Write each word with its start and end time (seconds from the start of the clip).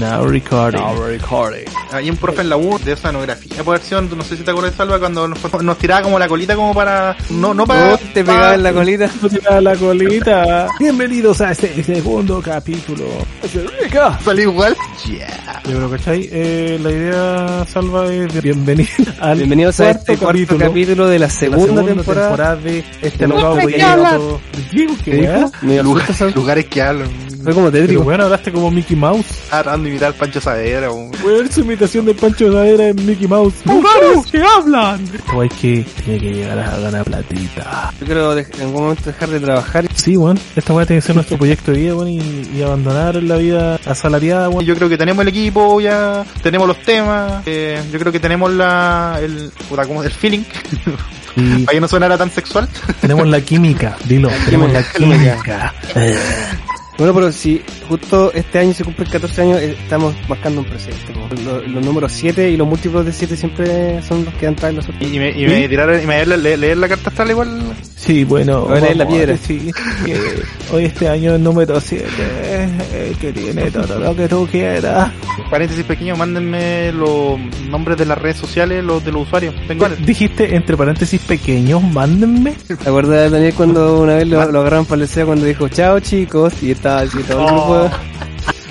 Now 0.00 0.26
recording. 0.26 0.80
recording. 1.06 1.64
Hay 1.92 2.10
un 2.10 2.16
profe 2.16 2.42
en 2.42 2.48
la 2.50 2.56
U 2.56 2.78
de 2.84 2.92
oceanografía, 2.92 3.62
por 3.64 3.78
versión, 3.78 4.10
no 4.16 4.22
sé 4.24 4.36
si 4.36 4.42
te 4.42 4.50
acuerdas, 4.50 4.74
Salva, 4.76 4.98
cuando 4.98 5.26
nos, 5.28 5.62
nos 5.62 5.78
tiraba 5.78 6.02
como 6.02 6.18
la 6.18 6.28
colita 6.28 6.54
como 6.54 6.74
para... 6.74 7.16
No, 7.30 7.54
no 7.54 7.66
para... 7.66 7.96
Te 7.96 8.24
pegaba 8.24 8.54
en 8.54 8.62
la 8.62 8.72
colita. 8.72 9.08
Tira 9.30 9.60
la 9.60 9.74
colita. 9.76 10.68
Bienvenidos 10.78 11.40
a 11.40 11.52
este 11.52 11.82
segundo 11.82 12.42
capítulo. 12.42 13.04
salir 14.24 14.42
igual. 14.48 14.76
Yeah. 15.06 15.62
Yo 15.64 15.76
creo, 15.76 15.90
¿cachai? 15.90 16.28
Eh, 16.32 16.78
la 16.82 16.90
idea, 16.90 17.66
Salva, 17.72 18.12
es 18.12 18.32
de 18.34 18.40
bienvenido 18.40 18.90
al 19.20 19.38
Bienvenidos 19.38 19.80
a 19.80 19.90
este 19.90 20.16
cuarto 20.16 20.56
capítulo 20.58 21.06
de 21.06 21.18
la 21.18 21.26
de 21.26 21.30
la 21.30 21.30
segunda, 21.30 21.84
temporada. 21.84 22.56
de 22.56 22.84
este 23.02 23.26
No, 23.26 23.34
nuevo 23.34 23.54
¿qué 23.56 23.62
proyecto. 23.62 24.40
¿Qué, 24.70 24.86
¿Qué 24.86 25.10
qué, 25.10 25.16
dijo? 25.16 25.52
Me 25.62 25.82
Lugar- 25.82 26.06
lugares 26.34 26.64
que 26.66 26.82
hablan. 26.82 27.08
Fue 27.46 27.54
como 27.54 27.70
Pero 27.70 28.02
bueno, 28.02 28.24
hablaste 28.24 28.50
como 28.50 28.72
Mickey 28.72 28.96
Mouse. 28.96 29.24
Ah, 29.52 29.62
tratando 29.62 29.84
de 29.84 29.90
imitar 29.90 30.12
Pancho 30.14 30.40
Savera. 30.40 30.90
un- 30.90 31.12
Weón, 31.24 31.48
su 31.52 31.60
imitación 31.60 32.04
de 32.04 32.12
Pancho 32.14 32.52
Sadera 32.52 32.88
en 32.88 33.06
Mickey 33.06 33.28
Mouse. 33.28 33.54
¡Lugares 33.64 34.26
que 34.32 34.42
hablan! 34.42 35.00
Esto 35.14 35.42
es 35.44 35.52
que 35.52 35.86
tiene 36.04 36.18
que 36.20 36.34
llegar 36.34 36.58
a 36.58 36.78
ganar 36.80 37.04
platita. 37.04 37.92
Yo 38.00 38.06
creo 38.06 38.34
de- 38.34 38.42
en 38.56 38.60
algún 38.62 38.82
momento 38.82 39.02
dejar 39.04 39.28
de 39.28 39.38
trabajar. 39.38 39.86
Sí, 39.94 40.16
weón. 40.16 40.40
Esta 40.56 40.72
weá 40.72 40.86
tiene 40.86 41.00
que 41.00 41.06
ser 41.06 41.14
nuestro 41.14 41.38
proyecto 41.38 41.70
de 41.70 41.78
vida, 41.78 41.94
weón, 41.94 42.08
y, 42.08 42.20
y 42.52 42.62
abandonar 42.62 43.14
la 43.22 43.36
vida 43.36 43.78
asalariada, 43.86 44.48
weón. 44.48 44.64
Yo 44.64 44.74
creo 44.74 44.88
que 44.88 44.98
tenemos 44.98 45.22
el 45.22 45.28
equipo 45.28 45.80
ya, 45.80 46.24
tenemos 46.42 46.66
los 46.66 46.82
temas, 46.82 47.44
eh, 47.46 47.80
yo 47.92 47.98
creo 48.00 48.10
que 48.10 48.18
tenemos 48.18 48.52
la, 48.52 49.20
el, 49.22 49.52
puta, 49.68 49.84
como 49.86 50.02
el 50.02 50.10
feeling, 50.10 50.42
Y 51.36 51.62
para 51.64 51.74
que 51.76 51.80
no 51.80 51.86
sonara 51.86 52.18
tan 52.18 52.30
sexual. 52.30 52.68
tenemos 53.00 53.28
la 53.28 53.40
química, 53.40 53.96
dilo. 54.04 54.30
Tenemos 54.46 54.72
la 54.72 54.82
química. 54.82 55.74
Bueno, 56.98 57.12
pero 57.12 57.30
si 57.30 57.62
justo 57.88 58.32
este 58.32 58.58
año 58.58 58.72
se 58.72 58.82
cumplen 58.82 59.08
14 59.10 59.42
años, 59.42 59.60
eh, 59.60 59.76
estamos 59.78 60.14
marcando 60.28 60.60
un 60.60 60.66
presente. 60.66 61.12
Los, 61.44 61.68
los 61.68 61.84
números 61.84 62.12
7 62.12 62.50
y 62.50 62.56
los 62.56 62.66
múltiplos 62.66 63.04
de 63.04 63.12
7 63.12 63.36
siempre 63.36 64.02
son 64.02 64.24
los 64.24 64.32
que 64.34 64.46
dan 64.46 64.56
en 64.62 64.76
los 64.76 64.88
Y, 65.00 65.16
y 65.16 65.18
me, 65.18 65.30
y 65.30 65.46
me 65.46 65.68
tiraron, 65.68 66.02
y 66.02 66.06
me 66.06 66.24
leer, 66.24 66.38
leer, 66.38 66.58
leer 66.58 66.76
la 66.78 66.88
carta 66.88 67.10
astral 67.10 67.30
igual. 67.30 67.76
Sí, 67.96 68.24
bueno. 68.24 68.62
Voy 68.62 68.78
a 68.78 68.80
leer 68.80 68.96
la 68.96 69.08
piedra. 69.08 69.36
que 69.36 70.42
hoy 70.72 70.84
este 70.84 71.08
año 71.08 71.34
el 71.34 71.42
número 71.42 71.78
7, 71.80 72.06
que 73.20 73.32
tiene 73.32 73.70
todo 73.70 73.98
lo 73.98 74.16
que 74.16 74.28
tú 74.28 74.48
quieras. 74.50 75.12
Paréntesis 75.50 75.84
pequeño, 75.84 76.16
mándenme 76.16 76.92
los 76.92 77.38
nombres 77.68 77.98
de 77.98 78.06
las 78.06 78.16
redes 78.16 78.38
sociales, 78.38 78.82
los 78.82 79.04
de 79.04 79.12
los 79.12 79.26
usuarios. 79.26 79.54
Tengo 79.68 79.86
Dijiste 79.88 80.54
entre 80.56 80.76
paréntesis 80.76 81.20
pequeños, 81.20 81.82
mándenme. 81.82 82.54
¿Te 82.66 82.88
acuerdas 82.88 83.24
de 83.24 83.30
Daniel 83.30 83.54
cuando 83.54 84.00
una 84.00 84.14
vez 84.14 84.26
lo, 84.26 84.50
lo 84.50 84.60
agarraron 84.60 84.86
para 84.86 85.02
el 85.02 85.08
cuando 85.26 85.44
dijo 85.44 85.68
chao 85.68 86.00
chicos? 86.00 86.54
Y 86.62 86.70
estaba 86.86 87.00
así 87.00 87.22
todo 87.24 87.40
el 87.40 87.46
grupo. 87.46 87.96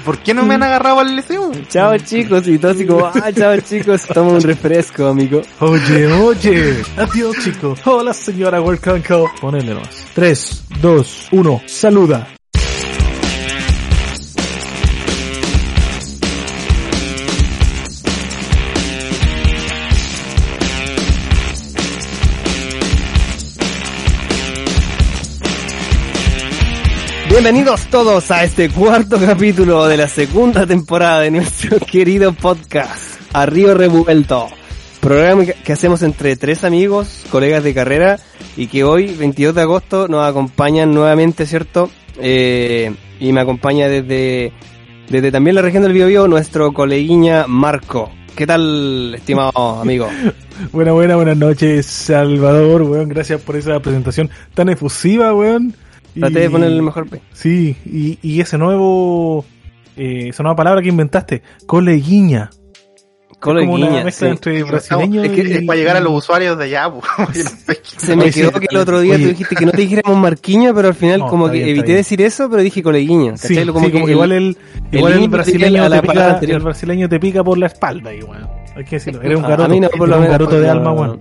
¿Por 0.06 0.20
qué 0.20 0.34
no 0.36 0.46
me 0.46 0.54
han 0.54 0.64
agarrado 0.64 1.00
al 1.00 1.16
liceo? 1.16 1.52
Chao 1.68 1.98
chicos, 1.98 2.48
y 2.48 2.60
todo 2.60 2.72
así 2.72 2.86
como, 2.86 3.06
ah, 3.08 3.32
chao 3.36 3.60
chicos, 3.60 4.04
toma 4.06 4.34
un 4.34 4.42
refresco, 4.42 5.08
amigo. 5.08 5.42
Oye, 5.60 6.06
oye. 6.14 6.84
Adiós, 6.96 7.36
chicos. 7.44 7.80
Hola, 7.86 8.14
señora 8.14 8.62
Workanko. 8.62 9.32
Ponele 9.42 9.74
nomás. 9.74 10.06
3, 10.14 10.66
2, 10.80 11.28
1. 11.32 11.62
Saluda. 11.66 12.35
Bienvenidos 27.36 27.88
todos 27.88 28.32
a 28.32 28.46
este 28.46 28.70
cuarto 28.70 29.18
capítulo 29.20 29.86
de 29.88 29.98
la 29.98 30.08
segunda 30.08 30.66
temporada 30.66 31.20
de 31.20 31.32
nuestro 31.32 31.80
querido 31.92 32.32
podcast, 32.32 33.20
A 33.34 33.46
Río 33.46 33.74
Revuelto. 33.74 34.48
Programa 35.02 35.44
que- 35.46 35.74
hacemos 35.74 36.02
entre 36.02 36.38
tres 36.38 36.64
amigos, 36.64 37.26
colegas 37.30 37.62
de 37.62 37.74
carrera, 37.74 38.20
y 38.56 38.68
que 38.68 38.86
hoy, 38.86 39.14
22 39.14 39.54
de 39.54 39.62
agosto, 39.62 40.08
nos 40.08 40.26
acompañan 40.26 40.94
nuevamente, 40.94 41.46
¿cierto? 41.46 41.90
Eh, 42.22 42.94
y 43.20 43.34
me 43.34 43.42
acompaña 43.42 43.90
desde, 43.90 44.54
desde 45.10 45.30
también 45.30 45.58
la 45.58 45.62
región 45.62 45.84
del 45.84 45.92
Biobío 45.92 46.30
nuestro 46.30 46.72
coleguiña 46.72 47.48
Marco. 47.48 48.12
¿Qué 48.34 48.48
tal, 48.48 49.14
estimado 49.14 49.82
amigo? 49.82 50.08
Buena, 50.72 50.94
buena, 50.94 51.18
buenas 51.18 51.36
noches, 51.36 51.86
Salvador, 51.86 52.84
weón. 52.84 53.10
Gracias 53.10 53.42
por 53.42 53.58
esa 53.58 53.78
presentación 53.82 54.30
tan 54.54 54.70
efusiva, 54.70 55.34
weón. 55.34 55.76
Y- 56.16 56.20
Traté 56.22 56.40
de 56.40 56.50
ponerle 56.50 56.78
el 56.78 56.82
mejor 56.84 57.08
P. 57.10 57.22
Sí, 57.34 57.76
y, 57.86 58.18
y 58.22 58.40
ese 58.42 58.58
nuevo, 58.58 59.44
eh, 59.98 60.30
esa 60.30 60.44
nueva 60.44 60.56
palabra 60.56 60.82
que 60.82 60.90
inventaste, 60.90 61.42
coleguiña. 61.68 62.50
Es 63.32 63.38
como 63.40 63.60
una 63.60 63.66
Coleguiña, 63.68 64.04
mezcla 64.06 64.28
sí. 64.28 64.32
entre 64.32 64.64
brasileño 64.64 65.24
es, 65.24 65.32
que, 65.32 65.44
y... 65.44 65.52
es 65.52 65.64
para 65.66 65.78
llegar 65.78 65.98
a 65.98 66.00
los 66.00 66.14
usuarios 66.14 66.58
de 66.58 66.64
allá, 66.64 66.90
po. 66.92 67.02
Se 67.98 68.16
me 68.16 68.32
quedó 68.32 68.52
que 68.54 68.66
el 68.72 68.78
otro 68.78 69.02
día 69.02 69.16
Oye. 69.16 69.24
tú 69.24 69.30
dijiste 69.30 69.56
que 69.58 69.66
no 69.66 69.72
te 69.72 69.82
dijéramos 69.82 70.18
Marquiño, 70.18 70.74
pero 70.74 70.88
al 70.88 70.94
final 70.96 71.20
No, 71.20 71.28
como 71.28 71.48
que 71.48 71.58
bien, 71.58 71.70
evité 71.70 71.94
decir 71.96 72.22
eso, 72.22 72.50
pero 72.50 72.64
dije 72.64 72.82
coleguiño. 72.82 73.36
Sí, 73.38 73.64
como 73.68 73.82
sí, 73.86 73.92
que 73.92 74.02
el- 74.04 74.10
igual 74.10 74.32
el, 74.32 74.58
el 74.92 74.98
igual 74.98 75.14
el 75.14 75.30
brasileño 75.30 75.90
la 75.90 76.02
te 76.02 76.08
pica, 76.08 76.40
el 76.42 76.60
brasileño 76.62 77.10
te 77.10 77.20
pica 77.20 77.44
por 77.44 77.58
la 77.58 77.68
espalda, 77.68 78.14
y 78.16 78.22
weón. 78.24 78.48
Hay 78.76 78.84
que 78.86 78.96
decirlo, 78.96 79.22
eres 79.22 79.38
un 79.38 79.46
A- 79.46 79.50
garoto, 79.50 79.68
no, 79.70 79.76
eres 79.76 80.00
un 80.00 80.26
garoto 80.28 80.60
de 80.60 80.70
alma, 80.70 80.84
no, 80.86 80.94
weón. 80.94 81.20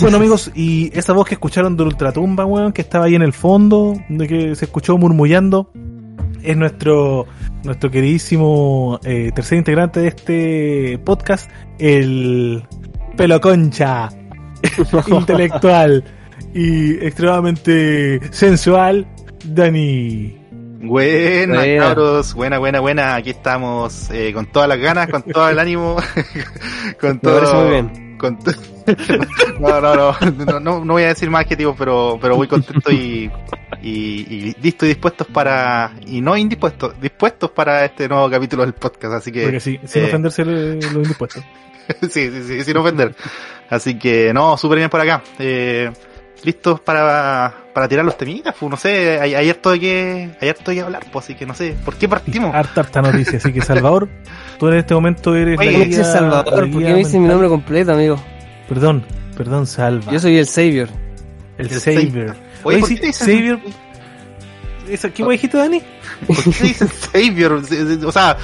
Bueno 0.00 0.16
amigos, 0.16 0.50
y 0.54 0.90
esa 0.96 1.12
voz 1.12 1.26
que 1.28 1.34
escucharon 1.34 1.76
de 1.76 1.82
Ultratumba, 1.82 2.46
weón, 2.46 2.72
que 2.72 2.80
estaba 2.80 3.04
ahí 3.04 3.14
en 3.14 3.22
el 3.22 3.32
fondo, 3.34 3.94
de 4.08 4.26
que 4.26 4.54
se 4.54 4.64
escuchó 4.64 4.96
murmullando, 4.96 5.70
es 6.42 6.56
nuestro 6.56 7.26
nuestro 7.64 7.90
queridísimo 7.90 8.98
eh, 9.04 9.30
tercer 9.34 9.58
integrante 9.58 10.00
de 10.00 10.08
este 10.08 10.98
podcast, 11.04 11.50
el 11.78 12.62
pelo 13.16 13.40
concha, 13.40 14.08
intelectual 15.06 16.02
y 16.54 16.92
extremadamente 17.04 18.20
sensual, 18.32 19.06
Dani. 19.44 20.38
Buena, 20.82 21.54
Buena. 21.60 21.84
cabros, 21.84 22.34
buena, 22.34 22.58
buena, 22.58 22.80
buena. 22.80 23.14
Aquí 23.14 23.30
estamos 23.30 24.10
eh, 24.10 24.32
con 24.34 24.46
todas 24.52 24.68
las 24.68 24.78
ganas, 24.78 25.08
con 25.08 25.22
todo 25.22 25.48
el 25.48 25.58
ánimo, 25.58 25.96
con 27.00 27.12
Me 27.14 27.18
todo. 27.20 27.34
parece 27.36 27.54
muy 27.56 27.70
bien. 27.70 28.03
no, 29.60 29.80
no, 29.80 30.60
no, 30.60 30.60
no, 30.84 30.92
voy 30.92 31.02
a 31.04 31.08
decir 31.08 31.30
más 31.30 31.44
adjetivos, 31.44 31.74
pero, 31.78 32.18
pero 32.20 32.36
muy 32.36 32.46
contento 32.48 32.90
y, 32.90 33.30
y, 33.82 33.90
y 33.90 34.54
listo 34.60 34.84
y 34.84 34.88
dispuestos 34.88 35.26
para, 35.28 35.92
y 36.06 36.20
no 36.20 36.36
indispuestos, 36.36 37.00
dispuestos 37.00 37.50
para 37.50 37.84
este 37.84 38.08
nuevo 38.08 38.28
capítulo 38.30 38.62
del 38.64 38.74
podcast, 38.74 39.14
así 39.14 39.32
que, 39.32 39.42
Porque 39.44 39.60
sí, 39.60 39.78
sin 39.84 40.02
eh, 40.02 40.06
ofenderse 40.06 40.44
lo- 40.44 40.74
los 40.74 40.84
indispuestos. 40.94 41.42
sí, 42.02 42.08
sí, 42.30 42.42
sí, 42.46 42.64
sin 42.64 42.76
ofender. 42.76 43.14
Así 43.68 43.98
que, 43.98 44.32
no, 44.32 44.56
súper 44.56 44.78
bien 44.78 44.90
por 44.90 45.00
acá. 45.00 45.22
Eh, 45.38 45.90
listos 46.42 46.80
para, 46.80 47.54
para 47.72 47.88
tirar 47.88 48.04
los 48.04 48.16
temitas, 48.18 48.54
pues, 48.58 48.70
no 48.70 48.76
sé, 48.76 49.18
hay, 49.18 49.34
hay 49.34 49.48
harto 49.48 49.70
de 49.70 49.80
que, 49.80 50.30
hay 50.40 50.48
harto 50.50 50.70
de 50.70 50.76
que 50.76 50.82
hablar, 50.82 51.04
pues, 51.10 51.24
así 51.24 51.34
que 51.34 51.46
no 51.46 51.54
sé, 51.54 51.74
¿por 51.84 51.94
qué 51.96 52.06
partimos? 52.08 52.54
Harta, 52.54 52.82
harta 52.82 53.00
noticia. 53.02 53.38
Así 53.38 53.52
que, 53.52 53.62
Salvador, 53.62 54.08
tú 54.58 54.68
en 54.68 54.74
este 54.74 54.94
momento 54.94 55.34
eres 55.34 55.58
Oye, 55.58 55.66
la 55.66 55.72
¿Cómo 55.78 55.84
dices 55.84 56.04
guía- 56.06 56.12
Salvador? 56.12 56.44
la 56.66 56.72
¿Por 56.72 56.82
qué 56.82 56.92
me 56.92 56.94
dice 56.98 57.18
mi 57.18 57.28
nombre 57.28 57.48
completo, 57.48 57.92
amigo? 57.92 58.16
Perdón, 58.68 59.04
perdón, 59.36 59.66
Salva. 59.66 60.12
Yo 60.12 60.18
soy 60.20 60.36
el 60.38 60.46
Savior. 60.46 60.88
el, 61.58 61.66
el 61.72 61.80
Savior. 61.80 62.36
Oye, 62.62 62.76
Oye, 62.76 62.78
¿por 62.80 62.88
sí, 62.88 62.96
te 62.96 63.12
Savior. 63.12 63.58
¿Esa- 64.88 65.10
¿Qué 65.10 65.24
me 65.24 65.32
dijiste, 65.32 65.56
Dani? 65.56 65.80
¿Por 66.26 66.36
qué 66.36 66.64
dicen 66.64 66.88
Savior? 66.88 67.62
O 68.06 68.12
sea, 68.12 68.36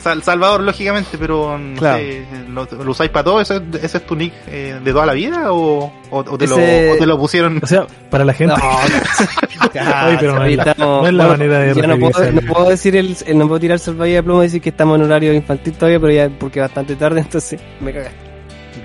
Sal- 0.00 0.22
Salvador, 0.22 0.62
lógicamente, 0.62 1.16
pero 1.18 1.58
no 1.58 1.78
Claro. 1.78 1.98
sé, 1.98 2.24
¿lo, 2.48 2.64
lo 2.84 2.90
usáis 2.90 3.10
para 3.10 3.24
todo? 3.24 3.40
¿Ese, 3.40 3.60
ese 3.82 3.98
es 3.98 4.06
tu 4.06 4.14
nick 4.16 4.32
eh, 4.48 4.78
de 4.82 4.92
toda 4.92 5.06
la 5.06 5.12
vida? 5.12 5.52
¿O, 5.52 5.92
o, 6.10 6.18
o 6.18 6.38
te, 6.38 6.44
Ese- 6.46 6.86
lo, 6.88 6.92
o 6.94 6.96
te 6.98 7.06
lo 7.06 7.18
pusieron? 7.18 7.60
O 7.62 7.66
sea, 7.66 7.86
para 8.10 8.24
la 8.24 8.32
gente. 8.34 8.54
Pero 10.20 10.34
no 10.38 10.44
es 10.44 10.56
la- 10.56 10.74
no 10.78 11.06
es 11.06 11.14
la 11.14 11.26
manera 11.26 11.58
de 11.60 11.86
no 11.86 11.98
puedo, 11.98 12.30
no 12.64 12.68
decir 12.70 12.96
el, 12.96 13.16
el- 13.26 13.38
no 13.38 13.46
puedo 13.48 13.60
tirar 13.60 13.78
salvavidas 13.78 14.18
de 14.18 14.22
pluma 14.22 14.42
y 14.42 14.46
decir 14.46 14.60
que 14.62 14.70
estamos 14.70 14.98
en 14.98 15.04
horario 15.04 15.32
infantil 15.32 15.72
todavía, 15.74 16.00
pero 16.00 16.12
ya 16.12 16.30
porque 16.38 16.60
es 16.60 16.64
bastante 16.64 16.96
tarde, 16.96 17.20
entonces 17.26 17.60
me 17.80 17.92
cagaste. 17.92 18.26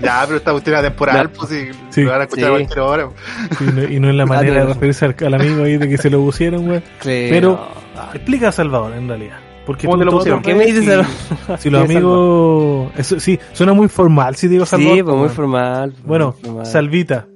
Ya, 0.01 0.24
pero 0.25 0.38
esta 0.38 0.51
cuestión 0.51 0.75
era 0.77 0.88
temporal, 0.89 1.30
pues 1.30 1.50
si 1.50 1.68
Sí. 1.92 2.01
lo 2.03 2.12
van 2.12 2.21
a 2.21 2.24
escuchar 2.24 2.45
Sí. 2.45 2.50
a 2.50 2.57
cualquier 2.57 2.80
hora. 2.80 3.09
y, 3.59 3.63
no, 3.63 3.83
y 3.83 4.00
no 4.00 4.09
es 4.09 4.15
la 4.15 4.24
Ah, 4.24 4.25
manera 4.25 4.62
de 4.62 4.65
referirse 4.74 5.06
al, 5.06 5.15
al 5.25 5.33
amigo 5.36 5.63
ahí 5.63 5.77
de 5.77 5.88
que 5.89 5.98
se 5.98 6.09
lo 6.09 6.19
pusieron, 6.19 6.65
güey. 6.68 6.81
Pero- 7.03 7.68
Explica 8.13 8.48
a 8.48 8.51
Salvador, 8.51 8.94
en 8.94 9.07
realidad. 9.07 9.38
Porque 9.66 9.86
¿Cómo 9.86 9.98
tú 9.98 10.00
te 10.00 10.06
lo 10.06 10.12
pusieron? 10.18 10.42
¿Qué 10.42 10.56
me 10.56 10.66
dices? 10.66 10.84
si-? 10.86 11.58
Si 11.60 11.69
los 11.69 11.86
¿Qué 11.86 11.92
es 11.94 11.96
amigos. 11.98 12.92
Eso, 12.98 13.19
sí, 13.19 13.40
suena 13.54 13.74
muy 13.74 13.88
formal 13.88 14.36
si 14.36 14.48
digo 14.48 14.66
Salvador. 14.66 14.96
Sí, 14.98 15.04
pues 15.04 15.16
muy 15.16 15.30
formal. 15.30 15.94
Bueno, 16.04 16.34
muy 16.42 16.46
formal. 16.48 16.66
Salvita. 16.66 17.28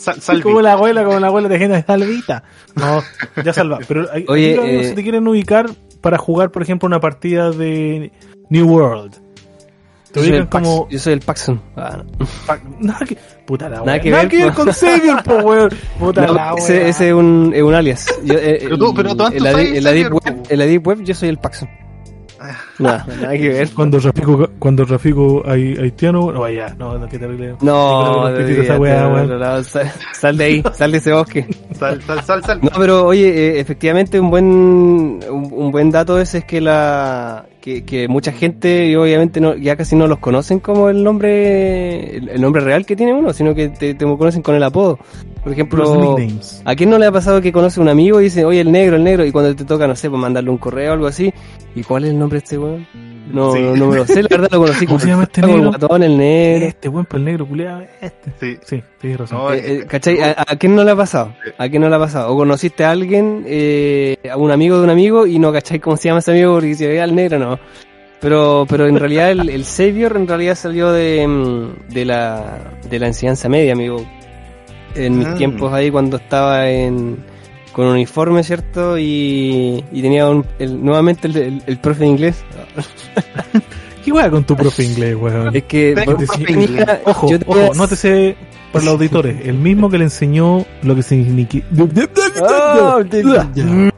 Sal- 0.00 0.20
Salvi. 0.20 0.42
Como 0.42 0.60
la 0.60 0.72
abuela, 0.72 1.04
como 1.04 1.20
la 1.20 1.28
abuela 1.28 1.48
de 1.48 1.58
gente, 1.58 1.84
Salvita. 1.86 2.42
No, 2.74 3.02
ya 3.44 3.52
salva. 3.52 3.78
Pero 3.86 4.06
hay, 4.12 4.24
Oye, 4.28 4.58
amigos, 4.58 4.84
eh, 4.84 4.88
si 4.88 4.94
te 4.96 5.02
quieren 5.02 5.26
ubicar 5.28 5.70
para 6.00 6.18
jugar, 6.18 6.50
por 6.50 6.62
ejemplo, 6.62 6.86
una 6.86 7.00
partida 7.00 7.50
de 7.50 8.10
New 8.50 8.68
World. 8.68 9.14
Te 10.20 10.26
Yo 10.28 10.30
ubican 10.30 10.46
como. 10.46 10.88
yo 10.88 10.98
soy 10.98 11.12
el 11.12 11.20
Paxson. 11.20 11.60
Ah, 11.76 11.98
no. 12.18 12.26
pa- 12.46 12.58
Nada 12.80 13.00
que. 13.06 13.16
Puta 13.46 13.68
la 13.68 13.80
Nada 13.82 14.00
que 14.00 14.10
Nada 14.10 14.22
ver, 14.22 14.30
que 14.30 14.38
ver 14.44 14.52
po. 14.52 14.64
con 14.64 14.72
Savior, 14.72 15.22
po, 15.22 15.34
weón. 15.36 15.70
Puta 15.98 16.26
No, 16.26 16.34
la 16.34 16.54
ese, 16.56 16.72
wea. 16.78 16.88
ese 16.88 17.08
es 17.08 17.14
un, 17.14 17.52
es 17.54 17.62
un 17.62 17.74
alias. 17.74 18.06
Yo, 18.24 18.34
eh, 18.34 18.58
Pero 18.62 18.78
tú- 18.78 18.94
pero 18.94 19.14
tú 19.14 19.22
en, 19.22 19.26
antes 19.26 19.42
la, 19.42 19.50
en, 19.60 19.84
la 19.84 19.92
deep 19.92 20.12
web, 20.12 20.42
en 20.48 20.58
la 20.58 20.66
Deep 20.66 20.86
Web 20.86 21.02
yo 21.04 21.14
soy 21.14 21.28
el 21.28 21.38
Paxson. 21.38 21.68
Nada, 22.78 23.06
nada 23.20 23.32
que 23.32 23.48
ver. 23.48 23.70
Cuando 23.70 23.98
Rafico, 23.98 24.50
cuando 24.58 24.84
Rafico 24.84 25.42
hay, 25.46 25.74
haitiano, 25.76 26.30
no 26.30 26.40
vaya, 26.40 26.74
no, 26.78 26.98
no, 26.98 27.08
que 27.08 27.18
terrible. 27.18 27.56
No, 27.62 28.28
no, 28.30 28.78
weón. 28.78 29.28
no, 29.28 29.38
no, 29.38 29.62
sal, 29.64 30.36
de 30.36 30.44
ahí, 30.44 30.62
sal 30.74 30.92
de 30.92 30.98
ese 30.98 31.12
bosque. 31.12 31.46
Sal, 31.78 32.02
sal, 32.02 32.22
sal, 32.24 32.44
sal. 32.44 32.60
No, 32.62 32.70
pero 32.76 33.06
oye, 33.06 33.26
eh, 33.56 33.60
efectivamente 33.60 34.20
un 34.20 34.30
buen 34.30 34.44
un, 34.44 35.48
un 35.50 35.70
buen 35.72 35.90
dato 35.90 36.18
ese 36.20 36.38
es 36.38 36.44
que 36.44 36.60
la 36.60 37.46
que, 37.66 37.82
que 37.82 38.06
mucha 38.06 38.30
gente 38.30 38.86
y 38.86 38.94
obviamente 38.94 39.40
no, 39.40 39.56
ya 39.56 39.74
casi 39.74 39.96
no 39.96 40.06
los 40.06 40.20
conocen 40.20 40.60
como 40.60 40.88
el 40.88 41.02
nombre 41.02 42.16
el, 42.16 42.28
el 42.28 42.40
nombre 42.40 42.62
real 42.62 42.86
que 42.86 42.94
tiene 42.94 43.12
uno, 43.12 43.32
sino 43.32 43.56
que 43.56 43.70
te, 43.70 43.92
te 43.94 44.04
conocen 44.04 44.40
con 44.40 44.54
el 44.54 44.62
apodo. 44.62 45.00
Por 45.42 45.52
ejemplo. 45.52 46.16
¿a 46.64 46.76
quién 46.76 46.90
no 46.90 46.98
le 46.98 47.06
ha 47.06 47.12
pasado 47.12 47.40
que 47.40 47.50
conoce 47.50 47.80
a 47.80 47.82
un 47.82 47.88
amigo 47.88 48.20
y 48.20 48.24
dice, 48.24 48.44
oye, 48.44 48.60
el 48.60 48.70
negro, 48.70 48.94
el 48.94 49.02
negro, 49.02 49.24
y 49.24 49.32
cuando 49.32 49.56
te 49.56 49.64
toca, 49.64 49.88
no 49.88 49.96
sé, 49.96 50.08
pues 50.08 50.22
mandarle 50.22 50.50
un 50.50 50.58
correo 50.58 50.92
o 50.92 50.94
algo 50.94 51.06
así, 51.08 51.32
¿y 51.74 51.82
cuál 51.82 52.04
es 52.04 52.10
el 52.10 52.20
nombre 52.20 52.38
de 52.38 52.44
este 52.44 52.56
weón? 52.56 52.86
No, 53.32 53.52
Sí. 53.52 53.60
no, 53.60 53.76
no 53.76 53.86
me 53.88 53.96
lo 53.96 54.06
sé, 54.06 54.22
la 54.22 54.28
verdad 54.30 54.48
lo 54.52 54.60
conocí 54.60 54.86
¿Cómo 54.86 54.98
como 54.98 55.00
se 55.00 55.06
llama 55.08 55.22
este 55.24 55.40
como 55.40 55.54
el 55.54 55.60
negro? 55.62 55.78
guatón, 55.78 56.02
el 56.04 56.16
negro. 56.18 56.66
Este 56.66 56.88
buen 56.88 57.04
para 57.06 57.18
el 57.18 57.24
negro, 57.24 57.46
culiado, 57.46 57.82
este. 58.00 58.32
Sí. 58.40 58.58
Sí, 58.64 58.82
tienes 59.00 59.18
razón. 59.20 59.38
No, 59.38 59.52
Eh, 59.52 59.62
eh, 59.64 59.84
¿Cachai? 59.86 60.20
¿A, 60.20 60.44
a 60.46 60.56
quién 60.56 60.74
no 60.76 60.84
le 60.84 60.90
ha 60.92 60.96
pasado? 60.96 61.34
¿A 61.58 61.68
quién 61.68 61.82
no 61.82 61.88
le 61.88 61.96
ha 61.96 61.98
pasado? 61.98 62.32
O 62.32 62.36
conociste 62.36 62.84
a 62.84 62.90
alguien, 62.92 63.44
eh, 63.46 64.16
a 64.30 64.36
un 64.36 64.50
amigo 64.50 64.78
de 64.78 64.84
un 64.84 64.90
amigo, 64.90 65.26
y 65.26 65.38
no 65.38 65.52
cachai 65.52 65.80
cómo 65.80 65.96
se 65.96 66.08
llama 66.08 66.20
ese 66.20 66.30
amigo 66.30 66.54
porque 66.54 66.74
se 66.76 66.86
veía 66.86 67.04
al 67.04 67.14
negro, 67.14 67.38
no. 67.38 67.58
Pero, 68.20 68.64
pero 68.68 68.86
en 68.86 68.98
realidad 68.98 69.30
el, 69.30 69.48
el 69.50 69.64
Savior 69.64 70.16
en 70.16 70.26
realidad 70.26 70.54
salió 70.54 70.90
de, 70.92 71.26
mm, 71.26 71.92
de 71.92 72.04
la, 72.04 72.72
de 72.88 72.98
la 72.98 73.08
enseñanza 73.08 73.48
media, 73.48 73.72
amigo. 73.72 73.96
En 74.94 75.18
mis 75.18 75.26
Ah. 75.26 75.34
tiempos 75.34 75.72
ahí 75.72 75.90
cuando 75.90 76.16
estaba 76.16 76.70
en, 76.70 77.18
con 77.76 77.86
uniforme, 77.88 78.42
¿cierto? 78.42 78.96
Y, 78.98 79.84
y 79.92 80.00
tenía 80.00 80.30
un, 80.30 80.46
el- 80.58 80.82
nuevamente 80.82 81.28
el, 81.28 81.36
el, 81.36 81.62
el 81.66 81.78
profe 81.78 82.00
de 82.00 82.06
inglés. 82.06 82.42
¿Qué 84.02 84.12
weá 84.12 84.30
con 84.30 84.44
tu 84.44 84.56
profe 84.56 84.82
inglés, 84.84 85.14
weón? 85.14 85.54
Es 85.54 85.64
que, 85.64 85.94
inglés. 86.48 86.86
Ojo, 87.04 87.28
yo 87.30 87.38
te- 87.38 87.44
ojo, 87.46 87.74
nótese 87.74 88.34
para 88.72 88.82
los 88.86 88.94
auditores, 88.94 89.44
el 89.46 89.58
mismo 89.58 89.90
que 89.90 89.98
le 89.98 90.04
enseñó 90.04 90.64
lo 90.84 90.94
que 90.94 91.02
significa... 91.02 91.66
Oh, 92.40 93.04
te- 93.04 93.20
El 93.20 93.92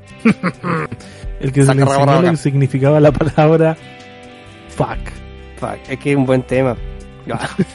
que 1.53 1.63
le 1.63 1.83
enseñó 1.83 2.21
lo 2.23 2.31
que 2.31 2.37
significaba 2.37 2.99
la 2.99 3.13
palabra 3.13 3.77
fuck. 4.77 4.99
Fuck, 5.61 5.79
es 5.89 5.99
que 6.01 6.11
es 6.11 6.17
un 6.17 6.27
buen 6.27 6.43
tema. 6.43 6.77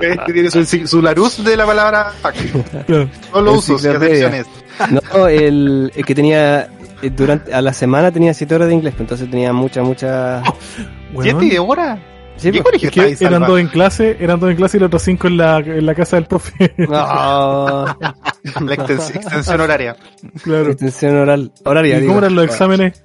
Este 0.00 0.32
tiene 0.32 0.50
su, 0.50 0.64
su 0.86 1.02
laruz 1.02 1.42
de 1.42 1.56
la 1.56 1.66
palabra 1.66 2.12
fuck. 2.22 2.34
No 3.34 3.40
lo 3.40 3.54
usos, 3.54 3.82
¿qué 3.82 3.88
Enciclopedia. 3.88 4.28
acepciones? 4.28 4.46
No, 5.12 5.26
el, 5.28 5.92
el 5.94 6.04
que 6.04 6.14
tenía 6.14 6.68
eh, 7.02 7.10
durante 7.10 7.52
a 7.54 7.60
la 7.62 7.72
semana 7.72 8.10
tenía 8.12 8.34
7 8.34 8.54
horas 8.54 8.68
de 8.68 8.74
inglés, 8.74 8.94
pues 8.94 9.02
entonces 9.02 9.30
tenía 9.30 9.52
mucha, 9.52 9.82
mucha. 9.82 10.42
Weón, 11.14 11.38
¿Siete 11.40 11.58
horas? 11.58 11.98
Sí, 12.36 12.50
¿Qué 12.52 12.60
pues. 12.60 12.64
colegio 12.64 12.90
que 12.90 13.00
eran 13.24 13.32
Salva? 13.32 13.46
dos 13.48 13.60
en 13.60 13.68
clase, 13.68 14.16
eran 14.20 14.38
dos 14.38 14.50
en 14.50 14.56
clase 14.56 14.76
y 14.76 14.80
los 14.80 14.88
otros 14.88 15.02
cinco 15.02 15.26
en 15.28 15.38
la, 15.38 15.56
en 15.56 15.86
la 15.86 15.94
casa 15.94 16.16
del 16.16 16.26
profe. 16.26 16.74
No, 16.76 16.88
La 18.66 18.74
extensión, 18.74 19.16
extensión 19.22 19.60
horaria. 19.62 19.96
claro. 20.42 20.66
extensión 20.70 21.16
oral, 21.16 21.50
horaria. 21.64 21.96
¿Y 21.96 22.00
digo. 22.02 22.10
cómo 22.12 22.18
eran 22.18 22.34
los 22.36 22.44
exámenes? 22.44 23.02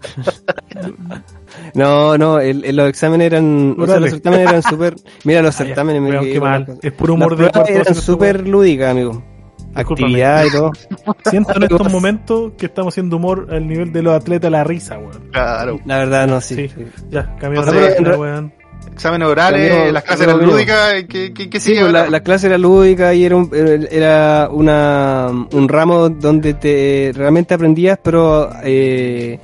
No, 1.74 2.17
no, 2.17 2.39
el, 2.39 2.65
el- 2.65 2.75
los 2.75 2.89
exámenes 2.89 3.27
eran, 3.27 3.75
o 3.79 3.88
sea, 3.88 4.00
los 4.00 4.09
certámenes 4.09 4.50
eran 4.50 4.63
súper. 4.63 4.95
Mira, 5.24 5.41
los 5.41 5.56
certámenes 5.56 6.01
me 6.01 6.19
qué 6.31 6.39
mal. 6.39 6.77
Es 6.81 6.91
puro 6.91 7.13
humor 7.13 7.38
de 7.38 7.50
eran 7.74 7.95
súper 7.95 8.47
lúdicas, 8.47 8.91
amigo. 8.91 9.24
Actividad 9.73 10.45
y 10.45 10.51
todo. 10.51 10.71
Siento 11.29 11.56
en 11.56 11.63
estos 11.63 11.91
momentos 11.91 12.53
que 12.57 12.65
estamos 12.65 12.94
haciendo 12.94 13.18
humor 13.18 13.47
al 13.51 13.68
nivel 13.68 13.91
de 13.91 14.01
los 14.01 14.13
atletas 14.13 14.51
la 14.51 14.63
risa, 14.63 14.97
weón. 14.97 15.29
Claro. 15.31 15.79
La 15.85 16.00
verdad, 16.00 16.27
no, 16.27 16.41
sí. 16.41 16.56
Sí. 16.56 16.69
sí. 16.75 16.85
Ya, 17.09 17.35
cambiamos 17.38 17.69
O 17.69 17.71
de 17.71 17.88
página, 17.88 18.18
weón. 18.18 18.53
Exámenes 18.94 19.27
orales, 19.27 19.94
las 19.94 20.03
clases 20.03 20.27
eran 20.27 20.45
lúdicas, 20.45 21.03
¿qué, 21.07 21.31
qué, 21.33 21.50
qué 21.50 21.59
Sí, 21.59 21.71
sigue 21.73 21.81
pues, 21.81 22.09
la, 22.09 22.19
clase 22.21 22.47
era 22.47 22.57
lúdica 22.57 23.13
y 23.13 23.23
era 23.23 23.35
un, 23.35 23.50
era 23.53 24.50
una, 24.51 25.27
un 25.29 25.69
ramo 25.69 26.09
donde 26.09 26.56
te 26.56 27.12
realmente 27.15 27.53
aprendías, 27.53 28.00
pero 28.03 28.50
eh, 28.63 29.39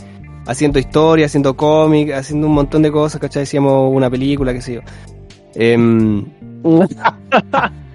haciendo 0.48 0.80
historia, 0.80 1.28
haciendo 1.28 1.56
cómic, 1.56 2.14
haciendo 2.14 2.48
un 2.48 2.54
montón 2.54 2.82
de 2.82 2.92
cosas, 2.92 3.22
¿cachai? 3.22 3.44
Hacíamos 3.44 3.94
una 3.94 4.10
película, 4.10 4.54
qué 4.54 4.62
sé 4.62 4.74
yo. 4.76 4.82
Em, 5.54 6.26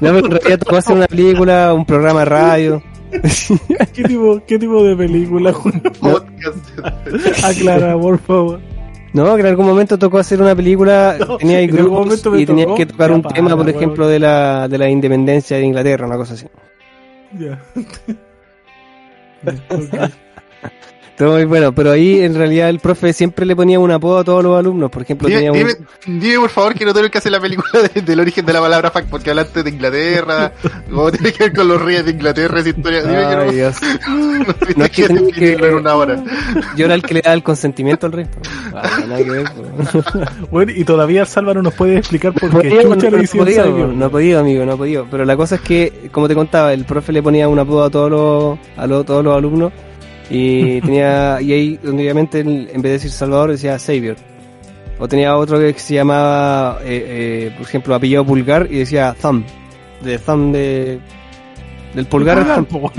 no, 0.00 0.12
pero 0.12 0.18
en 0.26 0.30
realidad 0.30 0.58
tocó 0.58 0.76
hacer 0.76 0.96
una 0.96 1.06
película, 1.06 1.74
un 1.74 1.84
programa 1.84 2.20
de 2.20 2.24
radio. 2.24 2.82
¿Qué 3.94 4.02
tipo, 4.04 4.42
qué 4.46 4.58
tipo 4.58 4.84
de 4.84 4.96
película? 4.96 5.52
Podcast. 5.52 6.78
Aclara, 7.44 7.98
por 7.98 8.18
favor. 8.18 8.60
No, 9.12 9.34
que 9.34 9.40
en 9.40 9.46
algún 9.46 9.66
momento 9.66 9.98
tocó 9.98 10.18
hacer 10.18 10.40
una 10.40 10.54
película, 10.54 11.16
No, 11.18 11.38
tenía 11.38 11.66
grupos 11.66 12.24
me 12.26 12.42
y 12.42 12.46
tenías 12.46 12.66
tocó. 12.66 12.76
que 12.76 12.86
tocar 12.86 13.10
un 13.12 13.22
para, 13.22 13.34
tema, 13.34 13.56
por 13.56 13.68
ejemplo, 13.68 14.06
de 14.06 14.18
la, 14.18 14.68
de 14.68 14.78
la 14.78 14.90
independencia 14.90 15.56
de 15.56 15.64
Inglaterra, 15.64 16.06
una 16.06 16.16
cosa 16.16 16.34
así. 16.34 16.46
Ya. 17.38 17.58
Todo 21.18 21.32
muy 21.32 21.44
bueno, 21.46 21.72
pero 21.74 21.90
ahí 21.90 22.20
en 22.20 22.34
realidad 22.36 22.68
el 22.68 22.78
profe 22.78 23.12
siempre 23.12 23.44
le 23.44 23.56
ponía 23.56 23.80
un 23.80 23.90
apodo 23.90 24.18
a 24.18 24.24
todos 24.24 24.44
los 24.44 24.56
alumnos. 24.56 24.88
Por 24.88 25.02
ejemplo, 25.02 25.26
Dime, 25.26 25.40
tenía 25.40 25.50
un... 25.52 25.58
dime, 25.58 25.74
dime, 26.06 26.38
por 26.38 26.50
favor 26.50 26.74
que 26.74 26.84
no 26.84 26.94
tengo 26.94 27.10
que 27.10 27.18
hacer 27.18 27.32
la 27.32 27.40
película 27.40 27.68
de- 27.92 28.02
del 28.02 28.20
origen 28.20 28.46
de 28.46 28.52
la 28.52 28.60
palabra 28.60 28.92
fuck 28.92 29.02
porque 29.10 29.30
hablaste 29.30 29.64
de 29.64 29.70
Inglaterra, 29.70 30.52
o 30.94 31.10
tiene 31.10 31.32
que 31.32 31.44
ver 31.44 31.52
con 31.54 31.66
los 31.66 31.82
reyes 31.82 32.04
de 32.04 32.12
Inglaterra, 32.12 32.60
esa 32.60 32.68
historia. 32.68 33.02
Dime 33.02 33.28
que 33.28 33.36
no, 33.36 33.50
Dios. 33.52 33.76
no 34.08 34.44
No 34.76 34.84
es 34.84 34.90
que 34.92 35.06
que 35.08 35.30
que- 35.32 35.52
en 35.54 35.74
una 35.74 35.94
hora. 35.96 36.22
Yo 36.76 36.84
era 36.84 36.94
el 36.94 37.02
que 37.02 37.14
le 37.14 37.20
daba 37.22 37.34
el 37.34 37.42
consentimiento 37.42 38.06
al 38.06 38.12
resto. 38.12 38.38
Ah, 38.74 38.88
nada 39.08 39.24
que 39.24 39.30
ver. 39.30 39.44
po. 39.50 40.02
Bueno, 40.52 40.70
y 40.74 40.84
todavía 40.84 41.22
el 41.22 41.26
Salva 41.26 41.52
no 41.52 41.62
nos 41.62 41.74
puede 41.74 41.98
explicar 41.98 42.32
por 42.32 42.52
No 42.54 42.60
qué 42.60 42.68
no, 42.70 42.94
no 42.94 43.22
hicieron 43.22 43.26
podía, 43.44 43.64
no 43.66 44.06
he 44.06 44.08
podido, 44.08 44.38
amigo, 44.40 44.64
no 44.64 44.74
he 44.74 44.76
podido. 44.76 45.06
Pero 45.10 45.24
la 45.24 45.36
cosa 45.36 45.56
es 45.56 45.62
que, 45.62 46.08
como 46.12 46.28
te 46.28 46.34
contaba, 46.36 46.72
el 46.72 46.84
profe 46.84 47.12
le 47.12 47.22
ponía 47.24 47.48
un 47.48 47.58
apodo 47.58 47.82
a 47.84 47.90
todos 47.90 48.08
los, 48.08 48.58
a 48.76 48.86
los- 48.86 49.04
todos 49.04 49.24
los 49.24 49.36
alumnos. 49.36 49.72
Y 50.30 50.80
tenía, 50.82 51.40
y 51.40 51.52
ahí, 51.52 51.80
donde 51.82 52.02
obviamente, 52.02 52.40
en 52.40 52.66
vez 52.66 52.82
de 52.82 52.90
decir 52.90 53.10
Salvador, 53.10 53.52
decía 53.52 53.78
Savior. 53.78 54.16
O 54.98 55.08
tenía 55.08 55.36
otro 55.36 55.58
que 55.58 55.74
se 55.74 55.94
llamaba, 55.94 56.80
eh, 56.82 57.48
eh, 57.48 57.54
por 57.56 57.66
ejemplo, 57.66 57.94
apellido 57.94 58.24
Pulgar 58.24 58.66
y 58.70 58.80
decía 58.80 59.14
Thumb. 59.20 59.44
De 60.02 60.18
Thumb 60.18 60.52
de, 60.52 61.00
del 61.94 62.06
pulgar 62.06 62.38
al 62.38 62.66
thumb. 62.66 62.90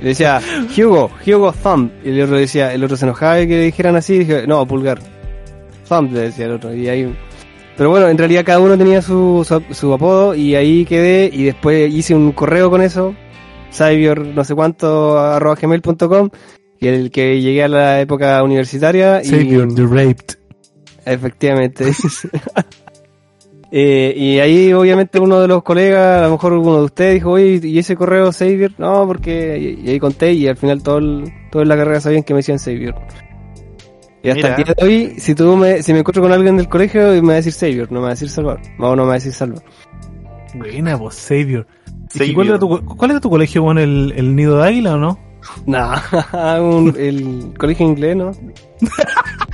Y 0.00 0.04
decía, 0.04 0.40
Hugo, 0.76 1.10
Hugo 1.26 1.52
Thumb. 1.52 1.90
Y 2.04 2.10
el 2.10 2.22
otro 2.22 2.36
decía, 2.36 2.72
el 2.72 2.84
otro 2.84 2.96
se 2.96 3.04
enojaba 3.04 3.36
de 3.36 3.48
que 3.48 3.54
le 3.54 3.64
dijeran 3.64 3.96
así, 3.96 4.14
y 4.14 4.18
dije, 4.20 4.46
no, 4.46 4.66
pulgar. 4.66 4.98
Thumb, 5.88 6.12
le 6.12 6.20
decía 6.20 6.46
el 6.46 6.52
otro. 6.52 6.74
Y 6.74 6.88
ahí, 6.88 7.12
pero 7.76 7.90
bueno, 7.90 8.08
en 8.08 8.18
realidad 8.18 8.44
cada 8.44 8.58
uno 8.58 8.76
tenía 8.76 9.00
su, 9.00 9.46
su, 9.46 9.74
su 9.74 9.92
apodo 9.92 10.34
y 10.34 10.56
ahí 10.56 10.84
quedé 10.84 11.30
y 11.32 11.44
después 11.44 11.94
hice 11.94 12.14
un 12.14 12.32
correo 12.32 12.70
con 12.70 12.82
eso, 12.82 13.14
Cyber 13.72 14.18
no 14.26 14.44
sé 14.44 14.54
cuánto, 14.54 15.18
arroba 15.18 15.54
gmail.com, 15.56 16.30
y 16.80 16.86
el 16.88 17.10
que 17.10 17.40
llegué 17.40 17.64
a 17.64 17.68
la 17.68 18.00
época 18.00 18.42
universitaria 18.42 19.20
y 19.22 19.26
Savior, 19.26 19.74
the 19.74 19.82
raped. 19.86 20.36
efectivamente. 21.04 21.84
Eh, 23.70 24.14
y 24.16 24.38
ahí 24.38 24.72
obviamente 24.72 25.20
uno 25.20 25.40
de 25.40 25.46
los 25.48 25.62
colegas, 25.62 26.20
a 26.22 26.24
lo 26.24 26.32
mejor 26.32 26.54
uno 26.54 26.78
de 26.78 26.84
ustedes 26.84 27.14
dijo, 27.16 27.32
oye, 27.32 27.60
¿y 27.62 27.78
ese 27.78 27.96
correo 27.96 28.32
Savior? 28.32 28.72
No, 28.78 29.06
porque, 29.06 29.58
y, 29.58 29.86
y 29.86 29.90
ahí 29.90 29.98
conté 29.98 30.32
y 30.32 30.48
al 30.48 30.56
final 30.56 30.82
todo 30.82 30.96
el- 30.96 31.30
en 31.52 31.68
la 31.68 31.76
carrera 31.76 32.00
sabían 32.00 32.22
que 32.22 32.32
me 32.32 32.38
decían 32.38 32.58
Savior. 32.58 32.94
Y 34.22 34.30
hasta 34.30 34.36
Mira. 34.42 34.56
el 34.56 34.64
día 34.64 34.74
de 34.74 34.84
hoy, 34.86 35.14
si 35.20 35.34
tú 35.34 35.54
me, 35.54 35.82
si 35.82 35.92
me 35.92 35.98
encuentro 35.98 36.22
con 36.22 36.32
alguien 36.32 36.56
del 36.56 36.66
colegio, 36.70 37.08
me 37.08 37.20
va 37.20 37.32
a 37.34 37.36
decir 37.36 37.52
Savior, 37.52 37.92
no 37.92 37.98
me 37.98 38.04
va 38.04 38.08
a 38.08 38.14
decir 38.14 38.30
Salvador. 38.30 38.60
No, 38.78 38.96
no 38.96 39.02
me 39.02 39.08
va 39.08 39.12
a 39.12 39.16
decir 39.18 39.32
Salvador. 39.34 39.64
Buena, 40.54 40.96
vos, 40.96 41.14
Savior. 41.14 41.66
¿Y 42.14 42.18
Savior. 42.18 42.34
¿Cuál, 42.34 42.48
era 42.48 42.58
tu, 42.58 42.84
¿Cuál 42.96 43.10
era 43.12 43.20
tu 43.20 43.30
colegio, 43.30 43.62
weón? 43.62 43.78
¿El, 43.78 44.12
¿El 44.16 44.34
nido 44.36 44.58
de 44.58 44.68
águila 44.68 44.94
o 44.94 44.98
no? 44.98 45.18
No, 45.66 45.88
un- 46.60 46.94
el 46.98 47.54
colegio 47.56 47.86
inglés, 47.86 48.16
¿no? 48.16 48.32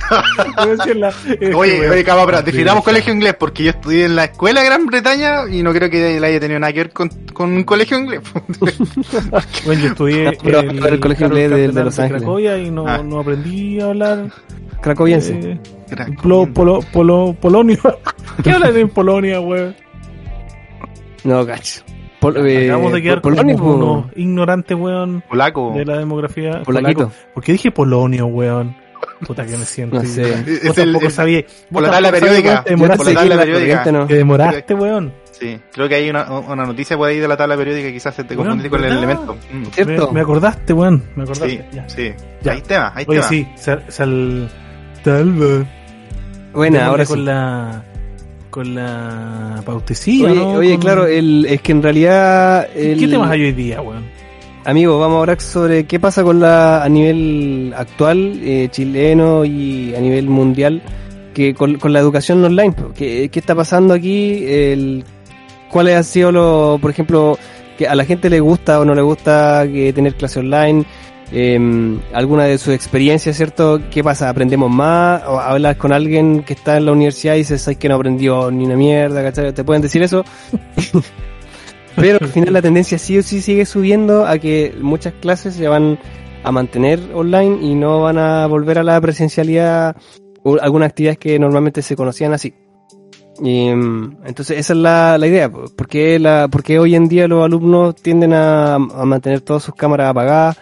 Oye, 1.55 1.89
oye, 1.89 2.03
cama, 2.03 2.25
pero 2.25 2.41
definamos 2.41 2.83
colegio 2.83 3.13
inglés 3.13 3.35
porque 3.39 3.63
yo 3.63 3.69
estudié 3.71 4.05
en 4.05 4.15
la 4.15 4.25
escuela 4.25 4.61
de 4.61 4.65
Gran 4.67 4.85
Bretaña 4.85 5.47
y 5.51 5.63
no 5.63 5.71
creo 5.73 5.89
que 5.89 6.17
él 6.17 6.23
haya 6.23 6.39
tenido 6.39 6.59
nada 6.59 6.73
que 6.73 6.79
ver 6.79 6.91
con, 6.91 7.09
con 7.33 7.51
un 7.51 7.63
colegio 7.63 7.97
inglés. 7.99 8.21
Bueno, 9.65 9.81
yo 9.81 9.87
estudié 9.89 10.31
Pero- 10.43 10.61
pero 10.61 10.87
el 10.95 10.99
colegio 10.99 11.27
inglés 11.27 11.73
de- 11.73 11.83
Los 11.83 11.99
Ángeles. 11.99 12.21
Cracovia 12.21 12.57
y 12.57 12.69
no, 12.71 12.85
Ah. 12.87 13.01
no 13.03 13.19
aprendí 13.19 13.79
a 13.79 13.85
hablar 13.85 14.31
Cracoviense. 14.81 15.33
eh, 15.33 15.59
polo, 16.21 16.47
polo, 16.53 16.79
polo, 16.93 17.35
polonio. 17.39 17.79
¿Qué 18.43 18.51
hablan 18.51 18.75
en 18.77 18.89
Polonia, 18.89 19.39
weón? 19.39 19.75
No, 21.23 21.45
cacho. 21.45 21.81
Pol, 22.33 22.47
eh, 22.47 22.65
Acabamos 22.65 22.93
de 22.93 23.01
quedar 23.01 23.21
Pol- 23.21 23.33
Polonia, 23.35 23.55
como 23.55 23.75
unos 23.75 24.05
ignorantes, 24.15 24.77
weón, 24.77 25.23
Polaco. 25.29 25.73
de 25.75 25.85
la 25.85 25.97
demografía. 25.97 26.61
Polaquito. 26.63 26.99
polaco. 27.01 27.11
¿Por 27.33 27.43
qué 27.43 27.51
dije 27.53 27.71
polonio, 27.71 28.25
weón? 28.27 28.75
Puta 29.27 29.45
que 29.45 29.57
me 29.57 29.65
siento. 29.65 29.97
No 29.97 30.03
sé. 30.03 30.21
Vos 30.23 30.47
Es 30.47 30.63
el- 30.65 30.73
tampoco 30.85 31.05
el- 31.05 31.11
sabías. 31.11 31.43
por 31.71 31.83
la 31.83 31.91
tabla 31.91 32.11
periódica. 32.11 32.63
Te 32.63 32.71
Por 32.71 32.79
demoraste, 32.79 33.13
la 33.13 33.19
tabla 33.19 33.35
la 33.35 33.41
periódica. 33.41 33.91
¿no? 33.91 34.07
te 34.07 34.15
demoraste, 34.15 34.73
weón. 34.73 35.13
Sí, 35.31 35.59
creo 35.73 35.89
que 35.89 35.95
hay 35.95 36.09
una, 36.09 36.31
una 36.39 36.65
noticia 36.65 36.95
por 36.97 37.09
ahí 37.09 37.19
de 37.19 37.27
la 37.27 37.35
tabla 37.37 37.57
periódica 37.57 37.87
que 37.87 37.93
quizás 37.93 38.15
se 38.15 38.23
te 38.23 38.35
Bueno, 38.35 38.51
confundiste 38.51 38.69
con 38.77 38.85
el 38.85 38.97
elemento. 38.97 39.35
Mm. 39.51 39.63
¿Cierto? 39.71 40.07
Me, 40.07 40.13
me 40.13 40.21
acordaste, 40.21 40.73
weón. 40.73 41.03
Me 41.15 41.25
Sí, 41.25 41.31
acordaste. 41.31 41.65
Ya. 41.73 41.89
sí. 41.89 42.11
Ya. 42.41 42.51
Hay 42.53 42.61
tema, 42.61 42.91
hay 42.95 43.05
Oye, 43.07 43.17
tema. 43.19 43.29
sí, 43.29 43.47
sal, 43.55 43.83
sal-. 43.89 44.49
Bueno, 46.53 46.81
ahora 46.81 47.05
con 47.05 47.17
sí. 47.19 47.23
la 47.25 47.83
con 48.55 48.73
la 48.73 49.61
pautecilla, 49.65 50.31
Oye, 50.31 50.35
¿no? 50.39 50.51
oye, 50.53 50.71
Con- 50.71 50.79
claro, 50.79 51.07
el, 51.07 51.45
es 51.45 51.61
que 51.61 51.73
en 51.73 51.83
realidad... 51.83 52.69
El, 52.73 52.97
¿Qué 52.97 53.07
temas 53.09 53.29
hay 53.29 53.43
hoy 53.43 53.51
día, 53.51 53.81
weón? 53.81 54.05
Amigo, 54.63 54.97
vamos 54.97 55.17
a 55.17 55.19
hablar 55.19 55.41
sobre 55.41 55.83
qué 55.83 55.99
pasa 55.99 56.23
con 56.23 56.39
la 56.39 56.81
a 56.81 56.87
nivel 56.87 57.73
actual, 57.75 58.39
eh, 58.41 58.69
chileno 58.71 59.43
y 59.43 59.93
a 59.93 59.99
nivel 59.99 60.29
mundial, 60.29 60.81
que 61.33 61.53
con, 61.53 61.75
con 61.75 61.91
la 61.91 61.99
educación 61.99 62.45
online. 62.45 62.73
¿Qué, 62.95 63.27
qué 63.29 63.39
está 63.39 63.55
pasando 63.55 63.93
aquí? 63.93 64.45
El, 64.47 65.03
¿Cuáles 65.69 65.97
han 65.97 66.05
sido 66.05 66.31
los, 66.31 66.79
por 66.79 66.91
ejemplo, 66.91 67.37
que 67.77 67.89
a 67.89 67.93
la 67.93 68.05
gente 68.05 68.29
le 68.29 68.39
gusta 68.39 68.79
o 68.79 68.85
no 68.85 68.95
le 68.95 69.01
gusta 69.01 69.65
que 69.69 69.91
tener 69.91 70.15
clase 70.15 70.39
online? 70.39 70.85
Eh, 71.31 71.99
alguna 72.13 72.43
de 72.45 72.57
sus 72.57 72.73
experiencias, 72.73 73.35
¿cierto? 73.35 73.81
¿Qué 73.89 74.03
pasa? 74.03 74.29
¿Aprendemos 74.29 74.69
más? 74.69 75.23
¿O 75.27 75.39
hablas 75.39 75.75
con 75.77 75.91
alguien 75.91 76.43
que 76.43 76.53
está 76.53 76.77
en 76.77 76.85
la 76.85 76.91
universidad 76.91 77.35
y 77.35 77.39
dices, 77.39 77.61
¿sabes 77.61 77.77
que 77.77 77.89
no 77.89 77.95
aprendió 77.95 78.51
ni 78.51 78.65
una 78.65 78.75
mierda? 78.75 79.23
¿cachai? 79.23 79.53
¿Te 79.53 79.63
pueden 79.63 79.81
decir 79.81 80.03
eso? 80.03 80.23
Pero 81.95 82.17
al 82.21 82.27
final 82.27 82.53
la 82.53 82.61
tendencia 82.61 82.97
sí 82.97 83.17
o 83.17 83.23
sí 83.23 83.41
sigue 83.41 83.65
subiendo 83.65 84.25
a 84.27 84.37
que 84.37 84.75
muchas 84.81 85.13
clases 85.13 85.55
se 85.55 85.67
van 85.67 85.97
a 86.43 86.51
mantener 86.51 86.99
online 87.13 87.59
y 87.61 87.73
no 87.73 88.01
van 88.01 88.17
a 88.17 88.45
volver 88.47 88.79
a 88.79 88.83
la 88.83 88.99
presencialidad 88.99 89.95
o 90.43 90.57
algunas 90.61 90.89
actividades 90.89 91.17
que 91.17 91.39
normalmente 91.39 91.81
se 91.81 91.95
conocían 91.95 92.33
así. 92.33 92.53
Y, 93.41 93.69
mm, 93.69 94.17
entonces 94.25 94.59
esa 94.59 94.73
es 94.73 94.79
la, 94.79 95.17
la 95.17 95.27
idea, 95.27 95.49
po. 95.49 95.65
¿Por 95.75 95.87
qué, 95.87 96.19
la, 96.19 96.47
por 96.49 96.63
qué 96.63 96.79
hoy 96.79 96.95
en 96.95 97.07
día 97.07 97.27
los 97.27 97.43
alumnos 97.43 97.95
tienden 97.95 98.33
a, 98.33 98.75
a 98.75 99.05
mantener 99.05 99.41
todas 99.41 99.63
sus 99.63 99.73
cámaras 99.75 100.09
apagadas? 100.09 100.57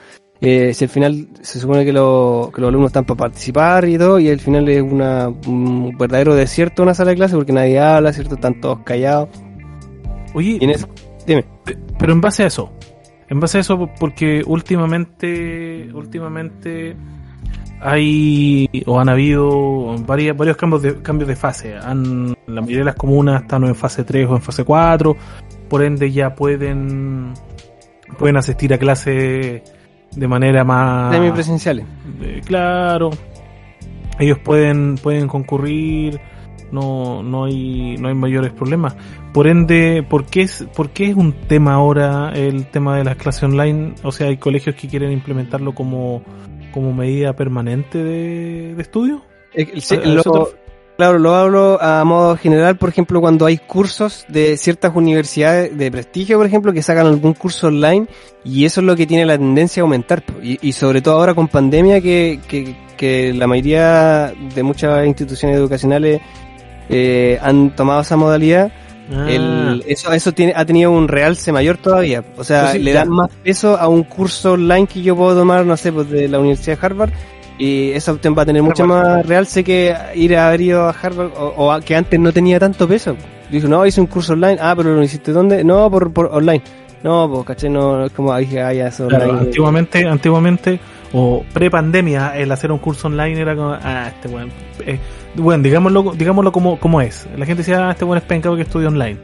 Eh, 0.46 0.74
si 0.74 0.84
al 0.84 0.90
final 0.90 1.28
se 1.42 1.58
supone 1.58 1.86
que, 1.86 1.94
lo- 1.94 2.52
que 2.54 2.60
los 2.60 2.68
alumnos 2.68 2.90
están 2.90 3.06
para 3.06 3.18
participar 3.18 3.88
y 3.88 3.98
todo, 3.98 4.20
y 4.20 4.30
al 4.30 4.42
final 4.42 4.68
es 4.68 4.82
una, 4.82 5.30
un 5.30 5.96
verdadero 5.98 6.36
desierto 6.36 6.84
una 6.84 6.94
sala 6.94 7.12
de 7.12 7.16
clase 7.16 7.36
porque 7.36 7.54
nadie 7.54 7.80
habla, 7.80 8.12
¿cierto? 8.12 8.36
Están 8.36 8.60
todos 8.60 8.80
callados. 8.80 9.30
Oye, 10.34 10.58
Y 10.60 10.66
en 10.66 10.72
eso, 10.72 10.90
dime. 11.26 11.46
pero 11.98 12.12
en 12.12 12.20
base 12.20 12.44
a 12.44 12.48
eso, 12.48 12.74
en 13.30 13.40
base 13.40 13.60
a 13.60 13.62
eso, 13.62 13.90
porque 13.98 14.44
últimamente, 14.46 15.88
últimamente 15.94 16.98
hay 17.80 18.70
o 18.86 19.00
han 19.00 19.10
habido 19.10 19.96
varias, 20.06 20.36
varios 20.36 20.58
cambios 20.58 20.82
de, 20.82 21.02
cambios 21.02 21.28
de 21.30 21.36
fase. 21.38 21.76
Han, 21.78 22.36
la 22.48 22.62
mayoría 22.62 22.80
de 22.80 22.84
las 22.86 22.96
comunas 22.96 23.44
están 23.44 23.64
en 23.64 23.76
fase 23.76 24.04
3 24.04 24.28
o 24.30 24.36
en 24.36 24.42
fase 24.42 24.64
4, 24.66 25.16
por 25.70 25.84
ende 25.84 26.12
ya 26.12 26.36
pueden, 26.36 27.34
pueden 28.18 28.38
asistir 28.38 28.74
a 28.74 28.78
clase 28.78 29.64
de 30.16 30.28
manera 30.28 30.64
más... 30.64 31.14
Semipresenciales. 31.14 31.86
Eh, 32.22 32.42
claro, 32.46 33.10
ellos 34.20 34.38
pueden 34.40 34.96
pueden 34.96 35.28
concurrir, 35.28 36.20
no 36.72 37.24
no 37.24 37.46
hay 37.46 37.98
no 37.98 38.08
hay 38.10 38.16
mayores 38.16 38.52
problemas. 38.52 38.96
Por 39.34 39.48
ende, 39.48 40.04
¿por 40.08 40.26
qué 40.26 40.42
es 40.44 40.66
por 40.76 40.92
qué 40.92 41.10
es 41.10 41.16
un 41.16 41.34
tema 41.48 41.74
ahora 41.74 42.32
el 42.36 42.68
tema 42.68 42.98
de 42.98 43.04
las 43.04 43.16
clases 43.16 43.44
online? 43.44 43.96
O 44.04 44.12
sea, 44.12 44.28
hay 44.28 44.38
colegios 44.38 44.76
que 44.76 44.88
quieren 44.88 45.12
implementarlo 45.12 45.74
como 45.74 46.22
como 46.72 46.94
medida 46.94 47.34
permanente 47.34 48.04
de, 48.04 48.76
de 48.76 48.82
estudio. 48.82 49.22
Eh, 49.54 49.80
sí, 49.82 49.96
¿A- 49.96 50.00
a 50.00 50.06
lo- 50.06 50.22
eso 50.22 50.32
te- 50.32 50.63
claro, 50.98 51.20
lo 51.20 51.36
hablo 51.36 51.82
a 51.82 52.04
modo 52.04 52.38
general, 52.38 52.78
por 52.78 52.90
ejemplo, 52.90 53.22
cuando 53.22 53.46
hay 53.46 53.58
cursos 53.58 54.26
de 54.28 54.58
ciertas 54.58 54.96
universidades 54.96 55.78
de 55.78 55.92
prestigio, 55.92 56.38
por 56.38 56.46
ejemplo, 56.46 56.74
que 56.74 56.82
sacan 56.82 57.08
algún 57.08 57.34
curso 57.34 57.68
online 57.68 58.08
y 58.44 58.66
eso 58.66 58.82
es 58.82 58.88
lo 58.88 58.96
que 58.96 59.08
tiene 59.08 59.26
la 59.26 59.38
tendencia 59.38 59.82
a 59.82 59.84
aumentar. 59.84 60.24
Y, 60.42 60.60
y 60.68 60.74
sobre 60.74 61.02
todo 61.02 61.16
ahora 61.16 61.34
con 61.34 61.48
pandemia 61.48 62.02
que, 62.02 62.40
que, 62.48 62.76
que 62.98 63.34
la 63.34 63.48
mayoría 63.48 64.34
de 64.54 64.64
muchas 64.64 65.06
instituciones 65.06 65.58
educacionales 65.58 66.22
eh, 66.90 67.40
han 67.42 67.76
tomado 67.76 68.02
esa 68.02 68.16
modalidad, 68.16 68.72
Ah, 69.12 69.30
el, 69.30 69.84
eso, 69.86 70.12
eso 70.14 70.32
tiene, 70.32 70.54
ha 70.56 70.66
tenido 70.66 70.92
un 70.92 71.08
realce 71.08 71.52
mayor 71.52 71.78
todavía. 71.78 72.24
O 72.38 72.44
sea, 72.44 72.72
sí, 72.72 72.80
le 72.80 72.94
ya. 72.94 73.00
dan 73.00 73.10
más 73.10 73.30
peso 73.44 73.78
a 73.78 73.88
un 73.88 74.04
curso 74.04 74.54
online 74.54 74.88
que 74.88 75.02
yo 75.02 75.16
puedo 75.16 75.38
tomar, 75.38 75.66
no 75.66 75.76
sé, 75.76 75.92
pues 75.92 76.10
de 76.10 76.28
la 76.28 76.40
Universidad 76.40 76.80
de 76.80 76.86
Harvard. 76.86 77.12
Y 77.58 77.92
esa 77.92 78.12
opción 78.14 78.36
va 78.38 78.44
a 78.44 78.46
tener 78.46 78.64
mucho 78.64 78.84
Harvard. 78.84 79.18
más 79.18 79.26
realce 79.26 79.64
que 79.64 79.96
ir 80.16 80.36
a 80.36 80.48
haber 80.48 80.62
ido 80.62 80.84
a 80.84 80.90
Harvard 80.90 81.32
o, 81.36 81.80
que 81.86 81.96
antes 81.96 82.20
no 82.20 82.32
tenía 82.32 82.60
tanto 82.60 82.88
peso. 82.88 83.16
Dijo, 83.52 83.68
no, 83.68 83.86
hice 83.86 84.02
un 84.02 84.08
curso 84.08 84.34
online. 84.34 84.58
Ah, 84.60 84.74
pero 84.76 84.96
lo 84.96 85.04
hiciste 85.04 85.32
dónde? 85.32 85.64
No, 85.64 85.90
por, 85.92 86.12
por 86.12 86.28
online. 86.28 86.64
No, 87.04 87.30
pues 87.30 87.46
caché, 87.46 87.70
no, 87.70 88.06
es 88.06 88.14
como 88.14 88.36
dije, 88.38 88.62
ah, 88.62 88.74
ya, 88.74 88.88
eso 88.88 89.08
claro, 89.08 89.26
online. 89.26 89.40
antiguamente, 89.42 90.08
antiguamente, 90.08 90.80
o 91.12 91.44
pre-pandemia, 91.54 92.38
el 92.38 92.50
hacer 92.50 92.72
un 92.72 92.80
curso 92.80 93.08
online 93.08 93.42
era 93.42 93.56
como, 93.58 93.74
ah, 93.74 94.08
este 94.08 94.30
weón, 94.30 94.50
eh, 94.86 94.98
bueno, 95.36 95.62
digámoslo, 95.64 96.14
digámoslo 96.16 96.54
como, 96.54 96.80
como 96.80 97.02
es. 97.02 97.28
La 97.36 97.46
gente 97.46 97.62
decía, 97.62 97.90
ah, 97.90 97.92
este 97.92 98.06
weón 98.06 98.20
es 98.20 98.24
pencado 98.24 98.56
que 98.56 98.62
estudia 98.62 98.88
online. 98.88 99.18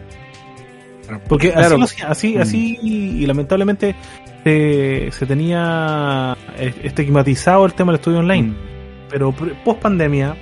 Porque 1.28 1.52
Claro. 1.52 1.68
así, 1.68 1.78
lo 1.78 1.84
hacía- 1.86 2.08
así, 2.10 2.36
Mm. 2.38 2.42
así, 2.42 2.80
y 2.82 3.26
lamentablemente 3.26 3.96
se, 4.44 5.10
se 5.12 5.26
tenía 5.26 6.36
eh, 6.58 6.74
estigmatizado 6.84 7.66
el 7.66 7.74
tema 7.74 7.92
del 7.92 8.00
estudio 8.00 8.20
online. 8.20 8.54
Pero 9.10 9.34
post 9.66 9.82
pandemia, 9.82 10.36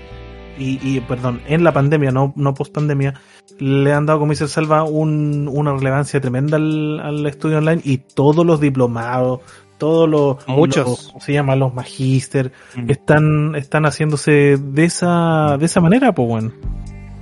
y, 0.59 0.79
y 0.83 1.00
perdón, 1.01 1.41
en 1.47 1.63
la 1.63 1.71
pandemia, 1.71 2.12
no, 2.12 2.33
no 2.36 2.53
post 2.53 2.74
pandemia, 2.74 3.13
le 3.59 3.93
han 3.93 4.05
dado, 4.05 4.19
como 4.19 4.31
dice 4.31 4.43
el 4.43 4.50
Salva, 4.50 4.83
un, 4.83 5.47
una 5.51 5.74
relevancia 5.74 6.19
tremenda 6.19 6.57
al, 6.57 7.00
al 7.00 7.25
estudio 7.25 7.59
online 7.59 7.81
y 7.83 7.97
todos 8.00 8.45
los 8.45 8.59
diplomados, 8.59 9.39
todos 9.77 10.09
los, 10.09 10.47
Muchos. 10.47 10.88
los- 10.88 11.07
¿cómo 11.09 11.19
se 11.21 11.33
llama? 11.33 11.55
Los 11.55 11.74
magíster, 11.74 12.51
Mm. 12.75 12.89
están, 12.89 13.55
están 13.55 13.86
haciéndose 13.86 14.57
de 14.57 14.83
esa, 14.83 15.57
de 15.57 15.65
esa 15.65 15.79
manera, 15.81 16.13
pues 16.13 16.27
bueno. 16.27 16.51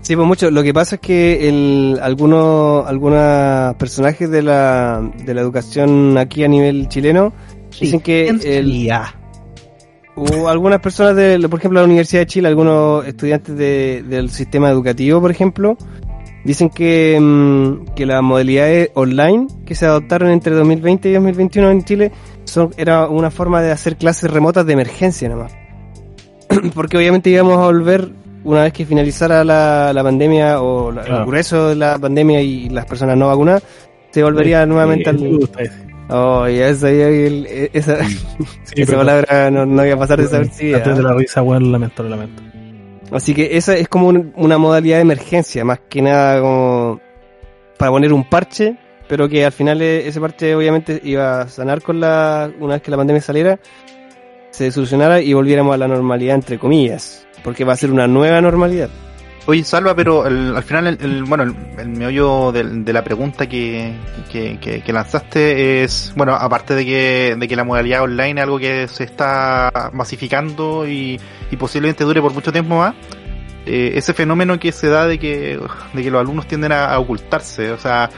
Sí, 0.06 0.16
pues 0.16 0.28
mucho. 0.28 0.52
Lo 0.52 0.62
que 0.62 0.72
pasa 0.72 0.96
es 0.98 1.02
que 1.02 1.50
el, 1.50 1.98
algunos, 2.00 2.86
algunos 2.86 3.74
personajes 3.78 4.30
de 4.30 4.44
la, 4.44 5.02
de 5.26 5.34
la 5.34 5.42
educación 5.42 6.16
aquí 6.20 6.44
a 6.44 6.48
nivel 6.48 6.88
chileno 6.90 7.34
dicen 7.80 8.02
que 8.02 8.28
el, 8.28 8.88
o 10.16 10.48
algunas 10.48 10.80
personas 10.80 11.16
de, 11.16 11.40
por 11.50 11.58
ejemplo, 11.58 11.80
la 11.80 11.86
Universidad 11.88 12.22
de 12.22 12.28
Chile, 12.28 12.48
algunos 12.48 13.04
estudiantes 13.08 13.58
de- 13.58 14.04
del 14.08 14.30
sistema 14.30 14.70
educativo, 14.70 15.20
por 15.20 15.32
ejemplo, 15.32 15.76
dicen 16.44 16.70
que, 16.70 17.18
mm, 17.20 17.96
que 17.96 18.06
las 18.06 18.22
modalidades 18.22 18.92
online 18.94 19.48
que 19.66 19.74
se 19.74 19.88
adoptaron 19.88 20.30
entre 20.30 20.54
2020 20.54 21.10
y 21.10 21.14
2021 21.14 21.72
en 21.72 21.84
Chile 21.84 22.12
son, 22.44 22.70
era 22.78 23.08
una 23.08 23.32
forma 23.32 23.60
de 23.64 23.72
hacer 23.72 23.98
clases 23.98 24.30
remotas 24.30 24.68
de 24.68 24.74
emergencia 24.74 25.28
nomás. 25.30 25.52
Porque 26.76 26.96
obviamente 26.96 27.32
íbamos 27.32 27.58
a 27.58 27.66
volver 27.66 28.12
una 28.46 28.64
vez 28.64 28.72
que 28.74 28.86
finalizara 28.86 29.44
la, 29.44 29.92
la 29.94 30.04
pandemia 30.04 30.62
o 30.62 30.92
la- 30.92 31.04
Claro. 31.04 31.22
el 31.22 31.26
grueso 31.28 31.70
de 31.70 31.76
la 31.76 32.00
pandemia 32.00 32.42
y 32.42 32.70
las 32.70 32.86
personas 32.86 33.18
no 33.18 33.28
vacunadas, 33.28 33.64
se 34.12 34.24
volvería 34.24 34.66
nuevamente 34.66 35.12
Sí, 35.18 35.26
al... 35.26 35.50
Oh, 36.08 36.48
ya 36.48 36.68
el- 36.70 37.70
esa, 37.74 38.04
Sí, 38.06 38.18
esa 38.76 38.86
pero- 38.86 38.98
palabra 39.00 39.52
no, 39.52 39.66
no 39.66 39.86
iba 39.86 39.96
a 39.96 40.00
pasar 40.00 40.22
desapercibida. 40.22 40.78
Antes 40.78 40.98
de 40.98 41.04
la 41.04 41.14
risa, 41.14 41.42
bueno, 41.42 41.66
lo 41.66 41.72
lamento, 41.74 42.04
lamento. 42.04 42.42
Así 43.12 43.34
que 43.34 43.58
esa 43.58 43.76
es 43.76 43.88
como 43.88 44.08
un- 44.08 44.32
una 44.36 44.58
modalidad 44.58 44.98
de 44.98 45.02
emergencia, 45.02 45.66
más 45.66 45.80
que 45.90 46.02
nada 46.02 46.40
como 46.42 47.00
para 47.78 47.92
poner 47.92 48.14
un 48.14 48.24
parche, 48.30 48.78
pero 49.08 49.28
que 49.30 49.46
al 49.46 49.52
final 49.52 49.82
eh, 49.82 50.08
ese 50.08 50.20
parche 50.22 50.56
obviamente 50.56 51.00
iba 51.04 51.42
a 51.42 51.48
sanar 51.50 51.82
con 51.82 52.00
la, 52.00 52.50
una 52.60 52.76
vez 52.76 52.82
que 52.84 52.92
la 52.92 52.98
pandemia 52.98 53.22
saliera, 53.22 53.60
se 54.52 54.72
solucionara 54.72 55.22
y 55.22 55.34
volviéramos 55.34 55.74
a 55.74 55.78
la 55.78 55.88
normalidad 55.88 56.36
entre 56.36 56.58
comillas, 56.58 57.25
porque 57.46 57.64
va 57.64 57.72
a 57.72 57.78
ser 57.78 57.92
una 57.92 58.08
nueva 58.08 58.42
normalidad. 58.42 58.90
Oye, 59.48 59.64
Salva, 59.64 59.96
pero 59.96 60.26
el- 60.26 60.56
al 60.56 60.64
final, 60.64 60.88
el, 60.88 60.98
el- 61.02 61.24
bueno, 61.24 61.44
el, 61.44 61.56
el 61.80 61.88
meollo 61.90 62.52
de, 62.52 62.92
la 62.92 63.04
pregunta 63.04 63.48
que, 63.48 63.94
que, 64.32 64.58
que- 64.60 64.82
que 64.82 64.92
lanzaste 64.92 65.84
es, 65.84 66.12
bueno, 66.16 66.34
aparte 66.34 66.74
de 66.74 66.84
que, 66.84 67.36
de 67.40 67.48
que 67.48 67.56
la 67.56 67.64
modalidad 67.64 68.02
online 68.02 68.42
es 68.42 68.44
algo 68.44 68.58
que 68.58 68.88
se 68.88 69.04
está 69.04 69.92
masificando 69.94 70.88
y, 70.88 71.20
y 71.52 71.56
posiblemente 71.58 72.04
dure 72.04 72.22
por 72.22 72.34
mucho 72.34 72.52
tiempo 72.52 72.80
más, 72.80 72.96
eh, 73.68 73.92
ese 73.96 74.14
fenómeno 74.16 74.60
que 74.60 74.72
se 74.72 74.88
da 74.90 75.06
de 75.06 75.20
que, 75.20 75.60
de 75.94 76.04
que 76.04 76.10
los 76.12 76.22
alumnos 76.22 76.48
tienden 76.48 76.72
a, 76.72 76.86
a 76.88 76.98
ocultarse, 77.00 77.72
o 77.72 77.78
sea, 77.78 78.10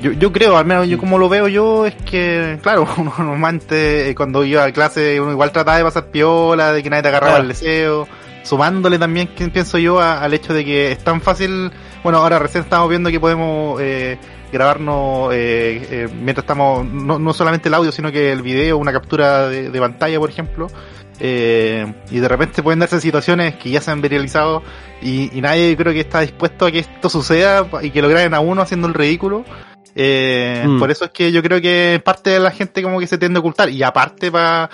yo, 0.00 0.12
yo 0.12 0.32
creo, 0.32 0.56
al 0.56 0.64
menos 0.64 0.88
yo 0.88 0.96
como 0.96 1.18
lo 1.18 1.28
veo 1.28 1.46
yo, 1.48 1.84
es 1.84 1.94
que, 2.06 2.58
claro, 2.62 2.88
uno 2.96 3.12
normalmente 3.18 4.08
eh, 4.08 4.14
cuando 4.14 4.44
iba 4.44 4.64
a 4.64 4.72
clase 4.72 5.20
uno 5.20 5.32
igual 5.32 5.52
trataba 5.52 5.76
de 5.76 5.84
pasar 5.84 6.06
piola, 6.06 6.72
de 6.72 6.82
que 6.82 6.88
nadie 6.88 7.02
te 7.02 7.08
agarraba 7.08 7.32
Claro. 7.32 7.42
el 7.42 7.48
deseo, 7.48 8.08
sumándole 8.42 8.98
también, 8.98 9.28
pienso 9.28 9.78
yo, 9.78 10.00
a- 10.00 10.20
al 10.22 10.34
hecho 10.34 10.52
de 10.54 10.64
que 10.64 10.92
es 10.92 10.98
tan 11.04 11.20
fácil, 11.20 11.70
bueno, 12.02 12.18
ahora 12.18 12.38
recién 12.38 12.64
estamos 12.64 12.88
viendo 12.88 13.10
que 13.10 13.20
podemos 13.20 13.80
eh, 13.80 14.18
grabarnos 14.52 15.32
eh, 15.32 15.86
eh, 15.90 16.08
mientras 16.12 16.42
estamos, 16.44 16.84
no, 16.86 17.18
no 17.18 17.32
solamente 17.32 17.68
el 17.68 17.74
audio, 17.74 17.92
sino 17.92 18.10
que 18.10 18.32
el 18.32 18.42
video, 18.42 18.78
una 18.78 18.92
captura 18.92 19.48
de, 19.48 19.70
de 19.70 19.80
pantalla, 19.80 20.18
por 20.18 20.30
ejemplo. 20.30 20.66
Eh, 21.22 21.92
y 22.10 22.18
de 22.18 22.28
repente 22.28 22.62
pueden 22.62 22.78
darse 22.78 22.98
situaciones 22.98 23.56
que 23.56 23.68
ya 23.68 23.82
se 23.82 23.90
han 23.90 24.00
viralizado 24.00 24.62
y, 25.02 25.36
y 25.36 25.42
nadie 25.42 25.76
creo 25.76 25.92
que 25.92 26.00
está 26.00 26.20
dispuesto 26.20 26.64
a 26.64 26.72
que 26.72 26.78
esto 26.78 27.10
suceda 27.10 27.66
y 27.82 27.90
que 27.90 28.00
lo 28.00 28.08
graben 28.08 28.32
a 28.32 28.40
uno 28.40 28.62
haciendo 28.62 28.88
el 28.88 28.94
ridículo. 28.94 29.44
Eh, 29.94 30.64
Mm. 30.66 30.78
Por 30.78 30.90
eso 30.90 31.06
es 31.06 31.10
que 31.10 31.32
yo 31.32 31.42
creo 31.42 31.60
que 31.60 32.00
parte 32.04 32.30
de 32.30 32.38
la 32.40 32.50
gente 32.50 32.82
como 32.82 33.00
que 33.00 33.06
se 33.06 33.18
tiende 33.18 33.38
a 33.38 33.40
ocultar. 33.40 33.68
Y 33.70 33.82
aparte 33.82 34.30
para 34.30 34.70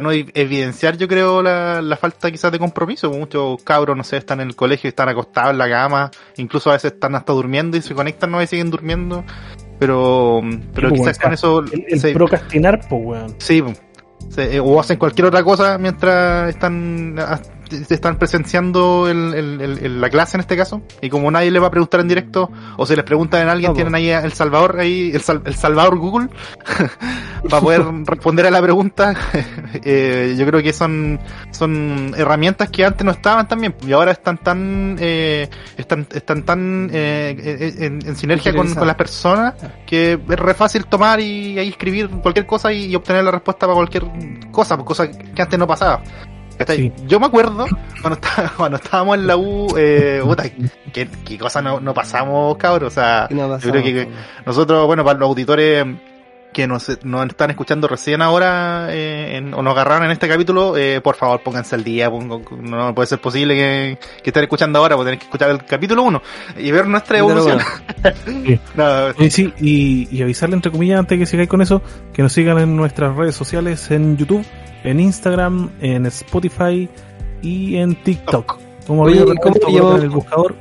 no 0.00 0.12
e- 0.12 0.30
evidenciar 0.34 0.96
yo 0.96 1.06
creo 1.08 1.42
la, 1.42 1.82
la 1.82 1.96
falta 1.96 2.30
quizás 2.30 2.50
de 2.52 2.58
compromiso. 2.58 3.10
Muchos 3.10 3.62
cabros, 3.64 3.96
no 3.96 4.04
sé, 4.04 4.16
están 4.16 4.40
en 4.40 4.48
el 4.48 4.56
colegio, 4.56 4.88
están 4.88 5.08
acostados 5.08 5.50
en 5.52 5.58
la 5.58 5.68
cama, 5.68 6.10
incluso 6.36 6.70
a 6.70 6.74
veces 6.74 6.92
están 6.92 7.14
hasta 7.14 7.32
durmiendo 7.32 7.76
y 7.76 7.82
se 7.82 7.94
conectan 7.94 8.30
no 8.30 8.42
y 8.42 8.46
siguen 8.46 8.70
durmiendo. 8.70 9.24
Pero, 9.78 10.40
pero 10.74 10.88
pues, 10.90 11.00
quizás 11.00 11.18
con 11.18 11.32
eso 11.32 11.60
El, 11.60 11.84
el 11.88 12.00
se- 12.00 12.12
procrastinar, 12.12 12.80
pues, 12.88 13.02
weón. 13.04 13.34
Sí, 13.38 13.62
se- 14.28 14.56
eh, 14.56 14.60
o 14.60 14.78
hacen 14.80 14.98
cualquier 14.98 15.26
otra 15.26 15.42
cosa 15.42 15.78
mientras 15.78 16.50
están 16.50 17.16
están 17.90 18.16
presenciando 18.18 19.08
el, 19.08 19.34
el- 19.34 19.60
el- 19.60 19.78
el- 19.78 20.00
la 20.00 20.10
clase 20.10 20.36
en 20.36 20.40
este 20.40 20.56
caso 20.56 20.82
y 21.00 21.08
como 21.10 21.30
nadie 21.30 21.50
le 21.50 21.58
va 21.58 21.68
a 21.68 21.70
preguntar 21.70 22.00
en 22.00 22.08
directo 22.08 22.50
o 22.76 22.86
se 22.86 22.96
les 22.96 23.04
pregunta 23.04 23.40
en 23.40 23.48
alguien 23.48 23.70
No, 23.70 23.74
tienen 23.74 23.94
ahí 23.94 24.10
el 24.10 24.32
Salvador 24.32 24.78
ahí 24.80 25.10
el, 25.14 25.20
Sal- 25.20 25.42
el 25.44 25.54
Salvador 25.54 25.98
Google 25.98 26.28
para 27.48 27.62
poder 27.62 27.82
responder 28.06 28.46
a 28.46 28.50
la 28.50 28.62
pregunta. 28.62 29.14
Eh, 29.84 30.34
yo 30.36 30.44
creo 30.46 30.62
que 30.62 30.72
son 30.72 31.18
son 31.52 32.12
herramientas 32.16 32.68
que 32.70 32.84
antes 32.84 33.04
no 33.04 33.12
estaban 33.12 33.46
también 33.46 33.74
y 33.86 33.92
ahora 33.92 34.10
están 34.10 34.36
tan 34.38 34.96
eh, 34.98 35.48
están 35.76 36.06
están 36.12 36.42
tan 36.42 36.90
eh, 36.92 37.36
eh, 37.38 37.74
en, 37.86 38.04
en 38.04 38.16
sinergia 38.16 38.52
con, 38.52 38.66
con 38.74 38.86
las 38.86 38.96
personas 38.96 39.54
que 39.86 40.14
es 40.14 40.38
re 40.38 40.54
fácil 40.54 40.86
tomar 40.86 41.20
y 41.20 41.58
ahí 41.58 41.68
escribir 41.68 42.08
cualquier 42.10 42.46
cosa 42.46 42.72
y, 42.72 42.86
y 42.86 42.94
obtener 42.96 43.22
la 43.24 43.30
respuesta 43.30 43.66
para 43.66 43.74
cualquier 43.76 44.04
cosa, 44.50 44.76
cosa 44.78 45.08
que 45.10 45.40
antes 45.42 45.58
no 45.58 45.66
pasaba. 45.68 46.02
¿Cachai? 46.60 46.76
Sí. 46.76 46.92
Yo 47.06 47.18
me 47.18 47.24
acuerdo 47.24 47.64
cuando, 48.58 48.76
estábamos 48.76 49.16
en 49.16 49.26
la 49.26 49.34
U, 49.38 49.66
eh, 49.78 50.20
puta, 50.22 50.44
qué, 50.92 51.08
qué 51.24 51.38
cosa 51.38 51.62
no, 51.62 51.80
no 51.80 51.94
pasamos, 51.94 52.58
cabros. 52.58 52.92
O 52.92 52.94
sea, 52.94 53.24
¿Qué 53.30 53.34
nos 53.34 53.62
yo 53.62 53.70
creo 53.70 53.82
que 53.82 54.08
nosotros, 54.44 54.86
bueno, 54.86 55.02
para 55.02 55.18
los 55.18 55.30
auditores 55.30 55.86
que 56.52 56.66
nos, 56.66 56.88
nos 57.04 57.26
están 57.26 57.50
escuchando 57.50 57.86
recién 57.86 58.22
ahora 58.22 58.88
eh, 58.90 59.36
en- 59.36 59.54
o 59.54 59.62
nos 59.62 59.72
agarraron 59.72 60.04
en 60.06 60.10
este 60.10 60.26
capítulo, 60.28 60.76
eh, 60.76 61.00
por 61.00 61.14
favor 61.14 61.40
pónganse 61.42 61.74
al 61.76 61.84
día, 61.84 62.10
pongo- 62.10 62.42
no 62.60 62.94
puede 62.94 63.06
ser 63.06 63.20
posible 63.20 63.54
que, 63.54 63.98
que 64.22 64.30
estén 64.30 64.42
escuchando 64.42 64.78
ahora, 64.80 64.96
porque 64.96 65.06
tienen 65.10 65.18
que 65.20 65.26
escuchar 65.26 65.50
el 65.50 65.64
capítulo 65.64 66.02
1 66.02 66.22
y 66.58 66.70
ver 66.72 66.86
nuestra 66.86 67.18
evolución. 67.18 67.58
Sí. 68.24 68.58
No, 68.74 69.10
Y 69.18 69.30
sí, 69.30 69.52
y, 69.60 70.08
y 70.10 70.22
avisarle 70.22 70.54
entre 70.56 70.72
comillas 70.72 70.98
antes 70.98 71.18
que 71.18 71.26
sigáis 71.26 71.48
con 71.48 71.60
eso, 71.62 71.82
que 72.12 72.22
nos 72.22 72.32
sigan 72.32 72.58
en 72.58 72.74
nuestras 72.76 73.14
redes 73.16 73.34
sociales, 73.34 73.90
en 73.90 74.16
YouTube, 74.16 74.44
en 74.84 75.00
Instagram, 75.00 75.70
en 75.80 76.06
Spotify 76.06 76.88
y 77.42 77.76
en 77.76 77.94
TikTok. 77.96 78.58
Como 78.86 79.02
Oye, 79.02 79.22
Río 79.22 79.32
¿y 79.34 79.36
cómo 79.36 79.54
te 79.54 79.66
en 79.96 80.02
el 80.02 80.08
buscador 80.10 80.56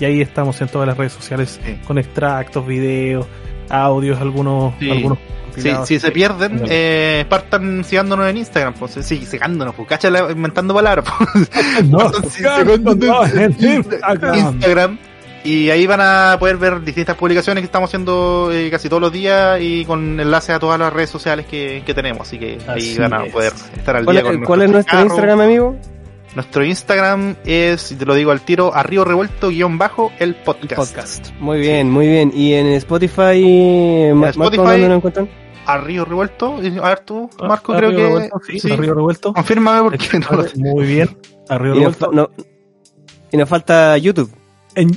y 0.00 0.04
ahí 0.04 0.20
estamos 0.20 0.60
en 0.60 0.68
todas 0.68 0.86
las 0.88 0.96
redes 0.96 1.12
sociales 1.12 1.60
Sí. 1.64 1.78
con 1.86 1.98
extractos, 1.98 2.66
videos, 2.66 3.26
audios, 3.70 4.20
algunos, 4.20 4.74
Sí. 4.78 4.90
algunos 4.90 5.18
Si, 5.56 5.70
si 5.86 5.98
se 5.98 6.10
pierden, 6.10 6.64
eh, 6.68 7.24
partan 7.30 7.82
siguiéndonos 7.82 8.28
en 8.28 8.36
Instagram, 8.36 8.74
pues, 8.74 8.92
sí, 9.00 9.24
siguiéndonos, 9.24 9.74
pues, 9.74 9.88
cacha 9.88 10.08
inventando 10.30 10.74
palabras, 10.74 11.06
pues, 11.32 11.50
No, 11.88 12.10
Instagram. 14.34 14.98
Y 15.44 15.70
ahí 15.70 15.86
van 15.86 16.00
a 16.02 16.36
poder 16.40 16.56
ver 16.56 16.82
distintas 16.82 17.14
publicaciones 17.16 17.62
que 17.62 17.66
estamos 17.66 17.88
haciendo 17.88 18.50
eh, 18.52 18.68
casi 18.68 18.88
todos 18.88 19.00
los 19.00 19.12
días 19.12 19.60
y 19.60 19.84
con 19.84 20.18
enlaces 20.18 20.56
a 20.56 20.58
todas 20.58 20.78
las 20.78 20.92
redes 20.92 21.08
sociales 21.08 21.46
que, 21.46 21.84
que 21.86 21.94
tenemos. 21.94 22.22
Así 22.26 22.36
que 22.38 22.58
ahí 22.66 22.78
Así 22.90 22.98
van 22.98 23.14
a 23.14 23.24
es. 23.26 23.32
poder 23.32 23.52
estar 23.76 23.94
al 23.96 24.04
¿Cuál, 24.04 24.16
día 24.16 24.26
es- 24.28 24.36
con 24.36 24.44
cuál 24.44 24.62
es 24.62 24.70
nuestro 24.70 24.90
carros. 24.90 25.12
Instagram, 25.12 25.40
amigo? 25.40 25.76
Nuestro 26.36 26.64
Instagram 26.64 27.34
es, 27.46 27.90
y 27.92 27.94
te 27.96 28.04
lo 28.04 28.14
digo 28.14 28.30
al 28.30 28.42
tiro, 28.42 28.72
arriba 28.74 29.04
revuelto 29.04 29.48
guion 29.48 29.78
bajo 29.78 30.12
el 30.18 30.34
podcast. 30.34 30.76
Podcast. 30.76 31.30
Muy 31.40 31.58
bien, 31.60 31.90
muy 31.90 32.06
bien. 32.06 32.30
¿Y 32.34 32.52
en 32.52 32.66
Spotify, 32.66 33.42
eh, 33.42 34.12
Marco, 34.14 34.42
Spotify- 34.44 34.56
dónde 34.64 34.88
lo 34.88 34.94
encuentran? 34.96 35.28
Arriba 35.64 36.04
revuelto. 36.04 36.62
y- 36.62 36.78
A 36.78 36.88
ver 36.90 37.00
tú, 37.00 37.28
Marco, 37.40 37.72
Arriba 37.72 37.88
creo 37.90 37.90
que. 37.90 38.02
Revuelto, 38.04 38.36
sí, 38.46 38.60
sí. 38.60 38.70
Arriba 38.70 38.94
Revuelto. 38.94 39.32
Confírmame 39.32 39.82
porque 39.90 40.06
no 40.30 40.36
lo 40.36 40.42
sé. 40.46 40.58
Muy 40.58 40.84
bien. 40.86 41.16
Arriba 41.48 41.74
Y 41.76 41.80
nos, 41.80 41.98
Revuelto. 41.98 42.12
no- 42.12 42.30
y 43.32 43.36
nos 43.38 43.48
falta 43.48 43.96
YouTube. 43.98 44.30
En- 44.74 44.90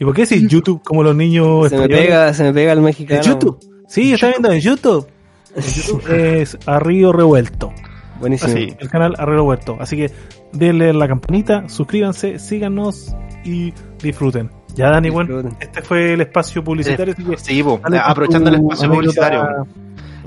¿Y 0.00 0.04
por 0.04 0.14
qué 0.14 0.22
decís 0.26 0.46
YouTube 0.48 0.82
como 0.84 1.02
los 1.04 1.14
niños 1.14 1.70
Se 1.70 1.78
me 1.78 1.88
pega, 1.88 2.34
se 2.34 2.42
me 2.42 2.52
pega 2.52 2.72
el 2.72 2.80
mexicano. 2.80 3.22
En 3.22 3.26
YouTube. 3.26 3.58
Sí, 3.88 4.12
está 4.12 4.28
viendo 4.30 4.50
en 4.50 4.60
YouTube. 4.60 5.06
En 5.54 5.62
YouTube 5.62 6.02
es 6.42 6.58
Arrío 6.66 7.12
Revuelto. 7.12 7.72
Buenísimo. 8.20 8.52
Así. 8.52 8.74
El 8.78 8.88
canal 8.90 9.14
Arrío 9.18 9.36
Revuelto. 9.36 9.76
Así 9.80 9.96
que 9.96 10.10
denle 10.52 10.92
la 10.92 11.08
campanita, 11.08 11.68
suscríbanse, 11.68 12.38
síganos 12.38 13.14
y 13.44 13.72
disfruten. 14.02 14.50
Ya, 14.74 14.90
Dani, 14.90 15.08
bueno, 15.10 15.34
Disfruten. 15.36 15.58
este 15.60 15.82
fue 15.82 16.12
el 16.14 16.20
espacio 16.20 16.62
publicitario. 16.62 17.14
que 17.14 17.36
Sí, 17.38 17.62
con 17.62 17.80
aprovechando 17.94 18.50
el 18.50 18.56
espacio 18.56 18.90
publicitario. 18.90 19.66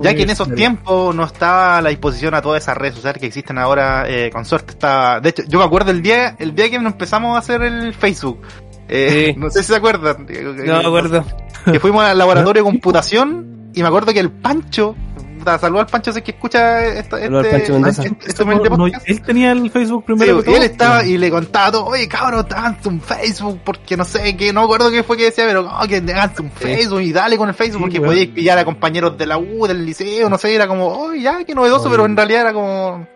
Ya 0.02 0.13
que 0.15 0.23
en 0.23 0.30
esos 0.30 0.54
tiempos 0.56 1.13
no 1.13 1.25
estaba 1.25 1.78
a 1.78 1.82
la 1.82 1.89
disposición 1.89 2.34
a 2.34 2.41
todas 2.41 2.63
esas 2.63 2.78
redes 2.78 2.95
sociales 2.95 3.19
que 3.19 3.28
existen 3.28 3.58
ahora, 3.58 4.06
eh, 4.08 4.30
con 4.32 4.45
suerte 4.45 4.71
estaba, 4.71 5.19
de 5.19 5.30
hecho, 5.30 5.43
yo 5.45 5.60
me 5.60 5.65
acuerdo 5.65 5.91
el 5.91 6.02
día, 6.02 6.38
el 6.39 6.56
día 6.56 6.69
que 6.69 6.80
nos 6.80 6.93
empezamos 6.93 7.36
a 7.36 7.39
hacer 7.39 7.62
el 7.63 7.93
Facebook. 7.93 8.39
Eh, 8.88 9.34
Sí. 9.34 9.36
No 9.39 9.49
sé 9.49 9.62
si 9.62 9.67
se 9.73 9.75
acuerdan. 9.75 10.25
No 10.25 10.54
me 10.82 10.86
acuerdo. 10.88 11.25
Que 11.65 11.80
fuimos 11.82 12.04
al 12.04 12.17
laboratorio 12.17 12.63
de 12.63 12.69
computación 12.71 13.71
y 13.73 13.82
me 13.82 13.88
acuerdo 13.88 14.13
que 14.13 14.19
el 14.21 14.32
Pancho, 14.32 14.95
puta, 15.39 15.58
saludo 15.58 15.80
al 15.82 15.88
Pancho, 15.88 16.12
sé 16.13 16.21
que 16.21 16.32
escucha 16.32 16.86
esta, 16.86 17.17
este, 17.19 17.30
Pancho 17.52 17.73
Mendoza. 17.73 18.04
este- 18.04 18.30
este 18.30 18.45
No, 18.45 18.78
no, 18.78 18.88
él 18.88 19.21
tenía 19.21 19.52
el 19.52 19.71
Facebook 19.71 20.04
Sí, 20.08 20.13
primero. 20.13 20.43
todo. 20.43 20.56
él 20.56 20.63
estaba 20.63 21.04
y 21.06 21.17
le 21.17 21.32
contaba 21.32 21.71
todo, 21.71 21.86
oye 21.88 22.08
cabrón, 22.08 22.45
háganse 22.49 22.89
un 22.89 23.02
Facebook, 23.02 23.60
porque 23.63 23.97
no 23.97 24.06
sé 24.06 24.36
qué, 24.38 24.54
no 24.54 24.62
me 24.62 24.65
acuerdo 24.65 24.91
qué 24.91 25.02
fue 25.04 25.17
que 25.17 25.23
decía, 25.25 25.45
pero 25.47 25.62
oh, 25.67 25.88
que 25.88 25.97
un 26.39 26.52
Facebook 26.52 27.02
y 27.02 27.12
dale 27.12 27.38
con 27.38 27.49
el 27.49 27.56
Facebook, 27.56 27.78
Sí, 27.78 27.82
porque 27.82 27.99
weón. 27.99 28.12
podíais 28.12 28.30
pillar 28.30 28.58
a 28.58 28.65
compañeros 28.65 29.17
de 29.17 29.25
la 29.25 29.38
U, 29.38 29.65
del 29.67 29.86
liceo, 29.86 30.30
no 30.30 30.38
sé, 30.38 30.54
era 30.54 30.67
como, 30.67 30.88
oh, 30.88 31.13
ya, 31.13 31.43
qué 31.43 31.56
novedoso, 31.56 31.89
pero 31.89 32.06
en 32.06 32.15
realidad 32.15 32.41
era 32.41 32.54
como, 32.54 33.08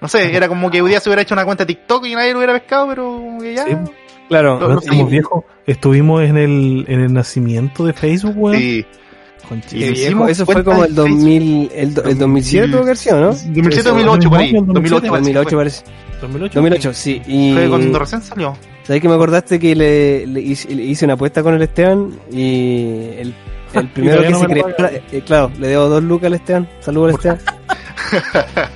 no 0.00 0.08
sé, 0.08 0.34
era 0.36 0.48
como 0.48 0.70
que 0.70 0.82
hoy 0.82 0.90
día 0.90 1.00
se 1.00 1.08
hubiera 1.08 1.22
hecho 1.22 1.34
una 1.34 1.44
cuenta 1.44 1.64
de 1.64 1.74
TikTok 1.74 2.04
y 2.06 2.14
nadie 2.14 2.32
lo 2.32 2.38
hubiera 2.38 2.52
pescado, 2.52 2.88
pero 2.88 3.04
como 3.04 3.40
que 3.40 3.54
ya. 3.54 3.64
Sí. 3.64 3.76
Claro. 4.28 4.58
No, 4.58 4.80
seguimos. 4.80 5.10
viejos. 5.10 5.44
Estuvimos 5.66 6.22
en 6.22 6.38
el, 6.38 6.84
en 6.88 7.00
el 7.00 7.12
nacimiento 7.12 7.84
de 7.84 7.92
Facebook, 7.92 8.34
weón. 8.36 8.56
Sí. 8.58 8.86
Qué 9.48 9.76
Y 9.76 9.78
viejo, 9.78 9.92
hicimos 9.94 10.30
Eso 10.30 10.46
fue 10.46 10.64
como 10.64 10.84
el 10.84 10.94
2000, 10.94 11.70
el, 11.74 11.94
el 12.04 12.18
2007 12.18 12.66
tuvo 12.68 12.78
que 12.78 12.82
haber 12.84 12.96
sido, 12.96 13.20
¿no? 13.20 13.26
2007, 13.28 13.76
Eso, 13.80 13.88
2008, 13.90 14.30
por 14.30 14.38
ahí. 14.38 14.52
2008, 14.52 14.72
2008, 14.74 15.10
parece 15.10 15.32
que 15.32 15.34
2008 15.34 15.48
fue. 15.50 15.58
parece. 15.58 15.84
2008. 16.20 16.54
2008, 16.54 16.92
sí. 16.94 17.22
Y 17.26 17.52
Fue 17.54 17.68
cuando 17.68 17.98
recién 17.98 18.22
salió. 18.22 18.56
¿sabes 18.84 19.00
que 19.00 19.08
me 19.08 19.14
acordaste 19.14 19.58
que 19.58 19.74
le, 19.74 20.26
le 20.26 20.40
hice, 20.42 20.74
le 20.74 20.82
hice 20.84 21.04
una 21.06 21.14
apuesta 21.14 21.42
con 21.42 21.54
el 21.54 21.62
Esteban? 21.62 22.10
Y 22.32 22.84
el, 23.18 23.34
el 23.74 23.88
primero 23.88 24.16
todavía 24.22 24.28
que 24.28 24.32
no 24.32 24.40
se 24.40 24.46
creó, 24.46 24.90
eh, 25.12 25.22
claro, 25.26 25.50
le 25.58 25.68
debo 25.68 25.88
dos 25.88 26.02
lucas 26.02 26.26
al 26.28 26.34
Esteban. 26.34 26.68
Saludos 26.80 27.08
al 27.10 27.14
Esteban. 27.16 27.38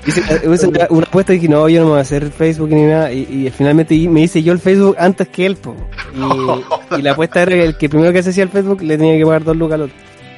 Hice, 0.06 0.20
eh, 0.20 0.40
hice 0.52 0.66
una, 0.66 0.86
una 0.90 1.06
apuesta 1.06 1.32
y 1.32 1.36
dije, 1.36 1.48
no, 1.48 1.68
yo 1.68 1.80
no 1.80 1.86
me 1.86 1.90
voy 1.92 1.98
a 1.98 2.02
hacer 2.02 2.30
Facebook 2.30 2.70
ni 2.70 2.82
nada. 2.82 3.12
Y, 3.12 3.46
y 3.46 3.50
finalmente 3.50 3.94
y- 3.94 4.08
me 4.08 4.22
hice 4.22 4.42
yo 4.42 4.52
el 4.52 4.58
Facebook 4.58 4.96
antes 4.98 5.28
que 5.28 5.46
él, 5.46 5.56
po. 5.56 5.76
Y, 6.14 6.96
y 6.98 7.02
la 7.02 7.12
apuesta 7.12 7.42
era 7.42 7.52
que 7.52 7.64
el 7.64 7.76
que 7.76 7.88
primero 7.88 8.12
que 8.12 8.22
se 8.22 8.30
hacía 8.30 8.42
el 8.42 8.48
Facebook 8.48 8.82
le 8.82 8.96
tenía 8.98 9.16
que 9.16 9.24
pagar 9.24 9.44
dos 9.44 9.56
lucas 9.56 9.74
al 9.74 9.82
otro. 9.82 9.94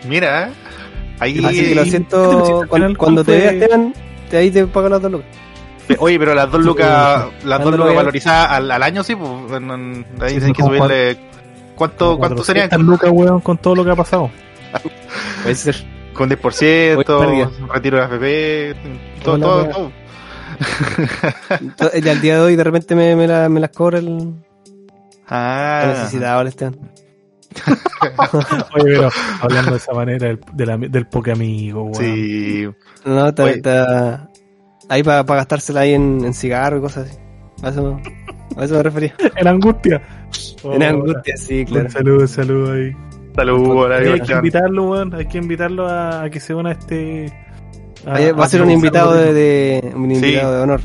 Mira, 0.07 0.49
¿eh? 0.49 0.53
ahí, 1.19 1.45
Así 1.45 1.69
que 1.69 1.75
lo 1.75 1.83
¿qué 1.83 1.85
te 1.85 1.91
siento, 1.91 2.67
cuando, 2.69 2.89
te 2.89 2.97
¿Cuál 2.97 3.15
vea 3.25 3.25
fue? 3.25 3.59
Esteban, 3.59 3.95
te- 4.31 4.37
ahí 4.37 4.51
te 4.51 4.67
pago 4.67 4.89
las 4.89 5.03
dos 5.03 5.13
lucas. 5.13 5.29
Oye, 5.99 6.19
pero 6.19 6.35
las 6.35 6.51
dos 6.51 6.65
lucas, 6.65 7.27
las 7.45 7.63
dos 7.65 7.77
lucas 7.77 7.95
valorizadas 7.97 8.51
al, 8.53 8.71
al 8.71 8.83
año, 8.83 9.03
sí, 9.03 9.17
pues, 9.17 9.53
ahí 10.21 10.41
Sí, 10.41 10.53
que 10.53 10.63
subirle, 10.63 11.19
¿cuánto, 11.75 12.17
cuánto 12.17 12.45
serían? 12.45 12.69
400 12.69 12.81
lucas, 12.81 13.11
weón, 13.13 13.41
con 13.41 13.59
todo 13.59 13.75
lo 13.75 13.85
que 13.85 13.91
ha 13.91 13.97
pasado. 13.97 14.31
Puede 15.43 15.55
ser. 15.57 15.77
Con 16.15 16.29
Oye, 16.31 16.37
10%, 16.41 17.05
pérdida. 17.19 17.51
retiro 17.73 17.97
de 17.97 18.03
AFP, 18.75 18.77
todo, 19.25 19.39
todo, 19.39 19.65
todo. 19.69 19.93
Entonces, 21.61 22.07
al 22.07 22.21
día 22.21 22.35
de 22.37 22.41
hoy 22.41 22.57
de 22.57 22.65
repente 22.65 22.95
me, 22.95 23.17
me, 23.17 23.27
la- 23.27 23.49
me 23.49 23.61
las 23.61 23.71
cobra 23.71 23.99
el 23.99 24.17
la 24.17 24.25
Ah, 25.29 25.85
necesidad, 25.89 26.41
el 26.41 26.49
Esteban. 26.49 26.77
Oye, 28.75 28.85
pero 28.85 29.11
hablando 29.41 29.73
de 29.73 29.77
esa 29.77 29.93
manera 29.93 30.29
del, 30.55 30.91
del 30.91 31.07
poke 31.07 31.33
amigo, 31.33 31.83
weón. 31.85 31.95
sí. 31.95 32.69
No, 33.05 33.33
ahí 34.89 35.03
para 35.03 35.23
gastársela 35.25 35.81
ahí 35.81 35.95
en, 35.95 36.25
en 36.25 36.35
cigarro 36.35 36.79
y 36.79 36.81
cosas 36.81 37.09
así. 37.09 37.19
A 37.63 37.69
eso, 37.71 38.01
a 38.57 38.65
eso 38.65 38.75
me 38.77 38.83
refería. 38.83 39.15
En 39.37 39.49
angustia. 39.49 40.03
en 40.65 40.83
Oh, 40.83 40.87
angustia, 40.87 41.37
sí, 41.37 41.65
claro. 41.65 41.87
Un 41.87 41.91
saludo, 41.91 42.21
un 42.21 42.29
saludo 42.29 42.73
ahí. 42.73 42.93
Saludos, 43.35 43.91
Hay, 43.93 44.21
que 44.21 44.33
invitarlo, 44.33 44.91
weón. 44.91 45.15
Hay 45.15 45.27
que 45.27 45.39
invitarlo 45.39 45.87
a, 45.87 46.25
a 46.25 46.31
que 46.31 46.41
se 46.41 46.55
una 46.55 46.71
a 46.71 46.73
este. 46.73 47.33
Va 48.07 48.45
a 48.45 48.49
ser 48.49 48.63
un 48.63 48.71
invitado 48.71 49.15
de, 49.15 49.33
de- 49.33 49.93
un 49.95 50.11
invitado 50.11 50.57
de 50.57 50.63
honor. 50.63 50.81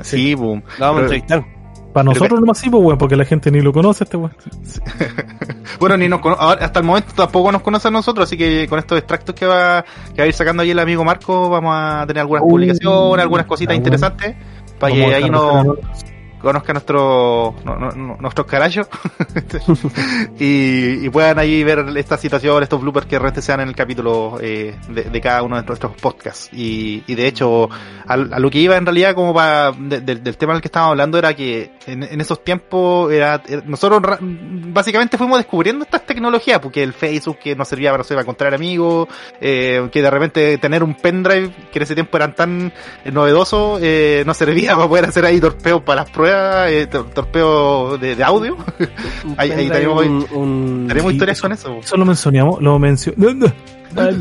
Sí, 0.00 0.34
boom. 0.34 0.62
Lo 0.78 0.86
vamos 0.86 1.00
a 1.00 1.02
entrevistar. 1.04 1.44
Para 1.92 2.04
nosotros 2.04 2.38
nomás 2.40 2.58
sí, 2.58 2.68
pues, 2.70 2.82
weón, 2.82 2.98
porque 2.98 3.16
la 3.16 3.24
gente 3.24 3.50
ni 3.50 3.60
lo 3.60 3.72
conoce 3.72 4.04
este 4.04 4.16
weón. 4.16 4.34
Bueno, 5.80 5.96
ni 5.96 6.08
nos 6.08 6.20
ahora, 6.24 6.64
hasta 6.64 6.80
el 6.80 6.84
momento 6.86 7.12
tampoco 7.14 7.52
nos 7.52 7.62
conoce 7.62 7.88
a 7.88 7.90
nosotros, 7.90 8.24
así 8.28 8.36
que 8.36 8.66
con 8.68 8.78
estos 8.78 8.98
extractos 8.98 9.34
que 9.34 9.46
va, 9.46 9.84
que 10.14 10.20
va 10.22 10.24
a 10.24 10.26
ir 10.26 10.32
sacando 10.34 10.62
ahí 10.62 10.70
el 10.70 10.78
amigo 10.78 11.04
Marco, 11.04 11.48
vamos 11.48 11.72
a 11.74 12.04
tener 12.06 12.20
algunas 12.22 12.42
publicaciones, 12.42 13.22
algunas 13.22 13.46
cositas 13.46 13.76
interesantes, 13.76 14.34
para 14.78 14.92
que 14.94 15.04
ahí 15.04 15.22
dejar 15.24 15.30
no, 15.30 15.52
de 15.74 15.80
hacer- 15.82 16.07
conozcan 16.40 16.74
nuestro, 16.74 17.54
no- 17.64 17.76
no- 17.76 17.90
no- 17.92 18.16
nuestros 18.20 18.46
carayos 18.46 18.86
y, 20.38 21.04
y 21.06 21.10
puedan 21.10 21.38
ahí 21.38 21.62
ver 21.64 21.84
esta 21.96 22.16
situación, 22.16 22.62
estos 22.62 22.80
bloopers 22.80 23.06
que 23.06 23.16
realmente 23.18 23.42
sean 23.42 23.60
en 23.60 23.68
el 23.68 23.74
capítulo 23.74 24.38
eh, 24.40 24.76
de, 24.88 25.04
de 25.04 25.20
cada 25.20 25.42
uno 25.42 25.56
de 25.56 25.62
nuestros 25.62 25.92
podcasts. 25.96 26.48
Y, 26.52 27.02
y 27.06 27.14
de 27.14 27.26
hecho, 27.26 27.68
al- 28.06 28.32
a, 28.32 28.38
lo 28.38 28.50
que 28.50 28.58
iba 28.58 28.76
en 28.76 28.86
realidad 28.86 29.14
como 29.14 29.34
para 29.34 29.72
de- 29.72 30.00
de- 30.00 30.16
del 30.16 30.36
tema 30.36 30.52
del 30.52 30.62
que 30.62 30.68
estábamos 30.68 30.92
hablando 30.92 31.18
era 31.18 31.34
que 31.34 31.72
en, 31.86 32.02
en 32.02 32.20
esos 32.20 32.42
tiempos 32.44 33.12
era, 33.12 33.42
nosotros 33.66 34.18
básicamente 34.20 35.18
fuimos 35.18 35.38
descubriendo 35.38 35.84
estas 35.84 36.04
tecnologías, 36.06 36.58
porque 36.60 36.82
el 36.82 36.92
Facebook 36.92 37.38
que 37.38 37.56
nos 37.56 37.68
servía 37.68 37.90
para, 37.90 37.98
no 37.98 38.04
sé, 38.04 38.14
para 38.14 38.22
encontrar 38.22 38.54
amigos, 38.54 39.08
eh, 39.40 39.88
que 39.92 40.02
de 40.02 40.10
repente 40.10 40.58
tener 40.58 40.82
un 40.82 40.94
pendrive 40.94 41.50
que 41.72 41.78
en 41.78 41.82
ese 41.82 41.94
tiempo 41.94 42.16
eran 42.16 42.34
tan 42.34 42.72
eh, 43.04 43.10
novedosos, 43.10 43.80
eh, 43.82 44.22
nos 44.26 44.36
servía 44.36 44.74
para 44.76 44.88
poder 44.88 45.04
hacer 45.06 45.24
ahí 45.24 45.40
torpeos 45.40 45.82
para 45.82 46.02
las 46.02 46.10
pruebas, 46.10 46.27
eh, 46.30 46.86
tor- 46.90 47.10
torpeos 47.10 48.00
de, 48.00 48.14
de 48.16 48.24
audio. 48.24 48.56
Ahí- 49.36 49.50
ahí 49.52 49.68
tenemos- 49.68 50.04
un, 50.06 50.26
un- 50.32 50.84
Tenemos 50.88 51.10
Sí, 51.10 51.16
historias 51.16 51.40
con 51.40 51.52
eso. 51.52 51.78
Eso 51.82 51.96
lo 51.96 52.04
mencionamos, 52.04 52.60
lo 52.62 52.78
mencionamos. 52.78 53.52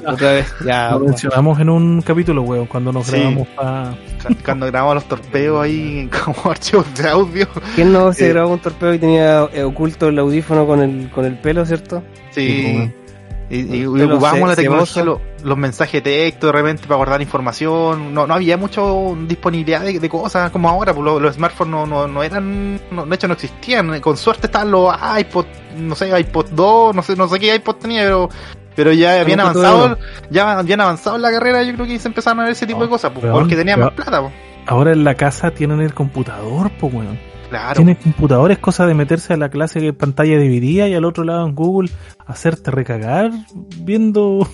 Otra 0.07 0.31
vez, 0.31 0.53
ya. 0.65 0.91
Lo 0.91 0.99
mencionamos 0.99 1.59
en 1.59 1.69
un 1.69 2.01
capítulo, 2.01 2.41
weón, 2.43 2.67
cuando 2.67 2.91
nos 2.93 3.05
Sí. 3.07 3.17
grabamos 3.17 3.47
para... 3.49 3.95
Cuando 4.43 4.65
grabamos 4.67 4.95
los 4.95 5.05
torpeos 5.05 5.61
ahí 5.63 6.09
como 6.23 6.51
archivos 6.51 6.85
de 6.95 7.09
audio. 7.09 7.47
¿Quién 7.75 7.91
no 7.91 8.11
se 8.13 8.27
Eh. 8.27 8.29
grabó 8.29 8.53
un 8.53 8.59
torpeo 8.59 8.93
y 8.93 8.99
tenía 8.99 9.43
eh, 9.53 9.63
oculto 9.63 10.07
el 10.07 10.17
audífono 10.19 10.65
con 10.65 10.81
el, 10.81 11.09
con 11.09 11.25
el 11.25 11.37
pelo, 11.37 11.65
cierto? 11.65 12.01
Sí. 12.31 12.89
Y- 13.49 13.59
y 13.59 13.85
Pelo 13.99 14.15
ocupábamos 14.15 14.49
la 14.49 14.55
tecnología, 14.55 15.03
los 15.43 15.57
mensajes 15.57 16.03
de 16.03 16.11
texto 16.11 16.47
de 16.47 16.51
repente 16.53 16.83
para 16.87 16.97
guardar 16.97 17.21
información. 17.21 18.13
No, 18.13 18.27
no 18.27 18.33
había 18.33 18.57
mucho 18.57 19.17
disponibilidad 19.27 19.81
de, 19.81 19.99
de 19.99 20.09
cosas 20.09 20.51
como 20.51 20.67
ahora, 20.69 20.93
pues 20.93 21.05
los, 21.05 21.21
los 21.21 21.35
smartphones 21.35 21.71
no, 21.71 21.85
no, 21.85 22.07
no 22.07 22.23
eran, 22.23 22.79
no, 22.91 23.05
de 23.05 23.15
hecho 23.15 23.27
no 23.27 23.33
existían. 23.35 23.99
Con 24.01 24.17
suerte 24.17 24.47
estaban 24.47 24.71
los 24.71 24.93
iPod, 25.19 25.45
no 25.77 25.95
sé, 25.95 26.19
iPod 26.19 26.47
2, 26.51 26.95
no 26.95 27.01
sé, 27.01 27.15
no 27.15 27.27
sé 27.27 27.39
qué 27.39 27.55
iPod 27.55 27.75
tenía, 27.75 28.01
pero, 28.03 28.29
pero 28.75 28.91
ya 28.91 29.21
habían 29.21 29.39
avanzado, 29.61 29.97
ya 30.29 30.59
habían 30.59 30.81
avanzado 30.81 31.15
en 31.15 31.21
la 31.21 31.31
carrera, 31.31 31.63
yo 31.63 31.73
creo 31.75 31.87
que 31.87 31.99
se 31.99 32.07
empezaron 32.09 32.39
a 32.41 32.43
ver 32.43 32.51
ese 32.51 32.67
tipo 32.67 32.81
de 32.83 32.89
cosas, 32.89 33.11
pues, 33.11 33.25
porque 33.39 33.55
tenían 33.55 33.79
más 33.85 33.93
plata, 33.95 34.21
pues. 34.21 34.33
Ahora 34.65 34.91
en 34.91 35.05
la 35.05 35.15
casa 35.15 35.51
tienen 35.51 35.79
el 35.79 35.93
computador, 35.93 36.69
pues, 36.79 36.93
weón. 36.93 37.17
Claro. 37.49 37.75
Tienen 37.77 37.95
computador, 37.95 38.51
es 38.51 38.59
cosa 38.59 38.85
de 38.85 38.93
meterse 38.93 39.33
a 39.33 39.37
la 39.37 39.49
clase 39.49 39.79
que 39.79 39.93
pantalla 39.93 40.37
dividida 40.37 40.87
y 40.87 40.93
al 40.93 41.05
otro 41.05 41.23
lado 41.23 41.47
en 41.47 41.55
Google 41.55 41.89
hacerte 42.25 42.71
recagar 42.71 43.31
viendo, 43.79 44.47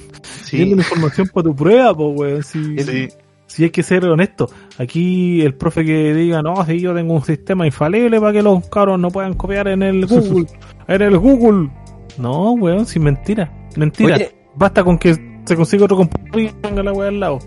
viendo 0.52 0.76
la 0.76 0.82
información 0.84 1.28
para 1.34 1.44
tu 1.46 1.56
prueba, 1.56 1.96
pues, 1.96 2.16
weón. 2.16 2.44
Si, 2.44 2.78
sí. 2.80 3.08
si 3.48 3.64
hay 3.64 3.70
que 3.72 3.82
ser 3.82 4.06
honesto. 4.06 4.48
Aquí 4.78 5.42
el 5.42 5.56
profe 5.56 5.84
que 5.84 6.14
diga, 6.14 6.44
no, 6.44 6.64
si 6.66 6.80
yo 6.80 6.94
tengo 6.94 7.16
un 7.16 7.24
sistema 7.24 7.66
infalible 7.66 8.20
para 8.20 8.34
que 8.34 8.44
los 8.44 8.68
cabros 8.70 9.00
no 9.00 9.10
puedan 9.10 9.34
copiar 9.34 9.68
en 9.70 9.82
el 9.82 10.06
Google, 10.06 10.46
en 10.88 11.02
el 11.02 11.18
Google. 11.18 11.72
No, 12.20 12.52
weón, 12.52 12.86
sin 12.86 13.04
mentira. 13.04 13.52
Mentira. 13.76 14.16
Oye. 14.16 14.36
Basta 14.56 14.84
con 14.84 15.00
que 15.00 15.16
se 15.46 15.56
consiga 15.56 15.86
otro 15.86 15.98
computador 15.98 16.42
y 16.42 16.50
tenga 16.62 16.84
la 16.84 16.94
weá 16.94 17.10
al 17.10 17.20
lado. 17.20 17.40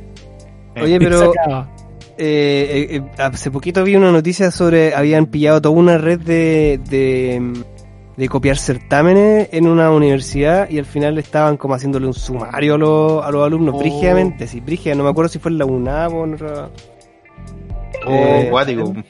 Oye, 0.76 0.98
pero. 0.98 1.32
Eh, 2.18 2.96
eh, 2.96 3.02
hace 3.18 3.50
poquito 3.50 3.85
vi 3.85 3.96
una 3.96 4.11
noticia 4.12 4.50
sobre 4.50 4.94
habían 4.94 5.26
pillado 5.26 5.61
toda 5.61 5.74
una 5.74 5.98
red 5.98 6.20
de, 6.20 6.81
de, 6.88 7.52
de 8.16 8.29
copiar 8.29 8.57
certámenes 8.57 9.48
en 9.52 9.66
una 9.66 9.90
universidad 9.90 10.68
y 10.70 10.79
al 10.79 10.87
final 10.87 11.18
estaban 11.18 11.57
como 11.57 11.74
haciéndole 11.74 12.07
un 12.07 12.14
sumario 12.14 12.74
a 12.74 12.79
los, 12.79 13.24
a 13.24 13.31
los 13.31 13.46
alumnos, 13.46 13.74
Oh. 13.74 13.79
brígidamente, 13.79 14.46
sí, 14.46 14.61
brígida, 14.61 14.94
no 14.94 15.05
me 15.05 15.11
acuerdo 15.11 15.29
si 15.29 15.38
fue 15.38 15.50
en 15.50 15.59
la 15.59 15.66
UNAM 15.66 16.14
o 16.14 16.24
en 16.24 16.35
otra... 16.35 16.70
Oh, 18.07 18.12
Eh. 18.12 19.05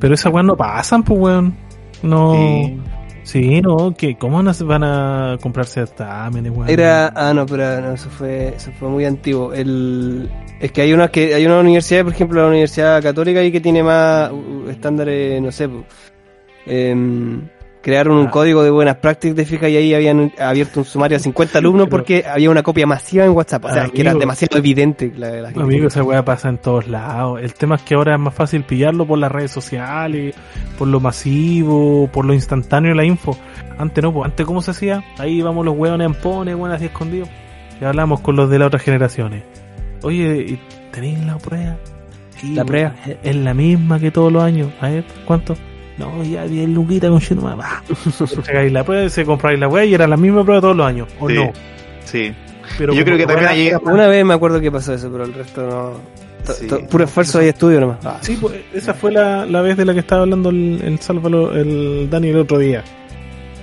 Pero 0.00 0.14
esas 0.14 0.32
weas 0.32 0.46
no 0.46 0.56
pasan, 0.56 1.02
pues, 1.02 1.18
weón. 1.20 1.54
No. 2.02 2.34
Sí. 2.34 2.78
Sí, 3.28 3.60
no, 3.60 3.94
que 3.94 4.16
¿cómo 4.16 4.42
no 4.42 4.54
se 4.54 4.64
van 4.64 4.82
a 4.82 5.36
comprar 5.42 5.66
certámenes, 5.66 6.50
weón? 6.50 6.70
Era, 6.70 7.12
ah 7.14 7.34
no, 7.34 7.44
pero 7.44 7.78
no, 7.82 7.92
eso 7.92 8.08
fue, 8.08 8.54
eso 8.56 8.72
fue 8.78 8.88
muy 8.88 9.04
antiguo. 9.04 9.52
El, 9.52 10.30
es 10.58 10.72
que 10.72 10.80
hay 10.80 10.94
unas 10.94 11.10
que, 11.10 11.34
hay 11.34 11.44
una 11.44 11.60
universidad, 11.60 12.04
por 12.04 12.14
ejemplo, 12.14 12.40
la 12.40 12.48
Universidad 12.48 13.02
Católica 13.02 13.40
ahí 13.40 13.52
que 13.52 13.60
tiene 13.60 13.82
más 13.82 14.32
uh, 14.32 14.70
estándares, 14.70 15.42
no 15.42 15.52
sé, 15.52 15.68
crearon 17.82 18.16
un 18.16 18.26
Ah. 18.26 18.30
código 18.30 18.62
de 18.62 18.70
buenas 18.70 18.96
prácticas, 18.96 19.36
de 19.36 19.44
fija, 19.44 19.68
y 19.68 19.76
ahí 19.76 19.94
habían 19.94 20.32
abierto 20.38 20.80
un 20.80 20.84
sumario 20.86 21.16
a 21.16 21.20
50 21.20 21.58
alumnos 21.58 21.86
Pero- 21.86 21.96
porque 21.96 22.24
había 22.28 22.50
una 22.50 22.62
copia 22.62 22.86
masiva 22.86 23.24
en 23.24 23.30
WhatsApp. 23.30 23.64
O 23.66 23.70
sea, 23.72 23.88
que 23.88 24.00
era 24.00 24.14
demasiado 24.14 24.58
evidente 24.58 25.12
la, 25.16 25.30
la 25.30 25.48
gente. 25.48 25.62
Amigo, 25.62 25.86
esa 25.88 26.02
weá 26.02 26.24
pasa 26.24 26.48
en 26.48 26.58
todos 26.58 26.88
lados. 26.88 27.40
El 27.42 27.54
tema 27.54 27.76
es 27.76 27.82
que 27.82 27.94
ahora 27.94 28.14
es 28.14 28.20
más 28.20 28.34
fácil 28.34 28.64
pillarlo 28.64 29.06
por 29.06 29.18
las 29.18 29.30
redes 29.32 29.50
sociales, 29.50 30.34
por 30.78 30.88
lo 30.88 31.00
masivo, 31.00 32.08
por 32.12 32.24
lo 32.24 32.34
instantáneo 32.34 32.90
de 32.90 32.96
la 32.96 33.04
info. 33.04 33.36
Antes 33.78 34.02
no, 34.02 34.12
pues 34.12 34.26
antes 34.26 34.44
¿cómo 34.46 34.60
se 34.62 34.72
hacía? 34.72 35.02
Ahí 35.18 35.38
íbamos 35.38 35.64
los 35.64 35.76
hueones 35.76 36.06
ampones, 36.06 36.54
weón, 36.56 36.72
así 36.72 36.86
escondidos. 36.86 37.28
Y 37.80 37.84
hablamos 37.84 38.20
con 38.20 38.34
los 38.36 38.50
de 38.50 38.58
las 38.58 38.66
otras 38.66 38.82
generaciones. 38.82 39.44
Oye, 40.02 40.44
¿y 40.48 40.58
¿tenéis 40.90 41.18
la 41.24 41.38
prueba? 41.38 41.76
Sí, 42.36 42.54
La 42.54 42.64
prueba. 42.64 42.94
Es, 43.06 43.16
es 43.22 43.36
la 43.36 43.54
misma 43.54 43.98
que 43.98 44.10
todos 44.10 44.32
los 44.32 44.42
años. 44.42 44.68
A 44.80 44.88
ver, 44.88 45.04
¿cuánto? 45.26 45.54
No, 45.98 46.22
ya 46.22 46.46
10 46.46 46.68
luquitas 46.68 47.10
con 47.10 47.20
chino 47.20 47.42
más. 47.42 47.82
Sacáis 48.14 48.72
la 48.72 48.84
prueba 48.84 49.04
y 49.04 49.10
se 49.10 49.24
compráis 49.24 49.58
la 49.58 49.66
weá 49.68 49.84
y 49.84 49.94
era 49.94 50.06
la 50.06 50.16
misma 50.16 50.44
prueba 50.44 50.60
todos 50.60 50.76
los 50.76 50.86
años. 50.86 51.08
¿O 51.18 51.28
Sí. 51.28 51.34
no? 51.34 51.52
Sí. 52.04 52.32
Pero 52.76 52.92
Yo 52.94 53.04
creo 53.04 53.16
que 53.16 53.26
también 53.26 53.48
hay- 53.48 53.72
Una 53.82 54.06
vez 54.06 54.24
me 54.24 54.34
acuerdo 54.34 54.60
que 54.60 54.70
pasó 54.70 54.94
eso, 54.94 55.10
pero 55.10 55.24
el 55.24 55.34
resto 55.34 55.62
no. 55.66 56.18
to- 56.46 56.52
Sí. 56.52 56.66
to- 56.66 56.80
puro 56.86 57.04
esfuerzo 57.04 57.42
y 57.42 57.46
estudio 57.48 57.80
nomás. 57.80 57.98
Ah, 58.06 58.18
Sí, 58.20 58.38
pues 58.40 58.54
esa 58.72 58.94
fue 58.94 59.10
la, 59.12 59.44
la 59.44 59.60
vez 59.60 59.76
de 59.76 59.84
la 59.84 59.92
que 59.92 60.00
estaba 60.00 60.22
hablando 60.22 60.50
el, 60.50 60.80
el 60.84 60.98
Sálvalo, 61.00 61.54
el 61.54 62.08
Dani 62.08 62.28
el 62.28 62.36
otro 62.38 62.58
día. 62.58 62.84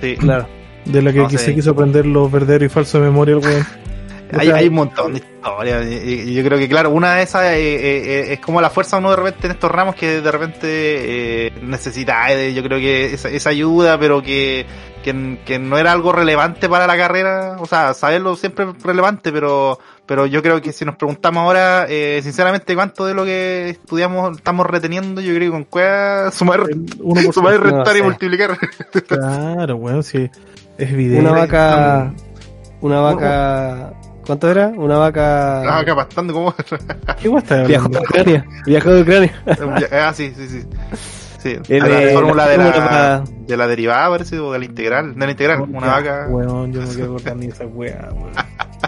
Sí. 0.00 0.14
claro. 0.16 0.46
De 0.84 1.02
la 1.02 1.12
que 1.12 1.18
No 1.20 1.28
se 1.30 1.54
quiso 1.54 1.70
aprender 1.72 2.06
los 2.06 2.30
verdaderos 2.30 2.66
y 2.66 2.68
falsos 2.68 3.00
de 3.00 3.06
memoria 3.08 3.36
el 3.36 3.44
weón. 3.44 3.64
Hay, 4.32 4.50
hay 4.50 4.68
un 4.68 4.74
montón 4.74 5.12
de 5.12 5.18
historias. 5.18 5.86
Yo 6.26 6.42
creo 6.44 6.58
que, 6.58 6.68
claro, 6.68 6.90
una 6.90 7.14
de 7.14 7.22
esas 7.22 7.44
eh, 7.44 7.56
eh, 7.56 8.02
eh, 8.04 8.32
es 8.32 8.40
como 8.40 8.60
la 8.60 8.70
fuerza 8.70 8.96
uno 8.98 9.10
de 9.10 9.16
repente 9.16 9.46
en 9.46 9.52
estos 9.52 9.70
ramos 9.70 9.94
que 9.94 10.20
de 10.20 10.32
repente 10.32 10.66
eh, 10.66 11.52
necesita. 11.62 12.32
eh, 12.32 12.52
Yo 12.52 12.62
creo 12.62 12.78
que 12.78 13.14
esa, 13.14 13.28
esa 13.28 13.50
ayuda, 13.50 13.98
pero 13.98 14.22
que, 14.22 14.66
que, 15.04 15.38
que 15.44 15.58
no 15.58 15.78
era 15.78 15.92
algo 15.92 16.10
relevante 16.12 16.68
para 16.68 16.86
la 16.86 16.96
carrera. 16.96 17.56
O 17.60 17.66
sea, 17.66 17.94
saberlo 17.94 18.34
siempre 18.36 18.66
es 18.68 18.82
relevante, 18.82 19.30
pero 19.32 19.78
pero 20.06 20.26
yo 20.26 20.40
creo 20.40 20.62
que 20.62 20.72
si 20.72 20.84
nos 20.84 20.94
preguntamos 20.96 21.42
ahora, 21.42 21.86
eh, 21.88 22.20
sinceramente, 22.22 22.74
cuánto 22.76 23.06
de 23.06 23.14
lo 23.14 23.24
que 23.24 23.70
estudiamos 23.70 24.36
estamos 24.36 24.64
reteniendo, 24.66 25.20
yo 25.20 25.34
creo 25.34 25.48
que 25.48 25.50
con 25.50 25.64
cueva 25.64 26.30
sumar, 26.30 26.62
sumar 27.32 27.60
restar 27.60 27.92
No 27.92 27.96
y 27.98 28.02
multiplicar. 28.02 28.56
Claro, 29.08 29.76
weón, 29.76 30.02
sí. 30.04 30.30
Es 30.78 30.90
evidente. 30.92 31.28
Una 31.28 31.38
vaca. 31.40 32.12
Una 32.80 33.00
vaca. 33.00 33.92
¿Cuánto 34.26 34.50
era? 34.50 34.68
Una 34.68 34.98
vaca. 34.98 35.60
Ah, 35.62 35.78
acá 35.78 35.94
bastante 35.94 36.32
como. 36.32 36.52
¿Qué 37.22 37.28
está 37.36 37.62
Viajó 37.64 37.88
de 37.88 37.98
Ucrania. 37.98 38.44
Viajó 38.66 38.90
de 38.92 39.02
Ucrania. 39.02 39.42
ah, 39.92 40.12
sí, 40.14 40.32
sí, 40.36 40.48
sí. 40.48 40.62
Sí, 41.38 41.56
El, 41.68 41.82
a 41.82 41.88
la 41.88 42.02
eh, 42.02 42.12
fórmula 42.12 42.48
de 42.48 42.58
la 42.58 43.24
de 43.46 43.56
la 43.56 43.66
derivada, 43.68 44.08
parece, 44.10 44.38
o 44.40 44.52
de 44.52 44.58
la 44.58 44.64
integral. 44.64 45.14
De 45.14 45.26
la 45.26 45.30
integral, 45.30 45.60
una 45.60 45.86
Ya, 45.86 45.92
vaca. 45.92 46.26
Weón, 46.28 46.72
yo 46.72 46.80
no 46.82 46.88
quiero 46.88 47.12
cortar 47.12 47.36
ni 47.36 47.46
esa 47.46 47.66
weá, 47.66 48.08
weón. 48.12 48.32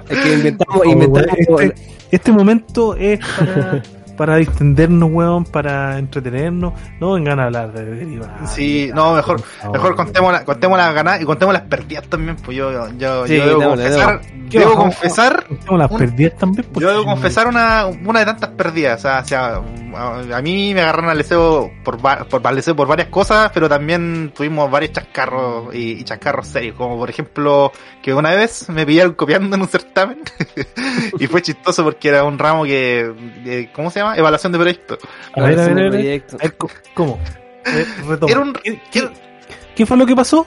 Es 0.09 0.19
que 0.19 0.33
inventamos, 0.35 0.77
Oh, 0.85 0.85
inventamos. 0.85 1.63
este, 1.63 1.75
este 2.11 2.33
momento 2.33 2.97
es 2.97 3.21
para, 3.39 3.83
para 4.19 4.37
distendernos, 4.37 5.09
weón, 5.11 5.45
para 5.45 5.99
entretenernos. 5.99 6.75
No 7.01 7.13
vengan 7.13 7.41
a 7.41 7.45
hablar 7.45 7.73
de 7.73 7.85
derivadas. 7.87 8.53
Sí, 8.53 8.91
no, 8.95 9.15
mejor, 9.15 9.41
mejor 9.73 9.97
contemos, 9.97 10.33
la, 10.33 10.45
contemos 10.45 10.77
las 10.77 10.93
ganadas 10.95 11.23
y 11.23 11.25
contemos 11.25 11.55
las 11.55 11.63
perdidas 11.63 12.07
también. 12.09 12.37
Pues 12.37 12.57
yo, 12.57 12.71
yo, 12.99 13.27
Sí, 13.27 13.37
yo 13.37 13.47
debo 13.47 13.63
confesar, 13.71 14.21
¿Qué 14.51 14.59
debo 14.59 14.71
bajamos? 14.73 14.95
confesar, 14.97 15.47
Contemos 15.47 15.79
las 15.79 15.91
perdidas 15.93 16.37
también. 16.37 16.67
pues, 16.73 16.83
yo 16.83 16.91
debo 16.91 17.05
confesar 17.05 17.47
una, 17.47 17.87
una 17.87 18.19
de 18.21 18.27
tantas 18.27 18.51
perdidas. 18.51 18.99
O 18.99 19.03
sea, 19.03 19.21
o 19.21 19.25
sea, 19.25 19.63
a, 19.97 20.37
a 20.39 20.43
mí 20.43 20.75
me 20.75 20.81
agarraron 20.83 21.11
al 21.11 21.19
deseo 21.19 21.71
por, 21.85 22.05
va- 22.05 22.25
por, 22.25 22.47
al 22.47 22.57
deseo 22.57 22.75
por 22.77 22.89
varias 22.89 23.09
cosas, 23.09 23.51
pero 23.55 23.69
también 23.69 24.33
tuvimos 24.37 24.71
varios 24.71 24.93
chascarros 24.93 25.75
y, 25.75 25.93
y 25.93 26.05
chascarros 26.05 26.47
serios. 26.49 26.75
Como 26.77 26.99
por 26.99 27.09
ejemplo, 27.09 27.71
que 28.03 28.13
una 28.13 28.31
vez 28.35 28.69
me 28.69 28.85
pillaron 28.85 29.13
copiando 29.15 29.55
en 29.55 29.63
un 29.63 29.69
certamen 29.69 30.19
y 31.19 31.27
fue 31.27 31.43
chistoso 31.43 31.85
porque 31.85 32.09
era 32.09 32.25
un 32.25 32.39
ramo 32.39 32.65
que, 32.65 33.13
que- 33.45 33.71
¿cómo 33.73 33.91
se 33.91 34.01
llama? 34.01 34.08
Evaluación 34.17 34.53
de 34.53 34.59
proyecto. 34.59 34.99
A 35.35 35.41
ver, 35.43 35.59
a 35.61 35.69
ver, 35.69 35.79
a 35.87 35.91
ver. 35.91 36.23
A 36.43 36.51
¿Cómo? 36.95 37.19
Eh, 37.67 37.87
retoma. 38.07 38.31
Era 38.33 38.41
un, 38.41 38.53
¿Qué, 38.91 39.11
qué 39.75 39.87
fue 39.87 39.97
lo 39.97 40.07
que 40.07 40.15
pasó? 40.17 40.47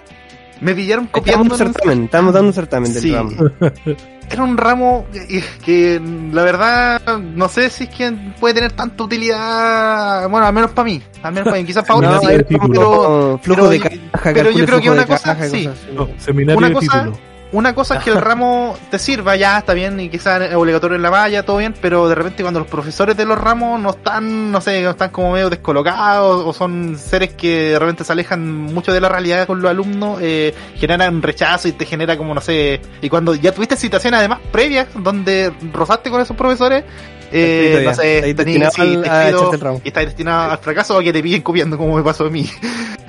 me 0.62 0.76
pillaron 0.76 1.08
copiando 1.08 1.42
un 1.42 1.48
en 1.48 1.52
un 1.54 1.58
certamen, 1.58 2.04
estábamos 2.04 2.34
dando 2.36 2.48
un 2.50 2.54
certamen 2.54 2.94
del 2.94 3.02
Sí. 3.02 3.12
ramo. 3.12 3.32
era 4.30 4.44
un 4.44 4.56
ramo 4.58 5.08
que, 5.12 5.44
que, 5.66 6.02
la 6.32 6.44
verdad 6.44 7.18
no 7.18 7.50
sé 7.50 7.70
si 7.72 7.86
es 7.86 7.90
que 7.90 8.12
puede 8.40 8.54
tener 8.54 8.72
tanta 8.72 9.04
utilidad 9.04 10.30
bueno 10.30 10.46
al 10.46 10.54
menos 10.54 10.70
para 10.72 10.86
mí 10.86 11.02
al 11.24 11.34
menos 11.34 11.50
para 11.50 11.58
mí 11.62 11.66
quizás 11.66 11.84
para 11.84 12.00
No, 12.02 12.08
otros 12.18 12.22
pero, 12.48 13.40
flujo 13.42 13.62
pero 13.62 13.70
de 13.70 13.80
caja, 13.80 14.32
pero 14.34 14.52
yo 14.52 14.66
creo 14.68 14.80
que 14.82 14.90
una 14.92 15.06
cosa, 15.08 15.36
caja 15.36 15.50
sí. 15.50 15.68
No, 15.94 16.08
seminario 16.18 16.60
Una 16.60 16.68
de 16.68 16.74
cosa- 16.76 17.04
título. 17.06 17.31
Una 17.52 17.76
cosa 17.76 17.96
es 17.96 18.04
que 18.04 18.10
el 18.10 18.22
ramo 18.22 18.78
te 18.90 19.00
sirva, 19.00 19.36
ya 19.36 19.58
está 19.58 19.74
bien, 19.74 20.00
y 20.00 20.10
quizás 20.10 20.42
es 20.42 20.56
obligatorio 20.56 20.96
en 20.96 21.02
la 21.02 21.12
malla, 21.12 21.44
todo 21.44 21.58
bien, 21.58 21.74
pero 21.82 22.08
de 22.08 22.16
repente 22.16 22.44
cuando 22.44 22.60
los 22.60 22.70
profesores 22.70 23.18
de 23.18 23.26
los 23.26 23.38
ramos 23.38 23.80
no 23.80 23.92
están, 23.92 24.52
no 24.52 24.62
sé, 24.62 24.82
no 24.82 24.92
están 24.92 25.10
como 25.10 25.34
medio 25.34 25.50
descolocados, 25.50 26.44
o 26.46 26.54
son 26.54 26.98
seres 26.98 27.34
que 27.34 27.72
de 27.72 27.80
repente 27.80 28.04
se 28.04 28.12
alejan 28.12 28.50
mucho 28.52 28.94
de 28.94 29.02
la 29.02 29.10
realidad 29.10 29.48
con 29.48 29.62
los 29.62 29.70
alumnos, 29.70 30.20
eh, 30.22 30.54
generan 30.76 31.22
rechazo 31.22 31.68
y 31.68 31.74
te 31.74 31.86
genera 31.86 32.18
como, 32.18 32.34
no 32.34 32.42
sé, 32.42 32.82
y 33.02 33.10
cuando 33.10 33.36
ya 33.36 33.52
tuviste 33.52 33.76
situaciones 33.76 34.20
además 34.20 34.40
previas 34.52 34.88
donde 34.96 35.54
rozaste 35.74 36.10
con 36.10 36.22
esos 36.22 36.36
profesores, 36.36 36.84
eh, 37.32 37.72
no 37.86 37.94
sé, 37.96 38.22
sí, 38.44 38.82
al- 38.82 39.04
escrito- 39.32 39.52
y 39.84 39.88
está 39.88 40.00
destinado 40.02 40.52
al 40.52 40.58
fracaso 40.60 40.96
o 40.96 41.00
a 41.00 41.04
que 41.04 41.14
te 41.14 41.22
pillen 41.24 41.42
copiando 41.42 41.78
como 41.78 41.96
me 41.98 42.04
pasó 42.04 42.26
a 42.26 42.30
mí. 42.30 42.46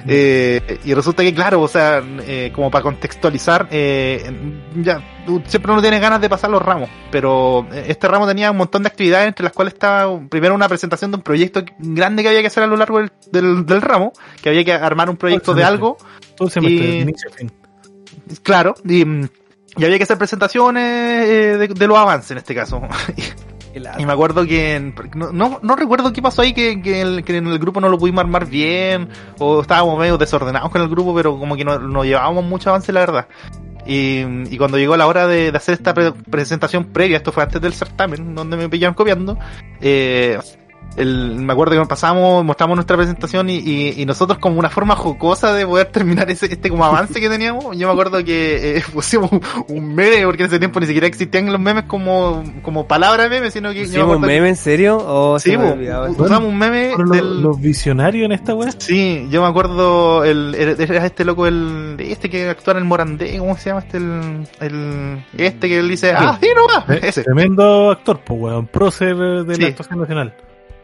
Eh, 0.05 0.81
y 0.85 0.95
resulta 0.95 1.23
que, 1.23 1.33
claro, 1.33 1.61
o 1.61 1.69
sea, 1.69 2.03
eh, 2.27 2.51
como 2.53 2.73
para 2.73 2.83
contextualizar, 2.83 3.69
eh, 3.71 4.59
ya, 4.75 5.01
siempre 5.47 5.71
uno 5.71 5.81
tiene 5.81 6.01
ganas 6.01 6.21
de 6.21 6.29
pasar 6.29 6.51
los 6.51 6.61
ramos, 6.61 6.91
pero 7.13 7.69
este 7.73 8.09
ramo 8.09 8.27
tenía 8.27 8.51
un 8.51 8.57
montón 8.57 8.83
de 8.83 8.89
actividades 8.89 9.29
entre 9.29 9.45
las 9.45 9.53
cuales 9.53 9.75
estaba 9.75 10.19
primero 10.29 10.57
una 10.57 10.69
presentación 10.69 11.13
de 11.13 11.19
un 11.19 11.23
proyecto 11.23 11.65
grande 11.79 12.25
que 12.25 12.31
había 12.31 12.41
que 12.41 12.49
hacer 12.49 12.65
a 12.65 12.67
lo 12.67 12.77
largo 12.77 12.99
del, 12.99 13.13
del, 13.31 13.65
del 13.65 13.81
ramo, 13.81 14.13
que 14.43 14.49
había 14.49 14.65
que 14.65 14.73
armar 14.73 15.09
un 15.09 15.17
proyecto 15.17 15.55
de 15.55 15.63
algo, 15.63 15.97
Todo 16.37 16.51
Y- 16.69 17.05
claro, 18.43 18.75
y, 18.85 19.03
y 19.07 19.85
había 19.85 19.99
que 19.99 20.03
hacer 20.03 20.19
presentaciones 20.19 20.83
eh, 21.29 21.57
de, 21.59 21.69
de 21.69 21.87
los 21.87 21.97
avances 21.97 22.33
en 22.33 22.39
este 22.39 22.57
caso. 22.57 22.83
Y 23.99 24.07
me 24.07 24.13
acuerdo 24.13 24.45
que 24.45 24.93
no, 25.15 25.59
no, 25.63 25.77
recuerdo 25.77 26.13
qué 26.13 26.21
pasó 26.21 26.43
ahí 26.43 26.53
que, 26.53 26.83
que, 26.83 27.01
en 27.01 27.47
el 27.47 27.59
grupo 27.59 27.81
no 27.81 27.89
lo 27.89 27.99
pudimos 27.99 28.21
armar 28.21 28.47
bien 28.47 29.09
o 29.39 29.63
estábamos 29.63 29.99
medio 29.99 30.19
desordenados 30.19 30.71
con 30.71 30.83
el 30.83 30.89
grupo 30.89 31.15
pero 31.15 31.39
como 31.39 31.57
que 31.57 31.65
no, 31.65 31.79
no 31.79 32.05
llevábamos 32.05 32.45
mucho 32.45 32.71
avance 32.71 32.93
la 32.93 33.01
verdad. 33.01 33.27
Y, 33.85 34.21
y 34.49 34.59
cuando 34.59 34.79
llegó 34.79 34.97
la 34.97 35.07
hora 35.07 35.27
de, 35.27 35.49
hacer 35.55 35.75
esta 35.75 35.93
pre- 35.93 36.13
presentación 36.13 36.85
previa 36.85 37.17
esto 37.17 37.33
fue 37.33 37.43
antes 37.43 37.61
del 37.61 37.73
certamen 37.73 38.35
donde 38.35 38.57
me 38.57 38.69
pillaron 38.69 38.95
copiando 38.95 39.37
eh, 39.81 40.39
el, 40.97 41.37
me 41.37 41.53
acuerdo 41.53 41.81
que 41.81 41.87
pasamos, 41.89 42.45
mostramos 42.45 42.77
nuestra 42.77 42.97
presentación 42.97 43.49
y, 43.51 43.57
y, 43.59 43.95
y 44.03 44.07
nosotros 44.07 44.39
como 44.39 44.59
una 44.59 44.69
forma 44.71 44.95
jocosa 44.97 45.53
de 45.55 45.67
poder 45.67 45.87
terminar 45.87 46.31
ese, 46.31 46.47
este 46.47 46.69
como 46.71 46.85
avance 46.85 47.21
que 47.21 47.29
teníamos, 47.29 47.77
yo 47.77 47.87
me 47.87 47.93
acuerdo 47.93 48.23
que 48.25 48.77
eh, 48.79 48.83
pusimos 48.93 49.31
un, 49.33 49.41
un 49.69 49.95
meme, 49.95 50.25
porque 50.25 50.43
en 50.43 50.49
ese 50.49 50.59
tiempo 50.59 50.81
ni 50.81 50.87
siquiera 50.87 51.07
existían 51.07 51.51
los 51.51 51.61
memes 51.61 51.85
como, 51.85 52.43
como 52.63 52.87
palabra 52.87 53.25
de 53.25 53.31
meme, 53.31 53.51
sino 53.51 53.73
que 53.73 53.83
¿Hicimos 53.83 54.17
un 54.17 54.23
que- 54.23 54.27
meme 54.29 54.49
en 54.51 54.57
serio? 54.57 54.97
¿O 54.99 55.39
Sí, 55.39 55.51
se 55.51 55.57
un 55.57 56.59
meme 56.59 56.93
los, 56.97 57.11
del... 57.11 57.43
los 57.43 57.61
visionarios 57.61 58.25
en 58.27 58.33
esta 58.33 58.55
weá. 58.55 58.71
Sí, 58.79 59.27
yo 59.31 59.43
me 59.43 59.49
acuerdo, 59.49 60.25
el, 60.25 60.55
era 60.55 61.07
este 61.07 61.25
loco, 61.25 61.47
el, 61.47 61.97
este 61.99 62.29
que 62.31 62.49
actúa 62.51 62.73
en 62.73 62.79
el 62.79 62.85
Morandé, 62.85 63.39
¿cómo 63.39 63.57
se 63.57 63.71
llama 63.71 63.81
este? 63.81 63.97
El, 63.99 64.47
el 64.61 65.25
este 65.37 65.69
que 65.69 65.79
él 65.79 65.89
dice, 65.89 66.13
ah, 66.17 66.39
sí 66.41 66.49
nomás, 66.55 66.89
Eh, 66.91 67.01
ese, 67.09 67.23
Tremendo 67.25 67.91
actor, 67.91 68.21
pues 68.25 68.41
weón. 68.41 68.67
Prócer 68.67 69.17
de 69.17 69.55
Sí. 69.55 69.63
la 69.63 69.69
actuación 69.69 70.01
nacional. 70.01 70.35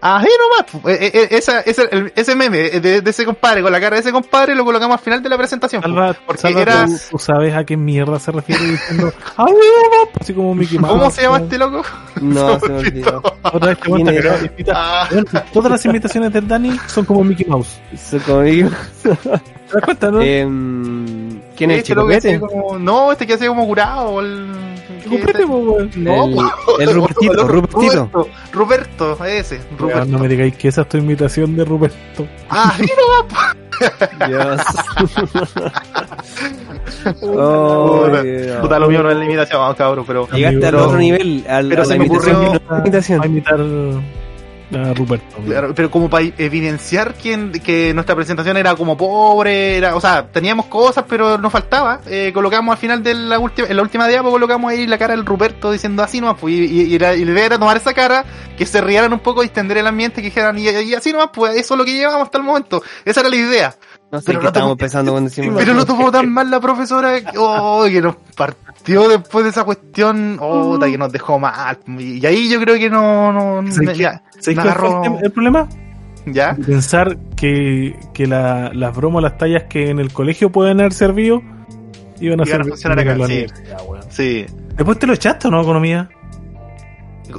Ah, 0.00 0.22
sí 0.22 0.28
nomás, 0.72 0.86
Eh, 1.00 1.10
eh, 1.14 1.28
esa, 1.32 1.60
ese, 1.60 1.88
el- 1.90 2.12
ese 2.14 2.34
meme 2.34 2.58
de, 2.80 3.00
de 3.00 3.10
ese 3.10 3.24
compadre, 3.24 3.62
con 3.62 3.72
la 3.72 3.80
cara 3.80 3.96
de 3.96 4.00
ese 4.00 4.12
compadre, 4.12 4.54
lo 4.54 4.64
colocamos 4.64 4.98
al 4.98 5.02
final 5.04 5.22
de 5.22 5.28
la 5.28 5.36
presentación. 5.36 5.82
Salva, 5.82 6.16
porque 6.26 6.40
Salva, 6.42 6.60
era- 6.62 6.86
¿tú, 6.86 6.92
tú 7.10 7.18
sabes 7.18 7.54
a 7.54 7.64
qué 7.64 7.76
mierda 7.76 8.18
se 8.18 8.30
refiere 8.32 8.62
diciendo 8.64 9.12
"Ay, 9.36 9.52
no", 9.52 10.10
así 10.20 10.32
como 10.34 10.54
Mickey 10.54 10.78
Mouse. 10.78 10.92
¿Cómo 10.98 11.10
se 11.10 11.22
llama 11.22 11.38
este 11.38 11.58
loco? 11.58 11.82
No, 12.20 12.60
se 12.60 12.68
me 12.68 12.78
olvidó. 12.78 13.22
Otra 13.42 13.68
vez 13.68 13.78
te 13.78 13.84
¿Quién 13.90 14.04
cuenta 14.04 14.48
que 14.56 14.64
Ah, 14.72 15.08
Todas 15.52 15.70
las 15.72 15.84
imitaciones 15.84 16.32
del 16.32 16.46
Dani 16.48 16.78
son 16.86 17.04
como 17.04 17.24
Mickey 17.24 17.46
Mouse. 17.46 17.80
Eso 17.92 18.18
conmigo. 18.20 18.70
¿Te 19.02 19.10
das 19.74 19.82
cuenta, 19.84 20.10
no? 20.10 20.20
Em, 20.22 21.40
¿Quién 21.56 21.70
es 21.72 21.78
este 21.88 21.94
hacía 22.16 22.40
como, 22.40 22.78
no, 22.78 23.12
este 23.12 23.26
que 23.26 23.34
hacía 23.34 23.48
como 23.48 23.66
curado, 23.66 24.20
el, 24.20 24.46
Weón. 25.10 25.90
No, 25.96 26.24
el, 26.78 26.88
el 26.88 26.94
Rupertito, 26.94 27.48
Rupertito. 27.48 28.04
Ruperto, 28.04 28.28
Ruperto, 28.52 29.24
ese, 29.24 29.60
Ruperto. 29.78 30.04
no 30.06 30.18
me 30.18 30.28
digáis 30.28 30.56
que 30.56 30.68
esa 30.68 30.82
es 30.82 30.88
tu 30.88 30.98
imitación 30.98 31.56
de 31.56 31.64
Ruperto. 31.64 32.26
Ah, 32.50 32.74
sí 32.78 32.86
nomás, 32.98 33.56
Dios. 34.28 34.60
Oh, 37.22 38.08
puta, 38.60 38.78
lo 38.78 38.88
mío 38.88 39.02
no 39.02 39.10
es 39.10 39.16
la 39.16 39.24
imitación, 39.24 39.60
vamos, 39.60 39.76
cabrón, 39.76 40.04
pero... 40.06 40.28
Llegaste 40.30 40.56
al 40.66 40.72
Pero- 40.72 40.86
otro 40.86 40.98
nivel, 40.98 41.44
al, 41.48 41.68
pero 41.68 41.82
a 41.82 41.84
la 41.84 41.92
se 41.92 41.98
me 41.98 42.06
imitación. 42.06 42.36
ocurrió- 42.36 42.62
a 42.68 42.72
la 42.74 42.78
imitación. 42.80 43.22
A 43.22 43.26
imitar 43.26 43.58
a 44.74 44.94
Ruperto. 44.94 45.36
Claro, 45.44 45.74
pero 45.74 45.90
como 45.90 46.10
para 46.10 46.26
evidenciar 46.36 47.14
que, 47.14 47.52
que 47.64 47.94
nuestra 47.94 48.14
presentación 48.14 48.56
era 48.56 48.74
como 48.74 48.96
pobre, 48.96 49.78
era, 49.78 49.96
o 49.96 50.00
sea, 50.00 50.26
teníamos 50.26 50.66
cosas, 50.66 51.04
pero 51.08 51.38
nos 51.38 51.52
faltaba. 51.52 52.00
Eh, 52.06 52.30
colocamos 52.34 52.72
al 52.72 52.78
final 52.78 53.02
de 53.02 53.14
la 53.14 53.38
última, 53.38 53.68
en 53.68 53.76
la 53.76 53.82
última 53.82 54.06
diapo 54.06 54.30
colocamos 54.30 54.70
ahí 54.70 54.86
la 54.86 54.98
cara 54.98 55.14
del 55.14 55.24
Ruperto 55.24 55.72
diciendo 55.72 56.02
así 56.02 56.20
nomás, 56.20 56.36
pues, 56.40 56.54
y, 56.54 56.64
y, 56.64 56.94
y 56.94 56.98
la, 56.98 57.14
y 57.14 57.24
la 57.24 57.32
idea 57.32 57.46
era 57.46 57.58
tomar 57.58 57.76
esa 57.76 57.94
cara, 57.94 58.24
que 58.56 58.66
se 58.66 58.80
rieran 58.80 59.12
un 59.12 59.20
poco, 59.20 59.42
distender 59.42 59.78
el 59.78 59.86
ambiente, 59.86 60.20
que 60.20 60.28
dijeran, 60.28 60.58
y, 60.58 60.68
y 60.68 60.94
así 60.94 61.12
nomás, 61.12 61.30
pues 61.32 61.56
eso 61.56 61.74
es 61.74 61.78
lo 61.78 61.84
que 61.84 61.92
llevamos 61.92 62.22
hasta 62.22 62.38
el 62.38 62.44
momento. 62.44 62.82
Esa 63.04 63.20
era 63.20 63.28
la 63.30 63.36
idea. 63.36 63.74
No 64.10 64.20
sé 64.20 64.26
Pero 64.26 64.38
qué 64.38 64.42
no 64.44 64.48
estábamos 64.48 64.76
pensando 64.78 65.12
cuando 65.12 65.28
decimos. 65.28 65.54
Pero 65.58 65.74
lo 65.74 65.84
tomó 65.84 66.10
tan 66.10 66.28
mal 66.32 66.50
la 66.50 66.60
profesora 66.60 67.20
que, 67.20 67.36
oh, 67.36 67.84
que 67.84 68.00
nos 68.00 68.16
partió 68.34 68.67
después 69.08 69.44
de 69.44 69.50
esa 69.50 69.64
cuestión, 69.64 70.36
oh, 70.40 70.78
que 70.78 70.96
nos 70.98 71.12
dejó 71.12 71.38
mal. 71.38 71.78
Y 71.98 72.24
ahí 72.26 72.48
yo 72.50 72.60
creo 72.60 72.76
que 72.78 72.88
no, 72.90 73.32
no, 73.62 73.70
¿Sabes 73.72 73.98
ya, 73.98 74.22
¿Sabes 74.38 74.56
me 74.56 74.62
cuál 74.62 74.74
fue 74.74 74.88
agarró- 74.88 75.20
el, 75.22 75.30
problema? 75.32 75.68
ya. 76.26 76.54
Pensar 76.56 77.16
que, 77.36 77.96
que 78.14 78.26
la- 78.26 78.70
las 78.74 78.94
bromas, 78.96 79.22
las 79.22 79.38
tallas 79.38 79.64
que 79.64 79.90
en 79.90 79.98
el 79.98 80.12
colegio 80.12 80.50
pueden 80.50 80.80
haber 80.80 80.92
servido, 80.92 81.40
iban 82.20 82.40
a, 82.40 82.44
Iban 82.46 82.60
a 82.62 82.64
funcionar 82.64 82.98
acá, 82.98 83.16
sí. 83.26 83.46
Sí. 84.10 84.46
Después 84.76 84.98
te 84.98 85.06
lo 85.06 85.12
echaste, 85.14 85.48
¿o 85.48 85.50
¿no, 85.50 85.60
Economía? 85.62 86.08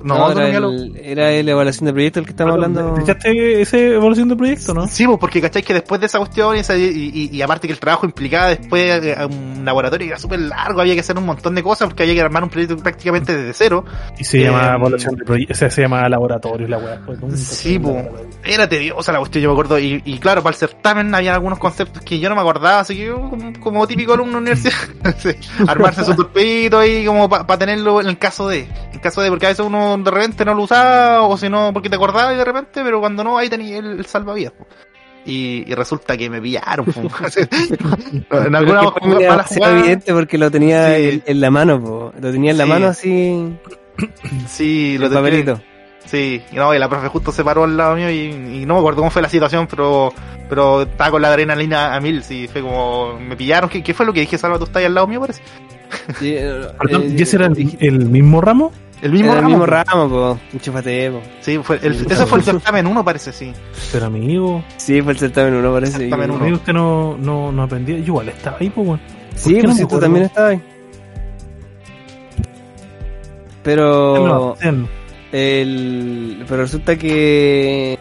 No, 0.04 0.30
No, 0.30 0.32
era, 0.32 0.58
el, 0.58 0.96
era 1.04 1.24
la 1.44 1.52
evaluación 1.52 1.86
de 1.88 1.94
proyecto 1.94 2.20
el 2.20 2.26
que 2.26 2.32
estamos 2.32 2.54
hablando. 2.54 2.94
¿Te 2.94 3.02
echaste 3.02 3.62
esa 3.62 3.78
evaluación 3.78 4.30
de 4.30 4.36
proyecto, 4.36 4.74
no? 4.74 4.88
Sí, 4.88 5.06
pues 5.06 5.18
porque 5.20 5.42
cachai 5.42 5.64
que 5.64 5.74
después 5.74 6.00
de 6.00 6.08
esa 6.08 6.20
cuestión 6.20 6.56
y, 6.56 6.60
esa- 6.60 6.78
y, 6.78 7.12
y- 7.14 7.30
y 7.36 7.42
aparte 7.42 7.68
que 7.68 7.74
el 7.74 7.80
trabajo 7.80 8.06
implicaba 8.06 8.48
después 8.50 9.04
eh, 9.04 9.16
un 9.26 9.64
laboratorio 9.66 10.06
que 10.06 10.12
era 10.12 10.20
súper 10.20 10.40
largo, 10.40 10.82
había 10.82 10.94
que 10.94 11.00
hacer 11.02 11.18
un 11.18 11.26
montón 11.26 11.56
de 11.56 11.64
cosas 11.64 11.88
porque 11.88 12.04
había 12.04 12.16
que 12.16 12.22
armar 12.22 12.44
un 12.44 12.50
proyecto 12.50 12.78
prácticamente 12.78 13.36
desde 13.36 13.54
cero. 13.54 13.86
Y 14.18 14.24
se 14.24 14.40
Eh, 14.40 14.44
llama 14.46 14.76
evaluación 14.76 15.16
de 15.16 15.26
proyecto, 15.26 15.54
o 15.54 15.58
sea, 15.58 15.70
se 15.70 15.82
llama 15.82 16.08
laboratorio 16.10 16.68
la 16.68 16.78
weá. 16.78 17.02
pues, 17.06 17.40
Sí, 17.40 17.78
po. 17.80 17.98
Era 18.44 18.68
tediosa 18.70 19.12
la 19.12 19.20
cuestión, 19.20 19.44
yo 19.44 19.50
me 19.50 19.54
acuerdo. 19.54 19.80
Y, 19.80 20.02
y 20.06 20.18
claro, 20.20 20.42
para 20.42 20.54
el 20.54 20.60
certamen 20.60 21.14
había 21.14 21.34
algunos 21.34 21.60
conceptos 21.60 22.02
que 22.04 22.20
yo 22.20 22.30
no 22.30 22.36
me 22.36 22.42
acordaba, 22.42 22.80
así 22.82 22.96
que 22.96 23.06
yo, 23.06 23.30
como, 23.30 23.52
como 23.60 23.88
típico 23.88 24.14
alumno 24.14 24.34
de 24.34 24.38
universidad, 24.52 24.74
sí, 25.18 25.30
armarse 25.68 26.04
su 26.06 26.16
torpedito 26.16 26.80
ahí 26.80 27.06
como 27.06 27.28
para 27.30 27.58
tenerlo 27.58 28.02
en 28.02 28.08
el 28.08 28.18
caso 28.18 28.48
de. 28.48 28.68
En 28.94 29.00
caso 29.00 29.22
de, 29.22 29.30
porque 29.30 29.46
a 29.46 29.50
veces 29.50 29.66
uno 29.66 29.79
de 29.98 30.12
repente 30.12 30.46
no 30.46 30.54
lo 30.54 30.64
usaba, 30.64 31.24
o 31.24 31.38
si 31.38 31.50
no, 31.50 31.72
porque 31.74 31.90
te 31.90 31.96
acordabas 31.96 32.34
y 32.34 32.38
de 32.38 32.46
repente, 32.46 32.82
pero 32.84 33.00
cuando 33.00 33.24
no, 33.24 33.38
ahí 33.38 33.50
tenía 33.50 33.78
el, 33.78 34.00
el 34.00 34.06
salvavidas. 34.06 34.54
po. 34.54 34.66
Y, 35.26 35.66
y 35.68 35.74
resulta 35.76 36.16
que 36.18 36.30
me 36.30 36.42
pillaron. 36.42 36.86
po. 36.86 37.02
en 38.46 38.56
alguna 38.56 38.82
mala 39.28 39.44
jugada, 39.44 39.80
evidente 39.80 40.14
porque 40.14 40.38
lo 40.38 40.50
tenía 40.50 40.96
Sí. 40.96 41.04
en, 41.10 41.24
en 41.26 41.42
la 41.42 41.52
mano, 41.52 41.82
po. 41.82 42.14
lo 42.20 42.32
tenía 42.32 42.52
en 42.52 42.58
la 42.58 42.64
Sí. 42.64 42.70
mano 42.70 42.88
así, 42.88 43.54
Sí, 44.48 44.96
el 44.96 45.02
lo 45.02 45.08
tenía- 45.10 45.22
papelito. 45.22 45.62
Sí, 46.06 46.42
y 46.52 46.56
no, 46.56 46.74
y 46.74 46.80
la 46.80 46.90
profe 46.90 47.08
justo 47.10 47.32
se 47.32 47.44
paró 47.44 47.66
al 47.66 47.78
lado 47.78 47.96
mío 47.96 48.10
y, 48.10 48.62
y 48.62 48.66
no 48.66 48.74
me 48.76 48.80
acuerdo 48.80 48.98
cómo 49.00 49.12
fue 49.12 49.22
la 49.22 49.30
situación, 49.30 49.68
pero 49.70 50.12
pero 50.50 50.82
estaba 50.82 51.12
con 51.12 51.22
la 51.22 51.28
adrenalina 51.28 51.94
a 51.94 52.00
mil, 52.00 52.24
sí, 52.24 52.48
fue 52.48 52.62
como, 52.64 53.20
me 53.20 53.36
pillaron, 53.36 53.70
¿qué, 53.70 53.84
qué 53.84 53.94
fue 53.94 54.08
lo 54.08 54.14
que 54.14 54.22
dije, 54.22 54.36
Salva, 54.40 54.58
tú 54.58 54.64
estás 54.64 54.78
ahí 54.78 54.86
al 54.86 54.96
lado 54.96 55.06
mío, 55.06 55.20
parece? 55.20 55.44
Sí, 56.18 56.34
eh, 56.36 56.62
Perdón, 56.82 57.04
eh, 57.04 57.16
¿y 57.16 57.22
ese 57.22 57.36
era 57.36 57.46
el 57.46 58.00
mismo 58.10 58.42
ramo? 58.42 58.72
El 59.02 59.12
mismo 59.14 59.28
era 59.32 59.36
el 59.36 59.42
ramo. 59.44 59.50
mismo 59.50 59.66
ramo, 59.66 60.10
po. 60.10 60.40
Enchúfate, 60.54 61.12
po. 61.12 61.22
Sí, 61.42 61.58
fue 61.64 61.80
el, 61.82 61.94
ese 61.94 62.26
fue 62.26 62.40
el 62.40 62.44
certamen 62.44 62.86
uno, 62.88 63.04
parece, 63.06 63.32
sí. 63.32 63.54
Pero 63.94 64.08
amigo, 64.08 64.64
Sí, 64.78 65.02
fue 65.02 65.14
el 65.14 65.20
certamen 65.20 65.54
uno, 65.54 65.72
parece. 65.74 65.98
Certamen 66.00 66.30
y- 66.30 66.34
uno. 66.34 66.42
amigo, 66.44 66.58
usted 66.58 66.74
no, 66.74 67.18
no, 67.18 67.52
no 67.52 67.64
aprendía. 67.64 67.96
Yo 68.00 68.04
igual 68.06 68.30
estaba 68.30 68.58
ahí, 68.60 68.70
pues, 68.70 68.88
weón. 68.88 69.00
Sí, 69.36 69.54
no 69.56 69.62
pues 69.62 69.76
me 69.76 69.82
sí, 69.82 69.88
tú 69.88 70.00
también 70.00 70.26
estabas 70.26 70.52
ahí. 70.52 70.62
Pero 73.64 74.16
No, 74.18 74.56
no. 74.72 74.88
El 75.32 76.44
pero 76.48 76.64
resulta 76.64 76.96
que 76.98 77.98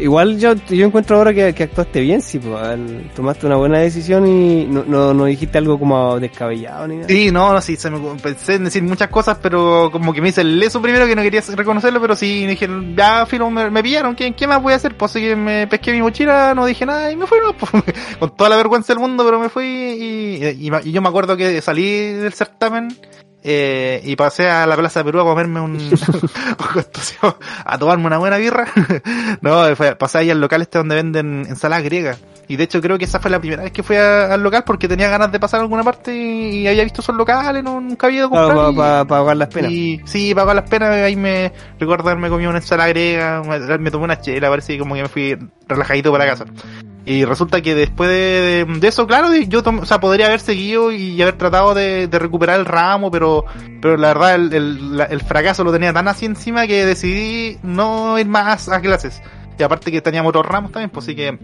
igual 0.00 0.38
yo 0.38 0.54
yo 0.70 0.86
encuentro 0.86 1.16
ahora 1.16 1.34
que, 1.34 1.46
actuaste 1.64 2.00
bien, 2.00 2.22
sí, 2.22 2.38
pues, 2.38 2.78
tomaste 3.14 3.46
una 3.46 3.56
buena 3.56 3.78
decisión 3.78 4.26
y 4.26 4.64
no, 4.66 5.12
no, 5.12 5.24
dijiste 5.24 5.58
algo 5.58 5.78
como 5.78 6.18
descabellado 6.20 6.86
ni 6.86 6.96
nada. 6.96 7.08
Sí, 7.08 7.30
no, 7.30 7.52
no, 7.52 7.60
sí, 7.60 7.76
se 7.76 7.90
me, 7.90 7.98
pensé 8.20 8.54
en 8.54 8.64
decir 8.64 8.82
muchas 8.82 9.08
cosas, 9.08 9.38
pero 9.42 9.90
como 9.90 10.12
que 10.12 10.20
me 10.22 10.28
hice 10.28 10.42
el 10.42 10.58
leso 10.58 10.80
primero 10.80 11.06
que 11.06 11.16
no 11.16 11.22
quería 11.22 11.40
reconocerlo, 11.54 12.00
pero 12.00 12.14
sí, 12.14 12.46
dije, 12.46 12.68
ya, 12.96 13.26
filo, 13.26 13.50
me, 13.50 13.70
me 13.70 13.82
pillaron, 13.82 14.14
¿qué, 14.14 14.32
¿qué 14.32 14.46
más 14.46 14.62
voy 14.62 14.72
a 14.72 14.76
hacer? 14.76 14.96
Pues 14.96 15.10
así 15.10 15.20
que 15.20 15.34
me 15.36 15.66
pesqué 15.66 15.92
mi 15.92 16.00
mochila, 16.02 16.54
no 16.54 16.64
dije 16.66 16.86
nada 16.86 17.10
y 17.10 17.16
me 17.16 17.26
fui, 17.26 17.38
no, 17.44 17.52
pues, 17.56 17.72
con 18.18 18.36
toda 18.36 18.50
la 18.50 18.56
vergüenza 18.56 18.92
del 18.92 19.00
mundo, 19.00 19.24
pero 19.24 19.40
me 19.40 19.48
fui 19.48 19.64
y- 19.64 20.68
y 20.84 20.92
yo 20.92 21.02
me 21.02 21.08
acuerdo 21.08 21.36
que 21.36 21.60
salí 21.60 22.12
del 22.12 22.32
certamen 22.32 22.88
eh, 23.44 24.00
y 24.04 24.14
pasé 24.16 24.48
a 24.48 24.66
la 24.66 24.76
Plaza 24.76 25.00
de 25.00 25.04
Perú 25.04 25.20
a 25.20 25.24
comerme 25.24 25.60
un, 25.60 25.76
a 27.64 27.78
tomarme 27.78 28.06
una 28.06 28.18
buena 28.18 28.36
birra. 28.38 28.66
no, 29.40 29.74
fue, 29.76 29.96
pasé 29.96 30.18
ahí 30.18 30.30
al 30.30 30.40
local 30.40 30.62
este 30.62 30.78
donde 30.78 30.94
venden 30.94 31.46
ensalada 31.48 31.82
griega. 31.82 32.16
Y 32.48 32.56
de 32.56 32.64
hecho 32.64 32.80
creo 32.82 32.98
que 32.98 33.04
esa 33.04 33.20
fue 33.20 33.30
la 33.30 33.38
primera 33.40 33.62
vez 33.62 33.72
que 33.72 33.82
fui 33.82 33.96
a- 33.96 34.34
al 34.34 34.42
local 34.42 34.64
porque 34.66 34.88
tenía 34.88 35.08
ganas 35.08 35.30
de 35.32 35.40
pasar 35.40 35.60
a 35.60 35.62
alguna 35.62 35.82
parte 35.84 36.14
y, 36.14 36.58
y 36.60 36.66
había 36.66 36.82
visto 36.84 37.00
esos 37.00 37.14
locales, 37.16 37.62
no, 37.62 37.80
nunca 37.80 38.08
había 38.08 38.18
ido 38.18 38.26
a 38.26 38.30
comprar. 38.30 38.56
Para 38.56 38.72
pa, 38.74 39.04
pa 39.06 39.18
pagar 39.20 39.36
las 39.36 39.48
penas. 39.48 39.70
y 39.70 40.00
sí, 40.04 40.34
para 40.34 40.46
pagar 40.46 40.62
las 40.62 40.70
penas, 40.70 40.90
ahí 40.96 41.16
me 41.16 41.52
recuerdo 41.78 42.08
haberme 42.08 42.28
comido 42.28 42.50
una 42.50 42.58
ensalada 42.58 42.88
griega, 42.90 43.42
me, 43.42 43.78
me 43.78 43.90
tomé 43.90 44.04
una 44.04 44.20
chela, 44.20 44.50
parece 44.50 44.74
que 44.74 44.78
como 44.80 44.94
que 44.96 45.02
me 45.02 45.08
fui 45.08 45.38
relajadito 45.68 46.12
para 46.12 46.26
casa. 46.26 46.44
Y 47.04 47.24
resulta 47.24 47.60
que 47.62 47.74
después 47.74 48.08
de, 48.08 48.64
de 48.78 48.88
eso, 48.88 49.08
claro, 49.08 49.34
yo 49.34 49.60
o 49.64 49.84
sea, 49.86 49.98
podría 49.98 50.26
haber 50.26 50.38
seguido 50.38 50.92
y 50.92 51.20
haber 51.20 51.36
tratado 51.36 51.74
de, 51.74 52.06
de 52.06 52.18
recuperar 52.20 52.60
el 52.60 52.64
ramo, 52.64 53.10
pero, 53.10 53.44
pero 53.80 53.96
la 53.96 54.08
verdad 54.14 54.34
el, 54.36 54.52
el, 54.54 54.96
la- 54.96 55.04
el 55.06 55.20
fracaso 55.20 55.64
lo 55.64 55.72
tenía 55.72 55.92
tan 55.92 56.06
así 56.06 56.26
encima 56.26 56.66
que 56.68 56.86
decidí 56.86 57.58
no 57.64 58.18
ir 58.20 58.28
más 58.28 58.68
a 58.68 58.80
clases. 58.80 59.20
Y 59.58 59.62
aparte 59.64 59.90
que 59.90 60.00
teníamos 60.00 60.30
otros 60.30 60.46
ramos 60.46 60.70
también, 60.70 60.90
pues 60.90 61.04
así 61.06 61.16
que, 61.16 61.36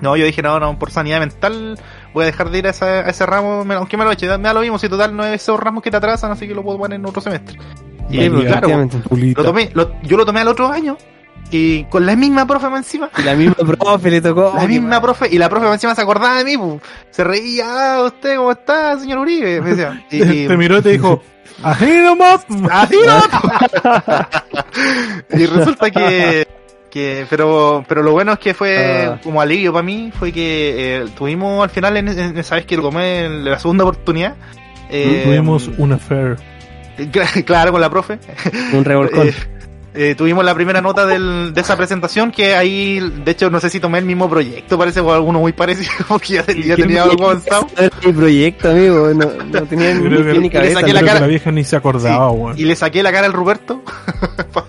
no, 0.00 0.16
yo 0.16 0.24
dije, 0.24 0.40
no, 0.40 0.58
no, 0.58 0.78
por 0.78 0.90
sanidad 0.90 1.20
mental 1.20 1.78
voy 2.14 2.22
a 2.22 2.26
dejar 2.26 2.48
de 2.50 2.58
ir 2.60 2.66
a, 2.66 2.70
esa- 2.70 3.00
a 3.00 3.10
ese 3.10 3.26
ramo, 3.26 3.62
aunque 3.76 3.98
me 3.98 4.04
lo 4.04 4.10
eche, 4.10 4.26
me 4.38 4.44
da 4.44 4.54
lo 4.54 4.60
mismo, 4.62 4.78
si 4.78 4.88
total 4.88 5.14
no 5.14 5.22
es 5.26 5.34
esos 5.42 5.60
ramos 5.60 5.82
que 5.82 5.90
te 5.90 5.98
atrasan, 5.98 6.32
así 6.32 6.48
que 6.48 6.54
lo 6.54 6.62
puedo 6.62 6.78
poner 6.78 6.98
en 6.98 7.04
otro 7.04 7.20
semestre. 7.20 7.58
Y 8.08 8.20
Sí, 8.20 8.30
pues, 8.30 8.46
claro, 8.46 8.68
lo 9.36 9.44
tomé, 9.44 9.70
lo- 9.74 10.00
yo 10.02 10.16
lo 10.16 10.24
tomé 10.24 10.40
al 10.40 10.48
otro 10.48 10.68
año, 10.68 10.96
y 11.56 11.84
con 11.84 12.04
la 12.04 12.16
misma 12.16 12.46
profe 12.46 12.68
más 12.68 12.78
encima. 12.80 13.10
Y 13.16 13.22
la 13.22 13.34
misma 13.34 13.54
profe 13.78 14.10
le 14.10 14.20
tocó. 14.20 14.52
La 14.56 14.66
misma 14.66 15.00
profe, 15.00 15.28
y 15.30 15.38
la 15.38 15.48
profe 15.48 15.66
más 15.66 15.74
encima 15.74 15.94
se 15.94 16.02
acordaba 16.02 16.38
de 16.38 16.44
mí, 16.44 16.56
pu. 16.56 16.80
se 17.10 17.22
reía, 17.22 17.64
ah, 17.96 18.02
usted 18.04 18.36
cómo 18.36 18.50
está, 18.52 18.98
señor 18.98 19.18
Uribe, 19.18 19.60
me 19.60 19.70
decía. 19.70 20.04
Y, 20.10 20.22
y- 20.22 20.48
Te 20.48 20.56
miró 20.56 20.78
y 20.78 20.82
te 20.82 20.88
dijo, 20.90 21.22
así 21.62 21.86
nomás. 22.02 22.44
así 22.70 22.96
no. 23.06 23.22
y 25.38 25.46
resulta 25.46 25.90
que, 25.90 26.46
que, 26.90 27.26
pero, 27.30 27.84
pero 27.88 28.02
lo 28.02 28.12
bueno 28.12 28.32
es 28.32 28.38
que 28.38 28.54
fue 28.54 29.06
Ah. 29.06 29.20
como 29.22 29.40
alivio 29.40 29.72
para 29.72 29.82
mí, 29.84 30.10
fue 30.18 30.32
que 30.32 30.96
eh, 31.02 31.04
tuvimos 31.16 31.62
al 31.62 31.70
final, 31.70 31.96
en, 31.96 32.08
en 32.08 32.36
esa 32.38 32.56
vez 32.56 32.66
que 32.66 32.76
lo 32.76 32.82
tomé 32.82 33.24
en 33.26 33.44
la 33.44 33.58
segunda 33.58 33.84
oportunidad, 33.84 34.34
eh, 34.90 35.22
Tuvimos 35.24 35.68
un 35.78 35.92
affair. 35.92 36.36
claro, 37.44 37.72
con 37.72 37.80
la 37.80 37.90
profe, 37.90 38.18
Un 38.72 38.84
revolcón. 38.84 39.30
Eh, 39.94 40.14
tuvimos 40.16 40.44
la 40.44 40.54
primera 40.54 40.80
nota 40.80 41.06
del, 41.06 41.54
de 41.54 41.60
esa 41.60 41.76
presentación 41.76 42.30
que 42.32 42.54
ahí, 42.54 42.98
de 43.24 43.30
hecho, 43.30 43.48
no 43.50 43.60
sé 43.60 43.70
si 43.70 43.78
tomé 43.80 43.98
el 43.98 44.04
mismo 44.04 44.28
proyecto, 44.28 44.76
parece, 44.76 45.00
o 45.00 45.12
alguno 45.12 45.38
muy 45.40 45.52
parecido, 45.52 45.90
porque 46.08 46.34
ya, 46.34 46.46
ya 46.46 46.76
tenía 46.76 47.04
algo 47.04 47.24
avanzado. 47.30 47.66
Mi 48.04 48.12
proyecto, 48.12 48.70
amigo. 48.70 49.08
No, 49.14 49.26
no 49.52 49.62
tenía 49.62 49.94
ni 49.94 50.02
que- 50.10 50.32
ni 50.34 50.40
le 50.40 50.50
cabeza. 50.50 50.80
saqué 50.80 50.92
la 50.92 51.02
cara- 51.02 51.20
la 51.20 51.26
vieja 51.26 51.50
ni 51.52 51.64
se 51.64 51.76
acordaba, 51.76 52.30
Sí. 52.54 52.62
Y 52.62 52.64
le 52.64 52.76
saqué 52.76 53.02
la 53.02 53.12
cara 53.12 53.26
al 53.26 53.32
Roberto 53.32 53.82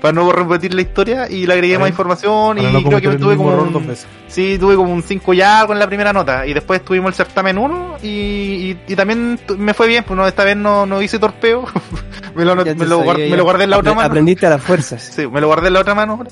para 0.00 0.12
no 0.12 0.30
repetir 0.32 0.74
la 0.74 0.82
historia 0.82 1.28
y 1.28 1.46
le 1.46 1.52
agregué 1.54 1.74
Ahí. 1.74 1.80
más 1.80 1.88
información 1.90 2.56
Para 2.56 2.70
y 2.70 2.72
no 2.72 2.82
creo 2.82 3.00
que 3.00 3.18
tuve 3.18 3.36
como 3.36 3.54
un, 3.54 3.72
dos 3.72 3.86
veces. 3.86 4.06
sí, 4.28 4.56
tuve 4.58 4.76
como 4.76 4.92
un 4.92 5.02
5 5.02 5.34
ya 5.34 5.66
con 5.66 5.78
la 5.78 5.86
primera 5.86 6.12
nota 6.12 6.46
y 6.46 6.52
después 6.54 6.84
tuvimos 6.84 7.08
el 7.10 7.14
certamen 7.14 7.58
1 7.58 7.96
y, 8.02 8.06
y, 8.08 8.78
y 8.88 8.96
también 8.96 9.38
me 9.58 9.74
fue 9.74 9.88
bien, 9.88 10.04
pues 10.04 10.16
no, 10.16 10.26
esta 10.26 10.44
vez 10.44 10.56
no, 10.56 10.86
no 10.86 11.02
hice 11.02 11.18
torpeo, 11.18 11.64
me, 12.34 12.44
lo, 12.44 12.56
Ya 12.64 12.74
me, 12.74 12.74
te 12.76 12.86
lo, 12.86 12.98
sabía, 12.98 13.12
guard- 13.12 13.24
ya. 13.24 13.30
me 13.30 13.36
lo 13.36 13.44
guardé 13.44 13.64
en 13.64 13.70
la 13.70 13.78
otra 13.78 13.94
mano. 13.94 14.06
Aprendiste 14.06 14.46
a 14.46 14.50
las 14.50 14.62
fuerzas. 14.64 15.02
Sí, 15.02 15.26
me 15.26 15.40
lo 15.40 15.46
guardé 15.48 15.68
en 15.68 15.72
la 15.74 15.80
otra 15.80 15.94
mano. 15.94 16.24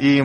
Y, 0.00 0.20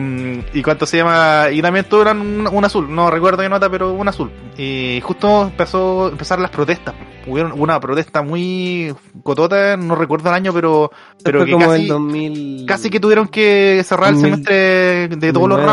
y 0.56 0.62
cuánto 0.62 0.86
se 0.86 0.98
llama. 0.98 1.46
Y 1.50 1.60
también 1.60 1.84
tuve 1.86 2.08
un, 2.12 2.48
un 2.50 2.64
azul, 2.64 2.94
no 2.94 3.10
recuerdo 3.10 3.42
qué 3.42 3.48
nota, 3.48 3.68
pero 3.68 3.92
un 3.92 4.06
azul. 4.06 4.30
Y 4.56 5.00
justo 5.02 5.42
empezó 5.42 6.08
empezar 6.08 6.38
las 6.38 6.50
protestas. 6.50 6.94
Hubieron 7.26 7.58
una 7.58 7.80
protesta 7.80 8.22
muy 8.22 8.94
cotota, 9.24 9.76
no 9.76 9.96
recuerdo 9.96 10.28
el 10.28 10.34
año, 10.36 10.52
pero, 10.52 10.92
pero 11.24 11.44
que 11.44 11.52
como 11.52 11.66
casi, 11.66 11.82
el 11.82 11.88
2000... 11.88 12.66
casi 12.68 12.83
que 12.90 13.00
tuvieron 13.00 13.28
que 13.28 13.82
cerrar 13.84 14.10
el 14.10 14.14
2000, 14.14 14.30
semestre 14.32 15.08
de 15.16 15.32
todos 15.32 15.48
los 15.48 15.58
2009, 15.58 15.66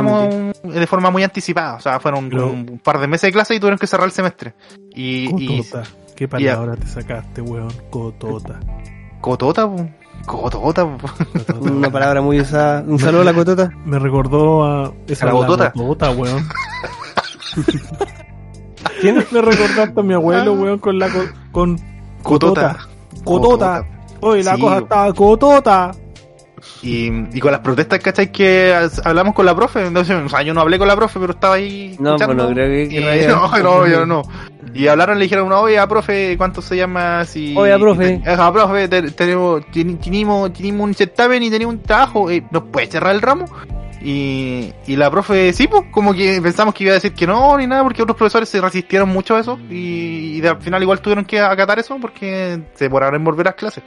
ramos 0.63 0.75
de 0.75 0.87
forma 0.87 1.09
muy 1.11 1.23
anticipada. 1.23 1.75
O 1.75 1.79
sea, 1.79 1.99
fueron 1.99 2.29
Pero- 2.29 2.47
un 2.51 2.79
par 2.83 2.99
de 2.99 3.07
meses 3.07 3.27
de 3.27 3.31
clase 3.33 3.55
y 3.55 3.59
tuvieron 3.59 3.77
que 3.79 3.87
cerrar 3.87 4.05
el 4.07 4.11
semestre. 4.11 4.53
Y, 4.95 5.29
y 5.43 5.57
Cotota. 5.63 5.83
¿Qué 6.15 6.27
palabra 6.27 6.75
te 6.75 6.85
sacaste, 6.87 7.41
weón? 7.41 7.71
Cotota. 7.89 8.59
cotota, 9.21 9.67
po. 9.67 9.87
cotota, 10.25 10.85
po. 10.85 11.07
Cotota, 11.07 11.53
Una 11.59 11.89
palabra 11.89 12.21
muy 12.21 12.39
usada. 12.39 12.83
Un 12.85 12.99
saludo 12.99 13.21
a 13.21 13.25
la 13.25 13.33
cotota. 13.33 13.71
Me 13.85 13.97
recordó 13.97 14.63
a 14.63 14.91
esa 15.07 15.25
A 15.25 15.27
la 15.29 15.33
botota. 15.33 15.71
botota, 15.75 16.11
weón. 16.11 16.47
¿Quién 19.01 19.15
me 19.31 19.41
recordaste 19.41 19.99
a 19.99 20.03
mi 20.03 20.13
abuelo, 20.13 20.53
weón, 20.53 20.79
con 20.79 20.99
la 20.99 21.09
co- 21.09 21.25
con 21.51 21.79
Cotota. 22.23 22.77
Cotota. 23.23 23.83
Oye, 24.19 24.43
la 24.43 24.55
Sí, 24.55 24.61
cosa 24.61 24.77
está 24.77 25.13
cotota. 25.13 25.91
Y, 26.81 27.09
y 27.35 27.39
con 27.39 27.51
las 27.51 27.61
protestas, 27.61 27.99
¿cachai? 27.99 28.31
Que 28.31 28.73
hablamos 29.03 29.33
con 29.33 29.45
la 29.45 29.55
profe. 29.55 29.85
Entonces, 29.85 30.15
o 30.25 30.29
sea, 30.29 30.41
yo 30.41 30.53
no 30.53 30.61
hablé 30.61 30.77
con 30.77 30.87
la 30.87 30.95
profe, 30.95 31.19
pero 31.19 31.33
estaba 31.33 31.55
ahí. 31.55 31.95
No, 31.99 32.11
pues 32.17 32.21
escuchando. 32.21 32.43
no 32.49 32.53
creo 32.53 32.67
que- 32.89 32.95
Y- 33.23 33.27
no, 33.27 33.57
no, 33.59 33.87
yo 33.87 34.05
no. 34.05 34.21
Y 34.73 34.87
hablaron, 34.87 35.17
le 35.19 35.23
dijeron, 35.25 35.51
oye, 35.51 35.77
a 35.77 35.85
profe, 35.87 36.37
¿cuánto 36.37 36.61
se 36.61 36.77
llama? 36.77 37.25
Si, 37.25 37.53
profe. 37.77 38.21
Ajá, 38.25 38.53
profe, 38.53 38.87
te- 38.87 39.11
tenemos, 39.11 39.65
ten- 39.71 39.97
tenemos, 39.97 40.53
tenemos 40.53 40.87
un 40.87 40.93
certamen 40.93 41.43
y 41.43 41.49
tenemos 41.49 41.75
un 41.75 41.81
trabajo. 41.81 42.29
eh, 42.31 42.43
¿Nos 42.51 42.63
puede 42.63 42.87
cerrar 42.87 43.13
el 43.13 43.21
ramo? 43.21 43.45
Y, 44.03 44.73
y 44.87 44.95
la 44.95 45.11
profe, 45.11 45.53
sí, 45.53 45.67
pues, 45.67 45.83
como 45.91 46.13
que 46.13 46.41
pensamos 46.41 46.73
que 46.73 46.85
iba 46.85 46.91
a 46.91 46.95
decir 46.95 47.13
que 47.13 47.27
no, 47.27 47.57
ni 47.57 47.67
nada, 47.67 47.83
porque 47.83 48.01
otros 48.01 48.17
profesores 48.17 48.49
se 48.49 48.59
resistieron 48.61 49.09
mucho 49.09 49.35
a 49.35 49.41
eso. 49.41 49.59
Y, 49.69 50.41
al 50.45 50.59
final 50.61 50.81
igual 50.81 50.99
tuvieron 51.01 51.25
que 51.25 51.39
acatar 51.39 51.77
eso 51.79 51.97
porque 52.01 52.59
se 52.73 52.89
en 53.15 53.23
volver 53.23 53.47
a 53.47 53.49
las 53.51 53.55
clases. 53.55 53.83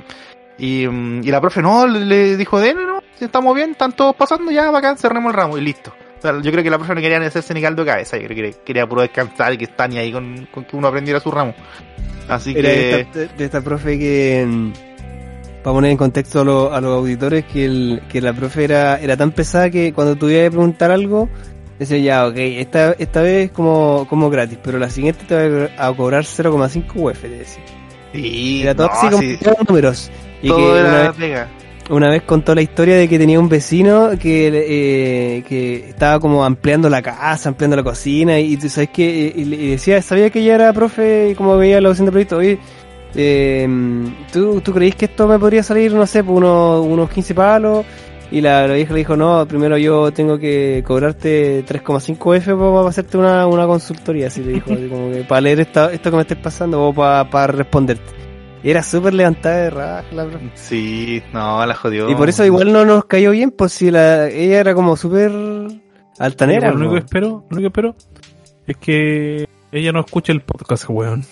Y, 0.58 0.86
mm, 0.86 1.22
y 1.24 1.30
la 1.30 1.40
profe 1.40 1.60
no, 1.62 1.86
le, 1.86 2.36
dijo, 2.36 2.60
de 2.60 2.74
no, 2.74 3.02
si 3.18 3.24
estamos 3.24 3.54
bien, 3.54 3.72
están 3.72 3.92
todos 3.92 4.14
pasando, 4.14 4.50
ya 4.50 4.70
bacán, 4.70 4.96
cerremos 4.96 5.32
el 5.32 5.36
ramo 5.38 5.58
y 5.58 5.60
listo. 5.62 5.92
O 6.18 6.22
sea, 6.22 6.32
yo 6.40 6.50
creo 6.52 6.62
que 6.64 6.70
la 6.70 6.78
profe 6.78 6.94
no 6.94 7.00
quería 7.00 7.18
hacerse 7.18 7.52
ni 7.54 7.60
caldo 7.60 7.84
de 7.84 7.90
cabeza, 7.90 8.16
yo 8.16 8.26
creo 8.28 8.50
que 8.52 8.58
quería 8.64 8.86
puro 8.86 9.02
descansar 9.02 9.52
y 9.52 9.58
que 9.58 9.64
está 9.64 9.86
ni 9.88 9.98
ahí 9.98 10.10
con, 10.12 10.46
con 10.52 10.64
que 10.64 10.76
uno 10.76 10.88
aprendiera 10.88 11.20
su 11.20 11.30
ramo. 11.30 11.54
Así 12.28 12.52
Era 12.56 12.68
que... 12.68 12.74
de 12.76 13.00
esta, 13.00 13.18
de 13.36 13.44
esta 13.44 13.60
profe 13.60 13.98
que, 13.98 14.44
mm, 14.48 14.72
para 15.62 15.74
poner 15.74 15.90
en 15.90 15.96
contexto 15.96 16.40
a, 16.40 16.44
los- 16.44 16.72
a 16.72 16.80
los 16.80 16.96
auditores, 16.98 17.44
que, 17.44 17.64
el, 17.66 18.02
que 18.08 18.20
la 18.20 18.32
profe 18.32 18.64
era, 18.64 18.98
era 19.00 19.16
tan 19.16 19.32
pesada 19.32 19.68
que 19.70 19.92
cuando 19.92 20.16
tuviera 20.16 20.44
que 20.44 20.50
preguntar 20.52 20.90
algo, 20.90 21.28
decía 21.78 21.98
ya, 21.98 22.26
ok, 22.26 22.36
esta, 22.36 22.92
esta 22.92 23.20
vez 23.20 23.50
como, 23.50 24.06
como 24.08 24.30
gratis, 24.30 24.58
pero 24.62 24.78
la 24.78 24.88
siguiente 24.88 25.24
te 25.26 25.48
voy 25.48 25.68
a 25.76 25.92
cobrar 25.92 26.22
0,5 26.24 26.84
UF, 26.94 27.20
te 27.20 27.28
decía. 27.28 27.62
Sí, 28.12 28.62
Era 28.62 28.74
todo 28.74 28.86
no, 28.86 28.92
así 28.94 29.06
como 29.08 29.18
sí, 29.22 29.38
eran 29.40 29.56
números. 29.68 30.10
Y 30.44 30.48
todo 30.48 30.74
que 30.74 30.80
una 30.80 31.00
vez, 31.02 31.10
pega. 31.16 31.48
una 31.90 32.08
vez 32.10 32.22
contó 32.22 32.54
la 32.54 32.62
historia 32.62 32.96
de 32.96 33.08
que 33.08 33.18
tenía 33.18 33.38
un 33.40 33.48
vecino 33.48 34.10
que, 34.20 34.48
eh, 34.54 35.42
que 35.48 35.88
estaba 35.88 36.20
como 36.20 36.44
ampliando 36.44 36.88
la 36.88 37.02
casa, 37.02 37.48
ampliando 37.48 37.76
la 37.76 37.82
cocina, 37.82 38.38
y 38.40 38.56
tú 38.56 38.68
sabes 38.68 38.90
que, 38.90 39.32
y, 39.34 39.42
y 39.42 39.70
decía, 39.70 40.00
sabía 40.02 40.30
que 40.30 40.40
ella 40.40 40.54
era 40.56 40.72
profe 40.72 41.30
y 41.30 41.34
como 41.34 41.56
veía 41.56 41.80
la 41.80 41.88
docente 41.88 42.06
de 42.08 42.12
proyecto, 42.12 42.36
oye, 42.38 42.58
eh, 43.14 43.68
¿tú, 44.32 44.60
¿tú 44.60 44.72
creís 44.72 44.96
que 44.96 45.04
esto 45.06 45.26
me 45.28 45.38
podría 45.38 45.62
salir, 45.62 45.92
no 45.92 46.06
sé, 46.06 46.24
por 46.24 46.36
unos, 46.36 46.84
unos 46.86 47.10
15 47.10 47.34
palos? 47.34 47.84
Y 48.30 48.40
la, 48.40 48.66
la 48.66 48.74
vieja 48.74 48.92
le 48.94 48.98
dijo, 49.00 49.16
no, 49.16 49.46
primero 49.46 49.76
yo 49.78 50.10
tengo 50.12 50.38
que 50.38 50.82
cobrarte 50.84 51.64
3,5 51.64 52.34
F 52.36 52.54
para 52.56 52.88
hacerte 52.88 53.16
una, 53.18 53.46
una 53.46 53.66
consultoría, 53.66 54.26
así 54.26 54.42
le 54.42 54.52
dijo, 54.54 54.72
así 54.72 54.88
como 54.88 55.12
que 55.12 55.22
para 55.22 55.42
leer 55.42 55.60
esta- 55.60 55.92
esto 55.92 56.10
que 56.10 56.16
me 56.16 56.22
estés 56.22 56.38
pasando 56.38 56.82
o 56.82 56.92
para, 56.92 57.28
para 57.30 57.48
responderte. 57.52 58.23
Y 58.64 58.70
era 58.70 58.82
súper 58.82 59.12
levantada 59.12 59.56
de 59.56 59.70
raja 59.70 60.04
la 60.12 60.24
profe. 60.24 60.50
Sí, 60.54 61.22
no, 61.34 61.64
la 61.66 61.74
jodió. 61.74 62.08
Y 62.08 62.14
por 62.14 62.30
eso 62.30 62.44
igual 62.46 62.72
no 62.72 62.84
nos 62.86 63.04
cayó 63.04 63.30
bien, 63.32 63.50
pues 63.50 63.72
si 63.72 63.90
la, 63.90 64.26
ella 64.28 64.58
era 64.58 64.74
como 64.74 64.96
súper 64.96 65.30
altanera. 66.18 66.70
lo 66.70 66.76
único 66.76 66.92
que 66.94 67.00
espero, 67.00 67.28
lo 67.28 67.56
único 67.56 67.60
que 67.60 67.66
espero 67.66 67.96
es 68.66 68.76
que 68.78 69.46
ella 69.70 69.92
no 69.92 70.00
escuche 70.00 70.32
el 70.32 70.40
podcast, 70.40 70.86
weón. 70.88 71.26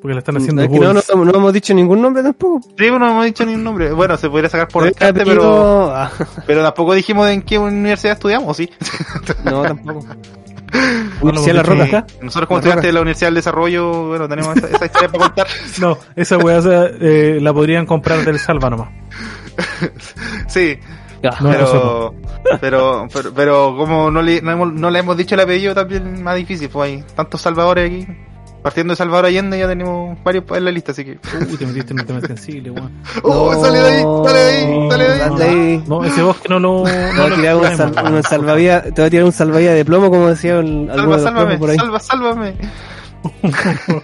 Porque 0.00 0.12
le 0.14 0.18
están 0.18 0.36
haciendo 0.36 0.62
Es 0.62 0.68
que 0.68 0.78
no, 0.78 0.92
no, 0.92 1.24
no 1.24 1.34
hemos 1.34 1.52
dicho 1.52 1.74
ningún 1.74 2.00
nombre 2.00 2.22
tampoco. 2.22 2.60
Sí, 2.62 2.74
pero 2.76 2.98
no 3.00 3.08
hemos 3.10 3.24
dicho 3.24 3.44
ni 3.44 3.54
un 3.54 3.64
nombre. 3.64 3.90
Bueno, 3.92 4.16
se 4.16 4.28
podría 4.30 4.48
sacar 4.50 4.68
por 4.68 4.84
descarte, 4.84 5.22
apellido- 5.22 5.40
pero, 5.40 5.90
ah, 5.96 6.12
pero 6.46 6.62
tampoco 6.62 6.94
dijimos 6.94 7.28
en 7.30 7.42
qué 7.42 7.58
universidad 7.58 8.12
estudiamos, 8.12 8.48
¿o 8.50 8.54
sí? 8.54 8.70
no, 9.44 9.62
tampoco. 9.62 10.06
Universidad 11.20 11.54
La 11.56 11.62
Roca 11.62 11.84
acá. 11.84 12.06
Nosotros 12.22 12.48
como 12.48 12.58
La 12.58 12.62
Roca. 12.62 12.68
estudiantes 12.70 12.82
de 12.88 12.92
la 12.92 13.00
Universidad 13.00 13.26
del 13.28 13.34
Desarrollo, 13.36 14.06
bueno, 14.08 14.28
tenemos 14.28 14.56
esa, 14.56 14.66
esa 14.68 14.84
historia 14.86 15.08
para 15.08 15.24
contar. 15.24 15.46
No, 15.80 15.98
esa 16.16 16.38
weá 16.38 16.58
esa, 16.58 16.86
eh, 17.00 17.38
la 17.40 17.52
podrían 17.52 17.86
comprar 17.86 18.24
del 18.24 18.38
Salva 18.38 18.70
nomás. 18.70 18.88
Sí, 20.48 20.78
Ya. 21.22 21.30
No, 21.40 21.50
pero, 21.50 22.14
pero, 22.60 23.08
pero, 23.12 23.32
pero 23.34 23.76
como 23.76 24.10
no 24.10 24.22
le, 24.22 24.40
no, 24.40 24.52
hemos- 24.52 24.72
no 24.72 24.90
le 24.90 24.98
hemos 25.00 25.16
dicho 25.16 25.34
el 25.34 25.40
apellido 25.40 25.74
también 25.74 26.22
más 26.22 26.36
difícil, 26.36 26.68
pues 26.68 26.90
hay 26.92 27.04
tantos 27.14 27.40
salvadores 27.40 27.90
aquí. 27.90 28.06
Partiendo 28.62 28.92
de 28.92 28.96
Salvador 28.96 29.26
Allende 29.26 29.58
ya 29.58 29.68
tenemos 29.68 30.18
varios 30.24 30.44
en 30.50 30.64
la 30.64 30.70
lista, 30.72 30.92
así 30.92 31.04
que... 31.04 31.12
Uy, 31.50 31.56
te 31.56 31.64
metiste 31.66 31.92
en 31.92 32.00
un 32.00 32.06
tema 32.06 32.20
sensible, 32.20 32.70
weón. 32.72 32.90
¡Oh, 33.22 33.52
No, 33.54 33.60
sale 33.60 33.78
de 33.78 33.88
ahí! 33.88 34.02
¡Sale 34.24 34.38
de 34.38 34.48
ahí! 34.50 34.88
¡Sale 34.90 35.04
de 35.04 35.12
ahí! 35.12 35.18
Dale 35.30 35.44
ahí. 35.44 35.84
No, 35.86 36.04
ese 36.04 36.22
bosque 36.22 36.48
no 36.48 36.58
lo. 36.58 36.82
Te 36.82 37.12
No 37.14 37.22
voy 37.22 37.32
a 37.32 37.34
tirar 37.36 37.56
una 37.56 37.76
sal- 37.76 37.94
una 38.04 38.22
salvavidas, 38.22 38.82
te 38.84 38.90
voy 38.90 39.04
a 39.04 39.10
tirar 39.10 39.24
un 39.26 39.32
salvavidas 39.32 39.74
de 39.76 39.84
plomo 39.84 40.10
como 40.10 40.28
decía 40.28 40.58
el, 40.58 40.90
Salva, 40.94 41.18
sálvame, 41.20 41.56
por 41.58 41.70
ahí. 41.70 41.76
salva, 41.76 42.00
sálvame. 42.00 42.54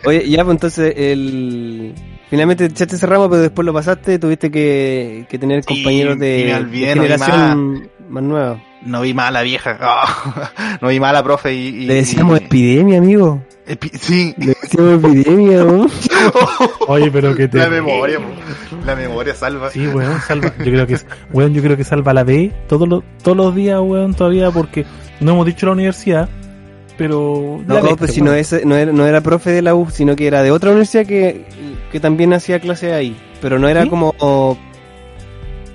Oye, 0.05 0.29
ya, 0.29 0.45
pues 0.45 0.55
entonces, 0.57 0.95
el... 0.97 1.95
finalmente 2.31 2.65
echaste 2.67 2.97
ese 2.97 3.07
ramo, 3.07 3.29
pero 3.29 3.43
después 3.43 3.65
lo 3.65 3.73
pasaste, 3.73 4.19
tuviste 4.19 4.51
que, 4.51 5.27
que 5.29 5.39
tener 5.39 5.63
Sí, 5.65 5.75
compañeros 5.75 6.19
de, 6.19 6.55
olvidé, 6.55 6.95
no 6.95 7.05
más 8.09 8.23
nueva. 8.23 8.63
No 8.85 9.01
vi 9.01 9.15
mal 9.15 9.29
a 9.29 9.31
la 9.31 9.43
vieja. 9.43 9.79
Ah, 9.81 10.79
no 10.83 10.89
vi 10.89 11.01
mal 11.01 11.11
a 11.11 11.21
la 11.21 11.25
profe 11.25 11.55
y... 11.55 11.69
y- 11.69 11.87
Le 11.87 11.95
decíamos 11.95 12.39
y- 12.41 12.45
epidemia, 12.45 12.99
amigo. 12.99 13.43
epi- 13.67 13.91
sí. 13.99 14.35
Le 14.37 14.49
decíamos 14.61 15.03
epidemia, 15.03 15.65
¿no? 15.65 15.87
Oye, 16.89 17.11
pero 17.11 17.35
que 17.35 17.49
te. 17.49 17.57
La 17.59 17.71
memoria, 17.71 18.19
la 18.85 18.95
memoria 18.95 19.35
salva. 19.35 19.71
Sí, 19.71 19.87
weón, 19.87 20.21
salva. 20.21 20.53
Yo 20.59 20.65
creo 20.67 20.87
que, 20.87 20.99
weón, 21.33 21.55
yo 21.55 21.63
creo 21.63 21.77
que 21.79 21.85
salva 21.85 22.13
la 22.13 22.25
B 22.25 22.53
todos 22.69 22.87
los, 22.87 23.03
todos 23.23 23.37
los 23.39 23.55
días, 23.55 23.81
weón, 23.81 24.13
todavía, 24.13 24.51
porque 24.51 24.85
no 25.21 25.33
hemos 25.33 25.47
dicho 25.47 25.65
la 25.65 25.73
universidad, 25.73 26.29
pero. 26.97 27.61
No, 27.67 27.81
viste, 27.83 27.97
pues 27.97 28.13
si 28.13 28.21
no, 28.23 28.33
es, 28.33 28.65
no, 28.65 28.77
era, 28.77 28.93
no 28.93 29.07
era 29.07 29.21
profe 29.21 29.51
de 29.51 29.63
la 29.63 29.75
U, 29.75 29.89
sino 29.91 30.15
que 30.17 30.27
era 30.27 30.43
de 30.43 30.51
otra 30.51 30.71
universidad 30.71 31.07
que, 31.07 31.45
que 31.93 32.01
también 32.01 32.33
hacía 32.33 32.61
clase 32.61 32.93
ahí. 32.93 33.17
Pero 33.41 33.59
no 33.59 33.69
era 33.69 33.83
¿Sí? 33.85 33.89
como 33.89 34.15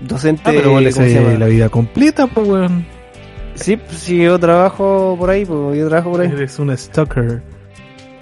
docente. 0.01 0.41
Ah, 0.45 0.51
pero 0.55 0.71
vos 0.71 0.81
le 0.81 0.91
¿cómo 0.91 1.05
se 1.05 1.13
sé 1.13 1.21
llama? 1.21 1.37
la 1.37 1.45
vida 1.47 1.69
completa, 1.69 2.27
pues, 2.27 2.47
weón. 2.47 2.85
Sí, 3.55 3.75
pues, 3.77 3.97
sí, 3.99 4.17
yo 4.17 4.39
trabajo 4.39 5.15
por 5.19 5.29
ahí, 5.29 5.45
pues 5.45 5.77
yo 5.77 5.87
trabajo 5.87 6.11
por 6.11 6.21
ahí. 6.21 6.27
Eres 6.31 6.57
un 6.59 6.75
stalker. 6.77 7.41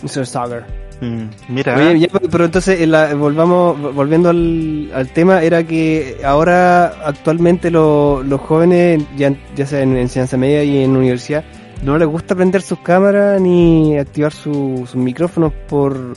Stalker. 0.06 0.64
Mm, 1.00 1.26
Mira, 1.50 1.76
Oye, 1.78 2.00
ya, 2.00 2.08
pero 2.32 2.46
entonces, 2.46 2.88
la- 2.88 3.14
volvamos, 3.14 3.94
volviendo 3.94 4.30
al, 4.30 4.90
al 4.96 5.08
tema, 5.10 5.44
era 5.44 5.64
que 5.64 6.18
ahora 6.26 6.88
actualmente 7.06 7.70
lo- 7.70 8.24
los 8.24 8.42
jóvenes, 8.42 9.04
ya, 9.16 9.32
ya 9.56 9.68
sea 9.68 9.82
en 9.82 9.96
enseñanza 9.96 10.38
media 10.38 10.64
y 10.64 10.84
en 10.84 10.98
universidad, 10.98 11.44
no 11.84 11.98
les 11.98 12.08
gusta 12.08 12.36
prender 12.36 12.62
sus 12.62 12.80
cámaras 12.80 13.40
ni 13.42 13.98
activar 13.98 14.32
su- 14.34 14.84
sus 14.86 14.96
micrófonos 14.96 15.54
por 15.68 16.14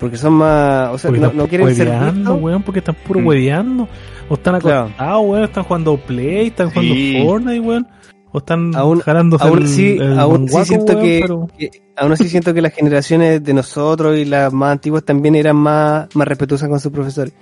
porque 0.00 0.16
son 0.18 0.34
más, 0.34 0.90
o 0.90 0.98
sea, 0.98 1.10
Porque 1.10 1.34
no, 1.34 1.46
quieren 1.48 1.74
ser 1.74 1.88
vistos. 1.88 2.42
weón, 2.42 2.62
porque 2.62 2.80
están 2.80 2.94
puro 3.06 3.20
Mm. 3.20 3.26
hueveando. 3.26 3.88
O 4.28 4.34
están 4.34 4.60
Claro. 4.60 4.80
acostados, 4.86 5.22
weón, 5.24 5.44
están 5.44 5.64
jugando 5.64 5.96
Play, 5.96 6.46
están 6.48 6.70
Sí. 6.72 7.14
jugando 7.14 7.30
Fortnite, 7.30 7.60
weón. 7.60 7.86
O 8.32 8.38
están 8.38 8.74
Aún- 8.74 9.00
jalándose 9.00 9.44
aún 9.44 9.58
el, 9.62 9.68
sí- 9.68 9.96
el 9.98 10.18
aún 10.18 10.48
sí 10.48 10.64
siento 10.64 10.92
weón, 10.94 11.02
que- 11.04 11.20
pero- 11.22 11.48
que 11.56 11.70
aún 11.96 12.12
así 12.12 12.28
siento 12.28 12.52
que 12.52 12.60
las 12.60 12.74
generaciones 12.74 13.42
de 13.44 13.54
nosotros 13.54 14.18
y 14.18 14.24
las 14.24 14.52
más 14.52 14.72
antiguas 14.72 15.04
también 15.04 15.36
eran 15.36 15.56
más, 15.56 16.08
más 16.14 16.28
respetuosas 16.28 16.68
con 16.68 16.80
sus 16.80 16.90
profesores. 16.92 17.32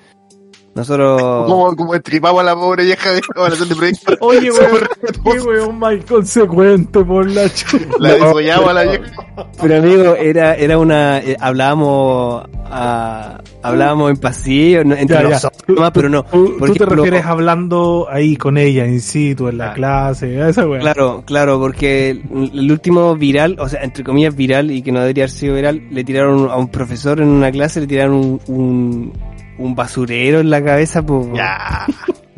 Nosotros... 0.74 1.20
como, 1.46 1.76
como 1.76 1.94
estripamos 1.94 2.40
a 2.40 2.44
la 2.44 2.54
pobre 2.54 2.84
vieja 2.84 3.10
de 3.12 3.20
evaluación 3.36 3.68
de 3.68 3.76
proyecto. 3.76 4.14
Oye, 4.20 4.50
weón, 4.50 4.88
qué 5.24 5.40
weón 5.40 5.78
más 5.78 5.94
inconsecuente 5.94 7.04
por 7.04 7.30
la 7.30 7.48
chucha. 7.52 7.86
La 7.98 8.14
desollamos 8.14 8.68
a 8.70 8.72
la 8.72 8.82
vieja. 8.84 9.12
Pero 9.60 9.76
amigo, 9.76 10.14
era, 10.16 10.54
era 10.54 10.78
una, 10.78 11.18
eh, 11.18 11.36
hablábamos, 11.38 12.44
ah, 12.70 13.38
hablábamos 13.62 14.10
en 14.12 14.16
pasillo, 14.16 14.82
no- 14.84 14.94
entre 14.94 15.16
Ya, 15.16 15.22
ya. 15.24 15.28
nosotros 15.28 15.62
nomás, 15.68 15.90
pero 15.92 16.08
no. 16.08 16.24
Tú, 16.24 16.56
te 16.74 16.86
refieres 16.86 17.26
hablando 17.26 18.06
ahí 18.10 18.36
con 18.36 18.56
ella, 18.56 18.86
in 18.86 19.00
situ, 19.02 19.48
en 19.48 19.58
la 19.58 19.74
clase, 19.74 20.40
a 20.40 20.48
esa 20.48 20.66
weón. 20.66 20.80
Claro, 20.80 21.22
claro, 21.26 21.58
porque 21.60 22.10
el, 22.10 22.22
el 22.54 22.72
último 22.72 23.14
viral, 23.14 23.56
o 23.60 23.68
sea, 23.68 23.82
entre 23.82 24.02
comillas 24.04 24.34
viral 24.34 24.70
y 24.70 24.80
que 24.82 24.90
no 24.90 25.00
debería 25.00 25.24
haber 25.24 25.30
sido 25.30 25.54
viral, 25.54 25.82
le 25.90 26.02
tiraron 26.02 26.50
a 26.50 26.56
un 26.56 26.68
profesor 26.68 27.20
en 27.20 27.28
una 27.28 27.50
clase, 27.52 27.80
le 27.80 27.86
tiraron 27.86 28.14
un, 28.14 28.40
un, 28.46 29.12
un 29.58 29.74
basurero 29.74 30.40
en 30.40 30.50
la 30.50 30.62
cabeza, 30.62 31.04
pues. 31.04 31.28
Ya. 31.34 31.86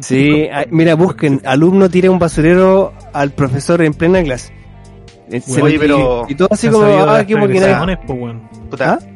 Sí, 0.01 0.49
ay, 0.53 0.67
mira, 0.71 0.95
busquen, 0.97 1.41
alumno 1.45 1.89
tira 1.89 2.11
un 2.11 2.19
basurero 2.19 2.93
al 3.12 3.31
profesor 3.31 3.81
en 3.83 3.95
plena 3.95 4.23
clase. 4.23 4.53
Eh, 5.31 5.41
se 5.41 5.62
Oye, 5.62 5.75
lo- 5.75 5.81
pero- 5.81 6.27
y, 6.29 6.33
y 6.33 6.35
todo 6.37 6.49
así 6.51 6.69
como, 6.69 6.85
ah, 6.85 7.25
qué 7.25 7.37
porque 7.37 7.61
nadie- 7.61 7.97
po. 8.07 8.17
Puta. 8.71 8.99
¿Ah? 9.01 9.07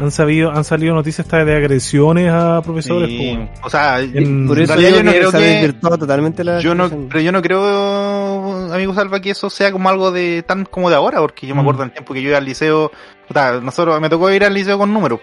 Han 0.00 0.12
sabido, 0.12 0.52
han 0.52 0.62
salido 0.62 0.94
noticias 0.94 1.26
hasta 1.26 1.44
de 1.44 1.56
agresiones 1.56 2.30
a 2.30 2.62
profesores, 2.62 3.08
po, 3.08 3.16
Sí. 3.16 3.38
O 3.64 3.70
sea, 3.70 3.98
En- 4.00 4.46
Por 4.46 4.60
eso 4.60 4.76
yo 4.78 4.88
yo 4.90 5.02
no 5.02 5.10
creo 5.10 5.24
que 5.24 5.30
se 5.32 5.36
ha 5.36 5.40
que 5.40 5.46
desvirtuado 5.46 5.98
totalmente 5.98 6.44
la 6.44 6.60
yo 6.60 6.72
no, 6.76 6.88
pero 7.08 7.20
yo 7.20 7.32
no 7.32 7.42
creo, 7.42 8.72
amigo 8.72 8.94
Salva, 8.94 9.20
que 9.20 9.30
eso 9.30 9.50
sea 9.50 9.72
como 9.72 9.88
algo 9.88 10.12
de 10.12 10.44
tan 10.46 10.64
como 10.66 10.88
de 10.90 10.94
ahora, 10.96 11.18
porque 11.18 11.48
yo 11.48 11.54
me 11.56 11.62
Mm. 11.62 11.64
acuerdo 11.64 11.82
en 11.82 11.88
el 11.88 11.92
tiempo 11.94 12.14
que 12.14 12.22
yo 12.22 12.28
iba 12.28 12.38
al 12.38 12.44
liceo, 12.44 12.92
puta, 13.26 13.60
nosotros 13.60 14.00
me 14.00 14.08
tocó 14.08 14.30
ir 14.30 14.44
al 14.44 14.54
liceo 14.54 14.78
con 14.78 14.92
números. 14.92 15.18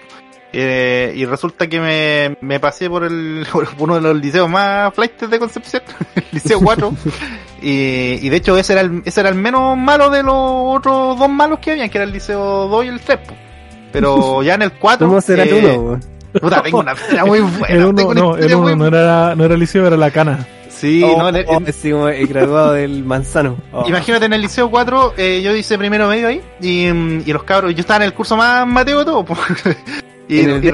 Eh, 0.54 1.14
y 1.16 1.26
resulta 1.26 1.68
que 1.68 1.80
me, 1.82 2.38
me 2.40 2.60
pasé 2.62 2.90
por 2.90 3.04
el 3.04 3.46
por 3.52 3.68
uno 3.80 3.96
de 3.96 4.02
los 4.02 4.16
liceos 4.16 4.50
más 4.50 4.94
flights 4.94 5.30
de 5.30 5.40
Concepción, 5.40 5.84
el 6.16 6.24
liceo 6.32 6.60
4. 6.62 6.94
y, 7.62 8.20
y 8.22 8.30
de 8.30 8.38
hecho 8.38 8.58
ese 8.58 8.74
era 8.74 8.82
el, 8.82 9.02
ese 9.06 9.20
era 9.20 9.30
el 9.30 9.36
menos 9.36 9.78
malo 9.78 10.10
de 10.10 10.24
los 10.24 10.34
otros 10.36 11.20
dos 11.20 11.30
malos 11.30 11.60
que 11.60 11.72
habían, 11.72 11.90
que 11.90 11.98
era 11.98 12.06
el 12.06 12.12
liceo 12.14 12.68
2 12.68 12.86
y 12.86 12.88
el 12.88 13.00
3. 13.02 13.20
po. 13.20 13.34
Pero 13.92 14.44
ya 14.44 14.56
en 14.56 14.62
el 14.64 14.72
4. 14.74 15.08
¿Cómo 15.08 15.22
será 15.22 15.44
eh, 15.44 15.48
tú, 15.48 15.62
no, 15.68 15.74
weón? 15.74 16.04
Puta, 16.42 16.62
tengo 16.62 16.80
una 16.80 16.92
historia 16.94 17.24
muy 17.26 17.40
buena. 17.40 17.68
el 17.70 17.86
uno, 17.86 17.96
tengo 17.96 18.10
una 18.12 18.22
no, 18.22 18.36
el 18.38 18.46
uno 18.56 18.60
muy 18.60 18.76
no 18.76 18.88
era, 18.88 19.36
no 19.36 19.46
era 19.46 19.56
liceo, 19.56 19.88
era 19.88 19.96
la 19.98 20.12
cana. 20.12 20.46
Sí, 20.70 21.02
Oh, 21.02 21.18
no, 21.18 21.30
en 21.30 21.36
el- 21.38 21.46
oh, 21.48 21.62
sí, 21.72 21.90
el 21.92 22.28
graduado 22.28 22.74
del 22.74 23.06
manzano. 23.06 23.56
Oh. 23.72 23.88
Imagínate 23.88 24.26
en 24.26 24.34
el 24.34 24.42
liceo 24.42 24.70
4, 24.70 25.14
eh, 25.16 25.42
yo 25.42 25.56
hice 25.56 25.78
primero 25.78 26.10
medio 26.10 26.28
ahí, 26.28 26.42
y, 26.60 26.88
y 26.88 27.32
los 27.32 27.44
cabros, 27.44 27.74
yo 27.74 27.80
estaba 27.80 27.98
en 27.98 28.04
el 28.04 28.14
curso 28.14 28.36
más 28.36 28.68
mateo 28.68 29.00
de 29.00 29.06
todo. 29.06 29.26
Y, 30.28 30.40
el- 30.40 30.64
y 30.64 30.68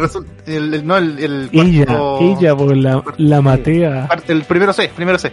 el, 0.53 0.85
no, 0.87 0.97
el, 0.97 1.19
el 1.19 1.49
Ella, 1.51 1.85
cuarto- 1.85 2.19
ella, 2.39 2.55
por 2.55 2.75
la, 2.77 3.03
la 3.17 3.41
matea. 3.41 4.07
parte- 4.07 4.31
el 4.33 4.43
primero 4.43 4.73
C, 4.73 4.89
primero 4.95 5.17
C. 5.19 5.31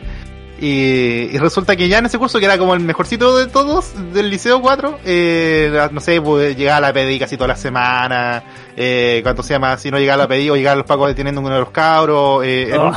Y, 0.61 1.31
y 1.33 1.39
resulta 1.39 1.77
que 1.77 1.87
ya 1.89 1.99
en 1.99 2.07
ese 2.07 2.19
curso, 2.19 2.41
que 2.41 2.45
era 2.47 2.59
como 2.59 2.75
el 2.75 2.81
mejorcito 2.81 3.37
de 3.39 3.47
todos, 3.47 3.93
del 4.13 4.29
liceo 4.29 4.61
4, 4.61 4.99
eh, 5.05 5.89
no 5.93 6.01
sé, 6.01 6.21
pues 6.21 6.57
llegaba 6.57 6.81
la 6.81 6.93
PDI 6.93 7.17
casi 7.21 7.37
toda 7.37 7.47
la 7.47 7.57
semana, 7.57 8.43
eh, 8.77 9.21
cuando 9.23 9.45
se 9.45 9.55
llama, 9.55 9.77
si 9.77 9.93
no 9.93 9.99
llegaba 10.01 10.25
la 10.25 10.29
PDI 10.29 10.51
o 10.51 10.57
llegaban 10.57 10.79
los 10.79 10.87
pacos 10.89 11.07
deteniendo 11.07 11.41
a 11.41 11.45
uno 11.45 11.55
de 11.55 11.61
los 11.61 11.71
cabros, 11.71 12.43
eh, 12.45 12.73
Oh. 12.77 12.91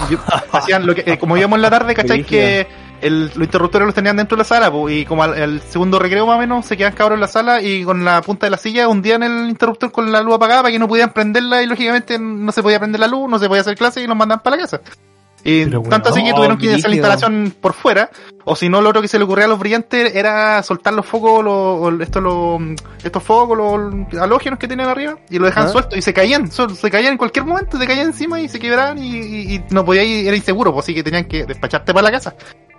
hacían 0.54 0.88
lo 0.88 0.96
que, 0.96 1.04
eh, 1.06 1.20
como 1.20 1.38
íbamos 1.38 1.58
en 1.58 1.62
la 1.62 1.70
tarde, 1.70 1.94
¿cachai? 1.96 2.24
Que 2.24 2.66
el, 3.02 3.26
los 3.28 3.38
interruptores 3.38 3.86
los 3.86 3.96
tenían 3.96 4.16
dentro 4.18 4.36
de 4.38 4.42
la 4.42 4.46
sala, 4.48 4.72
y 4.90 5.06
como 5.06 5.24
al, 5.24 5.34
al 5.42 5.62
segundo 5.62 6.00
recreo 6.00 6.26
más 6.26 6.38
o 6.38 6.40
menos, 6.40 6.66
se 6.66 6.78
quedaban 6.78 6.96
cabros 6.96 7.16
en 7.18 7.22
la 7.22 7.28
sala 7.28 7.62
y 7.62 7.84
con 7.84 8.04
la 8.06 8.22
punta 8.22 8.46
de 8.46 8.52
la 8.52 8.58
silla 8.58 8.88
hundían 8.88 9.24
el 9.24 9.50
interruptor 9.50 9.92
con 9.92 10.12
la 10.12 10.22
luz 10.22 10.36
apagada 10.36 10.62
para 10.62 10.72
que 10.72 10.80
no 10.80 10.88
pudieran 10.88 11.12
prenderla 11.14 11.62
y 11.64 11.68
lógicamente 11.68 12.18
no 12.20 12.52
se 12.52 12.62
podía 12.64 12.80
prender 12.80 13.00
la 13.02 13.08
luz, 13.08 13.30
no 13.30 13.40
se 13.40 13.48
podía 13.48 13.62
hacer 13.62 13.76
clase 13.76 14.02
y 14.02 14.08
los 14.08 14.16
mandaban 14.16 14.44
para 14.44 14.56
la 14.56 14.62
casa. 14.64 14.82
Y 15.44 15.66
tanto 15.66 16.10
así 16.10 16.20
que 16.20 16.26
weón, 16.34 16.36
tuvieron 16.36 16.58
que 16.60 16.76
hacer 16.76 16.90
la 16.92 16.96
instalación 16.98 17.56
por 17.60 17.74
fuera, 17.74 18.12
o 18.46 18.56
si 18.56 18.70
no, 18.70 18.80
lo 18.80 18.90
otro 18.90 19.02
que 19.02 19.08
se 19.08 19.18
le 19.18 19.24
ocurría 19.24 19.46
a 19.46 19.48
los 19.48 19.58
brillantes 19.58 20.14
era 20.14 20.62
soltar 20.62 20.94
los 20.94 21.04
focos, 21.04 21.44
los, 21.44 22.00
estos, 22.00 22.22
los, 22.22 22.62
estos 23.04 23.24
focos, 23.24 23.58
los 23.58 24.22
halógenos 24.22 24.60
que 24.60 24.68
tenían 24.68 24.88
arriba, 24.90 25.18
y 25.32 25.40
lo 25.40 25.48
dejaban 25.48 25.70
¿Ah? 25.70 25.72
sueltos, 25.72 25.98
y 25.98 26.04
se 26.04 26.14
caían, 26.14 26.52
se 26.52 26.92
caían 26.92 27.14
en 27.14 27.18
cualquier 27.18 27.46
momento, 27.46 27.80
se 27.80 27.88
caían 27.88 28.06
encima 28.06 28.40
y 28.40 28.50
se 28.50 28.60
quebraban, 28.60 29.00
y, 29.00 29.18
y- 29.18 29.56
y 29.56 29.64
no 29.72 29.84
podía 29.84 30.04
ir, 30.04 30.28
era 30.28 30.38
inseguro, 30.38 30.72
pues 30.74 30.86
así 30.86 30.94
que 30.94 31.02
tenían 31.02 31.26
que 31.26 31.44
despacharte 31.46 31.92
para 31.92 32.04
la 32.04 32.12
casa. 32.12 32.36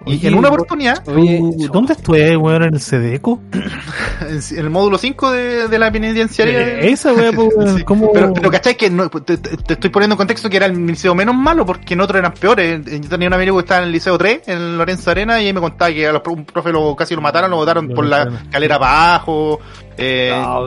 Y 0.07 0.27
en 0.27 0.35
una 0.35 0.49
oportunidad, 0.49 1.07
Oye, 1.09 1.41
¿Dónde 1.73 1.93
estuve, 1.95 2.37
weón? 2.37 2.63
¿En 2.65 2.75
el 2.75 2.81
Sedeco? 2.81 3.41
en 4.21 4.59
el 4.59 4.71
módulo 4.71 4.99
5 4.99 5.31
de, 5.31 5.69
de 5.69 5.79
la 5.79 5.91
penitenciaria. 5.91 6.61
Eh, 6.81 6.91
Esa, 6.91 7.13
weón, 7.13 7.35
pues, 7.35 7.49
weón, 7.57 7.77
Sí, 7.79 7.85
¿cómo? 7.85 8.13
Pero, 8.13 8.33
pero 8.33 8.51
¿cachai? 8.51 8.77
Que 8.77 8.91
no, 8.91 9.09
te, 9.09 9.37
te- 9.39 9.73
estoy 9.75 9.91
poniendo 9.91 10.15
en 10.15 10.19
contexto 10.19 10.49
que 10.51 10.57
era 10.57 10.67
el 10.67 10.87
liceo 10.87 11.15
menos 11.15 11.35
malo 11.35 11.65
porque 11.67 11.95
en 11.95 12.01
otros 12.01 12.19
eran 12.19 12.33
peores. 12.33 12.81
Eh, 12.87 13.01
Yo 13.03 13.09
tenía 13.09 13.29
un 13.29 13.35
amigo 13.35 13.57
que 13.57 13.61
estaba 13.61 13.81
en 13.83 13.87
el 13.87 13.93
liceo 13.93 14.17
3, 14.19 14.43
en 14.47 14.79
Lorenzo 14.79 15.11
Arena, 15.11 15.41
y 15.41 15.47
ahí 15.47 15.53
me 15.53 15.61
contaba 15.61 15.91
que 15.93 16.07
a 16.07 16.13
los, 16.13 16.23
un 16.27 16.45
profe 16.45 16.73
lo, 16.73 16.95
casi 16.97 17.15
lo 17.15 17.21
mataron, 17.21 17.51
lo 17.51 17.57
botaron 17.57 17.89
por 17.89 18.07
la 18.07 18.29
para 18.51 18.75
abajo. 18.77 19.61
Eh, 19.97 20.33
No, 20.35 20.67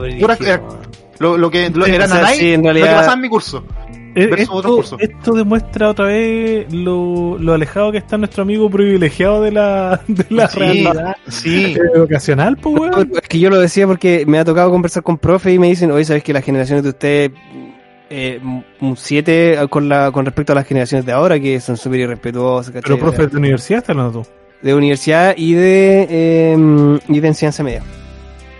lo, 1.18 1.38
lo 1.38 1.50
que 1.50 1.70
lo, 1.70 1.86
era 1.86 2.04
o 2.04 2.08
sea, 2.08 2.16
nanay, 2.18 2.38
sí, 2.38 2.52
en 2.52 2.62
lo 2.62 2.74
que 2.74 2.80
pasaba 2.80 3.14
en 3.14 3.20
mi 3.22 3.28
curso. 3.30 3.64
Eh, 4.18 4.30
esto, 4.34 5.34
demuestra 5.34 5.90
otra 5.90 6.06
vez 6.06 6.72
lo, 6.72 7.36
lo 7.38 7.52
alejado 7.52 7.92
que 7.92 7.98
está 7.98 8.16
nuestro 8.16 8.44
amigo 8.44 8.70
privilegiado 8.70 9.42
de 9.42 9.52
la, 9.52 10.00
de 10.08 10.24
la 10.30 10.48
Sí, 10.48 10.58
realidad 10.58 11.16
sí. 11.28 11.76
educacional, 11.94 12.56
pues, 12.56 12.80
weón. 12.80 13.12
Es 13.22 13.28
que 13.28 13.38
yo 13.38 13.50
lo 13.50 13.60
decía 13.60 13.86
porque 13.86 14.24
me 14.26 14.38
ha 14.38 14.44
tocado 14.44 14.70
conversar 14.70 15.02
con 15.02 15.18
profe 15.18 15.52
y 15.52 15.58
me 15.58 15.68
dicen, 15.68 15.90
oye, 15.90 16.04
¿sabes 16.06 16.22
que 16.24 16.32
las 16.32 16.42
generaciones 16.44 16.82
de 16.84 16.88
ustedes, 16.88 17.30
eh, 18.08 18.40
un 18.80 18.96
7 18.96 19.58
con, 19.68 19.86
la, 19.88 20.10
con 20.10 20.24
respecto 20.24 20.52
a 20.52 20.54
las 20.54 20.66
generaciones 20.66 21.04
de 21.04 21.12
ahora, 21.12 21.38
que 21.38 21.60
son 21.60 21.76
súper 21.76 22.00
irrespetuosas, 22.00 22.72
¿cachai? 22.72 22.96
Pero, 22.96 22.98
profe, 22.98 23.26
de 23.26 23.36
universidad 23.36 23.78
estás 23.80 23.90
hablando 23.96 24.22
tú. 24.22 24.28
De 24.62 24.74
universidad 24.74 25.34
y 25.36 25.52
de, 25.52 26.06
eh, 26.08 26.98
y 27.08 27.20
de 27.20 27.28
enseñanza 27.28 27.62
media. 27.62 27.82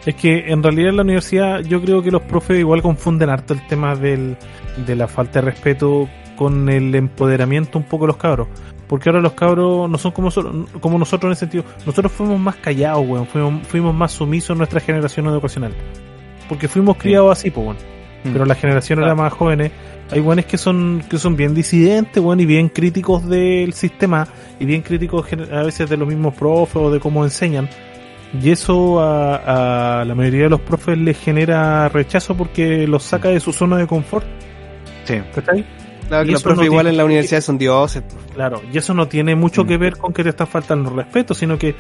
Es 0.05 0.15
que 0.15 0.51
en 0.53 0.63
realidad 0.63 0.91
en 0.91 0.97
la 0.97 1.03
universidad 1.03 1.61
yo 1.63 1.81
creo 1.81 2.03
que 2.03 2.11
los 2.13 2.23
profes 2.23 2.59
igual 2.61 2.83
confunden 2.83 3.29
harto 3.31 3.55
el 3.55 3.67
tema 3.67 3.97
del, 3.97 4.37
de 4.85 4.97
la 4.97 5.09
falta 5.09 5.41
de 5.41 5.51
respeto 5.51 6.09
con 6.37 6.69
el 6.69 6.95
empoderamiento 6.95 7.79
un 7.79 7.85
poco 7.85 8.05
de 8.05 8.09
los 8.09 8.17
cabros. 8.17 8.49
Porque 8.87 9.09
ahora 9.09 9.21
los 9.21 9.33
cabros 9.33 9.91
no 9.91 9.99
son 9.99 10.13
como, 10.13 10.27
nosotros- 10.29 10.69
como 10.81 10.99
nosotros 10.99 11.29
en 11.31 11.33
ese 11.33 11.41
sentido. 11.41 11.65
Nosotros 11.85 12.13
fuimos 12.13 12.39
más 12.39 12.57
callados, 12.57 13.05
weón. 13.09 13.27
Fuimos, 13.27 13.67
fuimos 13.67 13.95
más 13.95 14.13
sumisos 14.13 14.51
en 14.51 14.59
nuestra 14.59 14.79
generación 14.81 15.27
educacional. 15.27 15.73
Porque 16.49 16.69
fuimos 16.69 16.97
criados 16.97 17.33
así, 17.33 17.51
pues, 17.51 17.67
weón. 17.67 17.77
Mm. 18.25 18.33
Pero 18.33 18.45
la 18.45 18.55
generación 18.55 19.03
era 19.03 19.15
más 19.15 19.33
jóvenes. 19.33 19.73
Hay 20.13 20.21
weones 20.21 20.45
que 20.47 20.57
son, 20.57 21.03
que 21.11 21.19
son 21.19 21.35
bien 21.37 21.53
disidentes, 21.53 22.23
weón, 22.23 22.39
y 22.39 22.47
bien 22.47 22.69
críticos 22.69 23.29
del 23.29 23.73
sistema. 23.73 24.29
Y 24.61 24.65
bien 24.67 24.83
críticos 24.83 25.27
a 25.53 25.63
veces 25.63 25.91
de 25.91 25.97
los 25.97 26.07
mismos 26.07 26.35
profes 26.35 26.77
o 26.77 26.91
de 26.91 27.01
cómo 27.01 27.25
enseñan. 27.25 27.69
Y 28.41 28.51
eso 28.51 29.01
a, 29.01 30.01
a 30.01 30.05
la 30.05 30.15
mayoría 30.15 30.45
de 30.45 30.51
los 30.51 30.61
profes 30.61 30.97
les 30.99 31.19
genera 31.19 31.89
rechazo 31.89 32.37
porque 32.37 32.87
los 32.87 33.03
saca 33.03 33.31
de 33.31 33.41
su 33.41 33.53
zona 33.53 33.79
de 33.79 33.87
confort. 33.89 34.27
Sí. 35.07 35.21
¿Cachai? 35.35 35.65
Claro, 36.09 36.25
que 36.25 36.33
los 36.33 36.41
eso 36.41 36.45
profes 36.51 36.59
no 36.59 36.65
igual 36.65 36.81
tiene- 36.85 36.91
en 36.91 36.97
la 36.99 37.05
universidad 37.05 37.41
son 37.41 37.59
dioses. 37.59 38.05
Claro, 38.35 38.61
y 38.73 38.79
eso 38.79 38.95
no 38.95 39.09
tiene 39.09 39.35
mucho 39.35 39.65
Mm. 39.65 39.67
que 39.67 39.77
ver 39.77 39.97
con 39.97 40.13
que 40.13 40.23
te 40.23 40.29
está 40.29 40.47
faltando 40.47 40.91
respeto, 40.91 41.35
sino 41.35 41.59
que 41.59 41.75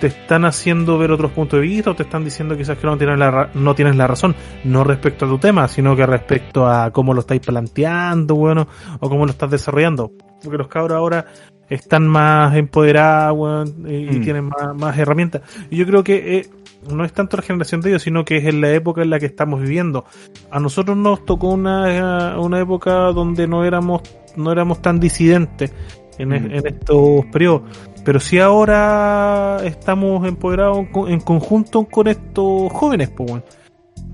te 0.00 0.06
están 0.06 0.44
haciendo 0.44 0.96
ver 0.96 1.10
otros 1.10 1.32
puntos 1.32 1.60
de 1.60 1.66
vista 1.66 1.90
o 1.90 1.94
te 1.96 2.04
están 2.04 2.24
diciendo 2.24 2.56
quizás 2.56 2.78
que 2.78 2.86
no 2.86 2.96
tienes 2.96 3.18
la, 3.18 3.30
ra- 3.32 3.50
no 3.54 3.74
tienes 3.74 3.96
la 3.96 4.06
razón, 4.06 4.34
no 4.64 4.84
respecto 4.84 5.26
a 5.26 5.28
tu 5.28 5.38
tema, 5.38 5.66
sino 5.66 5.96
que 5.96 6.06
respecto 6.06 6.68
a 6.68 6.92
cómo 6.92 7.12
lo 7.14 7.20
estáis 7.20 7.40
planteando, 7.40 8.36
bueno, 8.36 8.68
o 9.00 9.08
cómo 9.08 9.24
lo 9.26 9.32
estás 9.32 9.50
desarrollando. 9.50 10.12
Porque 10.42 10.56
los 10.56 10.68
cabros 10.68 10.96
ahora 10.96 11.26
están 11.68 12.06
más 12.06 12.54
empoderados, 12.56 13.36
weón, 13.36 13.90
y, 13.90 13.96
y 14.14 14.18
Mm. 14.18 14.22
tienen 14.22 14.44
más, 14.44 14.74
más 14.76 14.96
herramientas. 14.96 15.42
Y 15.68 15.76
yo 15.76 15.84
creo 15.84 16.04
que 16.04 16.38
eh, 16.38 16.46
no 16.90 17.04
es 17.04 17.12
tanto 17.12 17.36
la 17.36 17.42
generación 17.42 17.80
de 17.80 17.90
ellos, 17.90 18.02
sino 18.02 18.24
que 18.24 18.36
es 18.38 18.44
en 18.46 18.60
la 18.60 18.70
época 18.72 19.02
en 19.02 19.10
la 19.10 19.18
que 19.18 19.26
estamos 19.26 19.60
viviendo. 19.60 20.04
A 20.50 20.60
nosotros 20.60 20.96
nos 20.96 21.24
tocó 21.24 21.48
una, 21.50 22.38
una 22.38 22.60
época 22.60 22.92
donde 23.12 23.46
no 23.46 23.64
éramos, 23.64 24.02
no 24.36 24.52
éramos 24.52 24.80
tan 24.82 25.00
disidentes 25.00 25.72
en, 26.18 26.32
es- 26.32 26.42
Mm. 26.42 26.52
en 26.52 26.66
estos 26.66 27.26
periodos. 27.32 27.62
Pero 28.04 28.20
si 28.20 28.38
ahora 28.38 29.58
estamos 29.64 30.26
empoderados 30.26 30.78
en 30.78 30.86
co- 30.86 31.08
en 31.08 31.20
conjunto 31.20 31.84
con 31.84 32.06
estos 32.08 32.72
jóvenes, 32.72 33.10
pues. 33.10 33.42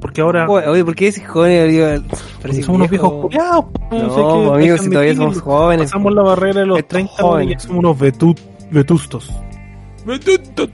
Porque 0.01 0.21
ahora 0.21 0.47
Oye, 0.49 0.85
¿por 0.85 0.95
qué 0.95 1.07
decís 1.07 1.27
jóvenes? 1.27 1.71
Digo, 1.71 1.87
parece 2.43 2.63
somos 2.63 2.77
unos 2.79 2.91
viejos 2.91 3.11
viejo. 3.11 3.23
culiados, 3.23 3.65
pues, 3.89 4.03
No, 4.03 4.15
sé 4.49 4.55
amigos, 4.55 4.81
si 4.81 4.91
todavía 4.91 5.15
somos 5.15 5.41
jóvenes. 5.41 5.87
Pasamos 5.91 6.13
la 6.15 6.23
barrera 6.23 6.61
de 6.61 6.67
los 6.67 6.79
Estos 6.79 6.89
30 6.91 7.13
weón, 7.25 7.27
y 7.43 7.45
jóvenes. 7.45 7.63
somos 7.63 7.79
unos 7.79 7.99
vetu- 7.99 8.39
vetustos. 8.71 9.31
Vetustos. 10.05 10.69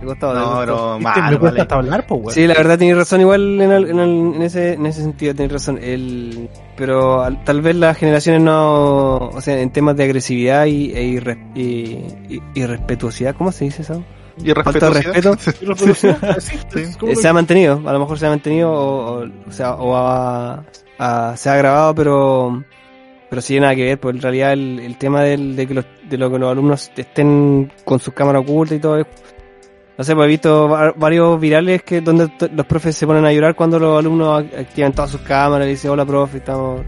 Me 0.00 0.06
costaba 0.06 0.34
de 0.34 0.40
No, 0.40 0.60
pero 0.60 0.98
mal, 1.00 1.14
me 1.32 1.38
cuesta 1.38 1.48
vale. 1.50 1.60
hasta 1.62 1.74
hablar, 1.76 2.06
pues. 2.06 2.34
Sí, 2.34 2.46
la 2.46 2.54
verdad 2.54 2.78
tenéis 2.78 2.96
razón, 2.98 3.20
igual 3.22 3.60
en, 3.60 3.72
el- 3.72 3.90
en, 3.90 3.98
el- 3.98 4.34
en 4.36 4.42
ese, 4.42 4.72
en 4.74 4.86
ese 4.86 5.02
sentido 5.02 5.34
tenéis 5.34 5.52
razón. 5.52 5.78
El, 5.82 6.48
pero 6.76 7.22
al- 7.22 7.42
tal 7.44 7.62
vez 7.62 7.76
las 7.76 7.96
generaciones 7.96 8.42
no, 8.42 9.16
o 9.28 9.40
sea, 9.40 9.58
en 9.60 9.70
temas 9.70 9.96
de 9.96 10.04
agresividad 10.04 10.66
y, 10.66 10.92
e 10.92 11.02
irre- 11.04 11.50
y, 11.54 12.34
y- 12.34 12.42
irrespetuosidad, 12.54 13.34
¿cómo 13.36 13.52
se 13.52 13.64
dice 13.64 13.82
eso? 13.82 14.02
Y 14.38 14.52
respeto. 14.52 14.92
sí, 16.38 16.88
como 17.00 17.12
Eh, 17.12 17.16
se 17.16 17.28
ha 17.28 17.32
mantenido, 17.32 17.80
a 17.86 17.92
lo 17.92 17.98
mejor 18.00 18.18
se 18.18 18.26
ha 18.26 18.30
mantenido 18.30 18.70
o, 18.70 19.20
o, 19.22 19.26
o 19.48 19.50
sea, 19.52 19.74
o 19.76 19.96
ha- 19.96 20.62
ha- 20.98 21.36
se 21.36 21.48
ha 21.50 21.56
grabado, 21.56 21.94
pero 21.94 22.62
pero 23.28 23.42
sí 23.42 23.58
nada 23.58 23.74
que 23.74 23.82
ver, 23.84 23.98
pues 23.98 24.14
en 24.14 24.22
realidad 24.22 24.52
el, 24.52 24.78
el 24.78 24.96
tema 24.98 25.22
del, 25.22 25.56
de 25.56 25.66
que 25.66 25.74
los, 25.74 25.84
de 26.08 26.16
lo 26.16 26.30
que 26.30 26.38
los 26.38 26.50
alumnos 26.52 26.92
estén 26.96 27.72
con 27.84 27.98
sus 27.98 28.14
cámaras 28.14 28.42
ocultas 28.42 28.76
y 28.78 28.80
todo 28.80 28.98
es- 28.98 29.06
no 29.98 30.04
sé, 30.04 30.14
pues 30.14 30.26
he 30.26 30.28
visto 30.28 30.68
va- 30.68 30.92
varios 30.96 31.40
virales 31.40 31.82
que 31.82 32.00
donde 32.00 32.30
los 32.54 32.66
profes 32.66 32.94
se 32.96 33.06
ponen 33.06 33.24
a 33.24 33.32
llorar 33.32 33.54
cuando 33.54 33.78
los 33.78 33.98
alumnos 33.98 34.42
ac- 34.44 34.58
activan 34.60 34.92
todas 34.92 35.10
sus 35.10 35.20
cámaras 35.22 35.66
y 35.66 35.70
dicen 35.70 35.90
hola 35.90 36.04
profe, 36.04 36.38
estamos, 36.38 36.82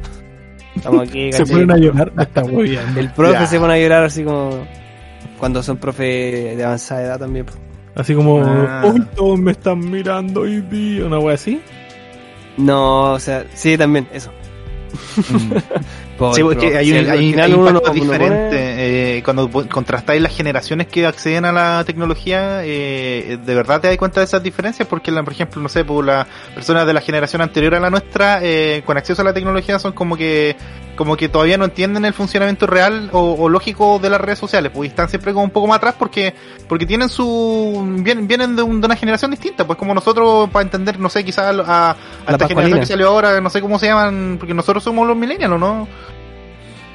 estamos 0.76 1.08
aquí, 1.08 1.32
Se 1.32 1.46
ponen 1.46 1.70
a 1.70 1.76
llorar, 1.78 2.12
está 2.18 2.44
muy 2.44 2.70
bien. 2.70 2.82
el 2.96 3.10
profe 3.12 3.32
Ya. 3.32 3.46
se 3.46 3.58
pone 3.58 3.74
a 3.74 3.78
llorar 3.78 4.04
así 4.04 4.22
como 4.24 4.50
cuando 5.38 5.62
son 5.62 5.76
profes 5.78 6.56
de 6.56 6.64
avanzada 6.64 7.02
edad 7.02 7.18
también. 7.18 7.46
Así 7.94 8.14
como, 8.14 8.42
Ah. 8.44 8.92
todos 9.16 9.38
me 9.38 9.52
están 9.52 9.78
mirando 9.90 10.42
hoy 10.42 10.60
día, 10.60 11.04
una 11.06 11.18
wea 11.18 11.34
así. 11.34 11.60
No, 12.56 13.12
o 13.12 13.18
sea, 13.20 13.44
sí, 13.54 13.76
también, 13.78 14.06
eso. 14.12 14.30
Por- 15.16 15.62
Sí, 16.34 16.42
porque 16.42 16.76
hay, 16.76 16.92
un- 16.92 17.10
hay, 17.10 17.52
uno 17.52 17.80
diferentes. 17.92 18.48
pone- 18.50 19.18
eh, 19.18 19.22
cuando 19.24 19.50
contrastáis 19.68 20.20
las 20.20 20.34
generaciones 20.36 20.86
que 20.88 21.06
acceden 21.06 21.44
a 21.44 21.52
la 21.52 21.84
tecnología, 21.84 22.60
eh, 22.64 23.38
de 23.44 23.54
verdad 23.54 23.80
te 23.80 23.88
das 23.88 23.96
cuenta 23.96 24.20
de 24.20 24.24
esas 24.24 24.42
diferencias, 24.42 24.86
porque, 24.88 25.10
la- 25.10 25.22
por 25.22 25.32
ejemplo, 25.32 25.60
no 25.62 25.68
sé, 25.68 25.84
por 25.84 26.04
las 26.04 26.26
personas 26.54 26.86
de 26.86 26.92
la 26.92 27.00
generación 27.00 27.42
anterior 27.42 27.74
a 27.74 27.80
la 27.80 27.90
nuestra, 27.90 28.40
eh, 28.42 28.82
con 28.84 28.96
acceso 28.96 29.22
a 29.22 29.24
la 29.24 29.32
tecnología, 29.32 29.78
son 29.78 29.92
como 29.92 30.16
que 30.16 30.56
como 30.96 31.16
que 31.16 31.28
todavía 31.28 31.56
no 31.56 31.64
entienden 31.64 32.04
el 32.04 32.12
funcionamiento 32.12 32.66
real 32.66 33.08
o, 33.12 33.36
o 33.38 33.48
lógico 33.48 34.00
de 34.00 34.10
las 34.10 34.20
redes 34.20 34.40
sociales, 34.40 34.72
pues 34.74 34.90
están 34.90 35.08
siempre 35.08 35.32
como 35.32 35.44
un 35.44 35.50
poco 35.52 35.68
más 35.68 35.76
atrás 35.76 35.94
porque 35.96 36.34
porque 36.68 36.86
tienen 36.86 37.08
su 37.08 37.84
vienen, 38.00 38.26
vienen 38.26 38.56
de, 38.56 38.62
un- 38.64 38.80
de 38.80 38.86
una 38.86 38.96
generación 38.96 39.30
distinta, 39.30 39.64
pues 39.64 39.78
como 39.78 39.94
nosotros 39.94 40.50
para 40.50 40.64
entender, 40.64 40.98
no 40.98 41.08
sé, 41.08 41.24
quizás 41.24 41.44
a, 41.44 41.50
a, 41.50 41.90
a 41.90 41.92
esta 41.92 41.98
pascualina. 42.26 42.48
generación 42.48 42.80
que 42.80 42.86
salió 42.86 43.08
ahora, 43.10 43.40
no 43.40 43.48
sé 43.48 43.60
cómo 43.60 43.78
se 43.78 43.86
llaman, 43.86 44.38
porque 44.40 44.54
nosotros 44.54 44.82
somos 44.82 45.06
los 45.06 45.16
millennials, 45.16 45.52
¿o 45.54 45.58
¿no? 45.58 45.86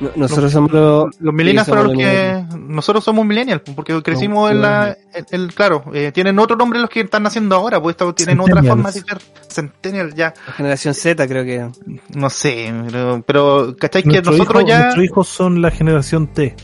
No- 0.04 0.12
Nosotros 0.16 0.52
somos 0.52 0.72
los... 0.72 1.06
Los 1.20 1.34
millennials 1.34 1.68
fueron 1.68 1.88
los 1.88 1.98
que 1.98 2.46
nosotros 2.58 3.04
somos 3.04 3.26
millennials 3.26 3.62
porque 3.76 4.02
crecimos 4.02 4.52
en 4.52 4.62
la 4.62 4.98
el, 5.14 5.26
el- 5.32 5.54
claro 5.54 5.86
eh, 5.94 6.12
tienen 6.14 6.38
otro 6.40 6.56
nombre 6.56 6.80
los 6.80 6.90
que 6.90 7.02
están 7.02 7.24
naciendo 7.24 7.56
ahora 7.56 7.82
pues 7.82 7.96
tienen 8.16 8.40
otra 8.40 8.62
forma 8.64 8.92
de 8.92 9.02
ser 9.02 9.22
centennial 9.50 10.14
ya. 10.14 10.34
La 10.48 10.54
generación 10.54 10.94
Z 10.94 11.28
creo 11.28 11.44
que... 11.44 11.70
no 12.16 12.30
sé 12.30 12.74
pero, 12.92 13.24
pero 13.26 13.76
¿cachai 13.80 14.04
que 14.04 14.22
nosotros 14.22 14.64
ya 14.68 14.80
nuestros 14.84 15.06
hijos 15.06 15.28
son 15.28 15.62
la 15.62 15.72
generación 15.72 16.28
T. 16.28 16.56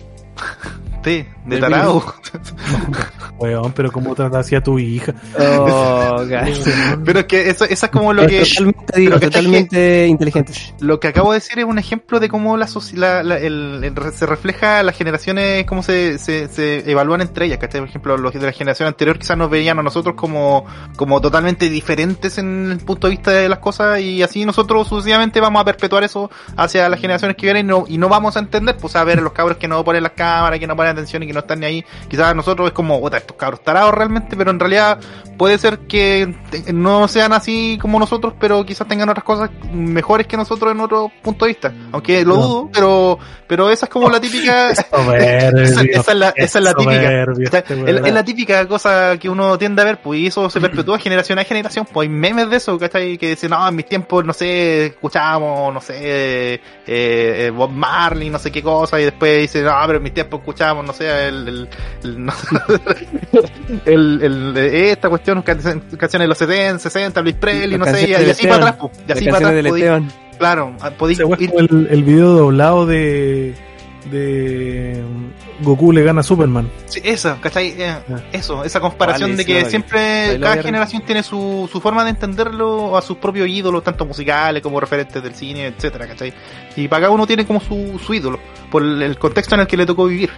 sí, 1.04 1.26
de 1.50 1.56
Del 1.60 1.70
tarado 1.70 2.04
Weón, 3.40 3.72
pero 3.74 3.92
¿cómo 3.92 4.14
trataste 4.16 4.56
a 4.58 4.62
tu 4.62 4.78
hija? 4.80 5.14
Oh, 5.40 6.24
pero 7.06 7.20
es 7.22 7.26
que 7.26 7.50
eso, 7.50 7.66
eso 7.66 7.86
es 7.86 7.92
como 7.92 8.12
lo 8.14 8.28
que 8.28 8.44
totalmente, 8.44 9.00
digo, 9.00 9.20
que 9.20 10.08
inteligente. 10.08 10.54
Lo 10.80 11.00
que 11.00 11.08
acabo 11.08 11.32
de 11.32 11.38
decir 11.40 11.58
es 11.60 11.66
un 11.66 11.80
ejemplo 11.80 12.20
de 12.20 12.28
cómo 12.28 12.58
la, 12.58 12.68
soci- 12.68 12.96
la- 12.96 13.24
la- 13.24 13.38
el- 13.38 13.82
el- 13.84 14.14
se 14.14 14.26
refleja 14.26 14.84
las 14.84 14.98
generaciones, 14.98 15.66
cómo 15.66 15.84
se, 15.84 16.18
se, 16.18 16.48
se 16.50 16.90
evalúan 16.92 17.22
entre 17.22 17.46
ellas, 17.46 17.60
¿cachai? 17.60 17.80
Por 17.82 17.90
ejemplo, 17.90 18.18
los 18.18 18.34
de 18.34 18.40
la 18.42 18.52
generación 18.52 18.88
anterior 18.88 19.18
quizás 19.18 19.38
nos 19.38 19.50
veían 19.50 19.80
a 19.80 19.84
nosotros 19.84 20.16
como, 20.16 20.66
como 20.98 21.22
totalmente 21.22 21.70
diferentes 21.70 22.38
en 22.38 22.72
el 22.72 22.78
punto 22.80 23.08
de 23.08 23.12
vista 23.12 23.32
de 23.32 23.48
las 23.50 23.60
cosas 23.60 24.00
y 24.02 24.22
así 24.22 24.46
nosotros 24.46 24.88
sucesivamente 24.88 25.40
vamos 25.40 25.62
a 25.62 25.66
perpetuar 25.66 26.04
eso 26.04 26.30
hacia 26.58 26.90
las 26.90 27.00
generaciones 27.00 27.38
que 27.38 27.46
vienen 27.46 27.66
y 27.66 27.70
no, 27.70 27.86
y 27.88 27.98
no 27.98 28.10
vamos 28.10 28.36
a 28.36 28.40
entender, 28.40 28.76
pues 28.78 28.96
a 28.96 29.04
ver 29.04 29.22
los 29.22 29.34
cabros 29.34 29.58
que 29.58 29.68
no 29.68 29.84
ponen 29.84 30.04
las 30.04 30.12
cámaras, 30.14 30.60
que 30.60 30.68
no 30.68 30.76
ponen 30.76 30.92
atención 30.92 31.24
y 31.24 31.28
que 31.28 31.34
no 31.34 31.39
están 31.40 31.60
ni 31.60 31.66
ahí. 31.66 31.86
Quizás 32.08 32.36
nosotros 32.36 32.68
es 32.68 32.74
como, 32.74 33.06
estos 33.10 33.36
cabros 33.38 33.64
tarados 33.64 33.94
realmente, 33.94 34.36
pero 34.36 34.52
en 34.52 34.60
realidad 34.60 35.00
puede 35.38 35.58
ser 35.58 35.80
que 35.80 36.36
no 36.74 37.08
sean 37.08 37.34
así 37.34 37.78
como 37.82 37.98
nosotros, 38.00 38.34
pero 38.40 38.66
quizás 38.66 38.88
tengan 38.88 39.10
otras 39.10 39.24
cosas 39.24 39.50
mejores 39.72 40.28
que 40.28 40.38
nosotros 40.38 40.72
en 40.72 40.80
otro 40.82 41.12
punto 41.22 41.46
de 41.46 41.50
vista. 41.52 41.74
Aunque 41.92 42.24
lo 42.26 42.36
No. 42.36 42.42
dudo, 42.42 42.70
pero, 42.74 43.20
pero 43.48 43.70
esa 43.70 43.86
es 43.86 43.90
como 43.90 44.10
la 44.10 44.20
típica, 44.20 44.70
esa, 44.72 44.86
Soberbio. 44.90 45.64
esa 45.64 46.12
es 46.12 46.18
la, 46.18 46.34
esa 46.36 46.60
es 46.60 46.64
la 46.66 46.74
típica. 46.74 47.02
soberbio 47.02 47.48
O 47.48 47.52
sea, 47.52 47.64
es, 47.70 48.14
la 48.14 48.24
típica 48.24 48.68
cosa 48.68 49.18
que 49.18 49.30
uno 49.30 49.58
tiende 49.58 49.82
a 49.82 49.86
ver, 49.86 50.02
pues, 50.02 50.20
y 50.20 50.28
eso 50.28 50.50
se 50.50 50.60
perpetúa 50.60 51.00
generación 51.00 51.40
a 51.40 51.44
generación, 51.44 51.88
pues 51.92 52.08
hay 52.08 52.14
memes 52.14 52.50
de 52.50 52.58
eso, 52.58 52.78
¿cachai? 52.78 53.18
Que 53.18 53.30
dicen, 53.30 53.52
no, 53.52 53.68
en 53.68 53.76
mis 53.76 53.86
tiempos, 53.86 54.26
no 54.26 54.34
sé, 54.34 54.88
escuchábamos, 54.88 55.74
no 55.74 55.82
sé, 55.82 55.96
eh, 56.02 56.62
eh, 56.86 57.52
Bob 57.56 57.72
Marley, 57.72 58.30
no 58.30 58.40
sé 58.40 58.52
qué 58.52 58.62
cosa, 58.62 59.00
y 59.00 59.06
después 59.06 59.42
dicen, 59.42 59.64
no, 59.66 59.74
pero 59.86 59.98
en 59.98 60.04
mis 60.04 60.14
tiempos 60.14 60.40
escuchábamos, 60.42 60.86
no 60.86 60.94
sé, 60.94 61.29
el, 61.30 61.48
el, 61.48 61.70
el, 62.04 62.26
no 62.26 62.34
el, 63.86 64.20
el- 64.22 64.58
esta 64.58 65.10
cuestión, 65.10 65.42
can- 65.42 65.60
canciones 65.98 66.26
de 66.26 66.28
los 66.28 66.38
70, 66.38 66.80
60, 66.80 67.22
Luis 67.22 67.36
Presley, 67.36 67.78
no 67.78 67.86
sé, 67.86 68.10
y, 68.10 68.14
así 68.14 68.48
para 68.48 68.56
atrás, 68.70 68.76
pues, 68.80 68.92
y 69.08 69.12
así 69.12 69.26
para 69.26 69.38
atrás, 69.50 69.66
Esteban. 69.66 70.12
claro, 70.38 70.76
ah, 70.82 70.92
podéis 70.92 71.20
ir- 71.20 71.54
el, 71.58 71.88
el 71.92 72.04
video 72.04 72.30
doblado 72.34 72.86
de 72.86 73.56
de 74.12 75.04
Goku 75.62 75.92
le 75.92 76.02
gana 76.04 76.22
a 76.22 76.24
Superman. 76.24 76.70
Sí, 76.86 77.02
eso, 77.04 77.38
¿cachai? 77.42 77.76
Eh, 77.78 77.90
Ah. 78.10 78.22
eso, 78.32 78.64
esa 78.64 78.80
comparación 78.80 79.32
Vale, 79.32 79.44
de 79.44 79.46
que 79.46 79.66
siempre 79.70 80.40
cada 80.40 80.64
generación 80.64 81.04
tiene 81.06 81.22
su, 81.22 81.70
su 81.72 81.82
forma 81.82 82.04
de 82.06 82.12
entenderlo 82.12 82.98
a 82.98 83.02
sus 83.02 83.18
propios 83.18 83.48
ídolos, 83.50 83.84
tanto 83.84 84.06
musicales 84.06 84.64
como 84.64 84.80
referentes 84.80 85.22
del 85.22 85.36
cine, 85.36 85.68
etcétera, 85.68 86.08
¿cachai? 86.08 86.34
Y 86.78 86.88
para 86.88 87.02
cada 87.02 87.12
uno 87.14 87.28
tiene 87.28 87.46
como 87.46 87.60
su, 87.60 88.00
su 88.04 88.14
ídolo, 88.14 88.40
por 88.72 88.82
el, 88.84 89.02
el 89.02 89.18
contexto 89.20 89.56
en 89.56 89.62
el 89.62 89.68
que 89.68 89.76
le 89.78 89.86
tocó 89.86 90.06
vivir. 90.06 90.30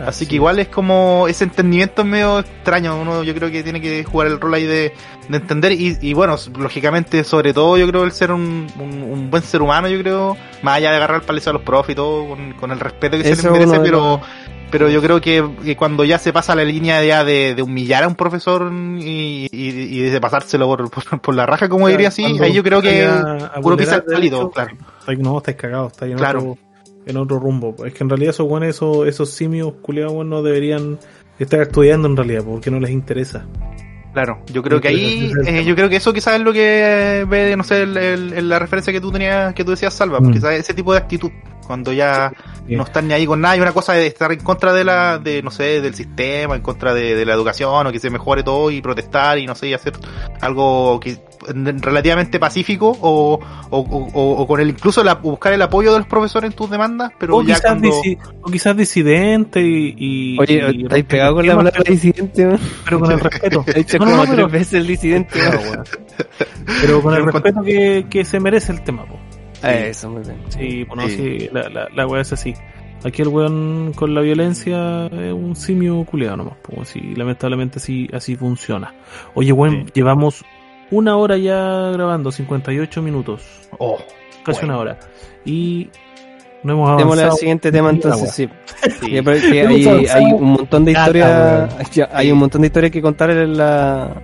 Así 0.00 0.26
que 0.26 0.34
igual 0.34 0.58
es 0.58 0.68
como 0.68 1.26
ese 1.28 1.44
entendimiento 1.44 2.02
es 2.02 2.08
medio 2.08 2.40
extraño, 2.40 3.00
uno 3.00 3.22
yo 3.22 3.34
creo 3.34 3.50
que 3.50 3.62
tiene 3.62 3.80
que 3.80 4.02
jugar 4.04 4.26
el 4.26 4.40
rol 4.40 4.54
ahí 4.54 4.64
de, 4.64 4.92
de 5.28 5.36
entender 5.36 5.72
y, 5.72 5.96
y 6.00 6.14
bueno, 6.14 6.36
lógicamente 6.58 7.22
sobre 7.22 7.54
todo 7.54 7.76
yo 7.76 7.86
creo 7.86 8.02
el 8.04 8.10
ser 8.12 8.32
un, 8.32 8.66
un, 8.78 9.02
un 9.02 9.30
buen 9.30 9.42
ser 9.42 9.62
humano 9.62 9.88
yo 9.88 9.98
creo, 10.00 10.36
más 10.62 10.78
allá 10.78 10.90
de 10.90 10.96
agarrar 10.96 11.20
el 11.20 11.26
palizo 11.26 11.50
a 11.50 11.52
los 11.52 11.62
profes 11.62 11.92
y 11.92 11.94
todo, 11.96 12.26
con, 12.28 12.52
con 12.54 12.70
el 12.72 12.80
respeto 12.80 13.16
que 13.16 13.22
se 13.22 13.30
les 13.30 13.44
es 13.44 13.50
merece, 13.50 13.78
pero 13.80 14.20
pero 14.70 14.88
yo 14.90 15.00
creo 15.00 15.20
que, 15.20 15.48
que 15.62 15.76
cuando 15.76 16.02
ya 16.04 16.18
se 16.18 16.32
pasa 16.32 16.56
la 16.56 16.64
línea 16.64 17.04
ya 17.04 17.22
de, 17.22 17.54
de 17.54 17.62
humillar 17.62 18.02
a 18.02 18.08
un 18.08 18.16
profesor 18.16 18.72
y, 18.72 19.46
y, 19.52 19.68
y 19.68 20.00
de 20.00 20.20
pasárselo 20.20 20.66
por, 20.66 20.90
por, 20.90 21.20
por 21.20 21.34
la 21.36 21.46
raja, 21.46 21.68
como 21.68 21.86
diría 21.86 22.08
así, 22.08 22.24
ahí 22.24 22.52
yo 22.52 22.64
creo 22.64 22.82
que 22.82 23.08
uno 23.62 23.76
pisa 23.76 23.96
el 23.96 24.06
derechos, 24.06 24.50
claro. 24.52 24.76
no, 25.18 25.38
estáis 25.38 25.56
cagados, 25.56 25.92
estáis 25.92 26.12
en, 26.12 26.18
Claro. 26.18 26.38
otro, 26.40 26.58
en 27.06 27.16
otro 27.16 27.38
rumbo. 27.38 27.74
Es 27.84 27.92
que 27.94 28.02
en 28.04 28.10
realidad 28.10 28.30
esos 28.30 28.48
buenos, 28.48 28.68
esos, 28.70 29.06
esos 29.06 29.30
simios 29.30 29.72
culiados 29.82 30.12
weón, 30.12 30.30
no 30.30 30.42
deberían 30.42 30.98
estar 31.38 31.60
estudiando 31.60 32.08
en 32.08 32.16
realidad, 32.16 32.42
porque 32.44 32.70
no 32.70 32.80
les 32.80 32.90
interesa. 32.90 33.46
Claro, 34.12 34.38
yo 34.52 34.62
creo 34.62 34.80
que 34.80 34.88
ahí, 34.88 35.32
eh, 35.44 35.64
yo 35.64 35.74
creo 35.74 35.88
que 35.88 35.96
eso 35.96 36.12
quizás 36.12 36.34
es 36.36 36.40
lo 36.42 36.52
que 36.52 37.26
ve, 37.28 37.56
no 37.56 37.64
sé, 37.64 37.82
el- 37.82 37.96
el- 37.96 38.32
el- 38.32 38.48
la 38.48 38.60
referencia 38.60 38.92
que 38.92 39.00
tú 39.00 39.10
tenías, 39.10 39.52
que 39.54 39.64
tú 39.64 39.72
decías, 39.72 39.92
Salva, 39.92 40.20
Mm. 40.20 40.30
quizás 40.32 40.52
ese 40.54 40.72
tipo 40.72 40.92
de 40.92 40.98
actitud. 40.98 41.30
Cuando 41.66 41.92
ya 41.92 42.32
no 42.68 42.82
están 42.84 43.08
ni 43.08 43.14
ahí 43.14 43.26
con 43.26 43.40
nada, 43.40 43.56
y 43.56 43.60
una 43.60 43.72
cosa 43.72 43.92
de 43.94 44.06
estar 44.06 44.30
en 44.32 44.40
contra 44.40 44.72
de 44.72 44.84
la, 44.84 45.18
de, 45.18 45.42
no 45.42 45.50
sé, 45.50 45.80
del 45.80 45.94
sistema, 45.94 46.56
en 46.56 46.62
contra 46.62 46.94
de, 46.94 47.14
de 47.14 47.24
la 47.26 47.34
educación, 47.34 47.86
o 47.86 47.92
que 47.92 47.98
se 48.00 48.10
mejore 48.10 48.42
todo, 48.42 48.70
y 48.70 48.80
protestar, 48.80 49.38
y 49.38 49.46
no 49.46 49.54
sé, 49.54 49.68
y 49.68 49.74
hacer 49.74 49.94
algo 50.40 50.98
que 51.00 51.18
relativamente 51.46 52.38
pacífico, 52.38 52.96
o, 53.00 53.38
o, 53.70 53.78
o, 53.78 54.32
o 54.42 54.46
con 54.46 54.60
el, 54.60 54.70
incluso 54.70 55.04
la, 55.04 55.14
buscar 55.16 55.52
el 55.52 55.60
apoyo 55.62 55.92
de 55.92 55.98
los 55.98 56.08
profesores 56.08 56.50
en 56.50 56.56
tus 56.56 56.70
demandas, 56.70 57.12
pero 57.18 57.36
o, 57.36 57.42
ya 57.42 57.54
quizás 57.56 57.62
cuando... 57.72 57.88
disi- 57.88 58.18
o 58.42 58.50
quizás 58.50 58.76
disidente 58.76 59.60
y, 59.60 59.94
y- 59.98 60.38
Oye, 60.40 60.62
y- 60.72 60.82
estáis 60.84 61.04
pegado 61.04 61.34
con 61.34 61.46
la 61.46 61.56
palabra 61.56 61.82
disidente, 61.86 62.48
pero 62.84 63.00
con 63.00 63.12
el 63.12 63.20
respeto. 63.20 63.64
He 63.66 63.74
dicho 63.74 63.98
No, 63.98 64.04
no, 64.06 64.10
como 64.12 64.24
no, 64.24 64.30
pero- 64.30 64.48
tres 64.48 64.52
veces 64.60 64.74
el 64.74 64.86
disidente. 64.86 65.38
Pero 66.80 67.02
con 67.02 67.12
el 67.14 67.20
Pero 67.24 67.32
respeto 67.32 67.62
que, 67.62 68.06
que 68.08 68.24
se 68.24 68.40
merece 68.40 68.72
el 68.72 68.82
tema, 68.82 69.04
po. 69.04 69.18
Eso, 69.70 70.10
muy 70.10 70.22
bien. 70.22 70.36
Sí, 70.48 70.84
bueno, 70.84 71.08
Sí. 71.08 71.16
sí, 71.40 71.48
la, 71.52 71.68
la, 71.68 71.88
la 71.94 72.06
weá 72.06 72.22
es 72.22 72.32
así. 72.32 72.54
Aquí 73.04 73.20
el 73.22 73.28
weón 73.28 73.92
con 73.94 74.14
la 74.14 74.20
violencia 74.22 75.06
es 75.06 75.32
un 75.32 75.54
simio 75.56 76.04
culiado 76.04 76.38
nomás, 76.38 76.54
pues 76.62 76.88
así, 76.88 77.00
lamentablemente 77.14 77.78
así, 77.78 78.08
así 78.14 78.34
funciona. 78.36 78.94
Oye, 79.34 79.52
weón, 79.52 79.84
Sí. 79.86 79.92
llevamos 79.94 80.42
una 80.90 81.16
hora 81.16 81.36
ya 81.36 81.90
grabando, 81.92 82.30
58 82.32 83.02
minutos, 83.02 83.42
Oh, 83.78 83.98
casi 84.44 84.60
Bueno. 84.60 84.74
una 84.74 84.78
hora. 84.82 84.98
Y 85.44 85.90
no 86.62 86.72
hemos 86.72 86.96
Démosle 86.96 87.22
al 87.22 87.28
avanzado. 87.28 87.36
siguiente 87.36 87.70
tema 87.72 87.90
entonces, 87.90 88.30
sí. 88.32 88.48
sí. 89.00 89.06
Hay, 89.18 89.18
avanzado 89.18 90.18
hay 90.26 90.32
un 90.32 90.44
montón 90.52 90.84
de 90.86 90.92
historias, 90.92 91.74
hay 92.10 92.26
Sí. 92.26 92.32
un 92.32 92.38
montón 92.38 92.60
de 92.62 92.66
historias 92.68 92.90
que 92.92 93.02
contar 93.02 93.30
en 93.30 93.56
la, 93.56 94.14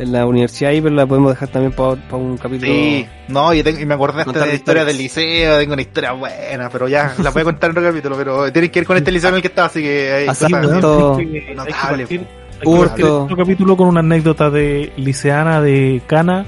en 0.00 0.12
la 0.12 0.26
universidad 0.26 0.70
ahí, 0.70 0.80
pero 0.80 0.94
la 0.94 1.06
podemos 1.06 1.32
dejar 1.32 1.48
también 1.48 1.72
para 1.72 1.90
un 2.12 2.36
capítulo. 2.38 2.72
Sí, 2.72 3.06
no, 3.28 3.52
y, 3.54 3.62
tengo- 3.62 3.80
y 3.80 3.86
me 3.86 3.94
acordé 3.94 4.22
hasta 4.22 4.40
de 4.40 4.46
la 4.46 4.54
historia 4.54 4.84
del 4.84 4.96
liceo, 4.98 5.58
tengo 5.58 5.72
una 5.74 5.82
historia 5.82 6.12
buena, 6.12 6.68
pero 6.70 6.88
ya, 6.88 7.14
la 7.22 7.30
voy 7.30 7.42
a 7.42 7.44
contar 7.44 7.70
en 7.70 7.78
otro 7.78 7.88
capítulo, 7.90 8.16
pero 8.16 8.52
tiene 8.52 8.70
que 8.70 8.78
ir 8.80 8.86
con 8.86 8.96
este 8.96 9.12
liceo 9.12 9.30
en 9.30 9.36
el 9.36 9.42
que 9.42 9.48
estaba, 9.48 9.66
así 9.68 9.82
que 9.82 10.12
ahí 10.12 10.24
que, 10.24 10.30
hay 10.30 11.46
que 11.46 11.54
Notable, 11.54 11.98
partir, 12.06 12.20
hay 12.20 12.58
que 12.60 12.68
Hurto. 12.68 12.86
partir 12.88 13.04
otro 13.06 13.36
capítulo 13.36 13.76
con 13.76 13.88
una 13.88 14.00
anécdota 14.00 14.50
de 14.50 14.92
liceana 14.96 15.60
de 15.60 16.00
Cana 16.06 16.46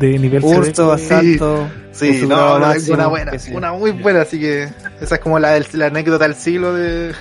de 0.00 0.18
nivel 0.18 0.42
Hurto, 0.42 0.92
asalto. 0.92 1.68
Sí, 1.92 2.20
su 2.20 2.26
no, 2.28 2.58
máximo, 2.58 2.96
una 2.96 3.06
buena, 3.06 3.36
yo. 3.36 3.56
una 3.56 3.72
muy 3.72 3.92
buena, 3.92 4.22
así 4.22 4.40
que 4.40 4.64
esa 5.00 5.14
es 5.14 5.20
como 5.20 5.38
la, 5.38 5.60
la 5.74 5.86
anécdota 5.86 6.24
del 6.24 6.34
siglo 6.34 6.74
de 6.74 7.12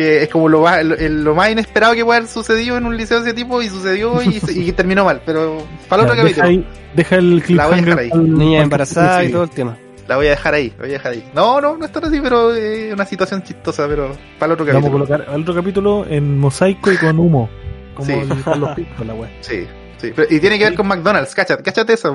que 0.00 0.22
es 0.22 0.28
como 0.30 0.48
lo 0.48 0.62
más, 0.62 0.82
lo, 0.84 1.34
más 1.34 1.50
inesperado 1.50 1.94
que 1.94 2.04
puede 2.04 2.18
haber 2.18 2.28
sucedido 2.30 2.76
en 2.78 2.86
un 2.86 2.96
liceo 2.96 3.20
de 3.20 3.28
ese 3.30 3.34
tipo 3.36 3.60
y 3.60 3.68
sucedió 3.68 4.20
y, 4.22 4.72
terminó 4.72 5.04
mal, 5.04 5.20
pero 5.26 5.58
para 5.88 6.02
el 6.04 6.08
otro 6.08 6.22
deja, 6.24 6.40
capítulo 6.42 6.46
ahí- 6.48 6.66
deja 6.94 7.16
el 7.16 7.42
La 7.48 7.66
voy 7.66 7.74
a 7.78 7.82
dejar 7.82 7.98
ahí. 7.98 8.10
al- 8.12 8.38
Niña 8.38 8.62
embarazada 8.62 9.24
y 9.24 9.30
todo 9.30 9.42
el 9.44 9.50
tema. 9.50 9.76
la 10.08 10.16
voy 10.16 10.26
a 10.26 10.30
dejar 10.30 10.54
ahí, 10.54 10.70
la 10.70 10.76
voy 10.84 10.90
a 10.90 10.92
dejar 10.94 11.12
ahí. 11.12 11.30
No, 11.34 11.60
no, 11.60 11.76
no 11.76 11.84
es 11.84 11.92
tan 11.92 12.04
así, 12.04 12.18
pero 12.22 12.54
es 12.54 12.92
una 12.92 13.04
situación 13.04 13.42
chistosa, 13.42 13.86
pero 13.86 14.12
para 14.38 14.46
el 14.46 14.52
otro 14.52 14.64
siguiente. 14.66 14.88
Vamos 14.88 15.02
a 15.02 15.04
capítulo. 15.04 15.06
colocar 15.06 15.34
al 15.34 15.42
otro 15.42 15.54
capítulo 15.54 16.06
en 16.08 16.38
mosaico 16.38 16.90
y 16.92 16.96
con 16.96 17.18
humo. 17.18 17.48
Como 17.94 18.06
Sí. 18.06 18.12
el- 18.14 18.42
con 18.42 18.60
los 18.60 18.70
picos, 18.74 19.06
la 19.06 19.14
wea. 19.14 19.30
Sí, 19.40 19.66
sí. 20.00 20.12
Pero- 20.14 20.28
y 20.34 20.40
tiene 20.40 20.58
que 20.58 20.64
ver 20.64 20.74
con 20.74 20.86
McDonald's, 20.88 21.34
cáchate, 21.34 21.62
cáchate 21.62 21.92
eso. 21.94 22.12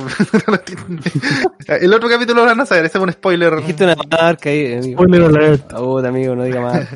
el 1.67 1.93
otro 1.93 2.09
capítulo 2.09 2.41
lo 2.41 2.47
van 2.47 2.61
a 2.61 2.65
saber, 2.65 2.86
ese 2.86 2.97
es 2.97 3.03
un 3.03 3.11
spoiler. 3.11 3.55
Dijiste 3.57 3.83
una 3.83 3.95
marca 4.09 4.49
ahí, 4.49 4.73
amigo. 4.75 5.03
Spoiler 5.03 5.23
alert. 5.23 5.73
Puta, 5.73 6.07
amigo, 6.09 6.36
no 6.36 6.43
diga 6.43 6.61
más. 6.61 6.88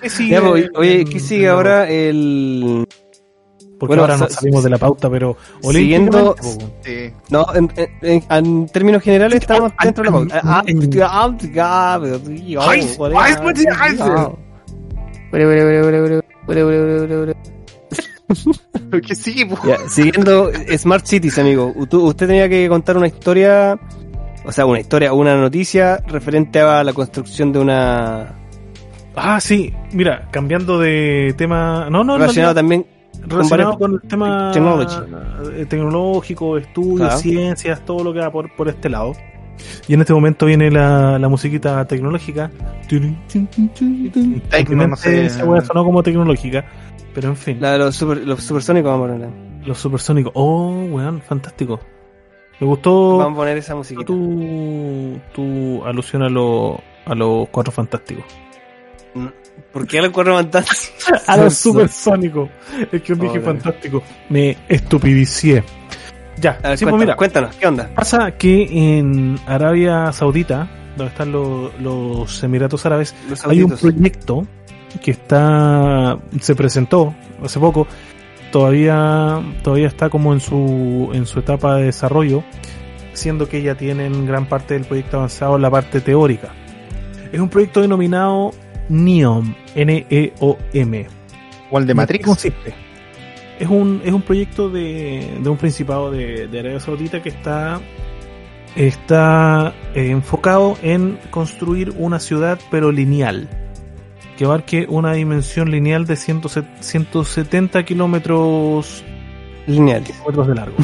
¿Qué 0.00 0.10
sigue? 0.10 0.30
Ya, 0.30 0.40
pues, 0.42 0.68
oye, 0.74 1.04
¿qué 1.04 1.18
sigue 1.20 1.48
ahora? 1.48 1.88
El... 1.88 2.86
Porque 3.78 3.90
Bueno, 3.94 4.02
ahora 4.02 4.16
nos 4.16 4.32
salimos 4.32 4.64
de 4.64 4.70
la 4.70 4.78
pauta, 4.78 5.08
pero 5.08 5.36
Siguiendo- 5.72 6.34
Sí. 6.84 7.12
No, 7.30 7.46
en, 7.54 7.70
en- 7.76 7.88
en- 8.02 8.24
en 8.28 8.66
términos 8.66 9.02
generales 9.04 9.40
estamos 9.40 9.72
dentro 9.80 10.02
de 10.02 10.10
la 10.10 10.16
pauta. 10.16 10.40
Porque 18.90 19.14
sí, 19.14 19.46
ya, 19.64 19.88
Siguiendo 19.88 20.50
Smart 20.76 21.06
Cities, 21.06 21.38
amigo. 21.38 21.72
Usted 21.76 22.26
tenía 22.26 22.48
que 22.48 22.68
contar 22.68 22.96
una 22.96 23.06
historia, 23.06 23.78
o 24.44 24.52
sea, 24.52 24.66
una 24.66 24.80
historia, 24.80 25.12
una 25.12 25.36
noticia 25.36 25.98
referente 26.06 26.60
a 26.60 26.84
la 26.84 26.92
construcción 26.92 27.52
de 27.52 27.58
una. 27.58 28.34
Ah, 29.16 29.40
sí. 29.40 29.72
Mira, 29.92 30.28
cambiando 30.30 30.78
de 30.78 31.34
tema. 31.36 31.88
No, 31.90 32.04
no, 32.04 32.18
Relacionado 32.18 32.54
no, 32.54 32.56
también. 32.56 32.86
Relacionado 33.26 33.78
con, 33.78 33.94
el 33.94 34.00
tema 34.02 34.52
tecnológico, 35.68 36.56
eh, 36.56 36.60
estudios, 36.60 37.20
ciencias, 37.20 37.84
todo 37.84 38.04
lo 38.04 38.12
que 38.12 38.20
va 38.20 38.30
por, 38.30 38.54
por 38.54 38.68
este 38.68 38.88
lado. 38.88 39.12
Y 39.88 39.94
en 39.94 40.00
este 40.00 40.12
momento 40.12 40.46
viene 40.46 40.70
la, 40.70 41.18
la 41.18 41.28
musiquita 41.28 41.84
tecnológica. 41.84 42.50
Tecno, 44.50 44.86
no 44.86 44.96
sé. 44.96 45.30
Sonó 45.30 45.84
como 45.84 46.02
tecnológica. 46.02 46.64
Pero 47.18 47.30
en 47.30 47.36
fin, 47.36 47.58
la 47.60 47.72
de 47.72 47.78
los, 47.78 47.96
super, 47.96 48.18
los 48.18 48.44
supersónicos, 48.44 48.92
vamos 48.92 49.10
a 49.10 49.12
poner. 49.14 49.28
los 49.66 49.76
supersónicos. 49.76 50.30
Oh, 50.36 50.84
weón, 50.88 51.20
fantástico. 51.20 51.80
Me 52.60 52.66
gustó 52.68 53.18
Vamos 53.18 53.32
a 53.32 53.36
poner 53.38 53.58
esa 53.58 53.74
musiquita. 53.74 54.06
tu, 54.06 55.18
tu 55.34 55.84
alusión 55.84 56.22
a, 56.22 56.28
lo, 56.28 56.80
a 57.06 57.14
los 57.16 57.48
cuatro 57.48 57.72
fantásticos. 57.72 58.24
¿Por 59.72 59.84
qué 59.88 60.00
los 60.00 60.10
cuatro 60.10 60.36
fantásticos? 60.36 61.22
A 61.28 61.36
los 61.36 61.54
supersónicos. 61.58 62.50
Es 62.92 63.02
que 63.02 63.08
yo 63.08 63.16
dije 63.16 63.38
Hola. 63.38 63.44
fantástico. 63.46 64.00
Me 64.28 64.56
estupidicié. 64.68 65.64
Ya, 66.40 66.60
A 66.62 66.68
ver, 66.68 66.78
sí, 66.78 66.84
cuéntanos, 66.84 66.90
pues 66.90 67.00
mira, 67.00 67.16
cuéntanos, 67.16 67.56
¿qué 67.56 67.66
onda? 67.66 67.90
pasa 67.96 68.30
que 68.38 68.98
en 68.98 69.40
Arabia 69.48 70.12
Saudita, 70.12 70.68
donde 70.96 71.10
están 71.10 71.32
los, 71.32 71.72
los 71.80 72.44
Emiratos 72.44 72.86
Árabes, 72.86 73.12
Los 73.28 73.44
hay 73.44 73.64
un 73.64 73.72
proyecto 73.72 74.46
que 75.02 75.10
está 75.10 76.18
se 76.40 76.54
presentó 76.54 77.14
hace 77.42 77.60
poco 77.60 77.86
todavía 78.50 79.42
todavía 79.62 79.86
está 79.88 80.08
como 80.10 80.32
en 80.32 80.40
su 80.40 81.10
en 81.12 81.26
su 81.26 81.40
etapa 81.40 81.76
de 81.76 81.84
desarrollo 81.84 82.42
siendo 83.12 83.48
que 83.48 83.62
ya 83.62 83.74
tienen 83.74 84.26
gran 84.26 84.46
parte 84.46 84.74
del 84.74 84.84
proyecto 84.84 85.18
avanzado 85.18 85.56
en 85.56 85.62
la 85.62 85.70
parte 85.70 86.00
teórica 86.00 86.48
es 87.30 87.40
un 87.40 87.48
proyecto 87.48 87.82
denominado 87.82 88.52
NEOM 88.88 89.54
N 89.74 90.06
E 90.08 90.32
O 90.40 90.56
M 90.72 90.98
el 90.98 91.06
de 91.06 91.80
¿En 91.80 91.86
qué 91.86 91.94
Matrix. 91.94 92.24
consiste? 92.24 92.74
Es 93.58 93.68
un, 93.68 94.00
es 94.04 94.12
un 94.12 94.22
proyecto 94.22 94.70
de, 94.70 95.38
de 95.42 95.48
un 95.50 95.56
principado 95.56 96.10
de, 96.10 96.46
de 96.46 96.60
Arabia 96.60 96.80
Saudita 96.80 97.20
que 97.20 97.28
está, 97.28 97.80
está 98.76 99.74
eh, 99.94 100.10
enfocado 100.10 100.78
en 100.80 101.18
construir 101.30 101.92
una 101.98 102.20
ciudad 102.20 102.58
pero 102.70 102.92
lineal. 102.92 103.48
Que 104.38 104.44
abarque 104.44 104.86
una 104.88 105.14
dimensión 105.14 105.68
lineal 105.68 106.06
de 106.06 106.14
100 106.14 106.42
170 106.78 107.84
kilómetros, 107.84 109.04
Lineal. 109.66 110.04
kilómetros 110.04 110.46
de 110.46 110.54
largo. 110.54 110.76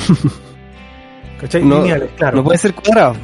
¿Cachai? 1.41 1.65
No, 1.65 1.81
Lineales, 1.83 2.11
claro. 2.17 2.39
No 2.39 2.45
puede 2.45 2.59
ser 2.59 2.75
cuadrado. 2.75 3.15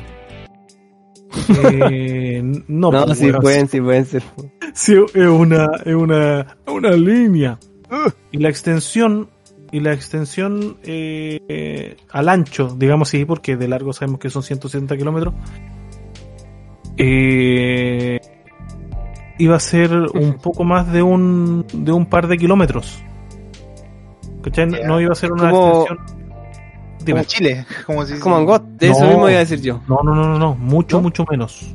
Eh, 1.72 2.40
no, 2.68 2.90
No, 2.92 3.06
pues, 3.06 3.18
sí 3.18 3.32
pueden, 3.32 3.68
sí 3.68 3.80
pueden 3.80 4.06
ser. 4.06 4.22
Sí, 4.72 4.94
es 5.14 5.26
una, 5.26 5.66
es 5.84 5.94
una, 5.96 6.56
una 6.68 6.90
línea. 6.92 7.58
Y 8.30 8.38
la 8.38 8.50
extensión, 8.50 9.30
y 9.72 9.80
la 9.80 9.92
extensión 9.92 10.78
eh, 10.84 11.40
eh, 11.48 11.96
al 12.12 12.28
ancho, 12.28 12.76
digamos 12.78 13.08
así, 13.08 13.24
porque 13.24 13.56
de 13.56 13.66
largo 13.66 13.92
sabemos 13.92 14.20
que 14.20 14.30
son 14.30 14.44
160 14.44 14.96
kilómetros, 14.96 15.34
eh, 16.96 18.20
iba 19.40 19.56
a 19.56 19.60
ser 19.60 19.92
un 20.14 20.34
poco 20.34 20.64
más 20.64 20.90
de 20.92 21.02
un, 21.02 21.66
de 21.72 21.92
un 21.92 22.06
par 22.06 22.26
de 22.28 22.36
kilómetros. 22.38 23.02
¿Cachai? 24.42 24.66
No 24.86 25.00
iba 25.00 25.12
a 25.12 25.14
ser 25.14 25.32
una 25.32 25.50
Como-. 25.50 25.86
Como 27.04 27.24
Chile. 27.24 27.66
Como 27.86 28.04
si 28.06 28.18
Como 28.18 28.38
en 28.38 28.44
God, 28.46 28.60
de 28.60 28.88
eso 28.90 29.04
mismo 29.04 29.28
iba 29.28 29.36
a 29.38 29.40
decir 29.40 29.60
yo. 29.60 29.80
No, 29.88 29.98
no, 30.04 30.14
no, 30.14 30.26
no, 30.26 30.38
no, 30.38 30.54
mucho, 30.54 30.98
¿No? 30.98 31.02
mucho 31.02 31.24
menos. 31.30 31.74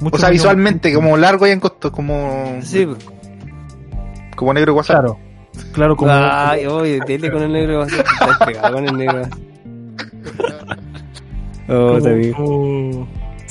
Mucho 0.00 0.16
O 0.16 0.18
sea, 0.18 0.28
menos. 0.28 0.42
visualmente, 0.42 0.92
como 0.92 1.16
largo 1.16 1.46
y 1.46 1.50
en 1.50 1.60
costo, 1.60 1.90
como, 1.92 2.58
Sí, 2.62 2.86
como 4.36 4.52
negro 4.52 4.72
y 4.72 4.76
WhatsApp. 4.76 4.96
Claro, 4.96 5.18
claro, 5.72 5.96
como. 5.96 6.10
Ay, 6.12 6.66
oye, 6.66 6.98
dile 7.06 7.30
con 7.30 7.42
el 7.42 7.52
negro 7.52 7.86
pegado 8.44 8.74
con 8.74 8.88
el 8.88 8.96
negro. 8.96 9.22
Oh, 11.66 11.96
como- 11.96 11.96
está 11.96 12.10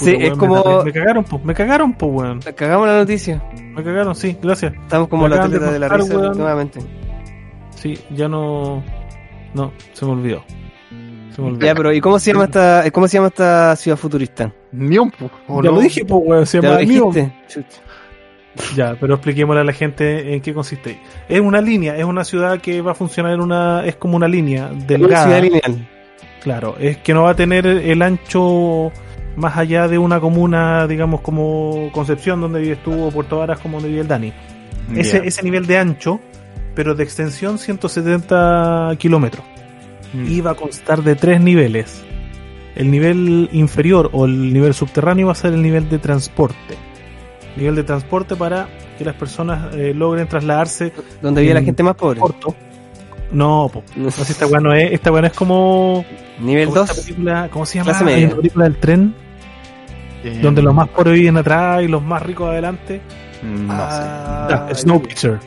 Sí, 0.04 0.16
es 0.20 0.34
como- 0.34 0.64
Me, 0.80 0.84
me 0.86 0.92
cagaron, 0.94 1.24
po, 1.24 1.40
me 1.44 1.54
cagaron, 1.54 1.94
po, 1.94 2.06
weón. 2.08 2.40
Cagamos 2.56 2.88
la 2.88 2.98
noticia. 2.98 3.42
Me 3.76 3.84
cagaron, 3.84 4.16
sí, 4.16 4.38
gracias. 4.42 4.74
Estamos 4.74 5.08
como 5.08 5.24
Me 5.24 5.30
la 5.30 5.36
de 5.38 5.42
atleta 5.44 5.72
de 5.72 5.80
la 5.80 5.88
risa 5.90 6.18
weón. 6.18 6.38
nuevamente. 6.38 6.80
Sí, 7.76 7.98
ya 8.12 8.28
no. 8.28 8.84
No, 9.54 9.72
se 9.94 10.06
me 10.06 10.12
olvidó. 10.12 10.44
Se 11.36 11.42
me 11.42 11.48
olvidó. 11.50 11.66
Ya, 11.66 11.76
pero 11.76 11.94
¿y 11.94 12.00
cómo 12.02 12.20
se 12.20 12.32
llama 12.32 12.46
esta, 12.46 12.84
cómo 12.92 13.08
se 13.08 13.18
llama 13.18 13.28
esta 13.28 13.76
ciudad 13.76 13.98
futurista? 13.98 14.52
Ni 14.72 14.98
un 14.98 15.12
pu- 15.12 15.30
¿o 15.48 15.62
ya 15.62 15.70
no? 15.70 15.76
lo 15.78 15.82
dije, 15.82 16.06
po, 16.06 16.18
weón, 16.18 16.46
se 16.46 16.60
¿Ya 16.62 16.70
llama 16.70 16.82
lo 16.82 16.88
Neo. 16.88 17.12
dijiste? 17.12 17.34
Chucha. 17.48 17.82
Ya, 18.76 18.96
pero 19.00 19.16
expliquémosle 19.16 19.62
a 19.62 19.64
la 19.64 19.74
gente 19.74 20.34
en 20.36 20.40
qué 20.42 20.54
consiste. 20.54 21.00
Es 21.28 21.42
una 21.42 21.60
línea, 21.60 21.98
es 21.98 22.04
una 22.06 22.24
ciudad 22.24 22.60
que 22.62 22.82
va 22.82 22.92
a 22.92 22.96
funcionar 22.96 23.34
en 23.34 23.42
una. 23.42 23.84
Es 23.86 23.96
como 23.96 24.16
una 24.16 24.28
línea 24.28 24.70
Una 24.72 24.86
delgada. 24.86 25.24
ciudad 25.26 25.42
lineal. 25.42 25.90
Claro, 26.44 26.76
es 26.80 26.98
que 26.98 27.14
no 27.16 27.24
va 27.24 27.32
a 27.32 27.36
tener 27.36 27.66
el 27.66 28.02
ancho 28.02 28.92
más 29.36 29.58
allá 29.58 29.88
de 29.88 29.98
una 29.98 30.20
comuna, 30.20 30.88
digamos, 30.88 31.22
como 31.22 31.90
Concepción, 31.92 32.42
donde 32.42 32.62
vives 32.62 32.84
tú, 32.84 33.06
o 33.06 33.12
Puerto 33.12 33.40
Varas, 33.40 33.60
como 33.60 33.78
donde 33.78 33.90
vive 33.90 34.02
el 34.02 34.08
Dani. 34.08 34.34
Ese, 34.96 35.44
nivel 35.44 35.66
de 35.66 35.78
ancho, 35.78 36.20
pero 36.76 36.96
de 36.96 37.04
extensión 37.04 37.58
170 37.58 38.96
kilómetros. 38.98 39.46
Mm. 40.14 40.32
Y 40.32 40.42
va 40.42 40.52
a 40.52 40.56
constar 40.56 41.04
de 41.04 41.16
tres 41.16 41.42
niveles. 41.42 42.04
El 42.76 42.92
nivel 42.92 43.50
inferior 43.52 44.10
o 44.14 44.26
el 44.26 44.52
nivel 44.54 44.74
subterráneo 44.74 45.28
va 45.28 45.34
a 45.34 45.36
ser 45.36 45.54
el 45.54 45.62
nivel 45.62 45.90
de 45.90 46.00
transporte. 46.00 46.76
Nivel 47.56 47.76
de 47.76 47.84
transporte 47.84 48.36
para 48.36 48.68
que 48.98 49.06
las 49.06 49.16
personas 49.16 49.74
eh, 49.76 49.94
logren 49.94 50.28
trasladarse 50.28 50.92
Donde 51.22 51.42
vive 51.42 51.54
la 51.54 51.60
en 51.60 51.66
gente 51.68 51.84
más 51.84 51.96
pobre. 51.96 52.20
corto. 52.20 52.56
No, 53.34 53.70
po. 53.74 53.84
No, 53.96 54.10
si 54.12 54.22
esta 54.32 54.46
weá 54.48 54.60
no 54.62 54.74
es, 54.74 54.92
esta 54.92 55.12
weá 55.12 55.22
no 55.22 55.28
es 55.28 55.34
como, 55.34 56.06
Nivel 56.40 56.70
como 56.70 56.82
esta 56.84 56.94
2. 56.96 57.04
película, 57.06 57.50
¿cómo 57.52 57.66
se 57.66 57.80
llama? 57.80 57.90
Clase 57.92 58.06
media. 58.06 58.30
La 58.30 58.36
película 58.36 58.64
del 58.66 58.76
tren, 58.78 59.16
Eh, 60.24 60.40
donde 60.42 60.62
los 60.62 60.74
más 60.74 60.88
pobres 60.90 61.16
viven 61.16 61.36
atrás 61.38 61.84
y 61.84 61.88
los 61.88 62.02
más 62.04 62.22
ricos 62.24 62.50
adelante. 62.50 63.02
mm, 63.42 63.68
No 63.68 63.74
Ah, 63.76 64.48
Ya, 64.70 64.76
Snowpiercer. 64.76 65.40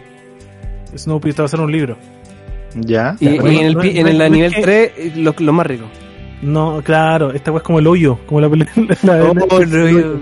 Snowpiercer 0.97 1.43
va 1.43 1.47
a 1.47 1.49
ser 1.49 1.61
un 1.61 1.73
libro. 1.73 1.97
sé. 2.71 2.81
Ya. 2.83 3.17
Y, 3.21 3.29
y 3.29 3.39
Bueno, 3.39 3.59
en 3.61 3.67
el, 3.67 3.75
no- 3.75 3.81
pi- 3.81 3.95
no- 3.95 4.01
en 4.01 4.07
el 4.09 4.19
no 4.19 4.25
es 4.25 4.31
nivel 4.31 4.55
que- 4.55 4.63
3, 4.63 5.17
lo, 5.17 5.35
lo 5.39 5.53
más 5.53 5.67
rico. 5.67 5.85
No, 6.43 6.83
claro, 6.85 7.33
esta 7.33 7.51
weá 7.51 7.59
es 7.59 7.65
como 7.65 7.79
el 7.79 7.87
hoyo, 7.87 8.19
como 8.27 8.41
la 8.41 8.51
película. 8.51 8.97
la 9.03 9.25
Oh, 9.25 9.59
digo. 9.61 10.21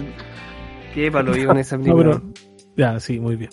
Qué 0.94 1.10
palo 1.10 1.32
vivo 1.32 1.50
en 1.52 1.58
esa 1.58 1.76
No, 1.76 1.82
película. 1.82 2.10
pero, 2.20 2.32
ya, 2.76 3.00
sí, 3.00 3.18
muy 3.18 3.34
bien. 3.36 3.50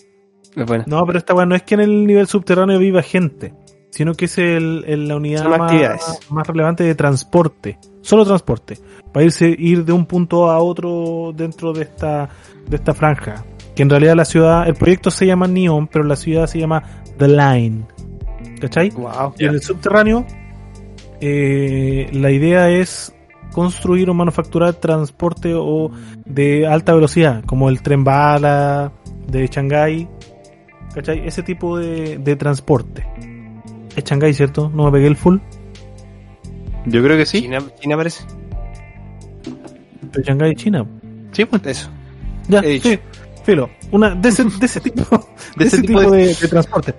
Es 0.55 0.65
buena. 0.65 0.83
No, 0.85 1.03
pero 1.05 1.17
esta 1.17 1.33
weá 1.33 1.45
no 1.47 1.55
es 1.55 1.63
que 1.63 1.73
en 1.75 1.79
el 1.81 2.05
nivel 2.05 2.27
subterráneo 2.27 2.77
viva 2.77 3.01
gente, 3.01 3.53
sino 3.91 4.13
que 4.15 4.25
es 4.25 4.37
el, 4.39 4.83
el- 4.87 5.07
la 5.07 5.15
unidad 5.17 5.43
más, 5.93 6.19
más 6.31 6.47
relevante 6.47 6.83
de 6.83 6.95
transporte, 6.95 7.77
solo 8.01 8.25
transporte, 8.25 8.77
para 9.13 9.23
irse 9.25 9.55
ir 9.55 9.85
de 9.85 9.93
un 9.93 10.05
punto 10.07 10.49
a 10.49 10.57
otro 10.59 11.31
dentro 11.35 11.71
de 11.73 11.83
esta 11.83 12.29
de 12.67 12.75
esta 12.77 12.93
franja. 12.95 13.45
Que 13.75 13.83
en 13.83 13.89
realidad 13.89 14.15
la 14.15 14.25
ciudad, 14.25 14.67
el 14.67 14.73
proyecto 14.75 15.11
se 15.11 15.25
llama 15.25 15.47
Neon, 15.47 15.87
pero 15.87 16.03
la 16.03 16.15
ciudad 16.15 16.47
se 16.47 16.59
llama 16.59 16.83
The 17.17 17.27
Line. 17.27 17.83
¿Cachai? 18.59 18.89
Wow. 18.89 19.33
Y 19.39 19.45
en 19.45 19.51
el 19.51 19.61
subterráneo, 19.61 20.25
eh, 21.19 22.09
la 22.13 22.31
idea 22.31 22.69
es 22.69 23.13
construir 23.51 24.09
o 24.09 24.13
manufacturar 24.13 24.73
transporte 24.75 25.53
o 25.55 25.91
de 26.25 26.67
alta 26.67 26.93
velocidad, 26.93 27.43
como 27.45 27.69
el 27.69 27.81
tren 27.81 28.03
bala 28.03 28.91
de 29.27 29.47
Shanghái, 29.47 30.07
¿cachai? 30.93 31.27
Ese 31.27 31.43
tipo 31.43 31.77
de, 31.77 32.17
de 32.17 32.35
transporte. 32.35 33.05
Es 33.95 34.03
Shanghái, 34.03 34.33
¿cierto? 34.33 34.71
No 34.73 34.85
me 34.85 34.91
pegué 34.91 35.07
el 35.07 35.15
full. 35.15 35.37
Yo 36.85 37.03
creo 37.03 37.17
que 37.17 37.25
sí. 37.25 37.41
China, 37.41 37.59
China 37.79 37.97
parece. 37.97 38.23
Pero 40.11 40.23
Shanghái, 40.23 40.55
China. 40.55 40.85
Sí, 41.31 41.45
pues. 41.45 41.65
Eso. 41.65 41.89
Ya, 42.47 42.59
He 42.59 42.69
dicho. 42.69 42.89
sí. 42.89 42.99
Filo, 43.43 43.71
una, 43.91 44.13
de, 44.13 44.29
ese, 44.29 44.43
de 44.43 44.65
ese 44.67 44.79
tipo, 44.79 45.03
de 45.55 45.65
ese 45.65 45.81
tipo 45.81 45.99
de, 46.11 46.27
de 46.27 46.47
transportes. 46.47 46.93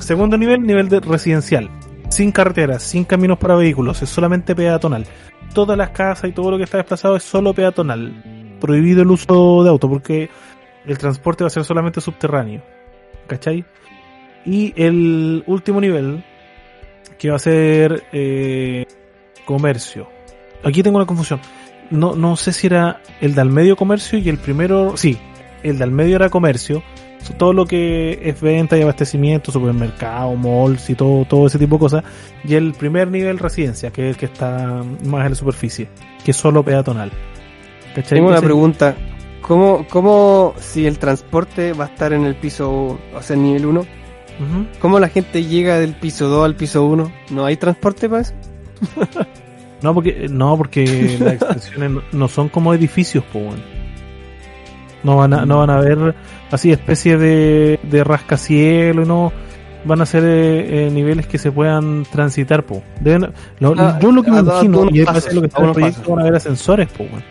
Segundo 0.00 0.36
nivel, 0.36 0.62
nivel 0.62 0.88
de 0.88 0.98
residencial. 0.98 1.70
Sin 2.08 2.32
carreteras, 2.32 2.82
sin 2.82 3.04
caminos 3.04 3.38
para 3.38 3.54
vehículos, 3.54 4.02
es 4.02 4.08
solamente 4.08 4.56
peatonal. 4.56 5.06
Todas 5.54 5.78
las 5.78 5.90
casas 5.90 6.30
y 6.30 6.32
todo 6.32 6.50
lo 6.50 6.56
que 6.58 6.64
está 6.64 6.78
desplazado 6.78 7.14
es 7.16 7.22
solo 7.22 7.54
peatonal. 7.54 8.56
Prohibido 8.60 9.02
el 9.02 9.10
uso 9.12 9.62
de 9.62 9.70
auto 9.70 9.88
porque 9.88 10.28
el 10.86 10.98
transporte 10.98 11.44
va 11.44 11.48
a 11.48 11.50
ser 11.50 11.64
solamente 11.64 12.00
subterráneo. 12.00 12.62
¿Cachai? 13.28 13.64
Y 14.46 14.72
el 14.76 15.42
último 15.46 15.80
nivel, 15.80 16.24
que 17.18 17.30
va 17.30 17.36
a 17.36 17.40
ser 17.40 18.04
eh, 18.12 18.86
comercio. 19.44 20.08
Aquí 20.62 20.82
tengo 20.82 20.96
una 20.96 21.06
confusión. 21.06 21.40
No, 21.90 22.14
no 22.14 22.36
sé 22.36 22.52
si 22.52 22.66
era 22.66 23.00
el 23.20 23.34
del 23.34 23.50
medio 23.50 23.76
comercio 23.76 24.18
y 24.18 24.28
el 24.28 24.38
primero. 24.38 24.96
Sí, 24.96 25.18
el 25.62 25.78
del 25.78 25.90
medio 25.90 26.16
era 26.16 26.30
comercio. 26.30 26.82
Todo 27.38 27.52
lo 27.52 27.66
que 27.66 28.20
es 28.22 28.40
venta 28.40 28.78
y 28.78 28.82
abastecimiento, 28.82 29.50
supermercado, 29.50 30.36
malls 30.36 30.90
y 30.90 30.94
todo, 30.94 31.24
todo 31.24 31.48
ese 31.48 31.58
tipo 31.58 31.74
de 31.74 31.80
cosas. 31.80 32.04
Y 32.44 32.54
el 32.54 32.72
primer 32.72 33.10
nivel 33.10 33.38
residencia, 33.40 33.90
que 33.90 34.10
es 34.10 34.14
el 34.14 34.16
que 34.16 34.26
está 34.26 34.84
más 35.04 35.24
en 35.24 35.30
la 35.30 35.34
superficie, 35.34 35.88
que 36.24 36.30
es 36.30 36.36
solo 36.36 36.62
peatonal. 36.62 37.10
¿Cachai? 37.96 38.18
Tengo 38.18 38.28
una 38.28 38.40
pregunta. 38.40 38.94
¿Cómo, 39.42 39.86
¿Cómo 39.88 40.54
si 40.58 40.86
el 40.86 40.98
transporte 40.98 41.72
va 41.72 41.86
a 41.86 41.88
estar 41.88 42.12
en 42.12 42.24
el 42.24 42.36
piso, 42.36 42.98
o 43.14 43.22
sea, 43.22 43.34
en 43.34 43.42
nivel 43.42 43.66
1? 43.66 43.86
¿Cómo 44.80 44.98
la 45.00 45.08
gente 45.08 45.44
llega 45.44 45.78
del 45.78 45.94
piso 45.94 46.28
2 46.28 46.44
al 46.44 46.54
piso 46.56 46.84
1? 46.84 47.12
¿No 47.30 47.44
hay 47.46 47.56
transporte 47.56 48.08
para 48.08 48.22
eso? 48.22 48.34
No, 49.82 49.92
porque, 49.92 50.26
no, 50.30 50.56
porque 50.56 51.16
las 51.20 51.34
extensiones 51.34 52.02
no- 52.10 52.28
son 52.28 52.48
como 52.48 52.72
edificios, 52.72 53.22
po, 53.24 53.40
weón. 53.40 53.62
No 55.04 55.16
van 55.18 55.34
a, 55.34 55.44
no 55.44 55.58
van 55.58 55.68
a 55.70 55.76
haber 55.76 56.14
así 56.50 56.72
especies 56.72 57.20
de, 57.20 57.78
de 57.82 58.02
rascacielos, 58.02 59.06
no. 59.06 59.32
Van 59.84 60.00
a 60.00 60.06
ser 60.06 60.24
eh, 60.24 60.86
eh, 60.86 60.90
niveles 60.90 61.26
que 61.26 61.36
se 61.36 61.52
puedan 61.52 62.04
transitar, 62.10 62.64
po. 62.64 62.82
Deben- 63.04 63.30
lo- 63.60 63.74
Ah, 63.78 63.98
yo 64.00 64.10
lo 64.12 64.22
que 64.22 64.30
me 64.30 64.38
imagino, 64.40 64.88
y 64.90 65.00
es 65.00 65.34
lo 65.34 65.40
que 65.42 65.46
está 65.48 65.58
en 65.58 65.64
el 65.64 65.70
unos 65.70 65.76
proyecto, 65.76 66.00
pasos. 66.00 66.08
van 66.08 66.18
a 66.18 66.22
haber 66.22 66.34
ascensores, 66.36 66.88
po, 66.88 67.04
weón. 67.04 67.22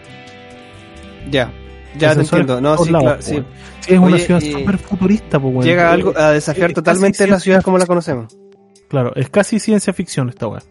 Ya, 1.98 2.14
te 2.16 2.22
entiendo. 2.22 2.62
No, 2.62 2.78
sí, 2.78 2.92
lados, 2.92 3.04
claro, 3.06 3.22
sí. 3.22 3.44
Sí, 3.82 3.94
es 3.94 4.00
una 4.00 4.18
ciudad 4.18 4.42
súper 4.42 4.78
futurista, 4.78 5.40
po, 5.40 5.48
weón. 5.50 5.64
Llega 5.66 5.84
Eh, 5.84 5.94
algo 5.94 6.14
a 6.18 6.32
desafiar 6.32 6.70
es 6.72 6.76
totalmente 6.76 7.26
la 7.28 7.40
ciudad 7.40 7.62
como 7.62 7.78
la 7.78 7.86
conocemos. 7.86 8.36
Claro, 8.90 9.14
es 9.16 9.30
casi 9.30 9.60
ciencia 9.60 9.94
ficción 9.94 10.30
esta 10.30 10.48
weá. 10.48 10.62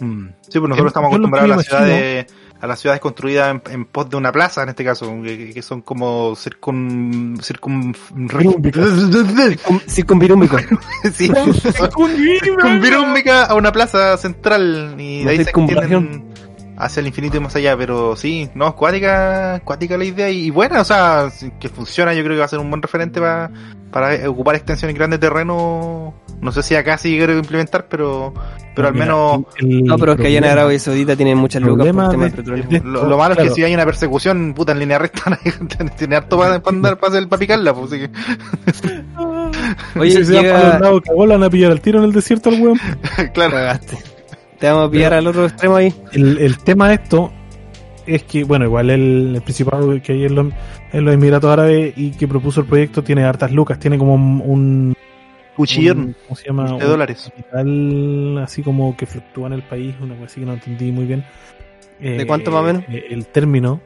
Mm. 0.00 0.28
Sí, 0.48 0.58
pues 0.58 0.68
nosotros 0.68 0.86
estamos 0.90 1.08
acostumbrados 1.08 1.44
a 1.44 1.48
me 1.52 1.56
las 1.56 1.66
imagino- 1.68 1.86
ciudades, 1.86 2.26
a 2.60 2.66
las 2.66 2.80
ciudades 2.80 3.00
construidas 3.00 3.50
en, 3.50 3.62
en 3.72 3.84
pos 3.86 4.08
de 4.10 4.16
una 4.16 4.32
plaza, 4.32 4.62
en 4.62 4.70
este 4.70 4.84
caso, 4.84 5.14
que, 5.22 5.52
que 5.52 5.62
son 5.62 5.82
como 5.82 6.34
circun, 6.36 7.38
circun, 7.42 7.94
Circunvirúmico. 9.86 10.58
sí, 11.14 11.30
circunvirúmica 12.42 13.44
a 13.44 13.54
una 13.54 13.72
plaza 13.72 14.16
central 14.16 14.94
y 14.98 15.24
de 15.24 15.30
ahí 15.30 15.36
se 15.44 15.50
extienden 15.50 16.29
hacia 16.80 17.00
el 17.00 17.06
infinito 17.08 17.36
y 17.36 17.40
más 17.40 17.54
allá, 17.56 17.76
pero 17.76 18.16
sí, 18.16 18.48
no, 18.54 18.74
cuática, 18.74 19.60
cuática 19.64 19.96
la 19.98 20.04
idea 20.04 20.30
y, 20.30 20.46
y 20.46 20.50
buena, 20.50 20.80
o 20.80 20.84
sea, 20.84 21.30
que 21.60 21.68
funciona, 21.68 22.14
yo 22.14 22.22
creo 22.24 22.34
que 22.36 22.40
va 22.40 22.46
a 22.46 22.48
ser 22.48 22.58
un 22.58 22.70
buen 22.70 22.80
referente 22.82 23.20
para, 23.20 23.50
para 23.90 24.28
ocupar 24.30 24.54
extensiones 24.56 24.96
grandes 24.96 25.20
de 25.20 25.28
terreno, 25.28 26.14
no 26.40 26.52
sé 26.52 26.62
si 26.62 26.74
acá 26.74 26.96
sí 26.98 27.16
quiero 27.16 27.36
implementar, 27.36 27.86
pero, 27.88 28.32
pero 28.74 28.88
al 28.88 28.94
menos 28.94 29.42
el 29.58 29.84
No, 29.84 29.98
pero 29.98 30.12
es 30.12 30.20
que 30.20 30.28
allá 30.28 30.38
en 30.38 30.44
Arabia 30.44 30.78
Saudita 30.78 31.14
tienen 31.16 31.36
muchas 31.36 31.60
lucas 31.62 31.86
por 31.88 31.94
problema 31.94 32.04
el 32.06 32.10
tema 32.10 32.24
de- 32.24 32.30
del 32.30 32.36
petróleo. 32.38 32.66
de- 32.68 32.80
Lo, 32.88 33.04
lo 33.08 33.18
malo 33.18 33.34
es 33.34 33.40
que 33.48 33.50
si 33.54 33.62
hay 33.64 33.74
una 33.74 33.84
persecución, 33.84 34.54
puta, 34.54 34.72
en 34.72 34.78
línea 34.78 34.98
recta, 34.98 35.38
tiene 35.98 36.16
harto 36.16 36.38
para 36.38 36.62
andar 36.64 36.98
para 36.98 37.12
hacer 37.12 37.28
para 37.28 37.40
picarla, 37.40 37.74
pues, 37.74 37.92
así 37.92 38.00
que, 38.02 38.10
Oye, 39.98 40.10
si 40.16 40.24
se 40.24 40.32
van 40.34 40.44
para 40.44 40.58
llega... 40.58 40.72
los 40.72 40.80
lados, 40.80 41.02
cagó, 41.06 41.26
la 41.26 41.34
van 41.34 41.44
a 41.44 41.50
pillar 41.50 41.72
al 41.72 41.80
tiro 41.80 41.98
en 41.98 42.04
el 42.06 42.12
desierto 42.12 42.48
al 42.50 42.60
weón. 42.60 42.78
claro. 43.34 43.52
Cagaste. 43.52 43.98
Te 44.60 44.68
vamos 44.68 44.88
a 44.88 44.90
pillar 44.90 45.14
al 45.14 45.26
otro 45.26 45.44
extremo 45.46 45.76
ahí. 45.76 45.92
el, 46.12 46.38
el 46.38 46.58
tema 46.58 46.88
de 46.88 46.94
esto 46.96 47.32
es 48.06 48.22
que, 48.24 48.44
bueno, 48.44 48.64
igual 48.66 48.90
el, 48.90 49.32
el 49.36 49.42
principal 49.42 50.02
que 50.02 50.12
hay 50.12 50.24
en 50.26 50.34
los, 50.34 50.46
en 50.92 51.04
los 51.04 51.14
Emiratos 51.14 51.50
Árabes 51.50 51.94
y 51.96 52.10
que 52.10 52.28
propuso 52.28 52.60
el 52.60 52.66
proyecto 52.66 53.02
tiene 53.02 53.24
hartas 53.24 53.52
lucas, 53.52 53.78
tiene 53.78 53.96
como 53.98 54.14
un, 54.14 54.94
Cuchillón 55.56 55.98
un- 55.98 56.16
¿cómo 56.26 56.36
se 56.36 56.46
llama? 56.46 56.66
de 56.66 56.72
Un 56.74 56.80
dólares. 56.80 57.30
capital 57.34 58.38
así 58.42 58.62
como 58.62 58.96
que 58.96 59.06
fluctúa 59.06 59.46
en 59.48 59.52
el 59.54 59.62
país, 59.62 59.94
una 60.00 60.14
cosa 60.14 60.26
así 60.26 60.40
que 60.40 60.46
no 60.46 60.52
entendí 60.54 60.92
muy 60.92 61.04
bien. 61.06 61.24
¿De 61.98 62.26
cuánto 62.26 62.50
más 62.50 62.60
o 62.62 62.64
menos? 62.64 62.84
eh, 62.88 63.04
El 63.10 63.26
término, 63.26 63.80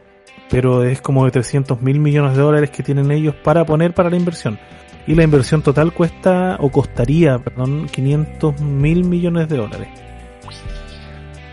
pero 0.48 0.84
es 0.84 1.00
como 1.00 1.24
de 1.24 1.30
300 1.32 1.80
mil 1.82 1.98
millones 1.98 2.36
de 2.36 2.42
dólares 2.42 2.70
que 2.70 2.82
tienen 2.84 3.10
ellos 3.10 3.34
para 3.42 3.64
poner 3.64 3.92
para 3.92 4.08
la 4.10 4.16
inversión. 4.16 4.58
Y 5.06 5.14
la 5.14 5.24
inversión 5.24 5.62
total 5.62 5.92
cuesta, 5.92 6.56
o 6.60 6.70
costaría, 6.70 7.38
perdón, 7.38 7.86
500 7.90 8.60
mil 8.60 9.04
millones 9.04 9.48
de 9.48 9.56
dólares. 9.56 9.88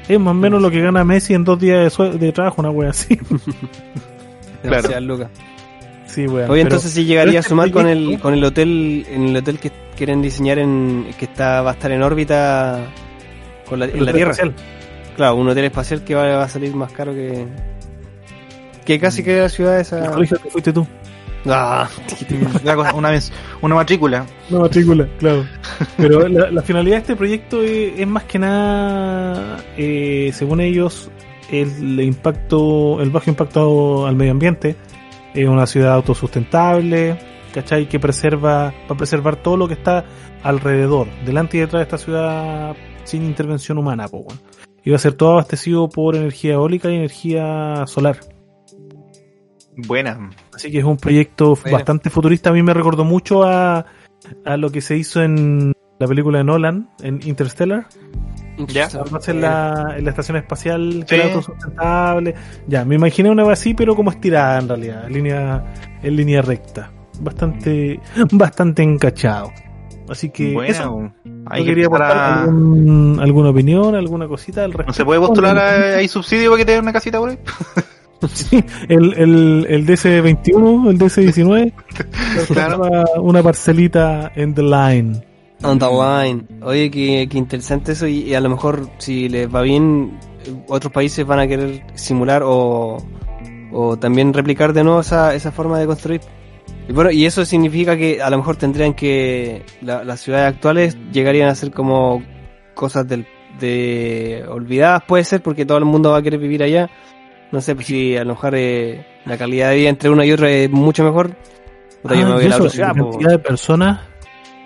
Es 0.07 0.19
más 0.19 0.31
o 0.31 0.33
menos 0.33 0.61
lo 0.61 0.69
que 0.71 0.81
gana 0.81 1.03
Messi 1.03 1.33
en 1.33 1.43
dos 1.43 1.59
días 1.59 1.83
de, 1.83 1.89
sue- 1.89 2.17
de 2.17 2.31
trabajo, 2.31 2.61
una 2.61 2.69
wea 2.71 2.89
así. 2.89 3.17
Claro. 4.61 4.75
Demasiadas 4.77 5.03
lucas. 5.03 5.29
Sí, 6.05 6.27
wea. 6.27 6.43
Oye, 6.45 6.47
pero- 6.47 6.61
entonces 6.61 6.91
sí 6.91 7.05
llegaría 7.05 7.37
a 7.37 7.39
este 7.39 7.49
sumar 7.49 7.71
con 7.71 7.87
el, 7.87 8.19
con 8.19 8.33
el 8.35 8.43
hotel, 8.43 9.05
en 9.09 9.29
el 9.29 9.37
hotel 9.37 9.57
que 9.59 9.71
quieren 9.97 10.21
diseñar 10.21 10.59
en, 10.59 11.07
que 11.17 11.25
está, 11.25 11.61
va 11.63 11.71
a 11.71 11.73
estar 11.73 11.91
en 11.91 12.03
órbita 12.03 12.79
con 13.67 13.79
la, 13.79 13.85
en 13.85 14.03
la 14.05 14.11
el 14.11 14.15
Tierra. 14.17 14.31
espacial. 14.31 14.53
Claro, 15.15 15.35
un 15.35 15.49
hotel 15.49 15.65
espacial 15.65 16.03
que 16.03 16.13
va, 16.13 16.23
va 16.37 16.43
a 16.43 16.47
salir 16.49 16.75
más 16.75 16.91
caro 16.91 17.11
que, 17.13 17.47
que 18.85 18.99
casi 18.99 19.23
que 19.23 19.39
la 19.39 19.49
ciudad 19.49 19.75
El 19.75 19.81
esa. 19.81 20.11
colegio 20.11 20.37
que 20.43 20.49
fuiste 20.49 20.71
tú. 20.73 20.85
Ah, 21.45 21.89
Una, 22.93 23.09
vez, 23.09 23.31
una 23.61 23.75
matrícula. 23.75 24.25
Una 24.49 24.59
matrícula, 24.61 25.07
claro. 25.17 25.45
Pero 25.97 26.27
la, 26.29 26.51
la 26.51 26.61
finalidad 26.61 26.97
de 26.97 27.01
este 27.01 27.15
proyecto 27.15 27.61
es, 27.63 27.99
es 27.99 28.07
más 28.07 28.23
que 28.25 28.39
nada, 28.39 29.57
eh, 29.77 30.31
según 30.33 30.61
ellos, 30.61 31.09
el 31.49 31.99
impacto, 31.99 33.01
el 33.01 33.09
bajo 33.09 33.29
impacto 33.29 34.05
al 34.05 34.15
medio 34.15 34.31
ambiente. 34.31 34.75
Es 35.33 35.47
una 35.47 35.65
ciudad 35.65 35.93
autosustentable, 35.93 37.17
¿cachai? 37.53 37.87
Que 37.87 37.99
preserva, 37.99 38.73
va 38.89 38.95
a 38.95 38.97
preservar 38.97 39.37
todo 39.37 39.57
lo 39.57 39.67
que 39.67 39.73
está 39.75 40.05
alrededor, 40.43 41.07
delante 41.25 41.57
y 41.57 41.61
detrás 41.61 41.79
de 41.79 41.83
esta 41.83 41.97
ciudad 41.97 42.75
sin 43.03 43.23
intervención 43.23 43.77
humana, 43.77 44.07
po, 44.07 44.17
weón. 44.19 44.39
iba 44.83 44.95
a 44.95 44.99
ser 44.99 45.13
todo 45.13 45.33
abastecido 45.33 45.89
por 45.89 46.15
energía 46.15 46.53
eólica 46.53 46.89
y 46.89 46.95
energía 46.95 47.85
solar. 47.87 48.19
Buena. 49.77 50.29
Así 50.53 50.71
que 50.71 50.79
es 50.79 50.83
un 50.85 50.97
proyecto 50.97 51.55
Bueno. 51.55 51.77
bastante 51.77 52.09
futurista. 52.09 52.49
A 52.49 52.53
mí 52.53 52.61
me 52.63 52.73
recordó 52.73 53.03
mucho 53.05 53.43
a, 53.43 53.85
a 54.45 54.57
lo 54.57 54.69
que 54.71 54.81
se 54.81 54.97
hizo 54.97 55.21
en 55.21 55.73
la 55.99 56.07
película 56.07 56.39
de 56.39 56.43
Nolan, 56.43 56.89
en 57.01 57.19
Interstellar. 57.25 57.85
Ya. 58.67 58.89
En 59.27 59.41
la, 59.41 59.95
en 59.97 60.03
la 60.03 60.09
estación 60.09 60.37
espacial, 60.37 61.05
que 61.07 61.15
Sí. 61.15 61.21
era 61.21 61.25
autosustentable. 61.33 62.35
Ya, 62.67 62.85
me 62.85 62.95
imaginé 62.95 63.29
una 63.29 63.43
vez 63.43 63.53
así, 63.59 63.73
pero 63.73 63.95
como 63.95 64.11
estirada 64.11 64.59
en 64.59 64.67
realidad, 64.67 65.05
en 65.07 65.13
línea, 65.13 65.73
en 66.03 66.15
línea 66.15 66.41
recta. 66.41 66.91
Bastante, 67.21 67.99
bastante 68.31 68.83
encachado. 68.83 69.51
Así 70.09 70.29
que 70.29 70.53
eso, 70.67 71.11
yo 71.23 71.49
que 71.55 71.63
quería 71.63 71.85
empezar 71.85 71.85
aportar 71.85 72.17
a- 72.17 72.41
algún- 72.43 73.19
alguna 73.21 73.49
opinión, 73.51 73.95
alguna 73.95 74.27
cosita 74.27 74.65
al 74.65 74.71
respecto. 74.73 74.89
¿No 74.89 74.93
se 74.93 75.05
puede 75.05 75.19
postular 75.21 75.57
a- 75.57 75.95
ahí 75.97 76.07
subsidio 76.09 76.49
para 76.51 76.59
que 76.59 76.65
te 76.65 76.71
den 76.73 76.81
una 76.81 76.91
casita 76.93 77.17
por 77.19 77.29
ahí? 77.29 77.39
Sí, 78.33 78.63
el, 78.87 79.13
el, 79.17 79.65
el 79.69 79.85
DC21, 79.87 80.89
el 80.89 80.97
DC19, 80.99 81.73
Claro. 82.47 82.81
una, 83.21 83.41
parcelita 83.43 84.31
en 84.35 84.53
the 84.53 84.61
line. 84.63 85.21
On 85.63 85.77
the 85.79 85.85
line. 85.87 86.45
Oye, 86.63 86.89
qué, 86.91 87.27
qué 87.29 87.37
interesante 87.37 87.91
eso 87.93 88.07
y, 88.07 88.19
y 88.23 88.33
a 88.35 88.41
lo 88.41 88.49
mejor 88.49 88.87
si 88.97 89.29
les 89.29 89.53
va 89.53 89.61
bien, 89.61 90.17
otros 90.67 90.91
países 90.91 91.25
van 91.25 91.39
a 91.39 91.47
querer 91.47 91.83
simular 91.95 92.41
o, 92.43 92.97
o 93.71 93.97
también 93.97 94.33
replicar 94.33 94.73
de 94.73 94.83
nuevo 94.83 95.01
esa, 95.01 95.33
esa 95.35 95.51
forma 95.51 95.79
de 95.79 95.85
construir. 95.85 96.21
Y 96.89 96.93
bueno, 96.93 97.11
y 97.11 97.25
eso 97.25 97.45
significa 97.45 97.95
que 97.95 98.21
a 98.21 98.29
lo 98.29 98.37
mejor 98.37 98.55
tendrían 98.55 98.93
que, 98.93 99.63
la- 99.81 100.03
las 100.03 100.19
ciudades 100.21 100.53
actuales 100.53 100.97
llegarían 101.11 101.49
a 101.49 101.55
ser 101.55 101.71
como 101.71 102.23
cosas 102.73 103.07
del, 103.07 103.25
de 103.59 104.43
olvidadas, 104.49 105.03
puede 105.07 105.23
ser, 105.23 105.41
porque 105.43 105.65
todo 105.65 105.77
el 105.77 105.85
mundo 105.85 106.11
va 106.11 106.17
a 106.17 106.21
querer 106.23 106.39
vivir 106.39 106.63
allá. 106.63 106.89
No 107.51 107.61
sé 107.61 107.75
pues, 107.75 107.87
si 107.87 108.15
a 108.17 108.23
lo 108.23 108.33
mejor 108.33 108.53
eh, 108.55 109.05
la 109.25 109.37
calidad 109.37 109.69
de 109.71 109.75
vida 109.77 109.89
entre 109.89 110.09
una 110.09 110.25
y 110.25 110.31
otra 110.31 110.49
es 110.49 110.69
mucho 110.69 111.03
mejor. 111.03 111.29
Yo 111.29 112.09
Ah, 112.09 112.15
me 112.15 112.23
voy 112.33 112.43
y 112.43 112.45
a 112.45 112.49
la 112.49 112.55
eso, 112.55 112.63
otra 112.63 112.69
ciudad, 112.69 112.87
la 112.95 113.03
po. 113.03 113.09
cantidad 113.11 113.31
de 113.31 113.39
personas, 113.39 113.99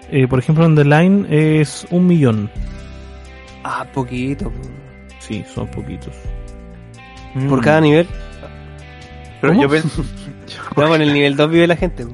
eh, 0.09 0.27
por 0.27 0.39
ejemplo, 0.39 0.65
en 0.65 0.75
The 0.75 0.85
Line 0.85 1.25
es 1.61 1.85
un 1.89 2.07
millón. 2.07 2.49
Ah, 3.63 3.85
poquito. 3.93 4.45
po. 4.49 4.61
Sí, 5.19 5.43
son 5.53 5.67
poquitos. 5.67 6.13
Por 7.49 7.61
cada 7.61 7.81
nivel. 7.81 8.07
Pero 9.41 9.53
¿Cómo? 9.53 9.63
yo, 9.63 9.69
pen- 9.69 9.83
No, 10.77 10.95
en 10.95 11.01
el 11.01 11.13
nivel 11.13 11.35
2 11.35 11.49
vive 11.49 11.67
la 11.67 11.75
gente. 11.75 12.05
po. 12.05 12.11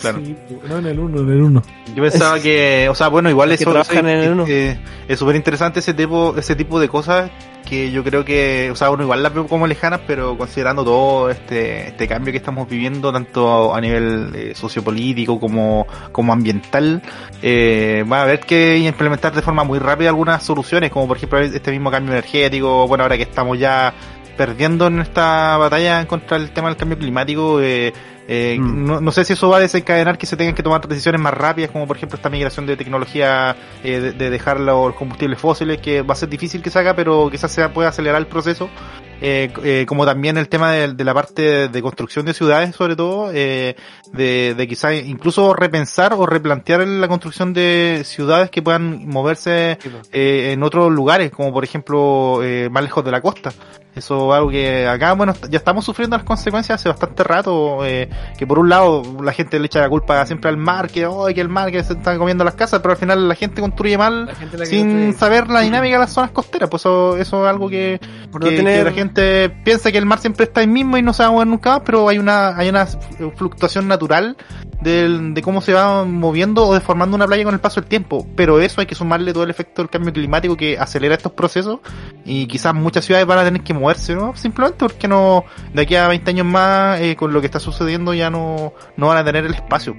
Claro. 0.00 0.18
Sí, 0.24 0.36
no 0.68 0.78
en 0.78 0.86
el 0.86 0.98
1, 0.98 1.20
en 1.20 1.28
el 1.30 1.42
1. 1.42 1.62
yo 1.94 2.02
pensaba 2.02 2.40
que, 2.40 2.88
o 2.90 2.94
sea, 2.94 3.08
bueno, 3.08 3.30
igual 3.30 3.48
que 3.50 3.54
eso, 3.56 3.70
trabajan 3.70 4.06
eso 4.06 4.08
en 4.08 4.22
el 4.24 4.32
uno. 4.32 4.44
eh, 4.48 4.78
es 5.08 5.18
súper 5.18 5.36
interesante 5.36 5.80
ese 5.80 5.94
tipo, 5.94 6.34
ese 6.36 6.54
tipo 6.56 6.78
de 6.80 6.88
cosas 6.88 7.30
que 7.66 7.90
yo 7.90 8.02
creo 8.02 8.24
que, 8.24 8.70
o 8.70 8.76
sea, 8.76 8.90
uno 8.90 9.02
igual 9.02 9.22
las 9.22 9.34
veo 9.34 9.46
como 9.46 9.66
lejanas, 9.66 10.00
pero 10.06 10.38
considerando 10.38 10.84
todo 10.84 11.28
este, 11.28 11.88
este 11.88 12.08
cambio 12.08 12.32
que 12.32 12.38
estamos 12.38 12.66
viviendo, 12.68 13.12
tanto 13.12 13.74
a 13.74 13.80
nivel 13.82 14.32
eh, 14.34 14.54
sociopolítico 14.54 15.38
como, 15.38 15.86
como 16.12 16.32
ambiental, 16.32 17.02
eh, 17.42 18.04
va 18.10 18.20
a 18.20 18.22
haber 18.22 18.40
que 18.40 18.78
implementar 18.78 19.34
de 19.34 19.42
forma 19.42 19.64
muy 19.64 19.78
rápida 19.78 20.08
algunas 20.08 20.42
soluciones, 20.42 20.90
como 20.90 21.06
por 21.08 21.18
ejemplo 21.18 21.38
este 21.40 21.70
mismo 21.70 21.90
cambio 21.90 22.12
energético, 22.12 22.86
bueno, 22.86 23.04
ahora 23.04 23.16
que 23.16 23.24
estamos 23.24 23.58
ya 23.58 23.92
perdiendo 24.36 24.86
en 24.86 25.00
esta 25.00 25.56
batalla 25.56 26.06
contra 26.06 26.36
el 26.36 26.50
tema 26.50 26.68
del 26.68 26.76
cambio 26.76 26.98
climático, 26.98 27.60
eh, 27.60 27.92
eh, 28.28 28.56
Mm. 28.58 28.86
no, 28.86 29.00
no 29.00 29.10
sé 29.12 29.24
si 29.24 29.32
eso 29.34 29.48
va 29.48 29.58
a 29.58 29.60
desencadenar 29.60 30.18
que 30.18 30.26
se 30.26 30.36
tengan 30.36 30.54
que 30.54 30.62
tomar 30.62 30.86
decisiones 30.86 31.20
más 31.20 31.34
rápidas, 31.34 31.70
como 31.70 31.86
por 31.86 31.96
ejemplo 31.96 32.16
esta 32.16 32.30
migración 32.30 32.66
de 32.66 32.76
tecnología, 32.76 33.56
eh, 33.84 34.00
de, 34.00 34.12
de 34.12 34.30
dejar 34.30 34.60
los 34.60 34.94
combustibles 34.94 35.38
fósiles, 35.38 35.80
que 35.80 36.02
va 36.02 36.14
a 36.14 36.16
ser 36.16 36.28
difícil 36.28 36.62
que 36.62 36.70
se 36.70 36.78
haga, 36.78 36.94
pero 36.94 37.28
quizás 37.30 37.50
se 37.52 37.68
pueda 37.68 37.88
acelerar 37.90 38.20
el 38.20 38.26
proceso. 38.26 38.68
Eh, 39.18 39.50
eh, 39.64 39.86
como 39.88 40.04
también 40.04 40.36
el 40.36 40.46
tema 40.46 40.72
de, 40.72 40.92
de 40.92 41.04
la 41.04 41.14
parte 41.14 41.68
de 41.68 41.82
construcción 41.82 42.26
de 42.26 42.34
ciudades, 42.34 42.76
sobre 42.76 42.96
todo, 42.96 43.30
eh, 43.32 43.74
de, 44.12 44.54
de 44.54 44.68
quizás 44.68 44.92
incluso 45.06 45.54
repensar 45.54 46.12
o 46.12 46.26
replantear 46.26 46.86
la 46.86 47.08
construcción 47.08 47.54
de 47.54 48.02
ciudades 48.04 48.50
que 48.50 48.60
puedan 48.60 49.08
moverse 49.08 49.78
eh, 50.12 50.50
en 50.52 50.62
otros 50.62 50.92
lugares, 50.92 51.30
como 51.30 51.50
por 51.50 51.64
ejemplo 51.64 52.42
más 52.70 52.82
lejos 52.82 53.02
de 53.06 53.10
la 53.10 53.22
costa. 53.22 53.52
Eso 53.94 54.30
es 54.30 54.36
algo 54.36 54.50
que 54.50 54.86
acá, 54.86 55.14
bueno, 55.14 55.32
ya 55.48 55.56
estamos 55.56 55.82
sufriendo 55.82 56.18
las 56.18 56.26
consecuencias 56.26 56.78
hace 56.78 56.90
bastante 56.90 57.24
rato, 57.24 57.86
eh, 57.86 58.10
que 58.38 58.46
por 58.46 58.58
un 58.58 58.68
lado 58.68 59.02
la 59.22 59.32
gente 59.32 59.58
le 59.58 59.66
echa 59.66 59.80
la 59.80 59.88
culpa 59.88 60.24
siempre 60.26 60.50
al 60.50 60.56
mar, 60.56 60.88
que, 60.90 61.06
oh, 61.06 61.26
que 61.26 61.40
el 61.40 61.48
mar 61.48 61.70
que 61.70 61.82
se 61.82 61.94
está 61.94 62.16
comiendo 62.18 62.44
las 62.44 62.54
casas, 62.54 62.80
pero 62.80 62.92
al 62.92 62.98
final 62.98 63.28
la 63.28 63.34
gente 63.34 63.60
construye 63.60 63.96
mal 63.98 64.28
gente 64.38 64.66
sin 64.66 64.80
construye. 64.90 65.12
saber 65.14 65.48
la 65.48 65.60
dinámica 65.60 65.94
de 65.94 66.00
las 66.00 66.12
zonas 66.12 66.30
costeras, 66.30 66.68
pues 66.70 66.82
eso, 66.82 67.16
eso 67.16 67.44
es 67.44 67.50
algo 67.50 67.68
que, 67.68 68.00
Por 68.30 68.42
no 68.42 68.48
que, 68.50 68.56
tener- 68.56 68.78
que 68.78 68.84
la 68.84 68.92
gente 68.92 69.50
piensa 69.64 69.90
que 69.92 69.98
el 69.98 70.06
mar 70.06 70.18
siempre 70.18 70.44
está 70.44 70.60
ahí 70.60 70.66
mismo 70.66 70.96
y 70.98 71.02
no 71.02 71.12
se 71.12 71.22
va 71.22 71.28
a 71.28 71.32
mover 71.32 71.46
nunca 71.46 71.70
más, 71.70 71.82
pero 71.84 72.08
hay 72.08 72.18
una, 72.18 72.56
hay 72.56 72.68
una 72.68 72.86
fluctuación 73.36 73.88
natural 73.88 74.36
del, 74.80 75.34
de 75.34 75.42
cómo 75.42 75.60
se 75.60 75.72
va 75.72 76.04
moviendo 76.04 76.66
o 76.66 76.74
deformando 76.74 77.16
una 77.16 77.26
playa 77.26 77.44
con 77.44 77.54
el 77.54 77.60
paso 77.60 77.80
del 77.80 77.88
tiempo. 77.88 78.26
Pero 78.36 78.60
eso 78.60 78.80
hay 78.80 78.86
que 78.86 78.94
sumarle 78.94 79.32
todo 79.32 79.42
el 79.44 79.50
efecto 79.50 79.82
del 79.82 79.90
cambio 79.90 80.12
climático 80.12 80.56
que 80.56 80.78
acelera 80.78 81.14
estos 81.14 81.32
procesos 81.32 81.80
y 82.24 82.46
quizás 82.46 82.74
muchas 82.74 83.04
ciudades 83.04 83.26
van 83.26 83.38
a 83.38 83.44
tener 83.44 83.62
que 83.62 83.74
moverse, 83.74 84.14
¿no? 84.14 84.34
Simplemente 84.36 84.78
porque 84.80 85.08
no, 85.08 85.44
de 85.72 85.82
aquí 85.82 85.96
a 85.96 86.08
20 86.08 86.30
años 86.30 86.46
más, 86.46 87.00
eh, 87.00 87.16
con 87.16 87.32
lo 87.32 87.40
que 87.40 87.46
está 87.46 87.58
sucediendo 87.58 88.05
ya 88.14 88.30
no, 88.30 88.72
no 88.96 89.08
van 89.08 89.18
a 89.18 89.24
tener 89.24 89.44
el 89.44 89.54
espacio. 89.54 89.96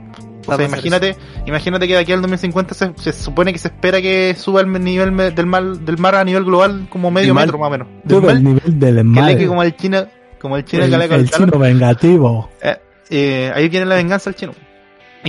O 0.48 0.56
sea, 0.56 0.66
imagínate, 0.66 1.16
imagínate 1.46 1.88
que 1.88 1.94
de 1.94 2.00
aquí 2.00 2.14
al 2.14 2.22
2050 2.22 2.74
se, 2.74 2.94
se 2.96 3.12
supone 3.12 3.52
que 3.52 3.60
se 3.60 3.68
espera 3.68 4.02
que 4.02 4.34
suba 4.38 4.62
el 4.62 4.72
nivel 4.82 5.16
del 5.36 5.46
mar, 5.46 5.64
del 5.64 5.98
mar 5.98 6.16
a 6.16 6.24
nivel 6.24 6.46
global 6.46 6.88
como 6.90 7.12
medio 7.12 7.34
mar. 7.34 7.46
metro 7.46 7.60
más 7.60 7.68
o 7.68 7.72
menos. 7.72 7.88
Del 8.04 8.22
mar, 8.22 8.36
el 8.36 8.44
nivel 8.44 8.80
del 8.80 8.96
que 8.96 9.04
mal. 9.04 9.26
leque 9.26 9.48
como 9.48 9.64
el 9.64 9.76
chino, 9.76 10.06
como 10.40 10.56
el 10.56 10.64
chino 10.64 10.86
el, 10.86 10.92
que 10.92 10.98
le 10.98 11.16
el 11.16 11.30
chino 11.30 11.60
vengativo. 11.60 12.50
eh, 12.62 12.78
eh, 13.10 13.52
ahí 13.54 13.68
viene 13.68 13.86
la 13.86 13.96
venganza 13.96 14.30
del 14.30 14.40
chino. 14.40 14.54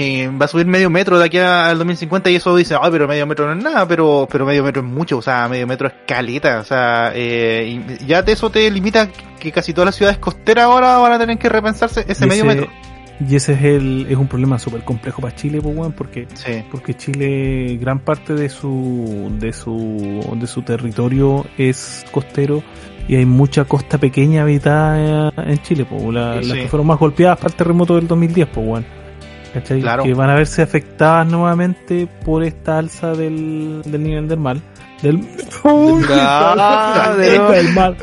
Eh, 0.01 0.30
va 0.40 0.44
a 0.44 0.49
subir 0.49 0.66
medio 0.66 0.90
metro 0.90 1.18
de 1.18 1.24
aquí 1.24 1.38
al 1.38 1.76
2050 1.78 2.30
y 2.30 2.36
eso 2.36 2.55
dice, 2.55 2.76
ay, 2.80 2.90
pero 2.92 3.09
medio 3.09 3.26
metro 3.26 3.46
no 3.46 3.59
es 3.59 3.64
nada, 3.64 3.86
pero, 3.88 4.28
pero 4.30 4.46
medio 4.46 4.62
metro 4.62 4.82
es 4.82 4.88
mucho, 4.88 5.18
o 5.18 5.22
sea, 5.22 5.49
medio 5.49 5.66
metro 5.66 5.88
es 5.88 5.94
caleta, 6.07 6.61
o 6.61 6.64
sea, 6.64 7.11
eh, 7.14 7.80
y 8.01 8.07
ya 8.07 8.24
te, 8.24 8.32
eso 8.32 8.51
te 8.51 8.70
limita 8.70 9.09
que 9.40 9.51
casi 9.51 9.72
todas 9.72 9.86
las 9.86 9.94
ciudades 9.96 10.18
costeras 10.18 10.64
ahora 10.66 10.99
van 10.99 11.12
a 11.12 11.18
tener 11.18 11.36
que 11.38 11.49
repensarse 11.49 12.05
ese 12.07 12.26
medio 12.26 12.44
metro. 12.44 12.68
Y 13.28 13.34
ese 13.34 13.55
es 13.55 13.62
el 13.64 14.07
es 14.09 14.16
un 14.16 14.28
problema 14.28 14.61
súper 14.61 14.84
complejo 14.84 15.20
para 15.20 15.34
Chile, 15.34 15.61
pues, 15.61 15.76
porque 15.96 16.28
Sí, 16.34 16.62
porque 16.70 16.94
Chile 16.94 17.76
gran 17.80 17.99
parte 17.99 18.32
de 18.34 18.49
su 18.49 19.28
de 19.40 19.53
su 19.53 20.36
de 20.36 20.46
su 20.46 20.62
territorio 20.62 21.44
es 21.59 22.05
costero 22.12 22.62
y 23.09 23.16
hay 23.16 23.26
mucha 23.26 23.64
costa 23.64 23.99
pequeña 23.99 24.42
habitada 24.42 25.32
en 25.36 25.59
Chile, 25.62 25.84
pues, 25.84 26.01
la- 26.14 26.40
Sí. 26.42 26.49
las 26.49 26.59
que 26.59 26.68
fueron 26.68 26.86
más 26.86 26.99
golpeadas 27.01 27.38
para 27.38 27.49
el 27.49 27.57
terremoto 27.57 27.96
del 27.96 28.07
2010, 28.07 28.46
pues, 28.55 28.64
weón. 28.66 28.86
¿Cachai? 29.61 29.80
Claro. 29.80 30.02
Que 30.04 30.14
van 30.14 30.30
a 30.30 30.34
verse 30.34 30.62
afectadas 30.62 31.26
nuevamente 31.26 32.06
por 32.24 32.42
esta 32.44 32.78
alza 32.78 33.12
del, 33.12 33.82
del 33.84 34.02
nivel 34.02 34.28
del 34.28 34.38
mar. 34.38 34.56
Del, 35.02 35.20
Ah, 35.64 37.14
de 37.18 37.38
nuevo. 37.38 37.52
del 37.52 37.72
mar. 37.74 37.94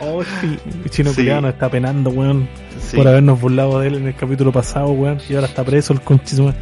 Oh, 0.00 0.22
sí. 0.40 0.58
El 0.84 0.90
chino 0.90 1.10
Sí. 1.10 1.16
culiao 1.16 1.40
nos 1.42 1.52
está 1.52 1.68
penando, 1.68 2.10
weón, 2.10 2.48
sí. 2.80 2.96
por 2.96 3.06
habernos 3.08 3.40
burlado 3.40 3.80
de 3.80 3.88
él 3.88 3.94
en 3.96 4.06
el 4.08 4.14
capítulo 4.14 4.50
pasado, 4.52 4.88
weón. 4.92 5.18
Y 5.28 5.34
ahora 5.34 5.46
está 5.48 5.64
preso 5.64 5.92
el 5.92 6.00
conchito. 6.00 6.54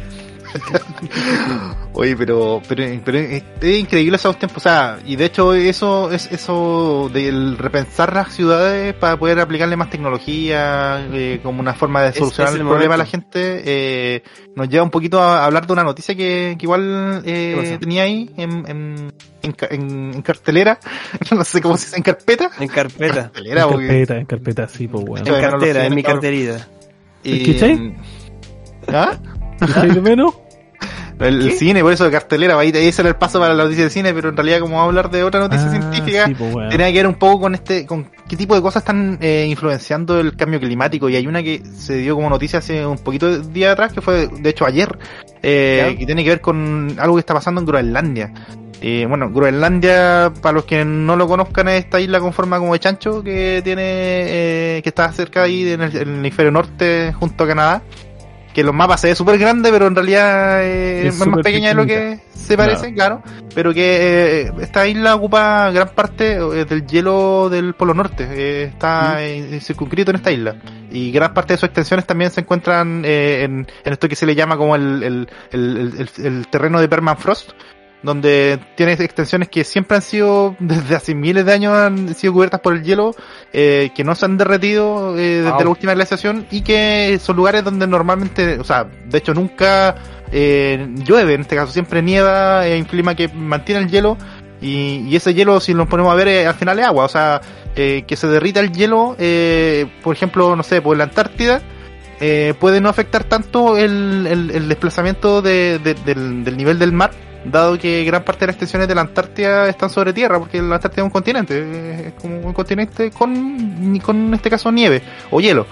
Oye, 1.93 2.15
pero, 2.15 2.61
pero, 2.67 2.83
pero 3.03 3.17
es, 3.17 3.43
es 3.61 3.79
increíble 3.79 4.15
esos 4.15 4.37
tiempos, 4.39 4.57
o 4.57 4.59
sea, 4.61 4.97
y 5.05 5.15
de 5.15 5.25
hecho 5.25 5.53
eso 5.53 6.11
es 6.11 6.31
eso 6.31 7.09
del 7.13 7.57
repensar 7.57 8.13
las 8.13 8.33
ciudades 8.33 8.93
para 8.93 9.17
poder 9.17 9.39
aplicarle 9.39 9.75
más 9.75 9.89
tecnología 9.89 11.05
eh, 11.11 11.39
como 11.43 11.59
una 11.59 11.73
forma 11.73 12.01
de 12.03 12.13
solucionar 12.13 12.49
es 12.53 12.55
el, 12.55 12.61
el 12.61 12.67
problema 12.67 12.95
a 12.95 12.97
la 12.97 13.05
gente, 13.05 13.61
eh, 13.65 14.23
nos 14.55 14.69
lleva 14.69 14.83
un 14.83 14.89
poquito 14.89 15.21
a 15.21 15.45
hablar 15.45 15.67
de 15.67 15.73
una 15.73 15.83
noticia 15.83 16.15
que, 16.15 16.55
que 16.57 16.65
igual 16.65 17.21
¿Qué 17.25 17.73
eh, 17.73 17.77
tenía 17.79 18.03
ahí 18.03 18.31
en, 18.37 18.51
en, 18.67 19.13
en, 19.41 19.55
en- 19.69 20.13
en 20.15 20.21
cartelera, 20.21 20.79
no 21.31 21.43
sé 21.43 21.61
cómo 21.61 21.77
se 21.77 21.85
dice, 21.87 21.97
en 21.97 22.03
carpeta. 22.03 22.51
En 22.59 22.67
carpeta. 22.69 23.13
Cartelera, 23.23 23.63
En 23.63 23.69
porque- 23.69 23.87
carpeta, 23.87 24.17
en 24.17 24.25
carpeta, 24.25 24.67
sí, 24.67 24.87
pues, 24.87 25.03
weón. 25.05 25.27
En 25.27 25.41
cartera, 25.41 25.81
sé, 25.81 25.87
en 25.87 25.95
mi 25.95 26.03
carterita. 26.03 26.67
y-. 27.23 27.93
¿Ah? 28.87 29.17
¿Cachai 29.61 30.01
menos? 30.01 30.33
El 31.19 31.49
¿Qué? 31.49 31.51
cine, 31.51 31.83
por 31.83 31.93
eso 31.93 32.03
de 32.05 32.09
cartelera, 32.09 32.57
ahí 32.57 32.71
ese 32.73 33.03
era 33.03 33.09
el 33.09 33.15
paso 33.15 33.39
para 33.39 33.53
la 33.53 33.65
noticia 33.65 33.83
de 33.83 33.89
cine, 33.91 34.11
pero 34.11 34.29
en 34.29 34.35
realidad 34.37 34.59
como 34.59 34.77
vamos 34.77 34.85
a 34.85 34.89
hablar 34.89 35.11
de 35.11 35.23
otra 35.23 35.39
noticia 35.39 35.67
Ah, 35.67 35.69
científica, 35.69 36.25
sí, 36.25 36.33
pues, 36.33 36.69
tenía 36.69 36.87
que 36.87 36.93
ver 36.93 37.05
un 37.05 37.13
poco 37.13 37.41
con 37.41 37.53
este, 37.53 37.85
con 37.85 38.09
qué 38.27 38.35
tipo 38.35 38.55
de 38.55 38.61
cosas 38.63 38.81
están 38.81 39.19
eh, 39.21 39.45
influenciando 39.47 40.19
el 40.19 40.35
cambio 40.35 40.59
climático 40.59 41.09
y 41.09 41.15
hay 41.15 41.27
una 41.27 41.43
que 41.43 41.61
se 41.77 41.97
dio 41.97 42.15
como 42.15 42.27
noticia 42.27 42.57
hace 42.57 42.83
un 42.87 42.97
poquito 42.97 43.29
de 43.29 43.47
día 43.53 43.71
atrás 43.71 43.93
que 43.93 44.01
fue 44.01 44.29
de 44.29 44.49
hecho 44.49 44.65
ayer 44.65 44.97
eh, 45.43 45.95
que 45.99 46.07
tiene 46.07 46.23
que 46.23 46.29
ver 46.31 46.41
con 46.41 46.95
algo 46.97 47.15
que 47.15 47.19
está 47.19 47.35
pasando 47.35 47.61
en 47.61 47.67
Groenlandia. 47.67 48.33
Eh, 48.83 49.05
bueno, 49.07 49.29
Groenlandia, 49.29 50.33
para 50.41 50.53
los 50.53 50.65
que 50.65 50.83
no 50.83 51.15
lo 51.15 51.27
conozcan, 51.27 51.67
es 51.67 51.83
esta 51.83 51.99
isla 51.99 52.19
con 52.19 52.33
forma 52.33 52.57
como 52.57 52.73
de 52.73 52.79
chancho 52.79 53.21
que 53.23 53.61
tiene, 53.63 53.83
eh, 53.85 54.81
que 54.81 54.89
está 54.89 55.11
cerca 55.11 55.43
ahí 55.43 55.69
en 55.69 55.81
el, 55.81 55.95
en 55.95 56.01
el 56.01 56.15
hemisferio 56.15 56.51
norte 56.51 57.13
junto 57.13 57.43
a 57.43 57.47
Canadá. 57.47 57.83
Que 58.53 58.63
los 58.63 58.73
mapas 58.73 59.01
se 59.01 59.07
ve 59.07 59.15
súper 59.15 59.37
grande, 59.37 59.71
pero 59.71 59.87
en 59.87 59.95
realidad 59.95 60.63
eh, 60.63 61.07
Es 61.07 61.19
es, 61.19 61.27
más 61.27 61.39
pequeña 61.41 61.69
de 61.69 61.75
lo 61.75 61.85
que 61.85 62.19
se 62.33 62.57
parece, 62.57 62.93
claro. 62.93 63.21
Pero 63.55 63.73
que 63.73 64.41
eh, 64.47 64.51
esta 64.61 64.87
isla 64.87 65.15
ocupa 65.15 65.71
gran 65.71 65.89
parte 65.89 66.33
eh, 66.33 66.65
del 66.65 66.85
hielo 66.87 67.49
del 67.49 67.73
Polo 67.73 67.93
Norte, 67.93 68.63
está 68.63 69.17
circunscrito 69.59 70.11
en 70.11 70.17
esta 70.17 70.31
isla. 70.31 70.55
Y 70.91 71.11
gran 71.11 71.33
parte 71.33 71.53
de 71.53 71.57
sus 71.57 71.67
extensiones 71.67 72.05
también 72.05 72.31
se 72.31 72.41
encuentran 72.41 73.03
en, 73.05 73.67
en 73.83 73.93
esto 73.93 74.09
que 74.09 74.15
se 74.15 74.25
le 74.25 74.35
llama 74.35 74.57
como 74.57 74.75
el, 74.75 75.03
el, 75.03 75.29
el, 75.51 75.93
el- 76.17 76.25
el 76.25 76.47
terreno 76.47 76.81
de 76.81 76.89
permafrost, 76.89 77.51
donde 78.03 78.59
tiene 78.75 78.93
extensiones 78.93 79.47
que 79.49 79.63
siempre 79.63 79.97
han 79.97 80.01
sido, 80.01 80.55
desde 80.59 80.95
hace 80.95 81.13
miles 81.15 81.45
de 81.45 81.53
años 81.53 81.73
han 81.73 82.15
sido 82.15 82.33
cubiertas 82.33 82.59
por 82.61 82.73
el 82.73 82.83
hielo, 82.83 83.13
eh, 83.53 83.91
que 83.95 84.03
no 84.03 84.15
se 84.15 84.25
han 84.25 84.37
derretido 84.37 85.17
eh, 85.17 85.37
desde 85.41 85.51
Wow. 85.51 85.61
la 85.63 85.69
última 85.69 85.93
glaciación 85.93 86.45
y 86.51 86.61
que 86.61 87.19
son 87.21 87.35
lugares 87.35 87.63
donde 87.63 87.85
normalmente, 87.87 88.59
o 88.59 88.63
sea, 88.63 88.85
de 89.05 89.17
hecho 89.17 89.33
nunca 89.33 89.95
eh, 90.31 90.87
llueve, 91.05 91.33
en 91.35 91.41
este 91.41 91.55
caso 91.55 91.71
siempre 91.71 92.01
nieva, 92.01 92.61
hay 92.61 92.79
un 92.79 92.85
clima 92.85 93.13
que 93.15 93.27
mantiene 93.27 93.81
el 93.81 93.89
hielo 93.89 94.17
y, 94.61 95.05
y 95.07 95.15
ese 95.15 95.33
hielo, 95.33 95.59
si 95.59 95.73
nos 95.73 95.87
ponemos 95.87 96.11
a 96.11 96.15
ver, 96.15 96.47
al 96.47 96.53
final 96.55 96.77
es 96.79 96.85
agua, 96.85 97.05
o 97.05 97.09
sea, 97.09 97.41
que 97.75 98.05
se 98.15 98.27
derrita 98.27 98.59
el 98.59 98.71
hielo, 98.71 99.15
por 100.03 100.15
ejemplo, 100.15 100.55
no 100.55 100.61
sé, 100.63 100.81
por 100.81 100.95
la 100.97 101.05
Antártida, 101.05 101.61
puede 102.59 102.79
no 102.81 102.89
afectar 102.89 103.23
tanto 103.23 103.77
el, 103.77 104.27
el- 104.29 104.51
el 104.51 104.69
desplazamiento 104.69 105.41
de- 105.41 105.79
de- 105.79 105.95
del, 105.95 106.43
del 106.43 106.57
nivel 106.57 106.77
del 106.77 106.91
mar, 106.91 107.09
dado 107.45 107.77
que 107.77 108.03
gran 108.03 108.23
parte 108.23 108.41
de 108.41 108.47
las 108.47 108.55
extensiones 108.55 108.87
de 108.87 108.95
la 108.95 109.01
Antártida 109.01 109.67
están 109.69 109.89
sobre 109.89 110.13
tierra, 110.13 110.37
porque 110.39 110.61
la 110.61 110.75
Antártida 110.75 111.01
es 111.01 111.05
un 111.05 111.11
continente, 111.11 111.53
eh, 111.57 112.07
es 112.09 112.13
como 112.21 112.39
un 112.39 112.53
continente 112.53 113.09
con, 113.11 113.99
con 113.99 114.15
en 114.27 114.33
este 114.33 114.49
caso 114.49 114.71
nieve 114.71 115.01
o 115.31 115.41
hielo. 115.41 115.65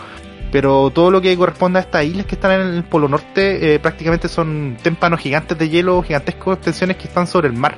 Pero 0.51 0.89
todo 0.89 1.11
lo 1.11 1.21
que 1.21 1.37
corresponde 1.37 1.77
a 1.77 1.83
estas 1.83 2.05
islas 2.05 2.25
que 2.25 2.33
están 2.33 2.59
en 2.59 2.67
el 2.75 2.83
Polo 2.83 3.07
Norte 3.07 3.75
eh, 3.75 3.79
prácticamente 3.79 4.27
son 4.27 4.77
témpanos 4.81 5.19
gigantes 5.19 5.55
de 5.57 5.69
hielo, 5.69 6.01
gigantescos 6.01 6.55
extensiones 6.57 6.97
que 6.97 7.07
están 7.07 7.27
sobre 7.27 7.49
el 7.49 7.53
mar. 7.53 7.75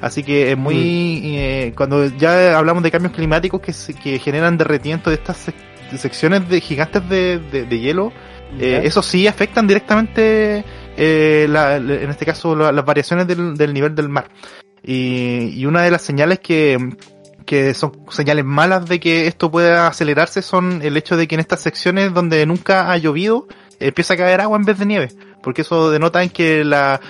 Así 0.00 0.22
que 0.22 0.52
es 0.52 0.56
muy... 0.56 1.36
eh, 1.36 1.72
cuando 1.76 2.06
ya 2.06 2.56
hablamos 2.58 2.82
de 2.82 2.90
cambios 2.90 3.12
climáticos 3.12 3.60
que, 3.60 3.72
se- 3.74 3.92
que 3.94 4.18
generan 4.18 4.56
derretimiento 4.56 5.10
de 5.10 5.16
estas 5.16 5.48
sec- 5.48 5.98
secciones 5.98 6.48
de 6.48 6.60
gigantes 6.62 7.06
de, 7.10 7.38
de- 7.38 7.64
de 7.66 7.78
hielo, 7.78 8.10
eh, 8.58 8.80
eso 8.84 9.02
sí 9.02 9.26
afectan 9.26 9.66
directamente, 9.66 10.64
eh, 10.96 11.46
la- 11.48 11.76
en 11.76 12.10
este 12.10 12.24
caso, 12.26 12.54
la- 12.56 12.72
las 12.72 12.84
variaciones 12.84 13.26
del, 13.26 13.74
nivel 13.74 13.94
del 13.94 14.08
mar. 14.08 14.28
Y, 14.82 15.64
una 15.66 15.82
de 15.82 15.90
las 15.90 16.02
señales 16.02 16.40
que, 16.40 16.78
que 17.46 17.72
son 17.74 17.92
señales 18.10 18.44
malas 18.44 18.86
de 18.86 19.00
que 19.00 19.26
esto 19.26 19.50
pueda 19.50 19.86
acelerarse 19.86 20.42
son 20.42 20.82
el 20.82 20.96
hecho 20.96 21.16
de 21.16 21.26
que 21.26 21.34
en 21.36 21.40
estas 21.40 21.60
secciones 21.60 22.12
donde 22.12 22.44
nunca 22.46 22.90
ha 22.92 22.96
llovido, 22.98 23.46
empieza 23.80 24.14
a 24.14 24.16
caer 24.18 24.40
agua 24.40 24.58
en 24.58 24.64
vez 24.64 24.78
de 24.78 24.86
nieve. 24.86 25.08
Porque 25.44 25.62
eso 25.62 25.90
denota 25.90 26.22
en 26.22 26.30
que 26.30 26.64
la, 26.64 27.00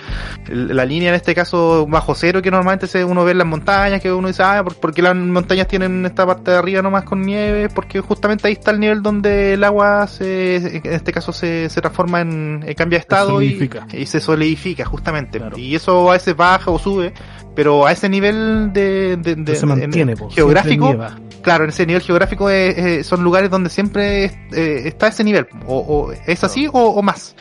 la 0.49 0.85
línea 0.85 1.09
en 1.09 1.15
este 1.15 1.33
caso 1.33 1.87
bajo 1.87 2.13
cero 2.15 2.41
que 2.41 2.51
normalmente 2.51 2.87
se 2.87 3.03
uno 3.03 3.23
ve 3.23 3.31
en 3.31 3.37
las 3.39 3.47
montañas, 3.47 4.01
que 4.01 4.11
uno 4.11 4.27
dice, 4.27 4.43
ah, 4.43 4.61
¿por, 4.63 4.75
por 4.75 4.93
qué 4.93 5.01
las 5.01 5.15
montañas 5.15 5.67
tienen 5.67 6.05
esta 6.05 6.25
parte 6.25 6.51
de 6.51 6.57
arriba 6.57 6.81
nomás 6.81 7.03
con 7.05 7.21
nieve? 7.21 7.69
Porque 7.73 8.01
justamente 8.01 8.47
ahí 8.47 8.53
está 8.53 8.71
el 8.71 8.79
nivel 8.79 9.01
donde 9.01 9.53
el 9.53 9.63
agua 9.63 10.05
se, 10.07 10.57
en 10.77 10.93
este 10.93 11.11
caso 11.13 11.31
se, 11.31 11.69
se 11.69 11.81
transforma 11.81 12.21
en, 12.21 12.63
en 12.67 12.73
cambia 12.75 12.97
de 12.99 13.01
estado 13.01 13.41
y, 13.41 13.69
y 13.93 14.05
se 14.05 14.19
solidifica 14.19 14.85
justamente. 14.85 15.39
Claro. 15.39 15.57
Y 15.57 15.75
eso 15.75 16.09
a 16.09 16.13
veces 16.13 16.35
baja 16.35 16.71
o 16.71 16.77
sube, 16.77 17.13
pero 17.55 17.85
a 17.85 17.91
ese 17.91 18.09
nivel 18.09 18.71
de, 18.73 19.17
de, 19.17 19.35
de- 19.35 19.53
No 19.53 19.55
se 19.55 19.61
en- 19.63 19.69
mantiene, 19.69 20.15
po, 20.17 20.29
geográfico, 20.29 20.93
claro, 21.41 21.63
en 21.63 21.69
ese 21.69 21.85
nivel 21.85 22.01
geográfico 22.01 22.49
eh, 22.49 22.99
eh, 22.99 23.03
son 23.03 23.23
lugares 23.23 23.49
donde 23.49 23.69
siempre 23.69 24.25
eh, 24.51 24.81
está 24.85 25.07
ese 25.07 25.23
nivel, 25.23 25.47
o, 25.67 25.77
o 25.77 26.11
es 26.11 26.43
así 26.43 26.67
o, 26.67 26.71
o 26.73 27.01
más. 27.01 27.35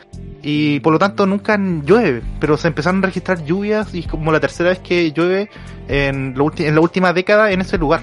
Y 0.47 0.81
por 0.85 0.93
lo 0.93 0.99
tanto 0.99 1.25
nunca 1.25 1.57
llueve, 1.59 2.23
pero 2.39 2.59
se 2.59 2.69
empezaron 2.69 3.03
a 3.03 3.07
registrar 3.07 3.43
lluvias 3.43 3.95
y 3.95 4.01
es 4.01 4.07
como 4.07 4.31
la 4.31 4.39
tercera 4.39 4.69
vez 4.69 4.81
que 4.81 5.13
llueve 5.13 5.49
en, 5.89 6.35
la 6.37 6.81
última 6.81 7.15
década 7.15 7.51
en 7.53 7.63
ese 7.63 7.79
lugar. 7.79 8.03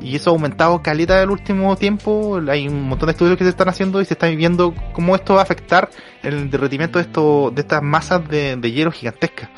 Y 0.00 0.16
eso 0.16 0.30
ha 0.30 0.32
aumentado 0.32 0.82
caleta 0.82 1.20
del 1.20 1.30
último 1.30 1.76
tiempo. 1.76 2.40
Hay 2.48 2.66
un 2.66 2.88
montón 2.88 3.08
de 3.08 3.12
estudios 3.12 3.36
que 3.36 3.44
se 3.44 3.50
están 3.50 3.68
haciendo 3.68 4.00
y 4.00 4.06
se 4.06 4.14
están 4.14 4.34
viendo 4.34 4.74
cómo 4.94 5.14
esto 5.14 5.34
va 5.34 5.40
a 5.40 5.42
afectar 5.44 5.90
el 6.22 6.50
derretimiento 6.50 6.98
de, 6.98 7.04
esto, 7.04 7.52
de 7.54 7.60
estas 7.60 7.82
masas 7.82 8.26
de 8.26 8.72
hielo 8.72 8.90
gigantescas. 8.90 9.50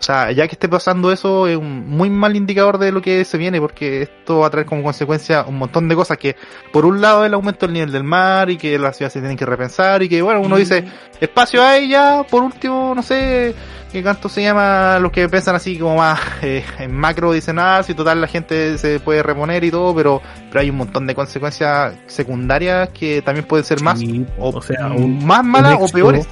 O 0.00 0.02
sea, 0.02 0.32
ya 0.32 0.48
que 0.48 0.54
esté 0.54 0.66
pasando 0.66 1.12
eso 1.12 1.46
es 1.46 1.58
un 1.58 1.86
muy 1.86 2.08
mal 2.08 2.34
indicador 2.34 2.78
de 2.78 2.90
lo 2.90 3.02
que 3.02 3.22
se 3.26 3.36
viene 3.36 3.60
porque 3.60 4.00
esto 4.00 4.38
va 4.38 4.46
a 4.46 4.50
traer 4.50 4.66
como 4.66 4.82
consecuencia 4.82 5.44
un 5.46 5.58
montón 5.58 5.90
de 5.90 5.94
cosas 5.94 6.16
que 6.16 6.36
por 6.72 6.86
un 6.86 7.02
lado 7.02 7.26
el 7.26 7.34
aumento 7.34 7.66
del 7.66 7.74
nivel 7.74 7.92
del 7.92 8.02
mar 8.02 8.48
y 8.48 8.56
que 8.56 8.78
las 8.78 8.96
ciudades 8.96 9.12
se 9.12 9.20
tienen 9.20 9.36
que 9.36 9.44
repensar 9.44 10.02
y 10.02 10.08
que 10.08 10.22
bueno, 10.22 10.40
uno 10.40 10.56
dice 10.56 10.86
espacio 11.20 11.62
hay 11.62 11.90
ya, 11.90 12.24
por 12.30 12.42
último, 12.42 12.94
no 12.96 13.02
sé 13.02 13.54
qué 13.92 14.02
canto 14.02 14.30
se 14.30 14.40
llama, 14.40 14.98
los 15.00 15.12
que 15.12 15.28
piensan 15.28 15.54
así 15.54 15.76
como 15.76 15.96
más 15.96 16.18
eh, 16.42 16.64
en 16.78 16.94
macro 16.94 17.32
dicen 17.32 17.58
ah, 17.58 17.82
si 17.82 17.92
total 17.92 18.22
la 18.22 18.26
gente 18.26 18.78
se 18.78 19.00
puede 19.00 19.22
reponer 19.22 19.64
y 19.64 19.70
todo, 19.70 19.94
pero, 19.94 20.22
pero 20.48 20.60
hay 20.60 20.70
un 20.70 20.78
montón 20.78 21.06
de 21.06 21.14
consecuencias 21.14 21.94
secundarias 22.06 22.88
que 22.88 23.20
también 23.20 23.46
pueden 23.46 23.66
ser 23.66 23.82
más 23.82 23.98
Sí, 23.98 24.24
o, 24.38 24.48
o 24.48 24.62
sea, 24.62 24.86
un, 24.86 25.26
más 25.26 25.44
malas 25.44 25.76
o 25.78 25.88
peores. 25.88 26.26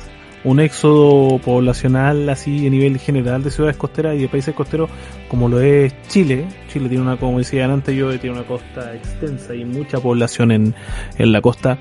Un 0.44 0.60
éxodo 0.60 1.38
poblacional 1.38 2.28
así 2.28 2.66
a 2.66 2.70
nivel 2.70 2.98
general 2.98 3.42
de 3.42 3.50
ciudades 3.50 3.76
costeras 3.76 4.16
y 4.16 4.20
de 4.20 4.28
países 4.28 4.54
costeros 4.54 4.88
como 5.28 5.48
lo 5.48 5.60
es 5.60 5.92
Chile. 6.08 6.46
Chile 6.72 6.88
tiene 6.88 7.02
una, 7.02 7.16
como 7.16 7.38
decían 7.38 7.70
antes 7.70 7.96
yo, 7.96 8.16
tiene 8.18 8.36
una 8.38 8.46
costa 8.46 8.94
extensa 8.94 9.54
y 9.54 9.64
mucha 9.64 9.98
población 9.98 10.52
en, 10.52 10.74
en 11.18 11.32
la 11.32 11.40
costa. 11.40 11.76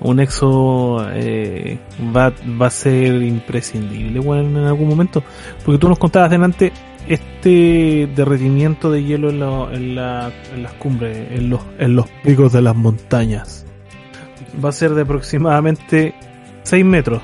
Un 0.00 0.18
éxodo 0.20 1.06
eh, 1.14 1.78
va, 2.14 2.32
va 2.60 2.66
a 2.66 2.70
ser 2.70 3.22
imprescindible 3.22 4.18
bueno, 4.20 4.58
en 4.60 4.66
algún 4.66 4.88
momento. 4.88 5.22
Porque 5.64 5.78
tú 5.78 5.88
nos 5.88 5.98
contabas 5.98 6.30
delante 6.30 6.72
este 7.08 8.08
derretimiento 8.14 8.90
de 8.90 9.04
hielo 9.04 9.30
en, 9.30 9.40
la- 9.40 9.68
en, 9.72 9.94
la- 9.94 10.32
en 10.52 10.62
las 10.64 10.72
cumbres, 10.74 11.16
en 11.30 11.48
los, 11.48 11.60
en 11.78 11.94
los 11.94 12.06
picos 12.24 12.52
de 12.52 12.60
las 12.62 12.74
montañas. 12.74 13.64
Va 14.62 14.70
a 14.70 14.72
ser 14.72 14.94
de 14.94 15.02
aproximadamente 15.02 16.12
6 16.64 16.84
metros 16.84 17.22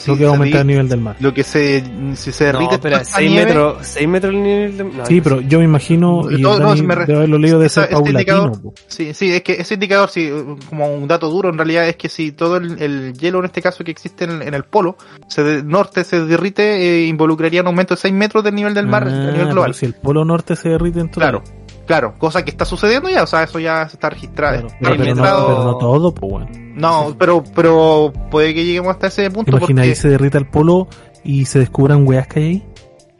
Sí, 0.00 0.10
lo 0.10 0.16
que 0.16 0.24
va 0.24 0.30
a 0.30 0.32
se 0.32 0.36
aumentar 0.38 0.60
el 0.62 0.66
nivel 0.66 0.88
del 0.88 1.00
mar. 1.00 1.16
Lo 1.20 1.34
que 1.34 1.42
se, 1.44 1.82
si 2.14 2.32
se 2.32 2.44
derrite 2.44 2.78
No, 2.78 2.96
esta 2.96 3.04
6 3.04 3.30
nieve- 3.30 3.46
metros, 3.46 3.76
6 3.86 4.08
metros 4.08 4.34
el 4.34 4.42
nivel 4.42 4.76
de... 4.78 4.84
no, 4.84 5.06
Sí, 5.06 5.20
pero 5.20 5.40
yo 5.42 5.58
me 5.58 5.64
imagino, 5.66 6.30
y 6.30 6.40
No, 6.40 6.58
no, 6.58 6.68
Dani 6.68 6.80
si 6.80 6.86
me 6.86 6.94
re- 6.94 7.06
de 7.06 7.16
haberlo 7.16 7.38
leído 7.38 7.58
de 7.58 7.66
este 7.66 7.86
paulatino. 7.86 8.52
Sí, 8.86 9.12
sí, 9.14 9.30
es 9.32 9.42
que 9.42 9.52
ese 9.54 9.74
indicador, 9.74 10.08
sí, 10.10 10.30
como 10.68 10.92
un 10.94 11.06
dato 11.06 11.28
duro 11.28 11.50
en 11.50 11.56
realidad 11.58 11.86
es 11.88 11.96
que 11.96 12.08
si 12.08 12.32
todo 12.32 12.56
el, 12.56 12.80
el 12.80 13.12
hielo 13.14 13.38
en 13.40 13.44
este 13.46 13.60
caso 13.62 13.84
que 13.84 13.90
existe 13.90 14.24
en, 14.24 14.30
el- 14.30 14.42
en 14.42 14.54
el 14.54 14.64
polo 14.64 14.96
se 15.28 15.42
de- 15.42 15.62
norte 15.62 16.04
se 16.04 16.24
derrite, 16.24 17.02
eh, 17.04 17.06
involucraría 17.06 17.60
un 17.60 17.66
aumento 17.68 17.94
de 17.94 18.00
6 18.00 18.14
metros 18.14 18.42
del 18.42 18.54
nivel 18.54 18.74
del 18.74 18.86
mar 18.86 19.04
a 19.04 19.06
Ah, 19.06 19.10
nivel 19.10 19.34
pero 19.34 19.48
global. 19.50 19.74
si 19.74 19.86
el 19.86 19.94
polo 19.94 20.24
norte 20.24 20.56
se 20.56 20.70
derrite 20.70 21.00
en 21.00 21.10
todo. 21.10 21.20
Claro, 21.20 21.42
claro, 21.90 22.14
cosa 22.18 22.44
que 22.44 22.52
está 22.52 22.64
sucediendo 22.64 23.08
ya, 23.08 23.24
o 23.24 23.26
sea, 23.26 23.42
eso 23.42 23.58
ya 23.58 23.82
está 23.82 24.10
registrado. 24.10 24.68
Claro, 24.68 24.76
pero, 24.80 24.96
pero 24.96 25.14
no, 25.16 25.46
pero 25.46 25.64
no 25.64 25.78
todo, 25.78 26.14
pues 26.14 26.30
bueno. 26.30 26.48
No, 26.76 27.16
pero, 27.18 27.42
pero 27.52 28.12
puede 28.30 28.54
que 28.54 28.64
lleguemos 28.64 28.92
hasta 28.92 29.08
ese 29.08 29.28
punto 29.28 29.50
Imagina 29.50 29.82
ahí 29.82 29.88
porque 29.88 30.00
se 30.00 30.08
derrita 30.08 30.38
el 30.38 30.46
polo 30.46 30.86
y 31.24 31.46
se 31.46 31.58
descubran 31.58 32.06
weas 32.06 32.28
que 32.28 32.38
hay 32.38 32.46
ahí. 32.46 32.64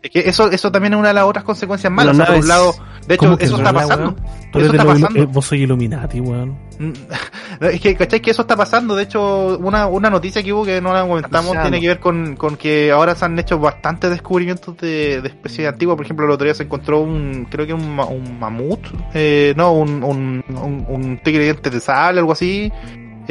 Es 0.03 0.11
que 0.11 0.21
eso, 0.21 0.51
eso 0.51 0.73
también 0.73 0.95
es 0.95 0.99
una 0.99 1.09
de 1.09 1.15
las 1.15 1.25
otras 1.25 1.45
consecuencias 1.45 1.93
malas. 1.93 2.15
O 2.15 2.17
sea, 2.17 2.27
por 2.27 2.37
un 2.37 2.49
lado, 2.49 2.75
de 3.07 3.15
hecho, 3.15 3.25
¿Cómo 3.27 3.37
que 3.37 3.45
eso 3.45 3.57
está 3.57 3.73
pasando. 3.73 4.17
Tú 4.51 4.59
Eso 4.59 4.75
está 4.75 5.09
eh, 5.15 5.27
vos 5.27 5.45
soy 5.45 5.63
Illuminati, 5.63 6.21
weón. 6.21 6.57
Mm, 6.79 6.93
Es 7.67 7.81
que, 7.81 7.95
¿cachai? 7.95 8.21
Que 8.21 8.31
eso 8.31 8.43
está 8.43 8.57
pasando. 8.57 8.97
De 8.97 9.03
hecho, 9.03 9.59
una, 9.59 9.87
una 9.87 10.09
noticia 10.09 10.43
que 10.43 10.53
hubo 10.55 10.65
que 10.65 10.81
no 10.81 10.95
la 10.95 11.07
comentamos 11.07 11.53
tiene 11.61 11.81
que 11.81 11.89
ver 11.89 12.01
con, 12.01 12.35
con 12.37 12.57
que 12.57 12.91
ahora 12.91 13.15
se 13.15 13.27
han 13.27 13.39
hecho 13.39 13.59
bastantes 13.59 14.11
descubrimientos 14.11 14.77
de, 14.79 15.21
de 15.21 15.29
especies 15.29 15.69
antiguas. 15.69 15.97
Por 15.97 16.07
ejemplo, 16.07 16.25
el 16.25 16.31
otro 16.33 16.47
día 16.47 16.55
se 16.55 16.63
encontró 16.63 17.01
un, 17.01 17.47
creo 17.51 17.67
que 17.67 17.75
un, 17.75 17.83
un 17.83 18.39
mamut, 18.39 18.81
eh, 19.13 19.53
no, 19.57 19.73
un, 19.73 20.03
un, 20.03 20.43
un, 20.49 20.87
un 20.89 21.19
tigre 21.19 21.45
dientes 21.45 21.71
de 21.71 21.81
sal, 21.81 22.17
algo 22.17 22.33
así. 22.33 22.73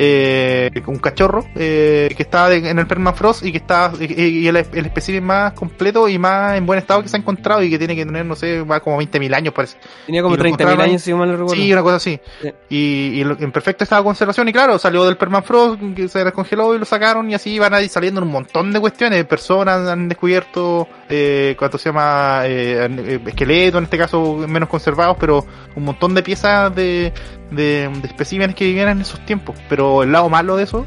Eh, 0.02 0.72
un 0.88 0.97
cachorro 1.00 1.43
eh, 1.56 2.10
que 2.16 2.24
estaba 2.24 2.47
de- 2.47 2.70
en 2.70 2.80
el 2.80 2.88
permafrost 2.88 3.43
y 3.43 3.52
que 3.52 3.58
está 3.58 3.91
y, 4.00 4.14
y 4.14 4.47
el, 4.47 4.56
el 4.56 4.86
espécimen 4.86 5.26
más 5.26 5.52
completo 5.52 6.08
y 6.08 6.18
más 6.18 6.56
en 6.56 6.66
buen 6.66 6.80
estado 6.80 7.04
que 7.04 7.10
se 7.10 7.18
ha 7.18 7.20
encontrado 7.20 7.62
y 7.62 7.70
que 7.70 7.78
tiene 7.78 7.97
que 7.97 8.06
tener 8.06 8.26
no 8.26 8.34
sé 8.38 8.62
va 8.62 8.80
como 8.80 8.97
20.000 9.02 9.34
años 9.36 9.54
parece 9.54 9.76
Tenía 10.06 10.22
como 10.22 10.36
y 10.36 10.38
lo 10.38 10.43
30.000 10.45 10.47
encontraron- 10.54 10.82
años, 10.82 11.02
si 11.02 11.14
mal 11.14 11.28
no 11.30 11.36
recuerdo. 11.36 11.56
Sí, 11.62 11.74
una 11.74 11.84
cosa 11.84 11.95
así. 11.97 12.18
Sí. 12.41 12.50
Y, 12.70 12.78
y 13.20 13.24
lo- 13.26 13.38
en 13.38 13.52
perfecto 13.52 13.84
estado 13.84 14.02
de 14.04 14.06
conservación 14.06 14.47
y 14.47 14.54
claro, 14.54 14.80
salió 14.80 15.04
del 15.04 15.18
permafrost, 15.18 15.82
que 15.95 16.08
se 16.08 16.24
descongeló 16.24 16.74
y 16.76 16.80
lo 16.80 16.86
sacaron 16.86 17.30
y 17.30 17.34
así 17.34 17.60
van 17.60 17.74
a 17.74 17.82
ir 17.82 17.89
saliendo 17.89 18.22
un 18.22 18.30
montón 18.30 18.72
de 18.72 18.80
cuestiones. 18.80 19.26
Personas 19.26 19.86
han 19.89 20.08
descubierto, 20.08 20.88
eh, 21.10 21.55
¿cuánto 21.57 21.78
se 21.78 21.89
llama? 21.89 22.41
Eh, 22.45 22.88
eh, 22.89 23.20
esqueletos, 23.26 23.78
en 23.80 23.84
este 23.86 23.97
caso 23.97 24.45
menos 24.47 24.70
conservados, 24.70 25.18
pero 25.20 25.45
un 25.76 25.84
montón 25.84 26.14
de 26.14 26.24
piezas 26.24 26.74
de, 26.76 27.12
de, 27.51 27.89
de 28.01 28.07
especímenes 28.07 28.55
que 28.55 28.66
vivían 28.66 28.89
en 28.89 29.01
esos 29.01 29.20
tiempos. 29.26 29.55
Pero 29.68 30.03
el 30.03 30.12
lado 30.12 30.30
malo 30.30 30.55
de 30.55 30.64
eso 30.64 30.86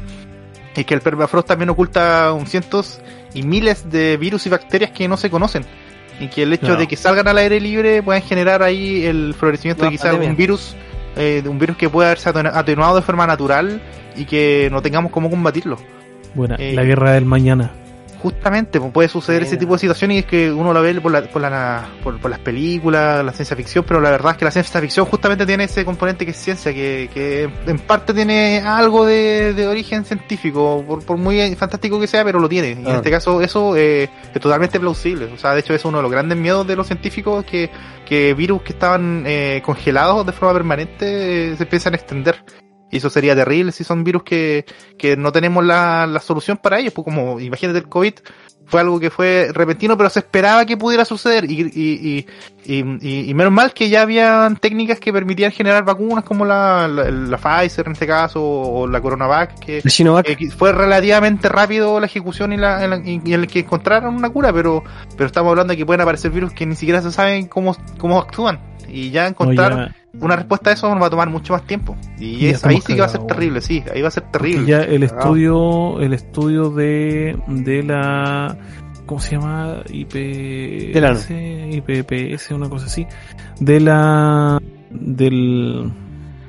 es 0.75 0.85
que 0.85 0.93
el 0.93 1.01
permafrost 1.01 1.47
también 1.47 1.69
oculta 1.69 2.33
un 2.33 2.47
cientos 2.47 2.99
y 3.33 3.43
miles 3.43 3.89
de 3.91 4.17
virus 4.17 4.45
y 4.47 4.49
bacterias 4.49 4.91
que 4.91 5.07
no 5.07 5.17
se 5.17 5.29
conocen. 5.29 5.63
Y 6.19 6.27
que 6.27 6.43
el 6.43 6.53
hecho 6.53 6.75
de 6.77 6.87
que 6.87 6.95
salgan 6.95 7.27
al 7.27 7.37
aire 7.39 7.59
libre 7.59 8.01
pueden 8.03 8.21
generar 8.21 8.61
ahí 8.63 9.05
el 9.05 9.33
florecimiento 9.37 9.83
de 9.83 9.89
quizás 9.91 10.13
un 10.29 10.35
virus, 10.37 10.75
eh, 11.15 11.43
un 11.47 11.57
virus 11.59 11.75
que 11.75 11.89
puede 11.89 12.07
haberse 12.07 12.29
atenu- 12.29 12.51
atenuado 12.53 12.95
de 12.95 13.01
forma 13.01 13.25
natural 13.27 13.81
y 14.15 14.25
que 14.25 14.69
no 14.71 14.81
tengamos 14.81 15.11
cómo 15.11 15.29
combatirlo. 15.29 15.77
Bueno, 16.35 16.55
Eh, 16.59 16.73
la 16.75 16.83
guerra 16.83 17.11
del 17.13 17.25
mañana. 17.25 17.71
Justamente, 18.23 18.79
pues, 18.79 18.93
puede 18.93 19.09
suceder 19.09 19.43
ese 19.43 19.57
tipo 19.57 19.73
de 19.73 19.79
situaciones 19.79 20.15
y 20.15 20.19
es 20.19 20.25
que 20.25 20.49
uno 20.49 20.73
la 20.73 20.79
ve 20.79 20.99
por, 21.01 21.11
la, 21.11 21.23
por, 21.23 21.41
la, 21.41 21.89
por, 22.01 22.17
por 22.21 22.31
las 22.31 22.39
películas, 22.39 23.23
la 23.23 23.33
ciencia 23.33 23.53
ficción, 23.57 23.83
pero 23.85 23.99
la 23.99 24.11
verdad 24.11 24.31
es 24.31 24.37
que 24.37 24.45
la 24.45 24.51
ciencia 24.51 24.79
ficción 24.79 25.05
justamente 25.05 25.45
tiene 25.45 25.65
ese 25.65 25.83
componente 25.83 26.23
que 26.23 26.31
es 26.31 26.37
ciencia, 26.37 26.73
que, 26.73 27.09
que 27.13 27.49
en 27.67 27.79
parte 27.79 28.13
tiene 28.13 28.61
algo 28.61 29.05
de, 29.05 29.53
de 29.53 29.67
origen 29.67 30.05
científico, 30.05 30.85
por, 30.87 31.03
por 31.05 31.17
muy 31.17 31.53
fantástico 31.55 31.99
que 31.99 32.07
sea, 32.07 32.23
pero 32.23 32.39
lo 32.39 32.47
tiene. 32.47 32.69
Y 32.69 32.71
en 32.71 32.87
Ah. 32.87 32.95
este 32.95 33.11
caso 33.11 33.41
eso 33.41 33.75
eh, 33.75 34.09
es 34.33 34.39
totalmente 34.39 34.79
plausible. 34.79 35.25
O 35.25 35.37
sea, 35.37 35.53
de 35.53 35.59
hecho 35.59 35.73
es 35.73 35.83
uno 35.83 35.97
de 35.97 36.03
los 36.03 36.11
grandes 36.11 36.37
miedos 36.37 36.65
de 36.65 36.77
los 36.77 36.87
científicos 36.87 37.43
que, 37.43 37.69
que 38.05 38.33
virus 38.33 38.61
que 38.61 38.71
estaban 38.71 39.25
eh, 39.27 39.61
congelados 39.65 40.25
de 40.25 40.31
forma 40.31 40.53
permanente 40.53 41.51
eh, 41.51 41.55
se 41.57 41.63
empiezan 41.63 41.91
a 41.91 41.97
extender. 41.97 42.41
Y 42.93 42.97
eso 42.97 43.09
sería 43.09 43.35
terrible 43.35 43.71
si 43.71 43.83
son 43.83 44.03
virus 44.03 44.23
que, 44.23 44.65
que 44.97 45.17
no 45.17 45.31
tenemos 45.31 45.65
la, 45.65 46.05
la 46.07 46.19
solución 46.19 46.57
para 46.57 46.79
ellos. 46.79 46.93
Pues 46.93 47.03
como, 47.05 47.39
imagínate 47.39 47.79
el 47.79 47.89
COVID, 47.89 48.13
fue 48.65 48.79
algo 48.79 48.99
que 48.99 49.09
fue 49.09 49.49
repentino, 49.53 49.97
pero 49.97 50.09
se 50.09 50.19
esperaba 50.19 50.65
que 50.65 50.77
pudiera 50.77 51.03
suceder. 51.03 51.43
Y, 51.49 51.61
y, 51.73 52.25
y, 52.65 53.29
y, 53.29 53.33
menos 53.33 53.51
mal 53.51 53.73
que 53.73 53.89
ya 53.89 54.03
habían 54.03 54.55
técnicas 54.57 54.99
que 54.99 55.11
permitían 55.11 55.51
generar 55.51 55.83
vacunas 55.83 56.23
como 56.23 56.45
la, 56.45 56.87
la, 56.87 57.09
la 57.11 57.37
Pfizer 57.37 57.87
en 57.87 57.91
este 57.93 58.07
caso, 58.07 58.41
o 58.41 58.87
la 58.87 59.01
Coronavac, 59.01 59.59
que, 59.59 59.81
que 60.23 60.49
fue 60.51 60.71
relativamente 60.71 61.49
rápido 61.49 61.99
la 61.99 62.05
ejecución 62.05 62.53
y, 62.53 62.57
la, 62.57 62.83
en 62.83 62.89
la- 62.91 62.97
y- 63.03 63.21
y 63.25 63.33
el 63.33 63.47
que 63.47 63.59
encontraron 63.59 64.15
una 64.15 64.29
cura, 64.29 64.53
pero, 64.53 64.83
pero 65.17 65.25
estamos 65.27 65.49
hablando 65.49 65.71
de 65.71 65.77
que 65.77 65.85
pueden 65.85 66.01
aparecer 66.01 66.31
virus 66.31 66.53
que 66.53 66.65
ni 66.65 66.75
siquiera 66.75 67.01
se 67.01 67.11
saben 67.11 67.47
cómo, 67.47 67.75
cómo 67.97 68.19
actúan. 68.19 68.59
Y 68.87 69.09
ya 69.11 69.23
No, 69.23 69.29
encontrar 69.29 69.71
ya- 69.71 69.95
una 70.19 70.35
respuesta 70.35 70.69
a 70.69 70.73
eso 70.73 70.89
nos 70.89 71.01
va 71.01 71.07
a 71.07 71.09
tomar 71.09 71.29
mucho 71.29 71.53
más 71.53 71.65
tiempo. 71.65 71.95
Y 72.19 72.47
es, 72.47 72.63
ahí 72.65 72.79
sí 72.81 72.93
que 72.93 72.99
va 72.99 73.05
a 73.07 73.09
ser 73.09 73.25
terrible, 73.25 73.61
sí, 73.61 73.83
ahí 73.93 74.01
va 74.01 74.07
a 74.09 74.11
ser 74.11 74.23
terrible. 74.31 74.65
Ya 74.67 74.81
el 74.81 75.01
Cagado. 75.01 75.05
estudio, 75.05 75.99
el 76.01 76.13
estudio 76.13 76.69
de, 76.69 77.37
de 77.47 77.83
la, 77.83 78.57
¿cómo 79.05 79.19
se 79.19 79.35
llama? 79.35 79.77
IPS, 79.89 81.29
IPPS, 81.31 82.51
una 82.51 82.69
cosa 82.69 82.85
así, 82.85 83.07
de 83.59 83.79
la, 83.79 84.59
del, 84.91 85.91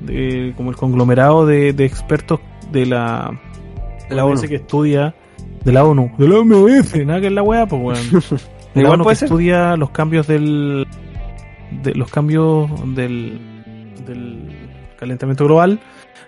de, 0.01 0.53
como 0.57 0.71
el 0.71 0.77
conglomerado 0.77 1.47
de, 1.47 1.73
de 1.73 1.85
expertos 1.87 2.41
de 2.71 2.87
la, 2.87 3.41
La 4.11 4.25
OMS 4.27 4.41
ONU. 4.41 4.49
que 4.49 4.57
estudia, 4.57 5.15
de 5.65 5.73
la 5.73 5.85
ONU, 5.85 6.13
de 6.19 6.29
la 6.29 6.39
OMS, 6.39 6.97
nada 7.07 7.21
que 7.21 7.27
es 7.29 7.33
la 7.33 7.43
weá, 7.43 7.67
pues 7.67 7.83
weón. 7.83 8.11
De 8.75 8.83
la 8.83 8.89
Igual 8.89 9.01
ONU 9.01 9.07
que 9.07 9.15
ser. 9.15 9.29
estudia 9.29 9.77
los 9.77 9.91
cambios 9.91 10.27
del, 10.27 10.87
de 11.83 11.95
los 11.95 12.11
cambios 12.11 12.69
del, 12.97 13.41
del 14.07 14.49
calentamiento 14.99 15.45
global, 15.45 15.81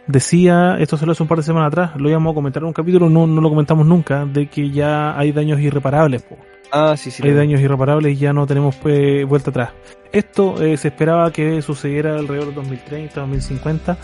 decía, 0.06 0.76
esto 0.78 0.96
se 0.96 1.06
lo 1.06 1.12
hace 1.12 1.22
un 1.22 1.28
par 1.28 1.38
de 1.38 1.44
semanas 1.44 1.68
atrás, 1.68 1.90
lo 1.96 2.08
íbamos 2.08 2.32
a 2.32 2.34
comentar 2.34 2.62
en 2.62 2.68
un 2.68 2.72
capítulo, 2.72 3.08
no, 3.08 3.26
no 3.26 3.40
lo 3.40 3.48
comentamos 3.48 3.86
nunca, 3.86 4.24
de 4.26 4.46
que 4.48 4.70
ya 4.70 5.18
hay 5.18 5.32
daños 5.32 5.60
irreparables, 5.60 6.22
po. 6.22 6.36
Ah, 6.72 6.94
sí, 6.96 7.10
sí. 7.12 7.22
hay 7.24 7.32
daños 7.32 7.60
irreparables 7.60 8.12
y 8.14 8.16
ya 8.16 8.32
no 8.32 8.46
tenemos 8.46 8.74
pues, 8.76 9.24
vuelta 9.26 9.50
atrás. 9.50 9.70
Esto 10.12 10.60
eh, 10.62 10.76
se 10.76 10.88
esperaba 10.88 11.30
que 11.32 11.62
sucediera 11.62 12.16
alrededor 12.18 12.48
de 12.48 12.54
2030, 12.54 13.20
2050, 13.20 13.96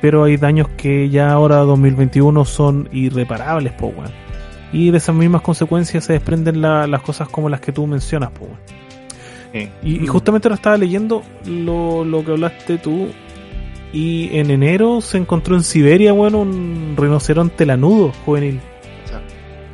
pero 0.00 0.24
hay 0.24 0.36
daños 0.36 0.68
que 0.76 1.08
ya 1.10 1.30
ahora 1.32 1.56
2021 1.58 2.44
son 2.44 2.88
irreparables, 2.92 3.72
po, 3.74 3.88
weón. 3.88 4.10
Y 4.72 4.90
de 4.90 4.98
esas 4.98 5.14
mismas 5.14 5.42
consecuencias 5.42 6.04
se 6.04 6.12
desprenden 6.14 6.60
la- 6.60 6.86
las 6.86 7.00
cosas 7.02 7.28
como 7.28 7.48
las 7.48 7.60
que 7.60 7.72
tú 7.72 7.86
mencionas, 7.86 8.30
po, 8.30 8.44
weón. 8.46 8.58
Sí. 9.52 9.68
Y, 9.82 9.96
y 9.96 10.00
Mm. 10.00 10.06
justamente 10.06 10.48
lo 10.48 10.54
estaba 10.54 10.76
leyendo 10.76 11.22
lo, 11.46 12.04
lo 12.04 12.24
que 12.24 12.32
hablaste 12.32 12.78
tú. 12.78 13.08
Y 13.92 14.36
en 14.36 14.50
enero 14.50 15.00
se 15.00 15.16
encontró 15.16 15.56
en 15.56 15.62
Siberia, 15.62 16.12
bueno, 16.12 16.40
un 16.40 16.94
rinoceronte 16.96 17.64
lanudo 17.64 18.12
juvenil. 18.24 18.60
O 19.04 19.08
sea, 19.08 19.22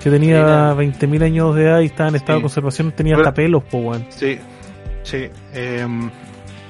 Que 0.00 0.10
tenía 0.10 0.36
Mira. 0.42 0.74
20.000 0.74 1.22
años 1.24 1.56
de 1.56 1.62
edad 1.64 1.80
y 1.80 1.86
estaba 1.86 2.10
en 2.10 2.14
estado 2.16 2.38
Sí. 2.38 2.40
de 2.40 2.42
conservación, 2.42 2.92
tenía 2.92 3.16
Pero- 3.16 3.28
hasta 3.28 3.34
pelos, 3.34 3.64
po, 3.64 3.78
weón. 3.78 4.06
Sí, 4.10 4.38
sí. 5.02 5.26
em, 5.52 6.10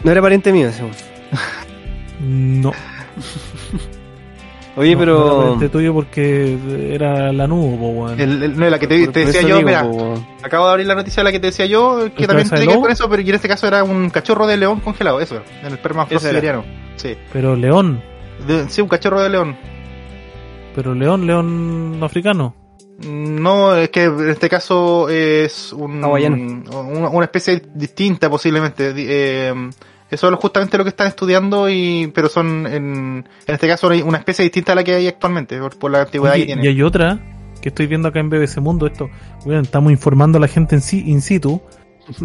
No 0.02 0.10
era 0.10 0.22
pariente 0.22 0.52
mío 0.52 0.68
ese. 0.68 0.82
No. 2.20 2.72
Oye, 4.76 4.92
no, 4.94 4.98
pero. 4.98 5.36
pariente 5.38 5.68
tuyo 5.68 5.94
porque 5.94 6.58
era 6.92 7.32
lanudo, 7.32 7.76
po, 7.78 7.88
weón. 7.90 8.20
el, 8.20 8.42
el- 8.42 8.58
no, 8.58 8.68
la 8.68 8.78
que 8.78 8.86
te, 8.88 9.06
decía 9.06 9.42
yo, 9.42 9.56
digo, 9.58 9.68
mira, 9.68 9.82
po, 9.88 10.14
acabo 10.42 10.66
de 10.66 10.70
abrir 10.72 10.86
la 10.86 10.94
noticia 10.96 11.20
de 11.20 11.24
la 11.24 11.32
que 11.32 11.38
te 11.40 11.46
decía 11.46 11.66
yo, 11.66 11.98
que 12.16 12.22
¿El 12.22 12.26
también 12.28 12.48
tiene 12.48 12.66
que 12.66 12.78
ver 12.78 12.90
eso, 12.90 13.08
pero 13.08 13.22
en 13.22 13.34
este 13.34 13.46
caso 13.48 13.66
era 13.68 13.84
un 13.84 14.10
cachorro 14.10 14.46
de 14.46 14.56
león 14.56 14.80
congelado, 14.80 15.20
eso, 15.20 15.40
en 15.62 15.72
el 15.72 15.78
permafrost 15.78 16.26
siberiano. 16.26 16.64
Sí. 16.96 17.16
Pero 17.32 17.54
león. 17.54 18.02
De- 18.48 18.68
sí, 18.68 18.80
un 18.80 18.88
cachorro 18.88 19.20
de 19.22 19.30
león. 19.30 19.56
Pero 20.74 20.92
león, 20.94 21.26
león 21.26 22.00
africano. 22.02 22.54
No, 23.06 23.74
es 23.76 23.90
que 23.90 24.04
en 24.04 24.28
este 24.28 24.48
caso 24.48 25.08
es 25.08 25.72
un, 25.72 26.02
Hawaiano. 26.02 26.36
una, 26.80 27.08
una 27.08 27.24
especie 27.24 27.62
distinta 27.74 28.28
posiblemente. 28.30 28.92
Eh, 28.96 29.54
eso 30.14 30.28
es 30.30 30.34
justamente 30.36 30.78
lo 30.78 30.84
que 30.84 30.90
están 30.90 31.06
estudiando, 31.08 31.68
y 31.68 32.10
pero 32.14 32.28
son 32.28 32.66
en, 32.66 33.24
en 33.46 33.54
este 33.54 33.68
caso 33.68 33.88
una 34.04 34.18
especie 34.18 34.42
distinta 34.44 34.72
a 34.72 34.74
la 34.76 34.84
que 34.84 34.94
hay 34.94 35.06
actualmente, 35.08 35.58
por, 35.58 35.78
por 35.78 35.90
la 35.90 36.02
antigüedad 36.02 36.34
Oye, 36.34 36.46
que 36.46 36.52
y 36.52 36.54
tiene. 36.54 36.68
hay 36.68 36.82
otra 36.82 37.18
que 37.60 37.68
estoy 37.70 37.86
viendo 37.86 38.08
acá 38.08 38.20
en 38.20 38.28
BBC 38.30 38.58
Mundo. 38.58 38.86
Esto, 38.86 39.08
weón, 39.46 39.62
estamos 39.64 39.90
informando 39.92 40.38
a 40.38 40.40
la 40.40 40.48
gente 40.48 40.74
en 40.74 40.80
sí, 40.82 41.02
in 41.06 41.20
situ. 41.22 41.60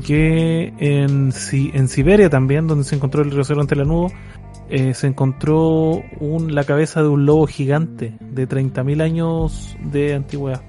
que 0.06 0.74
en, 0.80 1.32
Si- 1.32 1.72
en 1.74 1.88
Siberia 1.88 2.30
también, 2.30 2.68
donde 2.68 2.84
se 2.84 2.96
encontró 2.96 3.22
el 3.24 3.32
rinoceronte 3.32 3.76
lanudo, 3.76 4.12
eh, 4.70 4.94
se 4.94 5.08
encontró 5.08 6.02
un, 6.20 6.54
la 6.54 6.64
cabeza 6.66 7.02
de 7.02 7.08
un 7.08 7.26
lobo 7.26 7.48
gigante 7.48 8.14
de 8.20 8.48
30.000 8.48 9.02
años 9.02 9.78
de 9.82 10.14
antigüedad. 10.16 10.62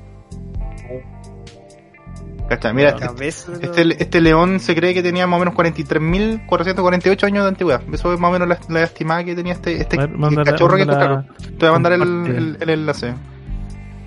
Mira, 2.74 2.96
cabeza, 2.96 3.52
este, 3.60 4.02
este 4.02 4.20
león 4.20 4.58
se 4.60 4.74
cree 4.74 4.92
que 4.94 5.02
tenía 5.02 5.26
más 5.26 5.36
o 5.36 5.40
menos 5.44 5.54
43.448 5.54 7.24
años 7.24 7.44
de 7.44 7.48
antigüedad. 7.48 7.82
Eso 7.92 8.12
es 8.12 8.20
más 8.20 8.28
o 8.30 8.32
menos 8.32 8.48
la, 8.48 8.58
la 8.68 8.82
estimada 8.84 9.24
que 9.24 9.34
tenía 9.34 9.52
este, 9.52 9.76
este 9.80 9.96
ver, 9.96 10.10
cachorro 10.44 10.76
que 10.76 10.84
mándala- 10.84 11.24
encontraron. 11.26 11.26
Te 11.58 11.66
voy 11.66 11.68
a 11.68 11.72
mandar 11.72 11.92
el, 11.92 12.02
el, 12.02 12.56
el 12.60 12.70
enlace. 12.70 13.14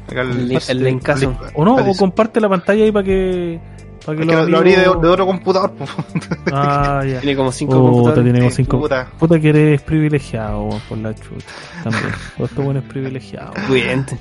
Acá 0.09 0.21
El, 0.21 0.49
link- 0.49 0.69
el 0.69 0.83
linkazo. 0.83 1.35
O 1.55 1.63
no, 1.65 1.75
o 1.75 1.95
comparte 1.95 2.41
la 2.41 2.49
pantalla 2.49 2.83
ahí 2.83 2.91
para 2.91 3.05
que, 3.05 3.59
para 4.05 4.17
que 4.17 4.23
Es 4.23 4.29
que 4.29 4.35
lo, 4.35 4.45
lo 4.49 4.57
abrí 4.57 4.75
de, 4.75 4.87
otro 4.89 5.25
computador. 5.25 5.73
Ah, 6.51 7.01
ya. 7.07 7.21
Tiene 7.21 7.35
como 7.37 7.51
cinco 7.51 7.73
Puta, 7.79 7.83
computadores. 7.91 8.23
tiene 8.25 8.39
como 8.39 8.51
cinco. 8.51 8.79
puta. 8.81 9.07
Puta 9.17 9.39
que 9.39 9.49
eres 9.49 9.81
privilegiado 9.81 10.69
por 10.89 10.97
la 10.97 11.15
chucha. 11.15 11.45
También. 11.83 12.03
Todo 12.35 12.45
esto 12.47 12.61
bueno 12.61 12.79
es 12.81 12.85
privilegiado. 12.87 13.53
Pudiente. 13.67 14.17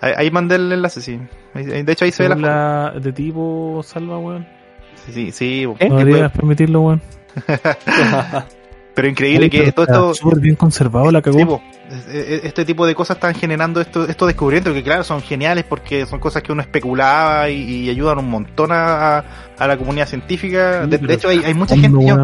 Ahí, 0.00 0.12
ahí 0.16 0.30
mandé 0.30 0.56
el 0.56 0.72
enlace, 0.72 1.00
sí. 1.00 1.20
De 1.54 1.90
hecho 1.92 2.04
ahí 2.04 2.12
se 2.12 2.22
ve 2.22 2.28
la 2.30 2.36
la 2.36 3.00
de 3.00 3.12
tipo 3.12 3.80
salva, 3.84 4.18
weón. 4.18 4.46
Sí, 5.06 5.12
sí, 5.12 5.32
sí. 5.32 5.62
¿Eh? 5.78 5.88
No 5.88 5.96
Que 5.96 6.04
deberías 6.04 6.32
permitirlo, 6.32 6.80
weón. 6.82 7.02
Pero 8.94 9.08
increíble 9.08 9.50
que 9.50 9.72
todo 9.72 9.84
Está 9.84 9.94
esto... 9.94 10.14
Súper 10.14 10.40
bien 10.40 10.56
conservado, 10.56 11.10
la 11.10 11.20
cagó. 11.20 11.38
Sí, 11.38 11.44
este 11.88 12.64
tipo 12.64 12.84
de 12.86 12.94
cosas 12.94 13.16
están 13.16 13.34
generando 13.34 13.80
estos 13.80 14.08
estos 14.08 14.26
descubrimientos 14.28 14.74
que 14.74 14.82
claro 14.82 15.04
son 15.04 15.22
geniales 15.22 15.64
porque 15.64 16.04
son 16.06 16.18
cosas 16.18 16.42
que 16.42 16.50
uno 16.52 16.60
especulaba 16.62 17.48
y, 17.48 17.84
y 17.84 17.90
ayudan 17.90 18.18
un 18.18 18.28
montón 18.30 18.72
a, 18.72 19.18
a- 19.58 19.66
la 19.66 19.76
comunidad 19.78 20.06
científica. 20.08 20.86
De, 20.86 20.98
de 20.98 21.14
hecho 21.14 21.28
hay, 21.28 21.38
hay 21.44 21.54
mucha 21.54 21.74
gente 21.82 21.98
yo- 22.06 22.16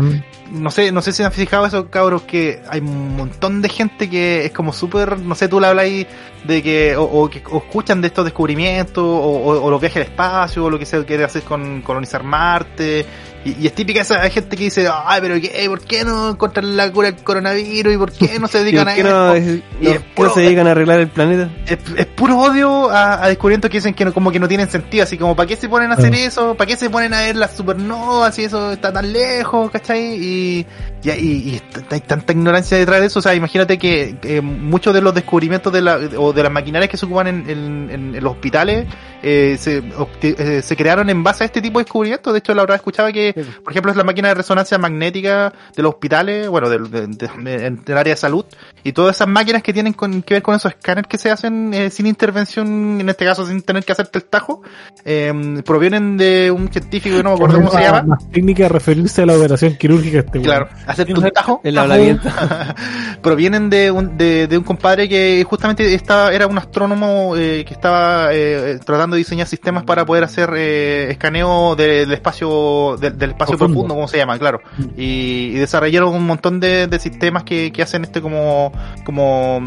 no 0.51 0.71
sé 0.71 0.93
no 0.93 1.01
sé 1.01 1.13
si 1.13 1.23
han 1.23 1.33
fijado 1.33 1.65
eso 1.67 1.89
cabros 1.91 2.23
que 2.23 2.61
hay 2.69 2.81
un 2.81 3.17
montón 3.17 3.63
de 3.63 3.69
gente 3.69 4.11
que 4.11 4.45
es 4.45 4.53
como 4.53 4.73
súper 4.73 5.19
no 5.19 5.35
sé 5.35 5.49
tú 5.49 5.59
le 5.61 5.69
hablas 5.69 5.85
ahí 5.85 6.07
de 6.45 6.63
que 6.63 6.97
o, 6.97 7.05
o 7.05 7.31
que 7.31 7.43
o 7.51 7.59
escuchan 7.59 8.01
de 8.03 8.09
estos 8.09 8.25
descubrimientos 8.25 9.03
o, 9.03 9.63
o- 9.65 9.71
los 9.71 9.81
viajes 9.81 9.97
al 9.99 10.03
espacio 10.11 10.65
o 10.65 10.71
lo 10.71 10.79
que 10.79 10.85
se 10.87 11.03
quiere 11.05 11.25
hacer 11.25 11.43
con 11.43 11.81
colonizar 11.83 12.23
Marte 12.23 13.07
y, 13.45 13.63
y 13.63 13.67
es 13.67 13.75
típica 13.75 14.01
esa 14.03 14.21
gente 14.31 14.57
que 14.57 14.65
dice 14.65 14.89
ay 15.05 15.21
pero 15.21 15.35
qué 15.41 15.65
por 15.69 15.81
qué 15.81 16.05
no 16.05 16.31
encuentran 16.31 16.77
la 16.77 16.91
cura 16.93 17.11
del 17.11 17.23
coronavirus 17.25 17.95
y 17.95 17.97
por 17.97 18.13
qué 18.13 18.39
no 18.39 18.47
se 18.49 18.59
¿Y 18.63 18.65
dedican 18.65 18.89
a 18.89 18.95
qué 18.95 19.03
no, 19.03 19.35
es- 19.35 19.45
Y 19.47 19.49
no- 19.49 19.91
es 19.91 19.99
qué 19.99 20.05
no 20.09 20.15
puro- 20.15 20.35
se 20.35 20.41
dedican 20.41 20.67
a 20.67 20.71
arreglar 20.73 21.01
el 21.01 21.09
planeta? 21.09 21.51
es, 21.67 21.79
es 21.97 22.07
puro 22.07 22.39
odio 22.39 22.91
a, 22.91 23.25
a 23.25 23.29
descubrimientos 23.29 23.71
que 23.71 23.79
dicen 23.79 23.95
que 23.95 24.05
no, 24.05 24.13
como 24.13 24.31
que 24.31 24.39
no 24.39 24.49
tienen 24.49 24.71
sentido, 24.71 25.05
así 25.05 25.19
como 25.19 25.35
¿para 25.37 25.47
qué 25.49 25.57
se 25.57 25.69
ponen 25.69 25.91
a 25.91 25.95
hacer 25.95 26.13
Ah. 26.15 26.19
eso? 26.19 26.55
¿Para 26.55 26.69
qué 26.69 26.77
se 26.77 26.89
ponen 26.91 27.13
a 27.15 27.21
ver 27.21 27.37
las 27.37 27.57
supernovas 27.57 28.39
y 28.39 28.45
eso 28.45 28.73
está 28.73 28.93
tan 28.93 29.13
lejos, 29.13 29.71
¿cachai? 29.71 30.15
Y, 30.23 30.67
y, 31.03 31.11
y- 31.11 31.13
y 31.55 31.63
hay 31.91 32.01
tanta 32.01 32.33
ignorancia 32.33 32.79
detrás 32.79 33.01
de 33.01 33.07
eso, 33.07 33.19
o 33.19 33.23
sea, 33.23 33.35
imagínate 33.35 33.77
que, 33.79 34.41
muchos 34.43 34.95
de 34.95 35.01
los 35.01 35.15
descubrimientos 35.15 35.73
de 35.73 35.83
la, 35.83 35.97
o 36.17 36.33
de 36.33 36.43
las 36.43 36.53
maquinarias 36.53 36.91
que 36.91 36.97
se 36.97 37.07
ocupan 37.07 37.27
en, 37.27 37.51
en- 37.51 37.91
en- 37.91 38.15
en 38.17 38.23
los 38.25 38.33
hospitales 38.35 38.87
eh, 39.23 39.57
se, 39.59 39.83
eh, 40.23 40.63
se 40.63 40.77
crearon 40.77 41.09
en 41.11 41.23
base 41.23 41.45
a 41.45 41.47
este 41.47 41.61
tipo 41.61 41.79
de 41.79 41.85
descubrimientos, 41.85 42.33
de 42.33 42.39
hecho 42.41 42.55
la 42.55 42.63
verdad 42.63 42.77
escuchaba 42.77 43.13
que, 43.13 43.32
por 43.33 43.73
ejemplo, 43.73 43.91
es 43.91 43.97
la 43.97 44.05
máquina 44.05 44.29
de 44.29 44.35
resonancia 44.35 44.79
magnética 44.79 45.53
de 45.77 45.83
los 45.83 45.95
hospitales, 45.95 46.49
bueno, 46.49 46.69
del- 46.69 46.91
de, 46.91 47.95
área 47.95 48.15
de 48.15 48.17
salud, 48.17 48.45
y 48.85 48.93
todas 48.93 49.17
esas 49.17 49.29
máquinas 49.29 49.63
que 49.63 49.73
tienen 49.73 49.93
con, 49.93 50.23
que 50.23 50.35
ver 50.35 50.43
con 50.43 50.55
esos 50.55 50.73
escáneres 50.73 51.09
que 51.09 51.19
se 51.19 51.31
hacen 51.31 51.73
eh, 51.75 51.91
sin 51.91 52.07
intervención, 52.07 53.01
en 53.01 53.09
este 53.09 53.25
caso 53.25 53.47
sin 53.47 53.63
tener 53.63 53.85
que 53.85 53.93
hacerte 53.93 54.19
el 54.19 54.25
tajo, 54.25 54.63
eh, 55.05 55.63
provienen 55.65 56.17
de 56.17 56.51
un 56.51 56.71
científico 56.73 57.17
que 57.17 57.23
no 57.23 57.31
me 57.31 57.35
acuerdo 57.37 57.57
cómo 57.59 57.71
se 57.71 57.81
llama. 57.81 58.03
Más 58.03 58.31
técnica 58.31 58.65
de 58.65 58.69
referirse 58.69 59.23
a 59.23 59.27
la 59.27 59.37
operación 59.37 59.77
quirúrgica 59.77 60.21
este. 60.21 60.41
Claro, 60.41 60.69
hacerte 60.87 61.13
un 61.15 61.31
tajo. 61.31 61.61
El 61.65 61.75
provienen 63.23 63.71
de 63.71 63.91
un, 63.91 64.17
de, 64.17 64.47
de 64.47 64.59
un 64.59 64.65
compadre 64.65 65.09
que 65.09 65.45
justamente 65.49 65.95
estaba, 65.95 66.33
era 66.33 66.47
un 66.47 66.59
astrónomo 66.59 67.37
eh, 67.37 67.65
que 67.67 67.75
estaba 67.75 68.29
eh, 68.33 68.79
tratando 68.85 69.15
de 69.15 69.19
diseñar 69.19 69.47
sistemas 69.47 69.85
para 69.85 70.05
poder 70.05 70.25
hacer 70.25 70.51
eh, 70.57 71.11
escaneo 71.11 71.77
de- 71.77 72.03
del 72.03 72.13
espacio 72.13 72.97
del, 73.01 73.19
del 73.23 73.31
espacio 73.31 73.57
Profundo. 73.57 73.75
profundo, 73.81 73.95
como 73.95 74.09
se 74.09 74.19
llama, 74.19 74.39
claro. 74.39 74.61
Y, 74.97 75.51
y 75.53 75.55
desarrollaron 75.55 76.15
un 76.15 76.27
montón 76.27 76.61
de, 76.61 76.87
de 76.87 76.99
sistemas 76.99 77.45
que, 77.45 77.73
que 77.73 77.83
hacen 77.83 78.05
este 78.05 78.21
como 78.21 78.73
como 79.05 79.63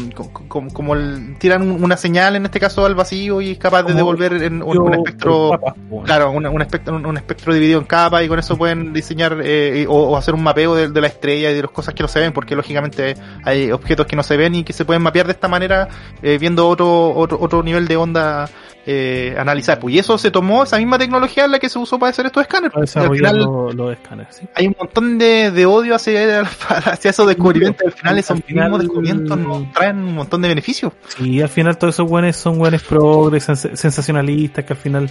como, 0.48 0.68
como 0.72 0.94
el- 0.94 1.36
tiran 1.38 1.62
un- 1.62 1.82
una 1.82 1.96
señal 1.96 2.36
en 2.36 2.44
este 2.46 2.60
caso 2.60 2.86
al 2.86 2.94
vacío 2.94 3.40
y 3.40 3.52
es 3.52 3.58
capaz 3.58 3.82
de 3.82 3.94
devolver 3.94 4.32
en 4.42 4.62
un, 4.62 4.94
espectro. 4.94 5.58
Claro, 6.04 6.30
un, 6.30 6.46
un 6.46 6.62
espectro, 6.62 6.94
un, 6.96 7.16
espectro 7.16 7.52
dividido 7.54 7.78
en 7.80 7.86
capas 7.86 8.22
y 8.24 8.28
con 8.28 8.38
eso 8.38 8.56
pueden 8.56 8.92
diseñar 8.92 9.38
eh, 9.42 9.86
o 9.88 10.16
hacer 10.16 10.34
un 10.34 10.42
mapeo 10.42 10.74
de, 10.74 10.88
de 10.88 11.00
la 11.00 11.06
estrella 11.08 11.50
y 11.50 11.54
de 11.54 11.62
las 11.62 11.70
cosas 11.70 11.94
que 11.94 12.02
no 12.02 12.08
se 12.08 12.20
ven, 12.20 12.32
porque 12.32 12.54
lógicamente 12.56 13.16
hay 13.44 13.72
objetos 13.72 14.06
que 14.06 14.16
no 14.16 14.22
se 14.22 14.36
ven 14.36 14.54
y 14.54 14.64
que 14.64 14.72
se 14.72 14.84
pueden 14.84 15.02
mapear 15.02 15.26
de 15.26 15.32
esta 15.32 15.48
manera 15.48 15.88
eh, 16.22 16.38
viendo 16.38 16.68
otro, 16.68 17.10
otro 17.14 17.38
otro 17.40 17.62
nivel 17.62 17.86
de 17.88 17.96
onda 17.96 18.48
eh, 18.86 19.34
analizar. 19.38 19.78
Pues, 19.80 19.94
y 19.94 19.98
eso 19.98 20.16
se 20.16 20.30
tomó, 20.30 20.62
esa 20.62 20.78
misma 20.78 20.98
tecnología 20.98 21.44
en 21.44 21.50
la 21.50 21.58
que 21.58 21.68
se 21.68 21.78
usó 21.78 21.98
para 21.98 22.10
hacer 22.10 22.26
estos 22.26 22.42
escáneres. 22.42 22.72
Para 22.72 22.84
y 22.84 22.84
al 22.84 22.86
desarrollar 22.86 23.32
final 23.34 23.36
los 23.44 23.74
los 23.74 23.92
escáneres, 23.92 24.36
¿sí? 24.36 24.46
hay 24.54 24.66
un 24.68 24.76
montón 24.78 25.18
de, 25.18 25.50
de 25.50 25.66
odio 25.66 25.94
hacia, 25.94 26.40
hacia 26.68 27.10
esos 27.10 27.26
descubrimientos. 27.26 27.84
Al 27.86 27.92
final 27.92 28.12
Al 28.14 28.18
esos 28.20 28.40
final- 28.44 28.64
mismos 28.64 28.80
descubrimientos 28.80 29.38
nos 29.38 29.72
traen 29.72 29.98
un 29.98 30.14
montón 30.14 30.42
de 30.42 30.48
beneficios. 30.48 30.92
Sí, 31.08 31.42
al 31.42 31.48
final 31.48 31.76
todos 31.78 31.94
esos 31.94 32.08
buenos 32.08 32.36
son 32.36 32.58
buenos 32.58 32.82
progres, 32.82 33.48
sens- 33.48 33.74
sensacionalistas, 33.74 34.64
que 34.64 34.72
al 34.72 34.78
final, 34.78 35.10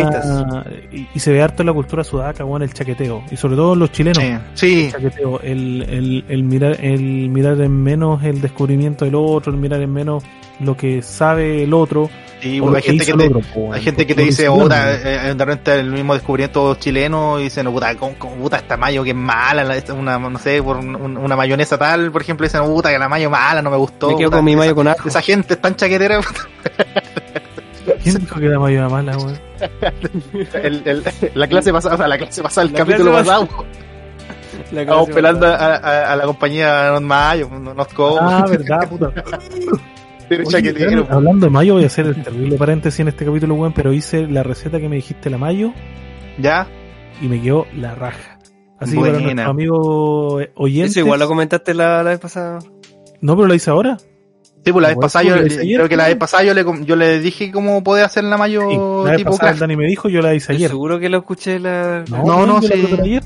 y, 0.92 1.08
y 1.14 1.20
se 1.20 1.32
ve 1.32 1.42
harto 1.42 1.62
en 1.64 1.68
la 1.68 1.74
cultura 1.74 2.04
sudaca, 2.04 2.44
bueno, 2.44 2.66
el 2.66 2.74
chaqueteo, 2.74 3.24
y 3.30 3.36
sobre 3.38 3.56
todo 3.56 3.76
los 3.76 3.92
chilenos. 3.92 4.24
Sí, 4.24 4.34
sí, 4.54 4.86
El 4.86 4.92
chaqueteo, 4.92 5.40
el, 5.42 5.84
el, 5.90 6.26
el 6.28 6.44
mirar, 6.44 6.78
el 6.84 7.30
mirar 7.30 7.60
en 7.62 7.84
menos 7.84 8.24
el 8.24 8.42
descubrimiento 8.42 9.06
del 9.06 9.16
otro, 9.16 9.52
el 9.52 9.60
mirar 9.60 9.82
en 9.82 9.92
menos 9.94 10.24
lo 10.60 10.76
que 10.76 11.02
sabe 11.02 11.64
el 11.64 11.74
otro. 11.74 12.10
sí, 12.42 12.62
hay 12.76 12.82
gente 12.82 13.06
que 13.06 13.14
te, 13.14 13.26
otro, 13.28 13.42
po, 13.54 13.74
Hay 13.74 13.82
gente 13.82 14.06
que 14.08 14.16
te 14.16 14.22
dice, 14.24 14.50
puta, 14.50 14.92
el 14.94 15.08
eh, 15.08 15.30
eh, 15.30 15.34
de 15.36 15.46
repente 15.46 15.74
el 15.80 15.92
mismo 15.92 16.14
descubrimiento 16.14 16.76
chileno 16.76 17.40
y 17.40 17.44
dicen, 17.44 17.66
puta, 17.72 17.96
con, 17.96 18.16
con- 18.16 18.38
puta, 18.40 18.58
esta 18.58 18.78
mayo 18.78 19.04
que 19.04 19.10
es 19.12 19.16
mala, 19.16 19.64
la- 19.64 19.82
una, 19.94 20.18
no 20.20 20.38
sé, 20.40 20.62
por 20.64 20.78
un- 20.78 20.96
un- 20.96 21.18
una 21.18 21.36
mayonesa 21.36 21.78
tal, 21.78 22.12
por 22.12 22.22
ejemplo, 22.22 22.46
dicen, 22.46 22.64
puta, 22.66 22.90
que 22.90 23.00
la 23.00 23.10
mayo 23.10 23.30
mala, 23.30 23.62
no 23.62 23.70
me 23.72 23.78
gustó. 23.78 24.10
Me 24.10 24.16
quedo 24.18 24.28
puta, 24.30 24.38
con 24.38 24.46
mi 24.46 24.52
esa- 24.54 24.60
mayo 24.60 24.76
con 24.76 24.88
ajo. 24.88 25.08
Esa 25.08 25.22
gente 25.22 25.54
es 25.56 25.62
tan 25.62 25.76
chaquetera, 25.76 26.20
¿Quién 28.04 28.20
dijo 28.20 28.40
que 28.40 28.46
era 28.46 28.60
mayor 28.60 28.90
mala, 28.92 29.18
weón? 29.18 29.40
el, 30.54 30.82
el- 30.86 31.04
la 31.34 31.48
clase 31.48 31.74
pasada, 31.74 31.96
o 31.96 31.98
sea, 31.98 32.08
la 32.08 32.18
clase 32.18 32.42
pasada, 32.44 32.68
el 32.68 32.74
La 32.74 32.80
capítulo 32.80 33.12
pasado, 33.12 33.48
La 34.72 34.82
estamos 34.82 35.10
pelando 35.10 35.48
a, 35.48 35.76
a- 35.76 36.12
a 36.14 36.16
la 36.16 36.26
compañía 36.26 36.92
Not 36.92 37.02
Mayo, 37.02 37.50
no- 37.52 37.74
Not 37.74 37.94
Co, 37.94 38.18
Ah, 38.22 38.46
verdad, 38.48 38.88
puta. 38.90 39.12
Oye, 40.30 41.06
hablando 41.10 41.46
de 41.48 41.50
mayo, 41.52 41.74
voy 41.74 41.84
a 41.84 41.88
hacer 41.88 42.06
el 42.06 42.22
terrible 42.22 42.58
paréntesis 42.58 43.00
en 43.00 43.08
este 43.08 43.26
capítulo, 43.26 43.56
weón, 43.56 43.74
pero 43.74 43.94
hice 43.94 44.28
la 44.28 44.44
receta 44.44 44.80
que 44.80 44.88
me 44.88 44.96
dijiste 44.98 45.30
la 45.30 45.38
mayo 45.38 45.74
Ya, 46.38 46.68
y 47.22 47.28
me 47.28 47.42
quedó 47.42 47.66
la 47.76 47.96
raja. 47.96 48.40
Así 48.80 48.96
que 48.96 49.02
para 49.02 49.20
nuestros 49.20 49.48
amigos 49.48 50.48
oyentes. 50.56 50.92
Eso 50.92 51.00
igual 51.02 51.20
lo 51.20 51.28
comentaste 51.28 51.74
la, 51.74 52.04
la 52.04 52.12
vez 52.12 52.20
pasada. 52.20 52.60
No, 53.22 53.36
pero 53.36 53.48
lo 53.48 53.54
hice 53.54 53.70
ahora. 53.70 53.98
sí, 53.98 54.72
pues 54.72 54.82
la 54.82 54.90
vez 54.90 54.98
pasada, 54.98 55.26
yo, 55.26 55.36
creo 55.36 55.90
que 55.90 55.98
la 55.98 56.04
¿no? 56.04 56.10
vez 56.10 56.18
pasada 56.18 56.44
yo 56.44 56.54
le, 56.54 56.64
yo 56.86 56.96
le 56.96 57.20
dije 57.20 57.52
cómo 57.52 57.84
poder 57.84 58.06
hacer 58.06 58.24
la 58.24 58.38
mayo 58.38 58.62
Sí, 58.70 58.78
la 58.78 59.12
vez 59.12 59.18
tipo 59.18 59.32
pasada 59.32 59.52
el. 59.52 59.60
Dani 59.60 59.76
me 59.76 59.86
dijo, 59.86 60.08
yo 60.08 60.22
la 60.22 60.34
hice 60.34 60.54
ayer. 60.54 60.70
seguro 60.70 61.00
que 61.00 61.10
lo 61.10 61.18
escuché 61.18 61.60
la... 61.60 62.06
No, 62.10 62.46
no, 62.46 62.62
yo 62.62 62.70
la 62.70 62.76
sí. 62.76 63.02
ayer. 63.02 63.24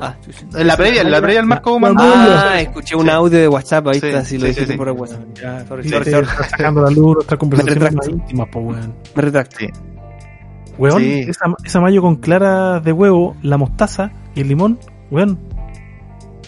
Ah. 0.00 0.16
En 0.54 0.66
la 0.66 0.76
previa, 0.76 1.02
en 1.02 1.10
la 1.10 1.20
previa 1.20 1.40
al 1.40 1.46
Marco 1.46 1.74
La- 1.74 1.78
mandó. 1.78 2.02
Ah, 2.04 2.60
escuché 2.60 2.96
un 2.96 3.08
audio 3.10 3.38
de 3.38 3.48
WhatsApp, 3.48 3.86
ahí 3.88 4.00
Sí, 4.00 4.06
está, 4.06 4.24
si 4.24 4.38
lo 4.38 4.46
dijiste 4.46 4.66
sí, 4.66 4.72
sí. 4.72 4.78
por 4.78 4.88
WhatsApp. 4.90 5.20
Ya, 5.34 5.66
Sorry, 5.66 5.88
sorry, 5.88 6.10
sorry. 6.10 6.26
está 6.26 6.48
sacando 6.48 6.82
la 6.82 6.90
luz 6.90 7.14
nuestras 7.16 7.38
conversaciones 7.38 7.94
más 7.94 8.08
íntimas, 8.08 8.48
po, 8.50 8.60
weón. 8.60 8.94
Me 9.14 9.22
retracto. 9.22 9.56
Weón, 10.78 11.00
Sí. 11.02 11.26
esa, 11.28 11.44
esa 11.64 11.80
mayo 11.80 12.00
con 12.00 12.16
claras 12.16 12.82
de 12.82 12.92
huevo, 12.92 13.36
la 13.42 13.58
mostaza 13.58 14.10
y 14.34 14.40
el 14.40 14.48
limón, 14.48 14.78
weón. 15.10 15.38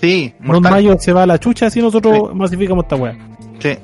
Sí, 0.00 0.34
No 0.40 0.54
mortal. 0.54 0.72
mayo 0.72 0.96
se 0.98 1.12
va 1.12 1.22
a 1.24 1.26
la 1.26 1.38
chucha 1.38 1.68
si 1.70 1.80
nosotros 1.82 2.34
masificamos 2.34 2.84
esta 2.84 2.96
weá. 2.96 3.16
Sí. 3.58 3.76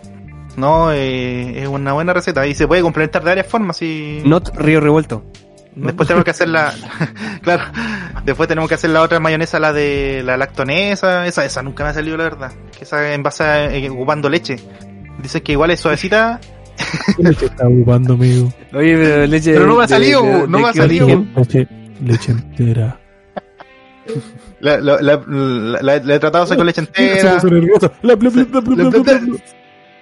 No, 0.57 0.90
eh, 0.90 1.62
es 1.62 1.69
una 1.69 1.93
buena 1.93 2.12
receta 2.12 2.45
y 2.47 2.55
se 2.55 2.66
puede 2.66 2.82
complementar 2.82 3.23
de 3.23 3.28
varias 3.31 3.47
formas 3.47 3.81
y 3.82 4.23
Not 4.24 4.57
Río 4.57 4.81
Revuelto. 4.81 5.23
Después 5.86 6.06
tenemos 6.09 6.24
que 6.24 6.30
hacer 6.30 6.48
la 6.48 6.72
claro, 7.42 7.62
después 8.24 8.48
tenemos 8.48 8.68
que 8.68 8.74
hacer 8.74 8.90
la 8.90 9.02
otra 9.02 9.20
mayonesa 9.20 9.59
la 9.59 9.72
de 9.72 10.22
la 10.24 10.36
lactonesa, 10.36 11.26
esa 11.26 11.44
esa 11.44 11.62
nunca 11.62 11.84
me 11.84 11.90
ha 11.90 11.94
salido 11.94 12.16
la 12.16 12.24
verdad, 12.24 12.52
que 12.76 12.84
esa 12.84 13.12
en 13.14 13.22
base 13.22 13.42
a, 13.44 13.74
eh, 13.74 13.88
ocupando 13.90 14.28
leche. 14.28 14.56
Dicen 15.22 15.40
que 15.42 15.52
igual 15.52 15.70
es 15.72 15.80
suavecita, 15.80 16.40
¿Qué 17.16 17.22
leche 17.24 17.46
está 17.46 17.66
ocupando, 17.66 18.14
amigo? 18.14 18.52
Oye, 18.72 18.96
pero 18.96 19.26
leche... 19.26 19.52
Pero 19.52 19.66
no 19.66 19.76
me 19.76 19.84
ha 19.84 19.88
salido, 19.88 20.22
de- 20.22 20.32
no 20.46 20.59
de 20.59 20.62
me 20.62 20.68
ha 20.68 20.72
salido. 20.72 21.24
Leche, 21.36 21.66
leche 22.05 22.30
entera. 22.32 23.00
la, 24.60 24.78
la, 24.78 25.00
la, 25.02 25.22
la- 25.26 25.82
la- 25.82 25.96
la 25.98 26.14
he 26.14 26.18
tratado 26.20 26.44
de 26.44 26.44
hacer 26.44 26.56
con 26.56 26.66
leche 26.66 26.80
entera, 26.82 27.40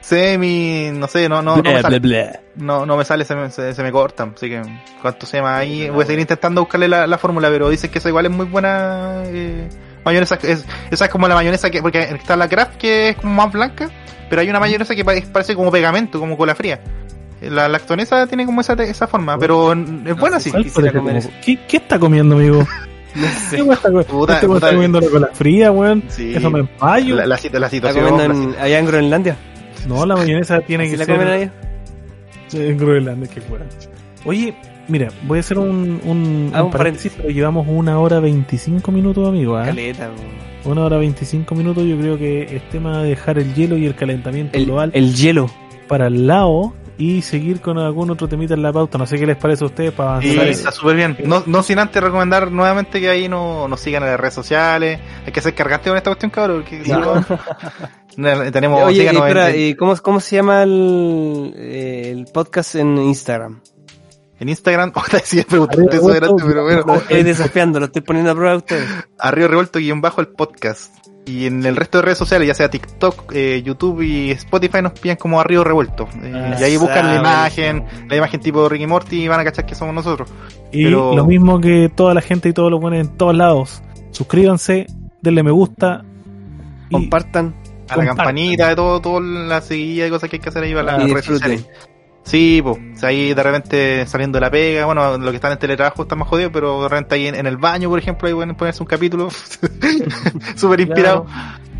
semi, 0.06 0.90
no 0.92 1.08
sé, 1.08 1.28
no 1.28 1.42
no 1.42 1.56
no 1.56 1.62
me 1.62 1.72
Bla, 1.72 1.82
sale. 1.82 2.40
No, 2.56 2.86
no 2.86 2.96
me 2.96 3.04
sale, 3.04 3.24
se 3.24 3.34
me, 3.34 3.50
se, 3.50 3.74
se 3.74 3.82
me 3.82 3.90
cortan. 3.92 4.32
Así 4.36 4.48
que, 4.48 4.62
cuanto 5.02 5.26
se 5.26 5.38
llama 5.38 5.56
ahí, 5.58 5.88
voy 5.90 6.02
a 6.04 6.06
seguir 6.06 6.20
intentando 6.20 6.60
buscarle 6.62 6.88
la, 6.88 7.06
la 7.06 7.18
fórmula, 7.18 7.48
pero 7.50 7.68
dicen 7.68 7.90
que 7.90 7.98
esa 7.98 8.08
igual 8.08 8.26
es 8.26 8.32
muy 8.32 8.46
buena. 8.46 9.22
Eh, 9.26 9.68
mayonesa, 10.04 10.38
es, 10.42 10.64
esa 10.90 11.04
es 11.06 11.10
como 11.10 11.26
la 11.28 11.34
mayonesa 11.34 11.68
que, 11.70 11.82
porque 11.82 12.00
está 12.02 12.36
la 12.36 12.48
Kraft 12.48 12.76
que 12.76 13.10
es 13.10 13.16
como 13.16 13.34
más 13.34 13.52
blanca, 13.52 13.90
pero 14.30 14.40
hay 14.40 14.48
una 14.48 14.60
mayonesa 14.60 14.94
que 14.94 15.04
pa- 15.04 15.14
parece 15.32 15.54
como 15.56 15.70
pegamento, 15.72 16.20
como 16.20 16.36
cola 16.36 16.54
fría. 16.54 16.80
La 17.40 17.68
lactonesa 17.68 18.26
tiene 18.26 18.46
como 18.46 18.60
esa, 18.62 18.72
esa 18.74 19.06
forma, 19.06 19.36
pero 19.38 19.72
es 19.72 20.16
buena 20.16 20.40
sí. 20.40 20.50
¿Cuál 20.50 20.62
Quisiera 20.64 20.92
parece 20.92 20.98
comer 20.98 21.22
como- 21.22 21.40
¿Qué, 21.44 21.58
¿Qué 21.66 21.76
está 21.78 21.98
comiendo, 21.98 22.36
amigo? 22.36 22.66
No 23.16 23.22
¿Qué 23.22 23.56
sé. 23.56 23.56
está? 23.72 23.90
Puta, 23.90 24.34
este 24.34 24.46
weón 24.46 24.56
puta. 24.60 24.66
está 24.66 24.70
comiendo 24.72 25.00
la 25.00 25.28
fría, 25.28 25.72
weón. 25.72 26.02
Sí. 26.08 26.34
Eso 26.34 26.50
me 26.50 26.60
empallo. 26.60 27.16
La, 27.16 27.22
la, 27.22 27.28
la 27.28 27.34
¿Está 27.36 27.68
situación. 27.70 28.08
comiendo 28.10 28.34
la 28.34 28.44
en, 28.58 28.60
allá 28.62 28.78
en 28.78 28.86
Groenlandia? 28.86 29.36
No, 29.88 30.04
la 30.06 30.16
mayonesa 30.16 30.60
tiene 30.60 30.84
¿Sí 30.84 30.92
que 30.92 30.96
la 30.98 31.04
ser 31.04 31.16
comen 31.18 31.50
en 32.52 32.78
Groenlandia, 32.78 33.28
qué 33.28 33.40
weón. 33.50 33.66
Oye, 34.24 34.54
mira, 34.88 35.08
voy 35.26 35.38
a 35.38 35.40
hacer 35.40 35.58
un, 35.58 36.00
un, 36.04 36.50
Ah, 36.54 36.60
un 36.60 36.66
un 36.66 36.72
paréntesis, 36.72 37.12
pero 37.16 37.28
llevamos 37.28 37.66
una 37.68 37.98
hora 37.98 38.20
25 38.20 38.92
minutos, 38.92 39.28
amigo. 39.28 39.56
¿ah? 39.56 39.64
Caleta, 39.64 40.08
po. 40.08 40.70
Una 40.70 40.84
hora 40.84 40.96
25 40.98 41.54
minutos, 41.54 41.84
yo 41.84 41.96
creo 41.98 42.18
que 42.18 42.42
es 42.56 42.68
tema 42.70 43.02
de 43.02 43.10
dejar 43.10 43.38
el 43.38 43.54
hielo 43.54 43.76
y 43.76 43.86
el 43.86 43.94
calentamiento 43.94 44.58
el, 44.58 44.66
global 44.66 44.90
el 44.94 45.14
hielo. 45.14 45.48
para 45.86 46.08
el 46.08 46.26
lado 46.26 46.72
y 46.98 47.20
seguir 47.22 47.60
con 47.60 47.76
algún 47.78 48.10
otro 48.10 48.26
temita 48.28 48.54
en 48.54 48.62
la 48.62 48.72
pauta. 48.72 48.96
No 48.98 49.06
sé 49.06 49.18
qué 49.18 49.26
les 49.26 49.36
parece 49.36 49.64
a 49.64 49.66
ustedes 49.66 49.92
para 49.92 50.20
Sí, 50.22 50.28
avanzar. 50.30 50.48
está 50.48 50.72
súper 50.72 50.96
bien. 50.96 51.16
No, 51.24 51.42
no 51.46 51.62
sin 51.62 51.78
antes 51.78 52.02
recomendar 52.02 52.50
nuevamente 52.50 53.00
que 53.00 53.10
ahí 53.10 53.28
no, 53.28 53.68
nos 53.68 53.80
sigan 53.80 54.02
en 54.04 54.10
las 54.10 54.20
redes 54.20 54.34
sociales. 54.34 54.98
Hay 55.26 55.32
que 55.32 55.40
ser 55.42 55.54
cargante 55.54 55.88
con 55.90 55.96
esta 55.98 56.10
cuestión, 56.10 56.30
cabrón. 56.30 56.62
Porque 56.62 56.82
si 56.84 56.90
no, 56.92 57.14
no, 58.16 58.52
tenemos, 58.52 58.82
Oye, 58.84 59.08
en- 59.08 59.16
espera, 59.16 59.50
en- 59.50 59.60
¿y 59.60 59.74
cómo, 59.74 59.94
¿cómo 60.02 60.20
se 60.20 60.36
llama 60.36 60.62
el, 60.62 61.52
eh, 61.56 62.10
el 62.12 62.26
podcast 62.32 62.76
en 62.76 62.96
Instagram? 62.98 63.60
En 64.38 64.48
Instagram, 64.50 64.92
otra 64.94 65.18
sí, 65.20 65.42
preguntaste 65.42 65.96
eso 65.96 66.08
delante, 66.08 66.42
pero 66.46 66.62
bueno. 66.64 66.94
Estoy 66.96 67.22
desafiando, 67.22 67.78
lo 67.80 67.86
estoy 67.86 68.02
poniendo 68.02 68.30
a 68.30 68.34
prueba 68.34 68.52
a 68.52 68.56
ustedes. 68.56 68.86
Arriba 69.18 69.48
revuelto 69.48 69.78
guion 69.78 70.00
bajo 70.00 70.20
el 70.20 70.28
podcast. 70.28 70.94
Y 71.26 71.46
en 71.46 71.66
el 71.66 71.74
resto 71.74 71.98
de 71.98 72.02
redes 72.02 72.18
sociales, 72.18 72.46
ya 72.46 72.54
sea 72.54 72.70
TikTok, 72.70 73.32
eh, 73.34 73.60
YouTube 73.64 74.00
y 74.02 74.30
Spotify, 74.30 74.80
nos 74.80 74.92
pillan 74.92 75.16
como 75.16 75.40
Arriba 75.40 75.64
Revuelto. 75.64 76.08
Eh, 76.22 76.54
y 76.60 76.62
ahí 76.62 76.76
buscan 76.76 77.04
la 77.06 77.16
imagen, 77.20 77.84
la 78.08 78.16
imagen 78.16 78.40
tipo 78.40 78.68
Ricky 78.68 78.86
Morty 78.86 79.24
y 79.24 79.28
van 79.28 79.40
a 79.40 79.44
cachar 79.44 79.66
que 79.66 79.74
somos 79.74 79.92
nosotros. 79.92 80.28
Y 80.70 80.84
pero- 80.84 81.16
lo 81.16 81.24
mismo 81.26 81.60
que 81.60 81.90
toda 81.94 82.14
la 82.14 82.20
gente 82.20 82.48
y 82.48 82.52
todos 82.52 82.70
lo 82.70 82.80
ponen 82.80 83.00
en 83.00 83.16
todos 83.16 83.34
lados. 83.36 83.82
Suscríbanse, 84.12 84.86
denle 85.20 85.42
me 85.42 85.50
gusta. 85.50 86.04
Y 86.90 86.92
Compartan 86.92 87.46
A 87.88 87.96
la 87.96 88.06
Compartan. 88.06 88.06
campanita, 88.16 88.68
de 88.68 88.76
todo, 88.76 89.00
toda 89.00 89.20
la 89.20 89.60
seguida 89.60 90.04
de 90.04 90.10
cosas 90.10 90.30
que 90.30 90.36
hay 90.36 90.40
que 90.40 90.48
hacer 90.48 90.62
ahí 90.62 90.74
para 90.74 90.96
las 90.98 91.08
y 91.08 91.12
redes 91.12 91.24
sociales. 91.26 91.68
Sí, 92.26 92.60
pues, 92.60 93.04
ahí 93.04 93.34
de 93.34 93.42
repente 93.42 94.06
saliendo 94.06 94.36
de 94.36 94.40
la 94.40 94.50
pega, 94.50 94.84
bueno, 94.84 95.16
lo 95.16 95.30
que 95.30 95.36
están 95.36 95.52
en 95.52 95.58
teletrabajo 95.58 96.02
está 96.02 96.16
más 96.16 96.26
jodido, 96.26 96.50
pero 96.50 96.82
de 96.82 96.88
repente 96.88 97.14
ahí 97.14 97.28
en, 97.28 97.36
en 97.36 97.46
el 97.46 97.56
baño, 97.56 97.88
por 97.88 98.00
ejemplo, 98.00 98.26
ahí 98.26 98.34
pueden 98.34 98.56
ponerse 98.56 98.82
un 98.82 98.88
capítulo 98.88 99.28
súper 100.56 100.80
inspirado. 100.80 101.26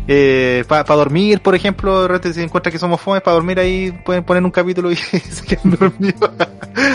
Eh, 0.09 0.63
para 0.67 0.83
dormir, 0.83 1.41
por 1.41 1.53
ejemplo, 1.53 2.03
de 2.03 2.07
repente 2.07 2.33
si 2.33 2.41
encuentran 2.41 2.71
que 2.71 2.79
somos 2.79 3.01
fomes, 3.01 3.21
para 3.21 3.35
dormir 3.35 3.59
ahí 3.59 3.91
pueden 4.05 4.23
poner 4.23 4.41
un 4.43 4.51
capítulo 4.51 4.89
y 4.91 4.95
se 4.95 5.45
quedan 5.45 5.71
dormidos. 5.79 6.31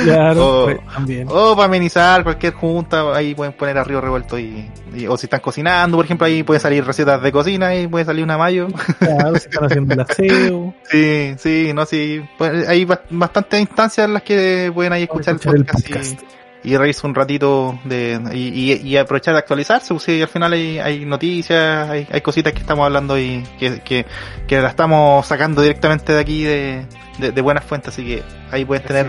Claro, 0.05 0.63
O- 0.63 0.65
pues, 0.65 0.79
también. 0.95 1.29
O 1.31 1.55
para 1.55 1.67
amenizar 1.67 2.23
cualquier 2.25 2.55
junta, 2.55 3.15
ahí 3.15 3.35
pueden 3.35 3.53
poner 3.53 3.77
arriba 3.77 4.01
revuelto 4.01 4.39
y, 4.39 4.71
y- 4.95 5.07
o 5.07 5.17
si 5.19 5.27
están 5.27 5.41
cocinando, 5.41 5.97
por 5.99 6.05
ejemplo, 6.07 6.27
ahí 6.27 6.43
pueden 6.43 6.61
salir 6.63 6.85
recetas 6.85 7.21
de 7.23 7.31
cocina 7.33 7.75
y 7.75 7.87
puede 7.87 8.05
salir 8.05 8.25
una 8.25 8.39
mayo. 8.39 8.69
Claro, 8.99 9.33
se 9.39 9.49
están 9.49 9.65
haciendo 9.67 9.95
el 9.95 10.01
aseo. 10.09 10.75
Sí, 10.91 11.35
sí, 11.39 11.73
no, 11.75 11.85
sí. 11.85 12.23
Pues 12.39 12.67
hay 12.69 12.85
ba- 12.87 13.03
bastantes 13.11 13.61
instancias 13.61 14.07
en 14.07 14.15
las 14.15 14.23
que 14.23 14.71
pueden 14.75 14.93
ahí 14.95 15.03
escuchar, 15.03 15.35
escuchar 15.35 15.57
el 15.57 15.67
podcast, 15.67 16.13
y, 16.23 16.27
y 16.65 16.77
reírse 16.77 17.07
un 17.07 17.15
ratito 17.15 17.79
de, 17.85 18.21
y, 18.33 18.73
y- 18.73 18.89
y 18.89 18.97
aprovechar 18.97 19.35
de 19.35 19.39
actualizarse, 19.41 19.93
pues 19.95 20.05
sí, 20.05 20.23
al 20.23 20.29
final 20.29 20.53
hay, 20.53 20.79
hay 20.79 21.05
noticias, 21.05 21.91
hay, 21.91 22.07
hay 22.11 22.21
cositas 22.21 22.53
que 22.53 22.61
estamos 22.61 22.85
hablando 22.85 23.19
y 23.19 23.43
que, 23.59 23.81
que, 23.81 24.07
que 24.47 24.61
la 24.61 24.69
estamos 24.69 25.27
sacando 25.27 25.61
directamente 25.63 26.13
de 26.13 26.21
aquí 26.21 26.45
de, 26.45 26.87
de, 27.19 27.33
de 27.33 27.41
buenas 27.41 27.65
fuentes, 27.65 27.93
así 27.95 28.05
que 28.05 28.23
ahí 28.51 28.65
pueden 28.65 28.85
tener 28.85 29.07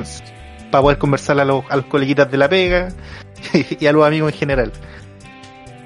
para 0.71 0.81
poder 0.81 0.97
conversar 0.97 1.39
a 1.39 1.45
los, 1.45 1.63
a 1.69 1.75
los 1.75 1.85
coleguitas 1.85 2.31
de 2.31 2.37
la 2.37 2.49
pega 2.49 2.89
y 3.79 3.85
a 3.85 3.91
los 3.91 4.05
amigos 4.05 4.33
en 4.33 4.39
general. 4.39 4.71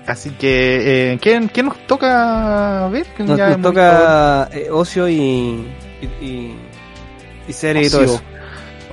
Así 0.05 0.29
que, 0.31 1.11
eh, 1.13 1.19
¿quién, 1.21 1.49
quién 1.49 1.65
nos 1.65 1.85
toca 1.85 2.87
ver? 2.89 3.05
Nos, 3.19 3.37
ya 3.37 3.47
nos 3.47 3.55
hemos 3.55 3.61
toca 3.73 4.47
eh, 4.53 4.69
ocio 4.71 5.09
y, 5.09 5.67
y, 6.01 6.05
y, 6.25 6.55
y 7.45 7.51
serie 7.53 7.87
y 7.87 7.89
todo 7.89 8.03
Ocio. 8.03 8.13
eso. 8.15 8.23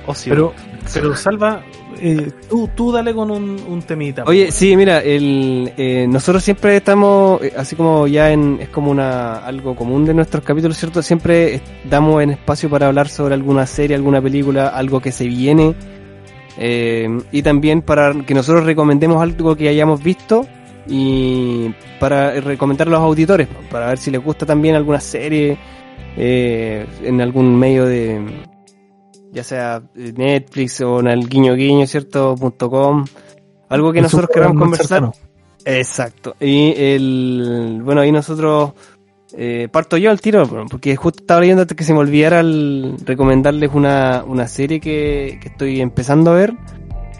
ocio. 0.07 0.33
Pero, 0.33 0.53
pero 0.93 1.15
Salva, 1.15 1.63
eh, 1.99 2.31
tú, 2.49 2.69
tú 2.75 2.91
dale 2.91 3.13
con 3.13 3.31
un, 3.31 3.59
un 3.67 3.81
temita. 3.81 4.23
Oye, 4.25 4.51
sí, 4.51 4.75
mira, 4.75 4.99
el, 5.01 5.71
eh, 5.77 6.05
nosotros 6.07 6.43
siempre 6.43 6.77
estamos, 6.77 7.41
eh, 7.41 7.53
así 7.57 7.75
como 7.75 8.07
ya 8.07 8.31
en, 8.31 8.59
es 8.61 8.69
como 8.69 8.91
una 8.91 9.37
algo 9.37 9.75
común 9.75 10.05
de 10.05 10.13
nuestros 10.13 10.43
capítulos, 10.43 10.77
¿cierto? 10.77 11.01
Siempre 11.01 11.55
eh, 11.55 11.61
damos 11.89 12.21
en 12.23 12.31
espacio 12.31 12.69
para 12.69 12.87
hablar 12.87 13.07
sobre 13.09 13.33
alguna 13.33 13.65
serie, 13.65 13.95
alguna 13.95 14.21
película, 14.21 14.67
algo 14.69 14.99
que 14.99 15.11
se 15.11 15.27
viene, 15.27 15.75
eh, 16.57 17.07
y 17.31 17.41
también 17.41 17.81
para 17.81 18.13
que 18.25 18.33
nosotros 18.33 18.65
recomendemos 18.65 19.21
algo 19.21 19.55
que 19.55 19.67
hayamos 19.69 20.03
visto 20.03 20.47
y 20.87 21.73
para 21.99 22.39
recomendar 22.39 22.87
a 22.87 22.91
los 22.91 22.99
auditores, 22.99 23.47
para 23.71 23.87
ver 23.87 23.97
si 23.97 24.11
les 24.11 24.23
gusta 24.23 24.45
también 24.45 24.75
alguna 24.75 24.99
serie 24.99 25.57
eh, 26.15 26.85
en 27.03 27.21
algún 27.21 27.57
medio 27.57 27.85
de 27.85 28.21
ya 29.35 29.43
sea 29.43 29.83
eh, 29.95 30.13
Netflix 30.15 30.81
o 30.81 30.99
en 31.01 31.07
el 31.07 31.27
guiño 31.29 31.53
guiño, 31.55 31.85
¿cierto? 31.85 32.33
Punto 32.35 32.69
.com, 32.69 33.05
algo 33.69 33.91
que 33.93 34.01
nosotros 34.01 34.29
queramos 34.33 34.57
conversar. 34.57 34.87
cercano. 34.87 35.13
Exacto. 35.65 36.35
Y 36.39 36.73
el, 36.77 37.81
bueno, 37.83 38.01
ahí 38.01 38.11
nosotros, 38.11 38.71
eh, 39.37 39.67
parto 39.71 39.97
yo 39.97 40.09
al 40.11 40.21
tiro, 40.21 40.47
porque 40.69 40.95
justo 40.95 41.21
estaba 41.23 41.41
leyendo 41.41 41.63
antes 41.63 41.75
que 41.75 41.83
se 41.83 41.93
me 41.93 41.99
olvidara 41.99 42.39
el 42.39 42.95
recomendarles 43.05 43.71
una, 43.73 44.23
una 44.25 44.47
serie 44.47 44.79
que, 44.79 45.37
que 45.41 45.49
estoy 45.49 45.81
empezando 45.81 46.31
a 46.31 46.35
ver. 46.35 46.53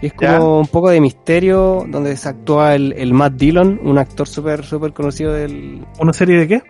Y 0.00 0.06
es 0.06 0.12
como 0.12 0.30
Ya. 0.30 0.40
un 0.42 0.66
poco 0.66 0.90
de 0.90 1.00
misterio, 1.00 1.84
donde 1.88 2.16
se 2.16 2.28
actúa 2.28 2.74
el, 2.74 2.92
el 2.96 3.12
Matt 3.14 3.32
Dillon, 3.34 3.80
un 3.82 3.98
actor 3.98 4.28
súper, 4.28 4.64
súper 4.64 4.92
conocido 4.92 5.32
del, 5.32 5.84
¿Una 5.98 6.12
serie 6.12 6.38
de 6.38 6.48
qué? 6.48 6.62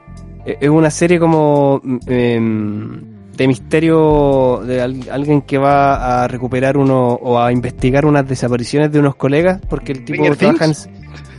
eh, 0.46 0.56
es 0.60 0.70
una 0.70 0.90
serie 0.90 1.18
como 1.18 1.82
em, 2.06 3.15
de 3.36 3.46
misterio 3.48 4.62
de 4.66 4.80
al- 4.80 5.08
alguien 5.10 5.42
que 5.42 5.58
va 5.58 6.24
a 6.24 6.28
recuperar 6.28 6.76
uno 6.76 7.08
o 7.08 7.38
a 7.38 7.52
investigar 7.52 8.06
unas 8.06 8.26
desapariciones 8.26 8.90
de 8.92 8.98
unos 9.00 9.16
colegas 9.16 9.60
porque 9.68 9.92
el 9.92 10.04
tipo 10.04 10.24
¿Stranger 10.24 10.56
trabaja 10.58 10.64
en... 10.64 10.72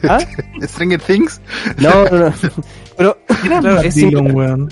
¿Ah? 0.10 0.20
Stranger 0.68 1.02
Things. 1.02 1.42
No, 1.80 2.06
no, 2.06 2.30
no. 2.30 2.34
Pero 2.98 3.18
claro, 3.44 3.82
es 3.82 3.96
weón. 4.04 4.70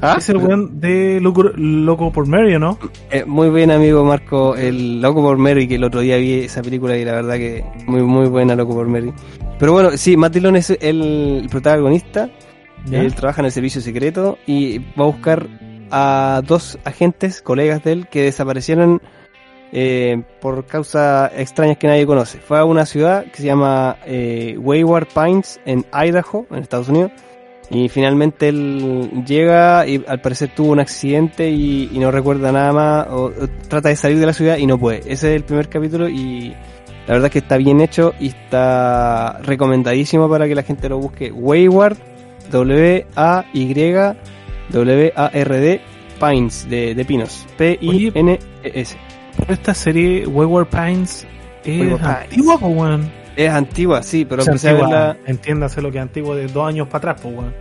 ¿Ah? 0.00 0.16
Es 0.18 0.28
el 0.30 0.38
weón 0.38 0.80
de 0.80 1.20
Loco, 1.20 1.44
Loco 1.54 2.10
por 2.12 2.26
Mary, 2.26 2.54
¿o 2.56 2.58
¿no? 2.58 2.78
Eh, 3.10 3.24
muy 3.24 3.50
bien 3.50 3.70
amigo 3.70 4.04
Marco, 4.04 4.56
el 4.56 5.00
Loco 5.00 5.22
por 5.22 5.38
Mary, 5.38 5.68
que 5.68 5.76
el 5.76 5.84
otro 5.84 6.00
día 6.00 6.16
vi 6.16 6.40
esa 6.40 6.60
película 6.60 6.96
y 6.96 7.04
la 7.04 7.12
verdad 7.12 7.36
que 7.36 7.64
muy 7.86 8.02
muy 8.02 8.28
buena 8.28 8.54
Loco 8.56 8.74
por 8.74 8.88
Mary. 8.88 9.12
Pero 9.58 9.72
bueno, 9.72 9.90
sí, 9.96 10.16
Matt 10.16 10.32
Dillon 10.34 10.56
es 10.56 10.70
el 10.80 11.46
protagonista 11.50 12.28
Ya. 12.86 13.00
Él 13.00 13.14
trabaja 13.14 13.42
en 13.42 13.46
el 13.46 13.52
servicio 13.52 13.80
secreto 13.80 14.38
y 14.44 14.78
va 14.78 15.04
a 15.04 15.06
buscar 15.06 15.46
a 15.92 16.42
dos 16.44 16.78
agentes, 16.84 17.42
colegas 17.42 17.84
de 17.84 17.92
él, 17.92 18.08
que 18.08 18.22
desaparecieron 18.22 19.00
eh, 19.70 20.22
por 20.40 20.66
causas 20.66 21.30
extrañas 21.36 21.76
que 21.76 21.86
nadie 21.86 22.06
conoce. 22.06 22.38
Fue 22.38 22.58
a 22.58 22.64
una 22.64 22.86
ciudad 22.86 23.24
que 23.26 23.36
se 23.36 23.44
llama 23.44 23.98
eh, 24.06 24.56
Wayward 24.58 25.06
Pines 25.14 25.60
en 25.66 25.84
Idaho, 25.92 26.46
en 26.50 26.58
Estados 26.58 26.88
Unidos. 26.88 27.12
Y 27.70 27.88
finalmente 27.88 28.48
él 28.48 29.24
llega 29.26 29.86
y 29.86 30.04
al 30.06 30.20
parecer 30.20 30.50
tuvo 30.54 30.72
un 30.72 30.80
accidente 30.80 31.48
y, 31.48 31.88
no 31.94 32.10
recuerda 32.10 32.52
nada 32.52 32.72
más. 32.72 33.06
O, 33.08 33.26
o 33.26 33.48
trata 33.68 33.88
de 33.88 33.96
salir 33.96 34.18
de 34.18 34.26
la 34.26 34.32
ciudad 34.32 34.56
y 34.56 34.66
no 34.66 34.78
puede. 34.78 34.98
Ese 35.00 35.30
es 35.30 35.36
el 35.36 35.44
primer 35.44 35.68
capítulo 35.68 36.08
y 36.08 36.54
la 37.06 37.14
verdad 37.14 37.26
es 37.26 37.32
que 37.32 37.38
está 37.38 37.56
bien 37.56 37.80
hecho 37.80 38.12
y 38.18 38.28
está 38.28 39.38
recomendadísimo 39.42 40.28
para 40.28 40.48
que 40.48 40.54
la 40.54 40.62
gente 40.62 40.88
lo 40.88 40.98
busque. 40.98 41.32
Wayward 41.32 41.96
W-A-Y-W-A-R-D 44.72 45.80
Pines, 46.20 46.68
de, 46.70 46.94
de 46.94 47.04
pinos. 47.04 47.46
P-I-N-E-S. 47.58 48.96
Pero 49.38 49.52
esta 49.54 49.74
serie, 49.74 50.26
Wayward 50.26 50.66
Pines, 50.68 51.26
es 51.64 51.80
Wayward 51.80 52.00
Pines. 52.00 52.16
antigua, 52.22 52.58
pues, 52.58 52.76
weón. 52.76 53.10
Es 53.34 53.50
antigua, 53.50 54.02
sí, 54.02 54.24
pero 54.26 54.42
empecé 54.42 54.68
a 54.68 54.70
antigua, 54.72 54.90
verla- 54.90 55.16
entiéndase 55.26 55.80
lo 55.82 55.90
que 55.90 55.98
es 55.98 56.02
antiguo 56.02 56.34
de 56.34 56.46
dos 56.48 56.68
años 56.68 56.86
para 56.88 56.98
atrás, 57.12 57.20
pues, 57.22 57.34
weón. 57.36 57.54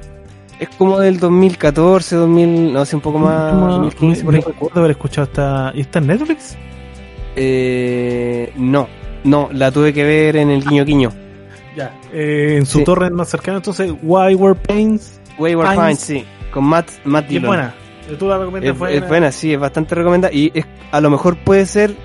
Es 0.60 0.70
como 0.78 1.00
del 1.00 1.18
2014, 1.20 2.16
2000, 2.18 2.74
no 2.74 2.86
sé, 2.86 2.96
un 2.98 3.02
poco 3.02 3.18
más, 3.20 3.54
No, 3.54 3.68
2015 3.70 4.24
por 4.26 4.36
ahí. 4.36 4.42
recuerdo 4.42 4.80
haber 4.80 4.92
escuchado 4.92 5.26
esta... 5.26 5.72
¿Y 5.74 5.82
está 5.82 6.00
en 6.00 6.08
Netflix? 6.08 6.56
Eh, 7.36 8.52
no, 8.58 8.88
no, 9.24 9.50
la 9.54 9.72
tuve 9.72 9.92
que 9.94 10.04
ver 10.04 10.36
en 10.36 10.52
el 10.52 10.64
guiño 10.64 10.86
guiño. 10.86 11.12
Ya. 11.76 11.98
Eh, 12.14 12.58
en 12.58 12.66
su 12.66 12.80
Sí. 12.80 12.84
torre 12.84 13.10
más 13.10 13.30
cercana, 13.30 13.58
entonces, 13.58 13.92
Wayward 14.04 14.58
Pines. 14.58 15.20
Wayward 15.40 15.70
Pines. 15.70 15.84
Pines, 15.86 16.00
sí, 16.00 16.26
con 16.52 16.66
Matt, 16.66 16.90
Matt 17.06 17.24
Y 17.24 17.26
es 17.26 17.30
Dillon. 17.42 17.48
buena. 17.48 17.76
Tú 18.20 18.28
la 18.28 18.38
recomiendas 18.38 18.74
Es, 18.74 18.80
buena. 18.80 18.96
es 18.98 19.08
buena, 19.08 19.32
sí, 19.32 19.54
es 19.54 19.60
bastante 19.60 19.96
recomendada. 19.96 20.34
Y 20.34 20.52
es, 20.54 20.66
a 20.92 21.00
lo 21.02 21.10
mejor 21.10 21.38
puede 21.38 21.66
ser 21.66 21.96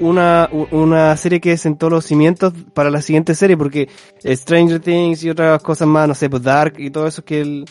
una, 0.00 0.48
una 0.70 1.16
serie 1.16 1.40
que 1.40 1.56
sentó 1.56 1.90
los 1.90 2.04
cimientos 2.04 2.52
para 2.74 2.90
la 2.90 3.02
siguiente 3.02 3.34
serie, 3.34 3.56
porque 3.56 3.88
Stranger 4.24 4.78
Things 4.80 5.24
y 5.24 5.30
otras 5.30 5.60
cosas 5.62 5.88
más, 5.88 6.06
no 6.06 6.14
sé, 6.14 6.30
pues 6.30 6.42
Dark 6.42 6.74
y 6.78 6.90
todo 6.90 7.08
eso 7.08 7.24
que, 7.24 7.40
el, 7.40 7.64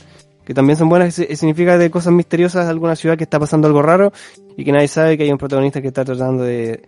que 0.43 0.53
también 0.53 0.75
son 0.77 0.89
buenas, 0.89 1.13
si- 1.13 1.33
significa 1.37 1.77
de 1.77 1.89
cosas 1.89 2.11
misteriosas 2.11 2.65
de 2.65 2.71
alguna 2.71 2.97
ciudad 2.97 3.15
que 3.17 3.23
está 3.23 3.39
pasando 3.39 3.67
algo 3.67 3.81
raro 3.81 4.11
y 4.57 4.65
que 4.65 4.71
nadie 4.73 4.89
sabe 4.89 5.17
que 5.17 5.23
hay 5.23 5.31
un 5.31 5.37
protagonista 5.37 5.81
que 5.81 5.87
está 5.87 6.03
tratando 6.03 6.43
de 6.43 6.81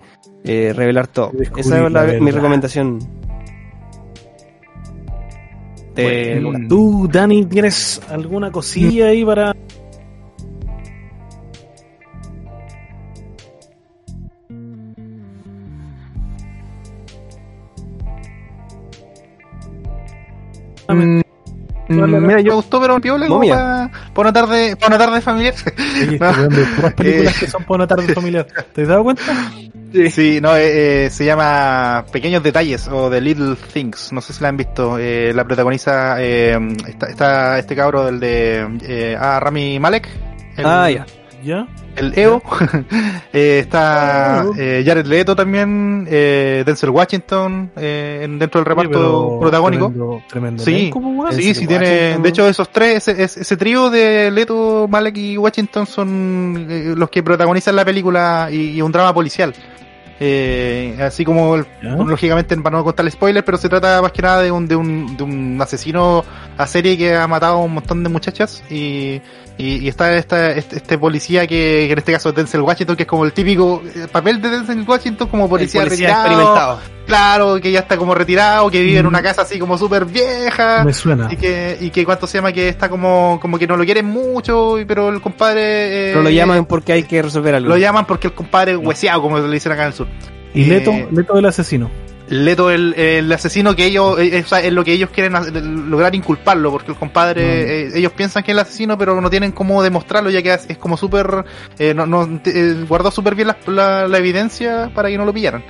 eh, 0.44 0.74
revelar 0.76 1.07
todo. 1.07 1.32
Descubrir 1.34 1.66
Esa 1.66 1.78
es 1.86 1.91
la 1.94 2.06
la- 2.06 2.14
mi 2.14 2.20
verdad. 2.26 2.34
recomendación. 2.36 2.99
Bueno. 6.03 6.67
¿Tú, 6.67 7.09
Dani, 7.11 7.45
tienes 7.45 8.01
alguna 8.09 8.51
cosilla 8.51 9.07
ahí 9.07 9.23
para...? 9.26 9.55
Mm, 21.90 22.03
mm, 22.03 22.28
mira, 22.28 22.40
yo 22.41 22.52
me 22.52 22.56
gustó, 22.56 22.80
pero 22.80 23.02
piola 23.02 23.28
para, 23.28 23.91
para 24.14 24.30
una 24.30 24.34
tarde, 24.34 24.76
para 24.76 24.95
una 24.95 25.06
tarde 25.06 25.22
familiar. 25.22 25.56
Oye, 26.07 26.20
este 26.22 26.91
películas 26.91 27.40
que 27.40 27.48
son 27.48 27.64
para 27.64 27.76
una 27.76 27.88
tarde 27.88 28.14
familiar. 28.14 28.45
¿Te 28.74 28.84
has 28.84 28.88
dado 28.88 29.03
cuenta? 29.03 29.24
Sí, 30.11 30.40
no, 30.40 30.56
eh, 30.56 31.06
eh, 31.06 31.10
se 31.10 31.26
llama 31.26 32.06
Pequeños 32.11 32.44
Detalles 32.44 32.88
o 32.88 33.10
The 33.10 33.20
Little 33.20 33.56
Things. 33.74 34.14
No 34.14 34.22
sé 34.22 34.34
si 34.34 34.44
la 34.44 34.49
han 34.49 34.57
visto. 34.57 34.99
Eh, 34.99 35.32
la 35.34 35.44
protagoniza 35.45 36.22
eh, 36.22 36.56
está, 36.88 37.07
está 37.07 37.57
este 37.57 37.76
cabro 37.76 38.06
del 38.06 38.20
de 38.20 38.68
eh, 38.84 39.18
ah, 39.20 39.40
Rami 39.40 39.80
Malek. 39.80 40.07
El, 40.57 40.66
Ah, 40.66 40.91
ya. 40.91 41.06
¿Ya? 41.44 41.68
El 41.95 42.18
EO. 42.18 42.41
Eh, 43.32 43.60
está 43.60 44.44
eh, 44.57 44.84
Jared 44.86 45.06
Leto 45.06 45.36
también. 45.36 46.07
Eh, 46.10 46.64
Denzel 46.66 46.90
Washington 46.90 47.72
eh, 47.76 48.22
en- 48.24 48.40
dentro 48.40 48.60
del 48.60 48.66
reparto 48.66 48.91
pero 48.91 49.40
protagónico. 49.40 49.88
Tremendo, 49.90 50.22
tremendo 50.28 50.64
Sí, 50.64 50.90
pues. 50.91 51.36
Sí, 51.36 51.53
sí 51.53 51.68
tiene. 51.68 52.18
De 52.18 52.30
hecho, 52.30 52.48
esos 52.48 52.70
tres, 52.72 53.07
ese, 53.07 53.24
ese- 53.24 53.41
ese 53.41 53.57
trío 53.57 53.90
de 53.91 54.32
Leto, 54.32 54.88
Malek 54.90 55.16
y 55.18 55.38
Washington 55.38 55.86
son 55.86 56.66
eh, 56.70 56.94
los 56.98 57.10
que 57.11 57.22
protagonizan 57.22 57.76
la 57.76 57.86
película 57.86 58.49
y, 58.52 58.72
y 58.72 58.82
un 58.82 58.91
drama 58.91 59.14
policial. 59.14 59.53
Eh, 60.22 60.98
así 61.02 61.24
como, 61.24 61.56
lógicamente, 61.82 62.57
para 62.57 62.78
no 62.78 62.84
contar 62.84 63.10
spoilers, 63.10 63.45
pero 63.45 63.57
se 63.57 63.70
trata 63.70 64.02
más 64.02 64.11
que 64.11 64.22
nada 64.22 64.41
de 64.41 64.52
un, 64.52 64.68
de 64.68 64.76
un, 64.76 65.16
de 65.16 65.24
un 65.24 65.57
asesino 65.61 66.26
a 66.57 66.68
serie 66.68 66.98
que 66.98 67.16
ha 67.16 67.26
matado 67.28 67.56
a 67.56 67.64
un 67.64 67.74
montón 67.76 68.03
de 68.03 68.10
muchachas 68.10 68.61
y, 68.70 69.22
Y, 69.61 69.76
y 69.84 69.90
está 69.90 70.15
esta, 70.15 70.52
este, 70.52 70.77
este 70.77 70.98
policía 70.98 71.41
que, 71.41 71.84
que 71.88 71.91
en 71.91 71.98
este 71.98 72.14
caso 72.14 72.30
es 72.30 72.36
Denzel 72.36 72.61
Washington, 72.61 72.95
que 72.95 73.03
es 73.03 73.10
como 73.10 73.26
el 73.26 73.34
típico 73.34 73.84
eh, 73.94 74.07
papel 74.10 74.41
de 74.41 74.49
Denzel 74.49 74.86
Washington 74.88 75.27
como 75.27 75.49
policía, 75.49 75.81
El 75.81 75.88
policía 75.90 76.07
retirado. 76.07 76.27
experimentado. 76.27 76.80
Claro, 77.06 77.60
que 77.60 77.69
ya 77.72 77.80
está 77.80 77.98
como 77.98 78.15
retirado, 78.15 78.69
que 78.72 78.81
vive 78.81 78.99
en 78.99 79.06
Mm. 79.06 79.10
una 79.10 79.22
casa 79.22 79.41
así 79.41 79.60
como 79.60 79.77
súper 79.77 80.06
vieja. 80.06 80.84
Me 80.86 80.94
suena. 80.94 81.27
Y 81.30 81.36
que, 81.36 81.77
y 81.81 81.90
que 81.90 82.06
cuánto 82.06 82.26
se 82.26 82.38
llama, 82.38 82.53
que 82.53 82.69
está 82.69 82.88
como, 82.88 83.38
como 83.41 83.60
que 83.60 83.68
no 83.68 83.76
lo 83.76 83.84
quieren 83.84 84.06
mucho, 84.06 84.80
y- 84.80 84.86
pero 84.86 85.10
el 85.10 85.19
compadre... 85.19 85.61
eh, 85.61 86.11
Pero 86.14 86.23
lo 86.23 86.30
llaman 86.30 86.64
porque 86.65 86.94
hay 86.94 87.03
que 87.03 87.22
resolver 87.22 87.53
algo. 87.56 87.68
Lo 87.68 87.77
llaman 87.77 88.06
porque 88.06 88.27
el 88.27 88.34
compadre 88.34 88.72
es 88.72 88.77
hueseado, 88.77 89.22
como 89.22 89.40
le 89.40 89.52
dicen 89.53 89.73
acá 89.73 89.81
en 89.81 89.88
el 89.90 89.94
sur. 89.94 90.07
Y 90.53 90.64
Leto, 90.65 90.91
Eh, 90.91 91.07
Leto 91.11 91.34
del 91.36 91.45
asesino. 91.45 91.91
Leto, 92.30 92.69
el, 92.72 92.93
el 92.93 93.31
asesino 93.31 93.76
que 93.76 93.85
ellos, 93.85 94.18
o 94.18 94.47
sea, 94.47 94.61
es 94.61 94.72
lo 94.72 94.84
que 94.84 94.93
ellos 94.93 95.10
quieren 95.10 95.34
lograr 95.89 96.14
inculparlo, 96.15 96.72
porque 96.72 96.91
el 96.91 96.97
compadre, 96.97 97.43
Mm. 97.43 97.69
eh, 97.95 97.99
ellos 97.99 98.11
piensan 98.14 98.43
que 98.43 98.51
es 98.51 98.56
el 98.56 98.60
asesino, 98.60 98.97
pero 98.97 99.19
no 99.19 99.30
tienen 99.30 99.51
cómo 99.51 99.81
demostrarlo, 99.84 100.30
ya 100.30 100.41
que 100.41 100.53
es, 100.53 100.65
es 100.69 100.77
como 100.77 100.95
súper, 100.97 101.43
eh, 101.80 101.93
no, 101.93 102.06
no, 102.06 102.39
eh, 102.45 102.85
guardó 102.88 103.11
súper 103.11 103.35
bien 103.35 103.47
la, 103.47 103.57
la, 103.68 104.07
la 104.07 104.18
evidencia 104.18 104.91
para 104.93 105.10
que 105.10 105.18
no 105.18 105.26
lo 105.26 105.34
pillaran. 105.34 105.64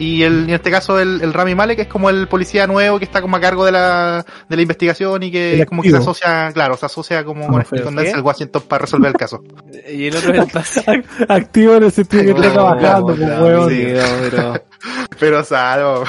Y 0.00 0.22
el, 0.22 0.44
en 0.44 0.50
este 0.50 0.70
caso 0.70 0.98
el, 0.98 1.20
el 1.20 1.34
Rami 1.34 1.54
Malek 1.54 1.80
es 1.80 1.86
como 1.86 2.08
el 2.08 2.26
policía 2.26 2.66
nuevo 2.66 2.98
que 2.98 3.04
está 3.04 3.20
como 3.20 3.36
a 3.36 3.40
cargo 3.40 3.66
de 3.66 3.72
la, 3.72 4.24
de 4.48 4.56
la 4.56 4.62
investigación 4.62 5.22
y 5.22 5.30
que 5.30 5.60
El 5.60 5.66
como 5.66 5.82
que 5.82 5.90
se 5.90 5.98
asocia, 5.98 6.50
claro, 6.54 6.74
se 6.78 6.86
asocia 6.86 7.22
como 7.22 7.50
Ah, 7.50 7.64
con, 7.64 7.96
¿Qué? 7.96 8.02
Denzel 8.02 8.22
Washington 8.22 8.62
para 8.66 8.82
resolver 8.82 9.10
el 9.10 9.16
caso. 9.16 9.42
Y 9.90 10.06
el 10.06 10.16
otro 10.16 10.32
es 10.32 10.76
el. 10.86 11.04
Activo 11.28 11.74
en 11.74 11.84
el 11.84 11.92
sentido 11.92 12.22
que 12.22 12.30
está 12.30 12.52
trabajando, 12.52 13.16
sí. 13.68 13.94
pero... 14.30 14.54
Pero, 15.18 15.40
o 15.40 15.44
sea, 15.44 15.76
no. 15.76 16.04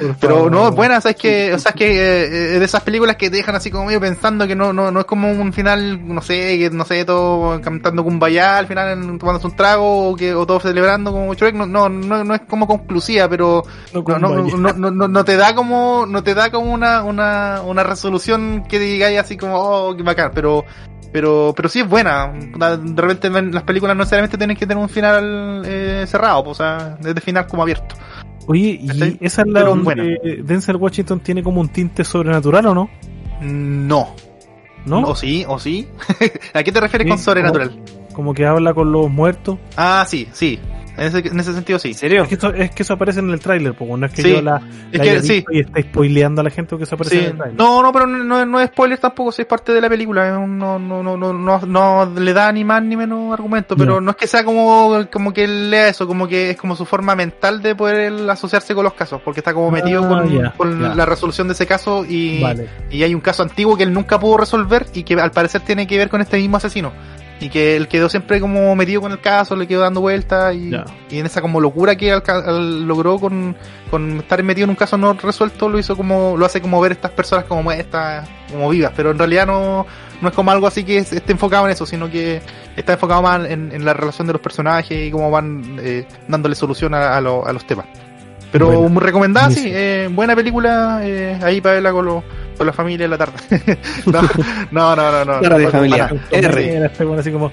Por 0.00 0.16
Pero 0.20 0.50
no, 0.50 0.72
buena, 0.72 1.00
sabes 1.00 1.16
que, 1.16 1.54
o 1.54 1.58
sea, 1.58 1.70
es 1.70 1.76
que 1.76 2.24
eh, 2.24 2.58
de 2.58 2.64
esas 2.64 2.82
películas 2.82 3.16
que 3.16 3.30
te 3.30 3.36
dejan 3.36 3.54
así 3.54 3.70
como 3.70 3.86
medio 3.86 4.00
pensando 4.00 4.46
que 4.48 4.56
no, 4.56 4.72
no, 4.72 4.90
no 4.90 5.00
es 5.00 5.06
como 5.06 5.30
un 5.30 5.52
final, 5.52 6.06
no 6.06 6.20
sé, 6.20 6.58
que 6.58 6.70
no 6.70 6.84
sé, 6.84 7.04
todo 7.04 7.60
cantando 7.60 8.02
Kumbaya 8.02 8.58
al 8.58 8.66
final 8.66 9.18
tomándose 9.18 9.46
un 9.46 9.56
trago 9.56 10.08
o 10.08 10.16
que, 10.16 10.34
o 10.34 10.44
todo 10.44 10.58
celebrando 10.58 11.12
como 11.12 11.32
Shrek, 11.34 11.54
no, 11.54 11.66
no, 11.66 11.88
no, 11.88 12.24
no 12.24 12.34
es 12.34 12.40
como 12.42 12.66
pero 13.28 13.62
No, 13.92 14.18
no, 14.18 14.90
no, 14.90 15.08
no, 15.08 15.24
te 15.24 15.36
da 15.36 15.54
como, 15.54 16.06
no 16.06 16.22
te 16.22 16.34
da 16.34 16.50
como 16.50 16.72
una, 16.72 17.02
una, 17.02 17.62
una 17.62 17.82
resolución 17.82 18.64
que 18.68 18.78
digáis 18.78 19.18
así 19.18 19.36
como, 19.36 19.56
oh, 19.56 19.96
qué 19.96 20.02
bacán, 20.02 20.32
pero, 20.34 20.64
pero, 21.12 21.52
pero 21.56 21.68
sí 21.68 21.80
es 21.80 21.88
buena. 21.88 22.32
De 22.32 23.02
repente 23.02 23.28
en 23.28 23.52
las 23.52 23.62
películas 23.62 23.96
no 23.96 24.02
necesariamente 24.02 24.38
tienen 24.38 24.56
que 24.56 24.66
tener 24.66 24.82
un 24.82 24.88
final 24.88 25.62
eh, 25.64 26.04
cerrado, 26.06 26.44
pues, 26.44 26.60
o 26.60 26.62
sea, 26.62 26.96
desde 27.00 27.20
final 27.20 27.46
como 27.46 27.62
abierto. 27.62 27.94
Oye, 28.46 28.78
¿y 28.80 29.18
esa 29.20 29.42
es 29.42 29.48
la 29.48 29.60
Pero 29.60 29.70
donde 29.70 29.84
buena. 29.84 30.04
Denzel 30.42 30.76
Washington 30.76 31.20
tiene 31.20 31.42
como 31.42 31.60
un 31.60 31.68
tinte 31.68 32.04
sobrenatural 32.04 32.66
o 32.66 32.74
no? 32.74 32.90
No. 33.40 34.14
¿No? 34.84 35.00
¿O 35.00 35.14
sí? 35.14 35.44
¿O 35.48 35.58
sí? 35.58 35.88
¿A 36.52 36.62
qué 36.62 36.70
te 36.70 36.80
refieres 36.80 37.06
Sí, 37.06 37.10
con 37.10 37.18
sobrenatural? 37.18 37.80
Como 38.12 38.34
que 38.34 38.46
habla 38.46 38.74
con 38.74 38.92
los 38.92 39.10
muertos. 39.10 39.58
Ah, 39.76 40.04
sí, 40.06 40.28
sí. 40.32 40.58
En 40.96 41.06
ese, 41.06 41.18
en 41.18 41.40
ese 41.40 41.52
sentido 41.52 41.78
sí. 41.78 41.88
¿En 41.88 41.94
serio? 41.94 42.22
Es 42.22 42.28
que 42.28 42.34
eso, 42.36 42.54
es 42.54 42.70
que 42.70 42.82
eso 42.84 42.94
aparece 42.94 43.20
en 43.20 43.30
el 43.30 43.40
tráiler, 43.40 43.74
pues 43.74 43.90
no 43.98 44.06
es 44.06 44.12
que 44.12 44.22
Sí, 44.22 44.30
yo 44.30 44.42
la, 44.42 44.62
Es 44.92 44.98
la 44.98 45.04
que 45.04 45.10
haya 45.10 45.22
sí. 45.22 45.32
visto 45.34 45.52
y 45.52 45.60
está 45.60 45.80
spoileando 45.80 46.40
a 46.40 46.44
la 46.44 46.50
gente 46.50 46.70
porque 46.70 46.84
eso 46.84 46.94
aparece 46.94 47.18
en 47.18 47.24
el 47.24 47.36
tráiler. 47.36 47.58
No, 47.58 47.82
no, 47.82 47.92
pero 47.92 48.06
no, 48.06 48.60
es 48.60 48.68
spoiler 48.68 48.98
tampoco, 48.98 49.32
si 49.32 49.42
es 49.42 49.48
parte 49.48 49.72
de 49.72 49.80
la 49.80 49.88
película. 49.88 50.30
No, 50.30 50.46
no, 50.46 50.78
no, 50.78 51.02
no, 51.02 51.32
no, 51.32 51.60
no 51.66 52.12
le 52.20 52.32
da 52.32 52.52
ni 52.52 52.64
más 52.64 52.82
ni 52.82 52.96
menos 52.96 53.32
argumento, 53.32 53.76
pero 53.76 54.00
no 54.00 54.12
es 54.12 54.16
que 54.16 54.26
sea 54.26 54.44
como, 54.44 55.06
como 55.12 55.32
que 55.32 55.44
él 55.44 55.70
lea 55.70 55.88
eso, 55.88 56.06
como 56.06 56.28
que 56.28 56.50
es 56.50 56.56
como 56.56 56.76
su 56.76 56.84
forma 56.84 57.14
mental 57.14 57.60
de 57.62 57.74
poder 57.74 58.30
asociarse 58.30 58.74
con 58.74 58.84
los 58.84 58.94
casos, 58.94 59.20
porque 59.24 59.40
está 59.40 59.52
como 59.52 59.70
metido 59.70 60.04
Ah, 60.04 60.52
con, 60.56 60.96
la 60.96 61.06
resolución 61.06 61.48
de 61.48 61.54
ese 61.54 61.66
caso 61.66 62.04
y, 62.08 62.40
Vale. 62.40 62.68
y 62.90 63.02
hay 63.02 63.14
un 63.14 63.20
caso 63.20 63.42
antiguo 63.42 63.76
que 63.76 63.82
él 63.84 63.92
nunca 63.92 64.18
pudo 64.18 64.38
resolver 64.38 64.86
y 64.94 65.02
que 65.02 65.14
al 65.14 65.30
parecer 65.30 65.62
tiene 65.62 65.86
que 65.86 65.96
ver 65.96 66.08
con 66.08 66.20
este 66.20 66.36
mismo 66.36 66.56
asesino. 66.56 66.92
Y 67.40 67.48
que 67.50 67.76
él 67.76 67.88
quedó 67.88 68.08
siempre 68.08 68.40
como 68.40 68.74
metido 68.76 69.00
con 69.00 69.10
el 69.12 69.20
caso, 69.20 69.56
le 69.56 69.66
quedó 69.66 69.80
dando 69.80 70.00
vueltas 70.00 70.54
y, 70.54 70.70
y 71.10 71.18
en 71.18 71.26
esa 71.26 71.40
como 71.42 71.60
locura 71.60 71.96
que 71.96 72.12
al- 72.12 72.86
logró 72.86 73.18
con, 73.18 73.56
con 73.90 74.18
estar 74.18 74.42
metido 74.42 74.64
en 74.64 74.70
un 74.70 74.76
caso 74.76 74.96
no 74.96 75.12
resuelto, 75.14 75.68
lo 75.68 75.78
hizo 75.78 75.96
como, 75.96 76.36
lo 76.36 76.46
hace 76.46 76.60
como 76.60 76.80
ver 76.80 76.92
estas 76.92 77.10
personas 77.10 77.44
como 77.46 77.62
muertas, 77.64 78.26
como 78.50 78.70
vivas, 78.70 78.92
pero 78.96 79.10
en 79.10 79.18
realidad 79.18 79.46
no, 79.46 79.84
no 80.22 80.28
es 80.28 80.34
como 80.34 80.52
algo 80.52 80.66
así 80.68 80.84
que 80.84 80.98
es- 80.98 81.12
esté 81.12 81.32
enfocado 81.32 81.66
en 81.66 81.72
eso, 81.72 81.84
sino 81.86 82.08
que 82.08 82.40
está 82.76 82.92
enfocado 82.94 83.20
más 83.20 83.50
en, 83.50 83.72
en 83.72 83.84
la 83.84 83.92
relación 83.94 84.26
de 84.28 84.32
los 84.34 84.40
personajes 84.42 85.08
y 85.08 85.10
cómo 85.10 85.30
van 85.30 85.76
eh, 85.80 86.06
dándole 86.28 86.54
solución 86.54 86.94
a, 86.94 87.16
a 87.16 87.20
lo- 87.20 87.44
a 87.46 87.52
los 87.52 87.66
temas. 87.66 87.86
Pero 88.52 88.68
muy 88.88 89.02
recomendada, 89.02 89.48
sí, 89.50 89.70
eh, 89.74 90.08
buena 90.12 90.36
película, 90.36 91.00
eh, 91.02 91.36
ahí 91.42 91.60
para 91.60 91.74
verla 91.74 91.90
con, 91.92 92.04
los- 92.06 92.22
con 92.56 92.66
la 92.66 92.72
familia 92.72 93.04
en 93.04 93.10
la 93.10 93.18
tarde. 93.18 93.34
no, 94.06 94.22
no, 94.70 94.96
no, 94.96 95.24
no, 95.24 95.40
no. 95.40 95.70
Familiar. 95.70 96.16
R. 96.30 96.86
Este 96.86 97.04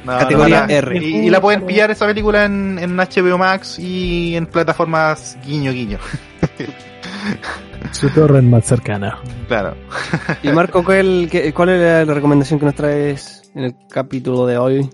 Categoría. 0.06 0.66
R. 0.68 0.98
Y, 0.98 1.30
la 1.30 1.42
pueden 1.42 1.66
pillar 1.66 1.92
esa 1.92 2.06
película 2.06 2.46
en, 2.46 2.78
en 2.80 2.96
HBO 2.98 3.38
Max 3.38 3.80
y 3.80 4.36
en 4.36 4.46
plataformas 4.48 5.38
guiño 5.46 5.72
guiño. 5.72 5.98
su 7.92 8.10
torre 8.10 8.42
más 8.42 8.66
cercana. 8.66 9.18
Claro. 9.48 9.76
Y 10.44 10.50
Marco, 10.50 10.84
¿cuál, 10.84 11.28
qué- 11.32 11.54
¿cuál 11.54 11.70
es 11.70 12.08
la 12.08 12.14
recomendación 12.14 12.60
que 12.60 12.66
nos 12.66 12.76
traes 12.76 13.52
en 13.56 13.64
el 13.66 13.76
capítulo 13.90 14.46
de 14.46 14.58
hoy? 14.58 14.90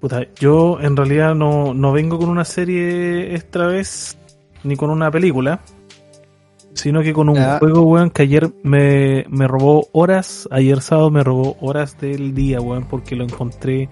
Puta, 0.00 0.22
yo 0.38 0.78
en 0.80 0.96
realidad 0.96 1.34
no, 1.34 1.74
no 1.74 1.92
vengo 1.92 2.18
con 2.18 2.30
una 2.30 2.44
serie 2.44 3.34
esta 3.34 3.66
vez, 3.66 4.16
ni 4.62 4.76
con 4.76 4.90
una 4.90 5.10
película, 5.10 5.60
sino 6.80 7.02
que 7.02 7.12
con 7.12 7.28
un 7.28 7.36
juego, 7.58 7.82
weón, 7.82 8.10
que 8.10 8.22
ayer 8.22 8.50
me, 8.62 9.24
me 9.28 9.46
robó 9.46 9.86
horas, 9.92 10.48
ayer 10.50 10.80
sábado 10.80 11.10
me 11.10 11.22
robó 11.22 11.56
horas 11.60 11.98
del 12.00 12.34
día, 12.34 12.60
weón, 12.60 12.84
porque 12.88 13.14
lo 13.16 13.24
encontré 13.24 13.88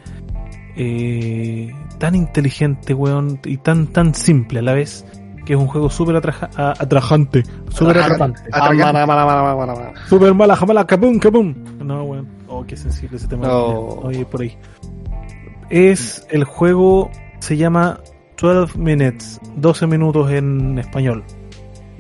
eh, 0.77 1.73
tan 1.99 2.15
inteligente, 2.15 2.95
weón, 2.95 3.41
y 3.45 3.59
tan, 3.59 3.89
tan 3.89 4.15
simple 4.15 4.61
a 4.61 4.63
la 4.63 4.73
vez, 4.73 5.05
que 5.45 5.55
es 5.55 5.59
un 5.59 5.67
juego 5.67 5.91
súper 5.91 6.17
atraja- 6.17 6.51
atrajante, 6.57 7.43
súper 7.71 7.99
Atrajante. 7.99 8.41
atrapante, 8.53 8.85
Atracante. 8.87 10.01
súper 10.09 10.35
mala, 10.35 10.57
jamala, 10.57 10.87
kabum, 10.87 11.19
kabum. 11.19 11.55
No, 11.85 12.05
weón, 12.05 12.29
oh, 12.49 12.65
qué 12.65 12.77
sensible 12.77 13.17
ese 13.17 13.29
tema. 13.29 13.49
Oh. 13.51 14.01
Oye, 14.07 14.25
por 14.25 14.43
ahí. 14.43 14.57
Es 15.71 16.27
el 16.31 16.45
juego, 16.45 17.11
se 17.41 17.57
llama 17.57 18.01
12 18.41 18.79
Minutes, 18.79 19.41
12 19.57 19.87
minutos 19.87 20.31
en 20.31 20.79
español. 20.79 21.25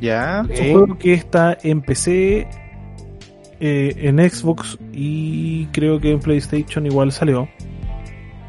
Ya. 0.00 0.44
Es 0.48 0.60
un 0.60 0.72
juego 0.72 0.98
que 0.98 1.12
está 1.12 1.56
en 1.62 1.80
PC, 1.82 2.46
eh, 3.60 3.94
en 3.96 4.18
Xbox 4.30 4.78
y 4.92 5.66
creo 5.66 6.00
que 6.00 6.12
en 6.12 6.20
PlayStation 6.20 6.86
igual 6.86 7.12
salió. 7.12 7.48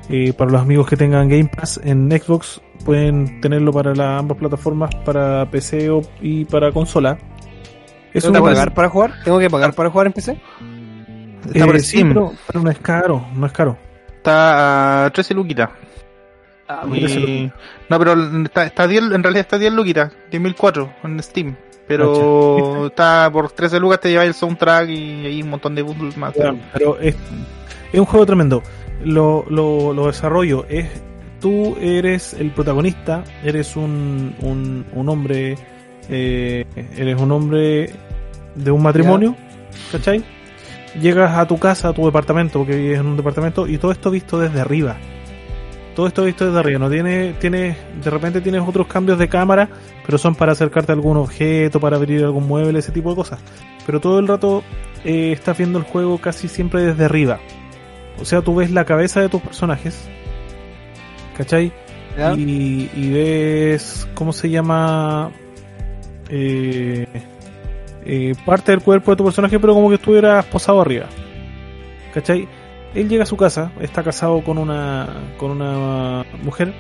Eh, 0.10 0.34
para 0.34 0.52
los 0.52 0.62
amigos 0.62 0.88
que 0.88 0.98
tengan 0.98 1.30
Game 1.30 1.50
Pass 1.56 1.80
en 1.84 2.10
Xbox 2.12 2.62
pueden 2.84 3.42
tenerlo 3.42 3.72
para 3.72 3.94
las 3.94 4.20
ambas 4.20 4.38
plataformas, 4.38 4.94
para 5.06 5.50
PC 5.52 5.90
o- 5.92 6.02
y 6.22 6.46
para 6.46 6.72
consola. 6.72 7.18
Es 8.14 8.24
¿Tengo 8.24 8.36
que 8.36 8.42
pagar 8.42 8.74
para 8.74 8.90
jugar? 8.90 9.14
¿Tengo 9.24 9.38
que 9.40 9.50
pagar 9.50 9.74
para 9.74 9.90
jugar 9.92 10.08
en 10.08 10.14
PC? 10.14 10.38
Está 11.54 11.66
por 11.66 11.76
eh, 11.76 11.80
sí, 11.80 11.98
Steam. 11.98 12.10
pero, 12.10 12.34
pero 12.48 12.64
no 12.64 12.70
es 12.72 12.80
caro, 12.80 13.26
no 13.36 13.46
es 13.46 13.52
caro. 13.52 13.78
Está 14.18 15.06
a 15.06 15.10
13 15.12 15.34
luquitas. 15.36 15.70
Ah, 16.70 16.86
Y- 16.88 17.00
13 17.00 17.20
luquitas. 17.20 17.60
No, 17.90 18.00
pero 18.00 18.44
está, 18.46 18.66
está 18.66 18.88
10, 18.88 19.04
en 19.12 19.24
realidad 19.24 19.42
está 19.42 19.58
10 19.58 19.74
luquitas, 19.74 20.14
10.004 20.32 20.90
en 21.04 21.24
Steam. 21.24 21.56
Pero 21.88 22.86
está 22.88 23.30
por 23.34 23.52
13 23.52 23.80
lucas 23.80 24.00
te 24.00 24.10
lleva 24.12 24.24
el 24.24 24.36
soundtrack 24.36 24.88
y 24.90 25.26
hay 25.26 25.42
un 25.42 25.50
montón 25.50 25.74
de 25.74 25.82
bundles 25.82 26.16
más. 26.16 26.36
Bueno, 26.36 26.60
pero 26.72 27.00
es, 27.00 27.16
es 27.92 28.00
un 28.00 28.06
juego 28.06 28.26
tremendo. 28.26 28.62
Lo, 29.04 29.46
lo, 29.50 29.94
lo 29.94 30.08
desarrollo 30.08 30.66
es 30.70 30.88
tú 31.42 31.76
eres 31.82 32.34
el 32.34 32.52
protagonista, 32.52 33.24
eres 33.44 33.76
un, 33.76 34.36
un, 34.42 34.86
un 34.94 35.10
hombre, 35.10 35.56
eh, 36.10 36.66
eres 36.96 37.20
un 37.20 37.32
hombre 37.32 37.90
de 38.56 38.72
un 38.72 38.84
matrimonio, 38.84 39.36
¿cachai? 39.92 40.24
Llegas 41.02 41.38
a 41.38 41.48
tu 41.48 41.58
casa, 41.58 41.90
a 41.90 41.94
tu 41.94 42.06
departamento, 42.06 42.60
porque 42.60 42.76
vives 42.76 43.00
en 43.00 43.06
un 43.08 43.18
departamento, 43.18 43.68
y 43.68 43.78
todo 43.78 43.92
esto 43.92 44.12
visto 44.12 44.38
desde 44.40 44.60
arriba. 44.60 44.98
Todo 46.00 46.08
esto 46.08 46.24
visto 46.24 46.46
desde 46.46 46.58
arriba, 46.58 46.80
no 46.80 46.90
tiene, 46.90 47.34
tienes, 47.42 47.76
de 48.02 48.10
repente 48.10 48.40
tienes 48.40 48.62
otros 48.66 48.88
cambios 48.88 49.20
de 49.20 49.28
cámara, 49.28 49.68
pero 50.06 50.18
son 50.18 50.34
para 50.34 50.54
acercarte 50.54 50.94
a 50.94 50.96
algún 50.96 51.18
objeto, 51.18 51.82
para 51.82 51.98
abrir 51.98 52.24
algún 52.24 52.48
mueble, 52.48 52.80
ese 52.80 52.94
tipo 52.94 53.10
de 53.10 53.18
cosas. 53.18 53.42
Pero 53.86 54.00
todo 54.00 54.18
el 54.20 54.26
rato 54.26 54.64
eh, 55.04 55.34
estás 55.34 55.58
viendo 55.58 55.78
el 55.78 55.84
juego 55.84 56.18
casi 56.18 56.48
siempre 56.48 56.84
desde 56.84 57.04
arriba. 57.04 57.42
O 58.18 58.24
sea, 58.24 58.42
tú 58.42 58.56
ves 58.56 58.72
la 58.72 58.86
cabeza 58.86 59.20
de 59.20 59.28
tus 59.28 59.42
personajes, 59.42 60.08
¿cachai? 61.36 61.74
Y, 62.38 62.90
y 62.96 63.12
ves, 63.12 64.08
¿cómo 64.14 64.32
se 64.32 64.50
llama? 64.50 65.32
Eh, 66.30 67.08
eh, 68.06 68.36
parte 68.46 68.72
del 68.72 68.80
cuerpo 68.80 69.12
de 69.12 69.18
tu 69.18 69.26
personaje, 69.26 69.60
pero 69.60 69.74
como 69.74 69.90
que 69.90 69.96
estuvieras 69.96 70.46
posado 70.46 70.80
arriba. 70.80 71.08
¿Cachai? 72.14 72.48
Él 72.96 73.08
llega 73.08 73.24
a 73.24 73.28
su 73.28 73.38
casa, 73.38 73.72
está 73.80 74.04
casado 74.04 74.44
con 74.44 74.58
una, 74.58 75.34
con 75.38 75.52
una 75.52 76.26
mujer. 76.44 76.74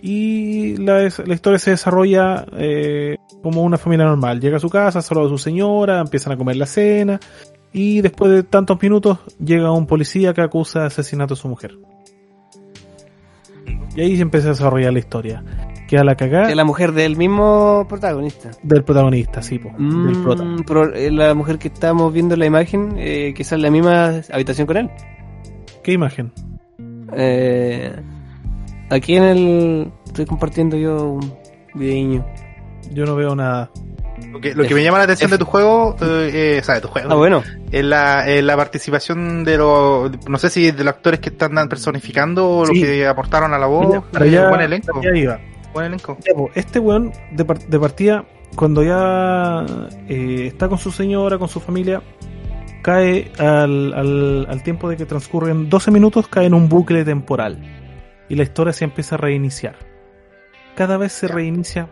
Y 0.00 0.76
la, 0.76 1.08
la 1.24 1.34
historia 1.34 1.58
se 1.58 1.70
desarrolla 1.70 2.46
eh, 2.56 3.16
como 3.42 3.62
una 3.62 3.78
familia 3.78 4.06
normal. 4.06 4.40
Llega 4.40 4.56
a 4.56 4.60
su 4.60 4.70
casa, 4.70 5.02
saluda 5.02 5.26
a 5.26 5.28
su 5.30 5.38
señora, 5.38 6.00
empiezan 6.00 6.32
a 6.32 6.36
comer 6.36 6.56
la 6.56 6.66
cena. 6.66 7.20
Y 7.72 8.00
después 8.00 8.30
de 8.30 8.42
tantos 8.42 8.80
minutos 8.80 9.18
llega 9.44 9.70
un 9.72 9.86
policía 9.86 10.34
que 10.34 10.40
acusa 10.40 10.80
de 10.80 10.86
asesinato 10.86 11.34
a 11.34 11.36
su 11.36 11.48
mujer. 11.48 11.78
Y 13.94 14.00
ahí 14.00 14.16
se 14.16 14.22
empieza 14.22 14.48
a 14.48 14.50
desarrollar 14.50 14.92
la 14.92 14.98
historia. 14.98 15.44
Queda 15.88 16.04
la 16.04 16.14
cagada 16.16 16.50
Es 16.50 16.54
la 16.56 16.64
mujer 16.64 16.92
del 16.92 17.16
mismo 17.16 17.86
protagonista. 17.88 18.50
del 18.62 18.84
protagonista, 18.84 19.42
sí, 19.42 19.58
po, 19.58 19.70
del 19.78 20.22
prota. 20.22 20.44
Mm, 20.44 20.62
pero, 20.66 20.94
eh, 20.94 21.10
la 21.10 21.34
mujer 21.34 21.58
que 21.58 21.68
estamos 21.68 22.12
viendo 22.12 22.34
en 22.34 22.40
la 22.40 22.46
imagen, 22.46 22.94
eh, 22.98 23.32
que 23.34 23.42
sale 23.42 23.60
en 23.60 23.62
la 23.62 23.70
misma 23.70 24.20
habitación 24.32 24.66
con 24.66 24.76
él. 24.76 24.90
¿Qué 25.82 25.92
imagen? 25.92 26.30
Eh, 27.16 27.90
aquí 28.90 29.16
en 29.16 29.22
el. 29.24 29.92
Estoy 30.06 30.26
compartiendo 30.26 30.76
yo 30.76 31.04
un 31.12 31.34
videíño. 31.74 32.24
Yo 32.92 33.04
no 33.06 33.14
veo 33.16 33.34
nada. 33.34 33.70
Lo 34.32 34.40
que, 34.40 34.54
lo 34.54 34.64
que 34.64 34.74
me 34.74 34.82
llama 34.82 34.98
la 34.98 35.04
atención 35.04 35.30
de 35.30 35.38
tu 35.38 35.44
juego, 35.44 35.94
eh, 36.02 36.30
eh, 36.34 36.58
o 36.60 36.64
sea, 36.64 36.74
de 36.76 36.80
tu 36.80 36.88
juego, 36.88 37.08
Ah, 37.10 37.14
bueno. 37.14 37.42
es 37.70 37.84
la, 37.84 38.28
es 38.28 38.42
la 38.42 38.56
participación 38.56 39.44
de 39.44 39.56
los, 39.56 40.10
no 40.28 40.38
sé 40.38 40.50
si 40.50 40.70
de 40.72 40.84
los 40.84 40.92
actores 40.94 41.20
que 41.20 41.28
están 41.30 41.54
personificando 41.68 42.50
o 42.50 42.66
Sí. 42.66 42.74
los 42.74 42.82
que 42.84 43.06
aportaron 43.06 43.54
a 43.54 43.58
la 43.58 43.66
voz. 43.66 44.02
Para 44.12 44.24
allá- 44.24 44.48
buen 44.48 44.60
elenco. 44.60 44.88
para 44.92 45.08
allá 45.10 45.18
iba. 45.18 45.40
Buen 45.72 45.86
elenco. 45.86 46.16
Este 46.54 46.78
weón 46.78 47.12
de, 47.32 47.44
par- 47.44 47.58
de 47.58 47.78
partida, 47.78 48.24
cuando 48.56 48.82
ya 48.82 49.64
eh, 50.08 50.46
está 50.46 50.68
con 50.68 50.78
su 50.78 50.90
señora, 50.90 51.38
con 51.38 51.48
su 51.48 51.60
familia, 51.60 52.02
cae 52.82 53.30
al, 53.38 53.92
al, 53.92 54.46
al 54.48 54.62
tiempo 54.62 54.88
de 54.88 54.96
que 54.96 55.06
transcurren 55.06 55.68
12 55.68 55.90
minutos, 55.90 56.28
cae 56.28 56.46
en 56.46 56.54
un 56.54 56.68
bucle 56.68 57.04
temporal. 57.04 57.58
Y 58.28 58.34
la 58.34 58.42
historia 58.42 58.72
se 58.72 58.84
empieza 58.84 59.14
a 59.14 59.18
reiniciar. 59.18 59.76
Cada 60.74 60.96
vez 60.96 61.12
se 61.12 61.28
reinicia. 61.28 61.88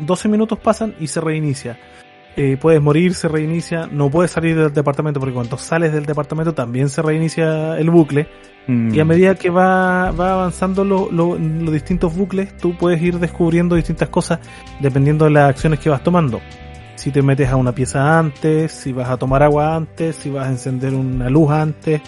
12 0.00 0.28
minutos 0.28 0.58
pasan 0.58 0.94
y 1.00 1.08
se 1.08 1.20
reinicia. 1.20 1.78
Eh, 2.40 2.56
puedes 2.56 2.80
morir, 2.80 3.14
se 3.14 3.26
reinicia. 3.26 3.88
No 3.90 4.08
puedes 4.10 4.30
salir 4.30 4.56
del 4.56 4.72
departamento 4.72 5.18
porque 5.18 5.34
cuando 5.34 5.58
sales 5.58 5.92
del 5.92 6.06
departamento 6.06 6.54
también 6.54 6.88
se 6.88 7.02
reinicia 7.02 7.76
el 7.76 7.90
bucle. 7.90 8.28
Mm. 8.68 8.94
Y 8.94 9.00
a 9.00 9.04
medida 9.04 9.34
que 9.34 9.50
va, 9.50 10.12
va 10.12 10.34
avanzando 10.34 10.84
lo- 10.84 11.10
lo- 11.10 11.36
los 11.36 11.72
distintos 11.72 12.14
bucles, 12.16 12.56
tú 12.56 12.76
puedes 12.78 13.02
ir 13.02 13.18
descubriendo 13.18 13.74
distintas 13.74 14.08
cosas 14.08 14.38
dependiendo 14.78 15.24
de 15.24 15.32
las 15.32 15.50
acciones 15.50 15.80
que 15.80 15.90
vas 15.90 16.02
tomando. 16.04 16.40
Si 16.94 17.10
te 17.10 17.22
metes 17.22 17.48
a 17.48 17.56
una 17.56 17.72
pieza 17.72 18.18
antes, 18.18 18.70
si 18.70 18.92
vas 18.92 19.08
a 19.08 19.16
tomar 19.16 19.42
agua 19.42 19.74
antes, 19.74 20.14
si 20.14 20.30
vas 20.30 20.46
a 20.46 20.50
encender 20.50 20.94
una 20.94 21.28
luz 21.28 21.50
antes, 21.50 22.00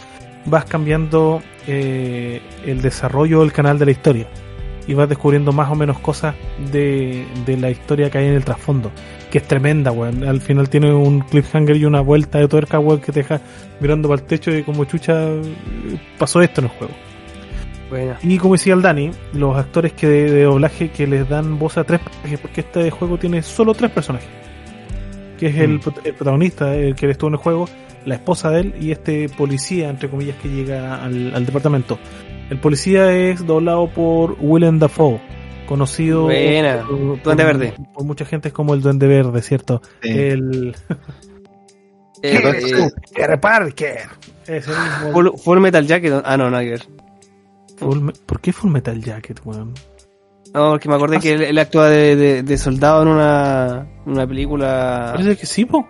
vas 0.46 0.64
cambiando 0.64 1.42
eh, 1.66 2.40
el 2.66 2.82
desarrollo 2.82 3.40
del 3.40 3.52
canal 3.52 3.78
de 3.80 3.84
la 3.86 3.90
historia. 3.90 4.26
Y 4.86 4.94
vas 4.94 5.08
descubriendo 5.08 5.52
más 5.52 5.70
o 5.70 5.74
menos 5.74 5.98
cosas 5.98 6.34
de, 6.72 7.26
de 7.46 7.56
la 7.56 7.70
historia 7.70 8.10
que 8.10 8.18
hay 8.18 8.26
en 8.26 8.34
el 8.34 8.44
trasfondo. 8.44 8.90
Que 9.30 9.38
es 9.38 9.44
tremenda, 9.46 9.92
weón. 9.92 10.24
Al 10.24 10.40
final 10.40 10.68
tiene 10.68 10.92
un 10.92 11.20
cliffhanger 11.20 11.76
y 11.76 11.84
una 11.84 12.00
vuelta 12.00 12.38
de 12.38 12.48
tuerca, 12.48 12.78
weón, 12.78 13.00
que 13.00 13.12
te 13.12 13.20
deja 13.20 13.40
mirando 13.80 14.08
para 14.08 14.20
el 14.20 14.26
techo 14.26 14.50
y 14.50 14.62
como 14.64 14.84
chucha 14.84 15.28
pasó 16.18 16.40
esto 16.40 16.60
en 16.60 16.66
el 16.66 16.72
juego. 16.72 16.92
Bueno. 17.88 18.14
Y 18.22 18.38
como 18.38 18.54
decía 18.54 18.74
el 18.74 18.82
Dani, 18.82 19.10
los 19.32 19.56
actores 19.56 19.92
que 19.92 20.06
de, 20.06 20.30
de 20.30 20.42
doblaje 20.44 20.90
que 20.90 21.06
les 21.06 21.28
dan 21.28 21.58
voz 21.58 21.76
a 21.76 21.84
tres 21.84 22.00
personajes, 22.00 22.38
porque 22.40 22.60
este 22.60 22.90
juego 22.90 23.18
tiene 23.18 23.42
solo 23.42 23.74
tres 23.74 23.90
personajes. 23.90 24.28
Que 25.38 25.48
es 25.48 25.56
el, 25.56 25.78
Mm. 25.78 25.80
el 26.04 26.14
protagonista, 26.14 26.74
el 26.74 26.94
que 26.94 27.10
estuvo 27.10 27.28
en 27.28 27.34
el 27.34 27.40
juego, 27.40 27.68
la 28.04 28.14
esposa 28.14 28.50
de 28.50 28.60
él 28.60 28.74
y 28.80 28.92
este 28.92 29.28
policía, 29.28 29.88
entre 29.88 30.08
comillas, 30.08 30.36
que 30.36 30.48
llega 30.48 31.02
al, 31.02 31.34
al 31.34 31.44
departamento. 31.46 31.98
El 32.50 32.58
policía 32.60 33.12
es 33.12 33.46
doblado 33.46 33.88
por 33.92 34.36
Willem 34.40 34.78
Dafoe, 34.78 35.20
conocido 35.66 36.24
Buena. 36.24 36.84
por, 36.86 37.22
Duende 37.22 37.44
Verde. 37.44 37.74
por 37.94 38.04
mucha 38.04 38.24
gente 38.24 38.50
como 38.52 38.74
el 38.74 38.82
Duende 38.82 39.06
Verde, 39.06 39.40
¿cierto? 39.42 39.80
Sí. 40.02 40.10
El 40.10 40.74
Eh, 42.22 42.38
eh, 43.16 43.38
Parker. 43.40 44.00
Es 44.46 44.68
el 44.68 44.74
mismo. 44.76 45.12
full, 45.12 45.28
Full 45.42 45.58
Metal 45.60 45.86
Jacket. 45.86 46.20
Ah, 46.24 46.36
no, 46.36 46.50
nada 46.50 46.62
que 46.64 46.70
ver. 46.70 46.82
Full 47.78 47.98
Me- 48.00 48.12
¿Por 48.26 48.40
qué 48.40 48.52
Full 48.52 48.70
Metal 48.70 49.02
Jacket, 49.02 49.40
weón? 49.44 49.72
No, 50.52 50.70
porque 50.72 50.88
me 50.90 50.96
acordé 50.96 51.18
que 51.18 51.32
él, 51.32 51.42
él 51.42 51.58
actúa 51.58 51.88
de, 51.88 52.16
de- 52.16 52.42
de 52.42 52.58
soldado 52.58 53.02
en 53.02 53.08
una, 53.08 53.86
una 54.04 54.26
película. 54.26 55.12
Parece 55.16 55.36
que 55.40 55.46
sí, 55.46 55.64
po. 55.64 55.86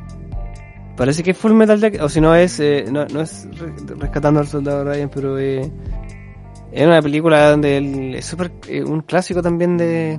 Parece 0.97 1.23
que 1.25 1.33
es 1.33 1.37
Full 1.37 1.53
Metal 1.55 1.81
Jacket, 1.81 2.01
o 2.03 2.09
si 2.09 2.21
no 2.21 2.33
es, 2.35 2.61
eh, 2.61 2.85
no, 2.89 3.07
no 3.07 3.23
es 3.23 3.49
re- 3.59 3.97
rescatando 3.97 4.39
al 4.39 4.47
soldado 4.47 4.85
Ryan, 4.85 5.11
pero 5.13 5.37
eh, 5.37 5.69
es 6.73 6.87
una 6.87 7.03
película 7.03 7.51
donde 7.51 7.77
él 7.77 8.15
es 8.15 8.25
súper, 8.27 8.51
eh, 8.69 8.83
un 8.85 9.01
clásico 9.03 9.43
también 9.43 9.77
de... 9.77 10.19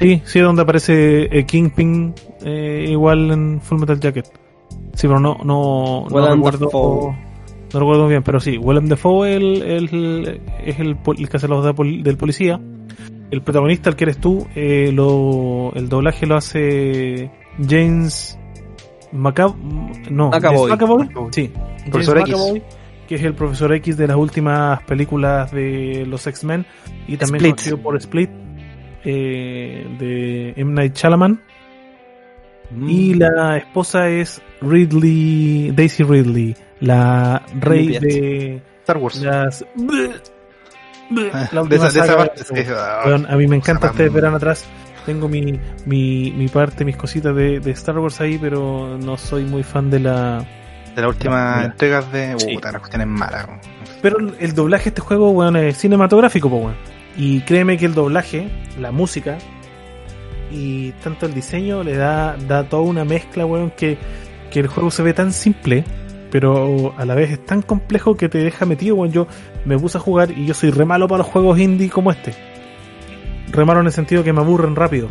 Sí, 0.00 0.22
sí, 0.24 0.40
donde 0.40 0.62
aparece 0.62 1.24
eh, 1.36 1.44
Kingpin 1.44 2.14
eh, 2.42 2.86
igual 2.88 3.30
en 3.30 3.60
Full 3.60 3.78
Metal 3.80 4.00
Jacket. 4.00 4.26
Sí, 4.94 5.06
pero 5.06 5.20
no, 5.20 5.36
no, 5.44 6.06
no 6.08 6.16
Willem 6.16 6.42
recuerdo. 6.44 7.14
No 7.72 7.78
recuerdo 7.78 8.02
muy 8.04 8.10
bien, 8.10 8.22
pero 8.22 8.40
sí, 8.40 8.56
Willem 8.56 8.86
Dafoe 8.88 9.34
el, 9.36 9.62
el- 9.62 10.40
es 10.64 10.78
el, 10.80 10.96
pol- 10.96 11.16
el 11.18 11.28
que 11.28 11.36
hace 11.36 11.46
la 11.48 11.56
voz 11.56 11.66
de 11.66 11.74
pol- 11.74 12.02
del 12.02 12.16
policía. 12.16 12.58
El 13.30 13.42
protagonista, 13.42 13.90
el 13.90 13.96
que 13.96 14.04
eres 14.04 14.18
tú, 14.18 14.46
eh, 14.56 14.90
lo, 14.92 15.70
el 15.74 15.88
doblaje 15.88 16.26
lo 16.26 16.36
hace 16.36 17.30
James 17.68 18.36
Macab 19.12 19.54
no, 20.10 20.30
McAvoy. 20.30 20.70
James 20.70 20.70
McAvoy. 20.70 21.08
Sí, 21.30 21.50
Profesor 21.90 22.18
James 22.26 22.48
X. 22.56 22.62
Que 23.10 23.16
es 23.16 23.22
el 23.24 23.34
profesor 23.34 23.74
X 23.74 23.96
de 23.96 24.06
las 24.06 24.16
últimas 24.16 24.80
películas 24.84 25.50
de 25.50 26.04
los 26.06 26.24
X-Men 26.28 26.64
y 27.08 27.16
también 27.16 27.44
Split. 27.44 27.50
conocido 27.56 27.78
por 27.78 27.96
Split 27.96 28.30
eh, 29.04 29.84
de 29.98 30.54
M. 30.56 30.72
Night 30.72 30.94
Shyamalan. 30.96 31.42
Y 32.86 33.14
la 33.14 33.56
esposa 33.56 34.08
es 34.08 34.40
Ridley, 34.62 35.72
Daisy 35.74 36.04
Ridley, 36.04 36.54
la 36.78 37.42
rey 37.58 37.98
de 37.98 38.62
Star 38.82 38.98
Wars. 38.98 39.20
las... 39.20 39.64
La 41.10 41.26
de 41.42 41.58
última 41.60 41.66
esa, 41.66 41.68
de 41.68 41.88
esa 41.88 41.90
saga 42.06 42.16
parte. 42.18 42.44
de- 42.54 42.64
sí, 42.64 42.70
Weón, 43.06 43.26
a 43.28 43.36
mí 43.36 43.48
me 43.48 43.56
encanta, 43.56 43.90
ustedes 43.90 44.12
verán 44.12 44.34
atrás, 44.36 44.64
tengo 45.04 45.28
mi, 45.28 45.58
mi, 45.84 46.30
mi 46.30 46.46
parte, 46.46 46.84
mis 46.84 46.96
cositas 46.96 47.34
de, 47.34 47.58
de 47.58 47.70
Star 47.72 47.98
Wars 47.98 48.20
ahí, 48.20 48.38
pero 48.40 48.96
no 48.98 49.16
soy 49.16 49.42
muy 49.44 49.64
fan 49.64 49.90
de 49.90 49.98
la... 49.98 50.46
de 50.94 51.02
las 51.02 51.10
últimas 51.10 51.56
Mira. 51.56 51.66
entregas 51.66 52.12
de. 52.12 52.34
Sí. 52.38 52.54
Puta, 52.54 52.72
la 52.72 52.78
cuestión 52.78 53.02
es 53.02 53.08
mala. 53.08 53.44
weón. 53.46 53.60
Pero 54.02 54.18
el 54.38 54.54
doblaje 54.54 54.84
de 54.84 54.88
este 54.90 55.00
juego, 55.00 55.30
weón, 55.30 55.56
es 55.56 55.76
cinematográfico, 55.76 56.48
po, 56.48 56.56
weón. 56.56 56.76
Y 57.16 57.40
créeme 57.42 57.76
que 57.76 57.86
el 57.86 57.94
doblaje, 57.94 58.48
la 58.78 58.92
música 58.92 59.38
y 60.50 60.92
tanto 61.02 61.26
el 61.26 61.34
diseño 61.34 61.82
le 61.84 61.96
da, 61.96 62.36
da 62.48 62.64
toda 62.64 62.82
una 62.82 63.04
mezcla, 63.04 63.46
weón, 63.46 63.70
que, 63.70 63.98
que 64.50 64.60
el 64.60 64.66
juego 64.66 64.90
se 64.90 65.02
ve 65.02 65.12
tan 65.12 65.32
simple, 65.32 65.84
pero 66.30 66.94
a 66.96 67.04
la 67.04 67.14
vez 67.14 67.30
es 67.30 67.44
tan 67.44 67.62
complejo 67.62 68.16
que 68.16 68.28
te 68.28 68.38
deja 68.38 68.66
metido, 68.66 68.96
weón. 68.96 69.12
Yo 69.12 69.26
me 69.64 69.78
puse 69.78 69.98
a 69.98 70.00
jugar 70.00 70.30
y 70.30 70.46
yo 70.46 70.54
soy 70.54 70.70
re 70.70 70.84
malo 70.84 71.08
para 71.08 71.18
los 71.18 71.26
juegos 71.26 71.58
indie 71.58 71.90
como 71.90 72.10
este. 72.10 72.34
Re 73.52 73.64
malo 73.64 73.80
en 73.80 73.86
el 73.86 73.92
sentido 73.92 74.24
que 74.24 74.32
me 74.32 74.40
aburren 74.40 74.76
rápido. 74.76 75.08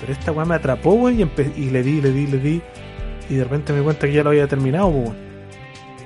Pero 0.00 0.12
esta 0.12 0.32
weón 0.32 0.48
me 0.48 0.54
atrapó, 0.56 0.92
weón, 0.92 1.20
y 1.56 1.70
le 1.70 1.82
di, 1.82 2.00
le 2.00 2.12
di, 2.12 2.26
le 2.26 2.38
di. 2.38 2.62
Y 3.30 3.36
de 3.36 3.44
repente 3.44 3.72
me 3.72 3.82
cuenta 3.82 4.06
que 4.06 4.12
ya 4.12 4.22
lo 4.24 4.30
había 4.30 4.46
terminado, 4.46 4.88
weón. 4.88 5.16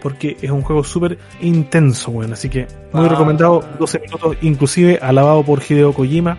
Porque 0.03 0.37
es 0.43 0.51
un 0.51 0.61
juego 0.63 0.85
súper 0.85 1.19
intenso, 1.41 2.11
weón. 2.11 2.33
Así 2.35 2.49
que 2.51 2.67
muy 2.93 3.07
Ah. 3.07 3.09
recomendado, 3.09 3.65
12 3.79 3.99
minutos, 4.01 4.37
inclusive 4.43 4.99
alabado 5.01 5.43
por 5.43 5.61
Hideo 5.67 5.93
Kojima, 5.95 6.37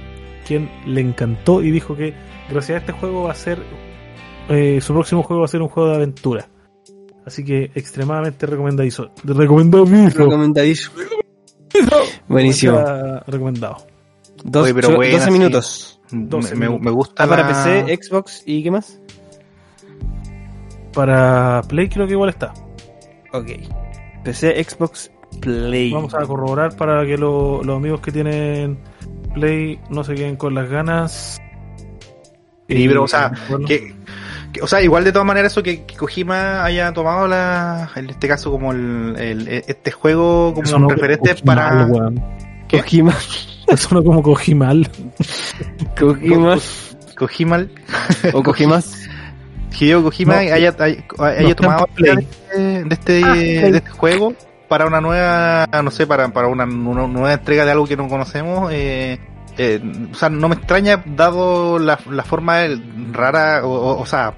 quien 0.48 0.70
le 0.86 1.02
encantó 1.02 1.62
y 1.64 1.72
dijo 1.72 1.96
que 1.96 2.14
gracias 2.52 2.76
a 2.76 2.80
este 2.82 2.92
juego 2.94 3.24
va 3.24 3.32
a 3.32 3.36
ser, 3.36 3.58
eh, 4.50 4.80
su 4.82 4.94
próximo 4.94 5.24
juego 5.24 5.40
va 5.42 5.46
a 5.46 5.50
ser 5.50 5.62
un 5.64 5.70
juego 5.70 5.90
de 5.90 5.96
aventura. 5.96 6.48
Así 7.26 7.44
que 7.44 7.72
extremadamente 7.74 8.46
recomendadizo. 8.46 9.10
Recomendado, 9.24 9.86
Recomendadísimo. 9.86 10.94
Buenísimo. 12.28 12.80
Recomendado. 13.28 13.78
Dos, 14.44 14.66
Oye, 14.66 14.74
pero 14.76 14.90
cho- 14.90 14.96
buena, 14.96 15.14
12 15.14 15.26
sí. 15.26 15.32
minutos. 15.32 16.02
Me, 16.12 16.26
12 16.28 16.56
me, 16.56 16.68
minutos. 16.68 16.86
me 16.86 16.92
gusta. 16.92 17.24
Ah, 17.24 17.28
para 17.28 17.48
PC, 17.48 17.98
Xbox 18.00 18.44
y 18.46 18.62
qué 18.64 18.70
más? 18.72 19.00
Para 20.96 21.62
Play 21.68 21.90
creo 21.90 22.08
que 22.08 22.14
igual 22.14 22.30
está. 22.30 22.54
Ok. 23.34 23.48
PC, 24.24 24.64
Xbox, 24.64 25.12
Play. 25.42 25.92
Vamos 25.92 26.16
a 26.16 26.26
corroborar 26.26 26.76
para 26.78 27.06
que 27.06 27.18
lo- 27.18 27.62
los 27.64 27.78
amigos 27.78 28.00
que 28.02 28.12
tienen 28.12 28.80
Play 29.34 29.80
no 29.90 30.04
se 30.04 30.16
queden 30.16 30.36
con 30.38 30.56
las 30.56 30.70
ganas. 30.70 31.40
Sí, 32.68 32.88
pero, 32.88 33.04
o 33.04 33.08
sea, 33.08 33.32
bueno, 33.50 33.68
que, 33.68 33.94
que- 34.52 34.62
o 34.62 34.68
sea, 34.68 34.82
igual 34.82 35.04
de 35.04 35.12
todas 35.12 35.28
maneras 35.28 35.52
eso 35.52 35.62
que, 35.62 35.84
que 35.86 35.96
Kojima 35.96 36.64
haya 36.64 36.92
tomado 36.94 37.28
la, 37.28 37.92
en 37.96 38.10
este 38.10 38.28
caso 38.28 38.50
como 38.50 38.72
el, 38.72 39.16
el- 39.20 39.48
este 39.48 39.92
juego 39.92 40.54
como 40.54 40.64
eso 40.66 40.78
un 40.78 40.84
no 40.84 40.90
referente 40.90 41.30
Kojimal, 41.36 41.90
para. 41.90 42.12
Kojima. 42.72 43.14
Eso 43.68 43.96
no 43.96 44.04
como 44.04 44.22
Kojimal. 44.24 44.88
Kojima. 46.00 46.56
Kojima, 47.18 47.66
o 48.34 48.44
Kojimas. 48.44 49.05
Hideo 49.80 50.04
Kojima 50.04 50.34
No, 50.36 50.40
haya, 50.40 50.56
haya, 50.56 50.76
haya 50.80 51.42
no 51.42 51.50
está 51.50 51.56
tomado 51.56 51.88
Play. 51.96 52.28
de, 52.56 52.84
de 52.84 52.94
este, 52.94 53.22
Ah, 53.24 53.32
Play. 53.34 53.72
de 53.72 53.78
este 53.78 53.90
juego 53.92 54.34
para 54.68 54.86
una 54.88 55.00
nueva, 55.02 55.68
no 55.84 55.92
sé, 55.92 56.08
para, 56.08 56.28
para 56.30 56.48
una, 56.48 56.64
una 56.66 57.08
nueva 57.08 57.34
entrega 57.34 57.66
de 57.66 57.72
algo 57.72 57.86
que 57.88 57.96
no 57.98 58.08
conocemos. 58.08 58.72
Eh, 58.74 59.20
eh, 59.58 59.80
o 60.12 60.16
sea, 60.16 60.30
no 60.30 60.50
me 60.50 60.56
extraña 60.56 61.04
dado 61.06 61.78
la, 61.80 62.00
la 62.10 62.24
forma 62.24 62.62
rara, 63.12 63.66
o, 63.66 63.70
o, 63.72 64.02
o 64.02 64.06
sea, 64.06 64.34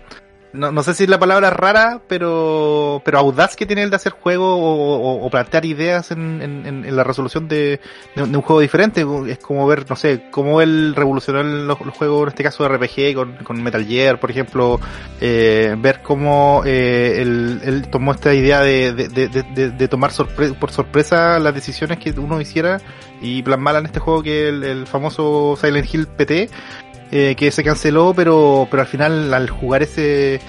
no, 0.57 0.71
no 0.71 0.83
sé 0.83 0.93
si 0.93 1.07
la 1.07 1.19
palabra 1.19 1.49
es 1.49 1.53
rara, 1.53 2.01
pero, 2.07 3.01
pero 3.05 3.19
audaz 3.19 3.55
que 3.55 3.65
tiene 3.65 3.83
el 3.83 3.89
de 3.89 3.95
hacer 3.95 4.11
juego 4.13 4.55
o, 4.57 5.29
plantear 5.29 5.65
ideas 5.65 6.11
en, 6.11 6.41
en- 6.41 6.95
la 6.95 7.03
resolución 7.03 7.47
de, 7.47 7.79
de 8.15 8.23
un 8.23 8.41
juego 8.41 8.59
diferente. 8.59 9.05
Es 9.27 9.37
como 9.39 9.67
ver, 9.67 9.85
no 9.89 9.95
sé, 9.95 10.29
cómo 10.31 10.61
él 10.61 10.93
revolucionó 10.95 11.43
los, 11.43 11.79
los 11.81 11.95
juegos, 11.95 12.23
en 12.23 12.27
este 12.29 12.43
caso 12.43 12.63
de 12.63 12.69
RPG, 12.75 13.15
con, 13.15 13.35
con 13.43 13.61
Metal 13.61 13.85
Gear, 13.85 14.19
por 14.19 14.31
ejemplo, 14.31 14.79
eh, 15.21 15.75
ver 15.77 16.01
cómo 16.01 16.63
eh, 16.65 17.19
él, 17.21 17.87
tomó 17.91 18.11
esta 18.13 18.33
idea 18.33 18.61
de, 18.61 18.93
de, 18.93 19.87
tomar 19.87 20.11
por 20.59 20.71
sorpresa 20.71 21.39
las 21.39 21.53
decisiones 21.53 21.99
que 21.99 22.11
uno 22.11 22.41
hiciera 22.41 22.79
y 23.21 23.41
plasmarla 23.41 23.79
en 23.79 23.85
este 23.87 23.99
juego 23.99 24.21
que 24.23 24.47
es 24.47 24.53
el, 24.53 24.63
el 24.63 24.87
famoso 24.87 25.57
Silent 25.59 25.93
Hill 25.93 26.07
PT 26.07 26.49
eh, 27.11 27.35
que 27.37 27.51
se 27.51 27.63
canceló, 27.63 28.13
pero, 28.15 28.67
pero 28.69 28.81
al 28.81 28.87
final 28.87 29.33
al 29.33 29.49
jugar 29.49 29.83
ese 29.83 30.35
e- 30.35 30.39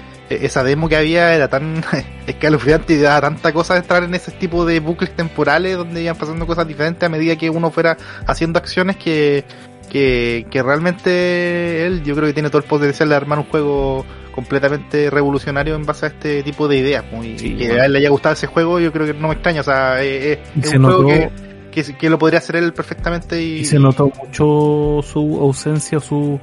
esa 0.45 0.63
demo 0.65 0.89
que 0.89 0.97
había 0.97 1.35
era 1.35 1.49
tan 1.49 1.83
escalofriante 2.27 2.95
y 2.95 2.99
daba 2.99 3.21
tanta 3.23 3.53
cosa 3.53 3.75
de 3.75 3.81
entrar 3.81 4.03
en 4.05 4.15
ese 4.15 4.31
tipo 4.33 4.65
de 4.67 4.81
bucles 4.81 5.15
temporales 5.15 5.77
donde 5.77 6.03
iban 6.03 6.17
pasando 6.17 6.47
cosas 6.47 6.67
diferentes 6.69 7.03
a 7.03 7.09
medida 7.09 7.37
que 7.37 7.49
uno 7.51 7.71
fuera 7.71 7.97
haciendo 8.27 8.59
acciones 8.59 8.97
que, 8.97 9.45
que, 9.91 10.47
que 10.51 10.63
realmente 10.63 11.87
él 11.87 12.03
yo 12.05 12.15
creo 12.15 12.27
que 12.27 12.35
tiene 12.35 12.49
todo 12.51 12.59
el 12.63 12.69
potencial 12.69 13.09
de 13.09 13.15
armar 13.15 13.39
un 13.39 13.45
juego 13.47 14.05
completamente 14.35 15.11
revolucionario 15.11 15.75
en 15.75 15.85
base 15.85 16.07
a 16.07 16.09
este 16.11 16.43
tipo 16.45 16.69
de 16.69 16.77
ideas 16.77 17.05
pues, 17.11 17.43
y 17.43 17.57
que 17.57 17.73
a 17.81 17.87
él 17.87 17.93
le 17.93 17.99
haya 17.99 18.11
gustado 18.11 18.35
ese 18.35 18.47
juego 18.47 18.79
yo 18.79 18.93
creo 18.93 19.07
que 19.07 19.15
no 19.15 19.29
me 19.29 19.35
extraña 19.35 19.63
o 19.63 19.65
sea 19.65 20.03
eh, 20.05 20.39
Y 20.55 20.61
es 20.61 20.69
se 20.71 20.79
un 20.79 20.85
juego 20.85 21.03
notó- 21.03 21.09
que, 21.15 21.31
que, 21.71 21.83
que 21.97 22.11
lo 22.11 22.19
podría 22.19 22.39
hacer 22.39 22.57
él 22.57 22.73
perfectamente 22.73 23.43
y, 23.43 23.59
Y 23.61 23.65
se 23.65 23.79
notó 23.79 24.11
mucho 24.23 25.01
su 25.03 25.39
ausencia, 25.41 26.01
su, 26.01 26.39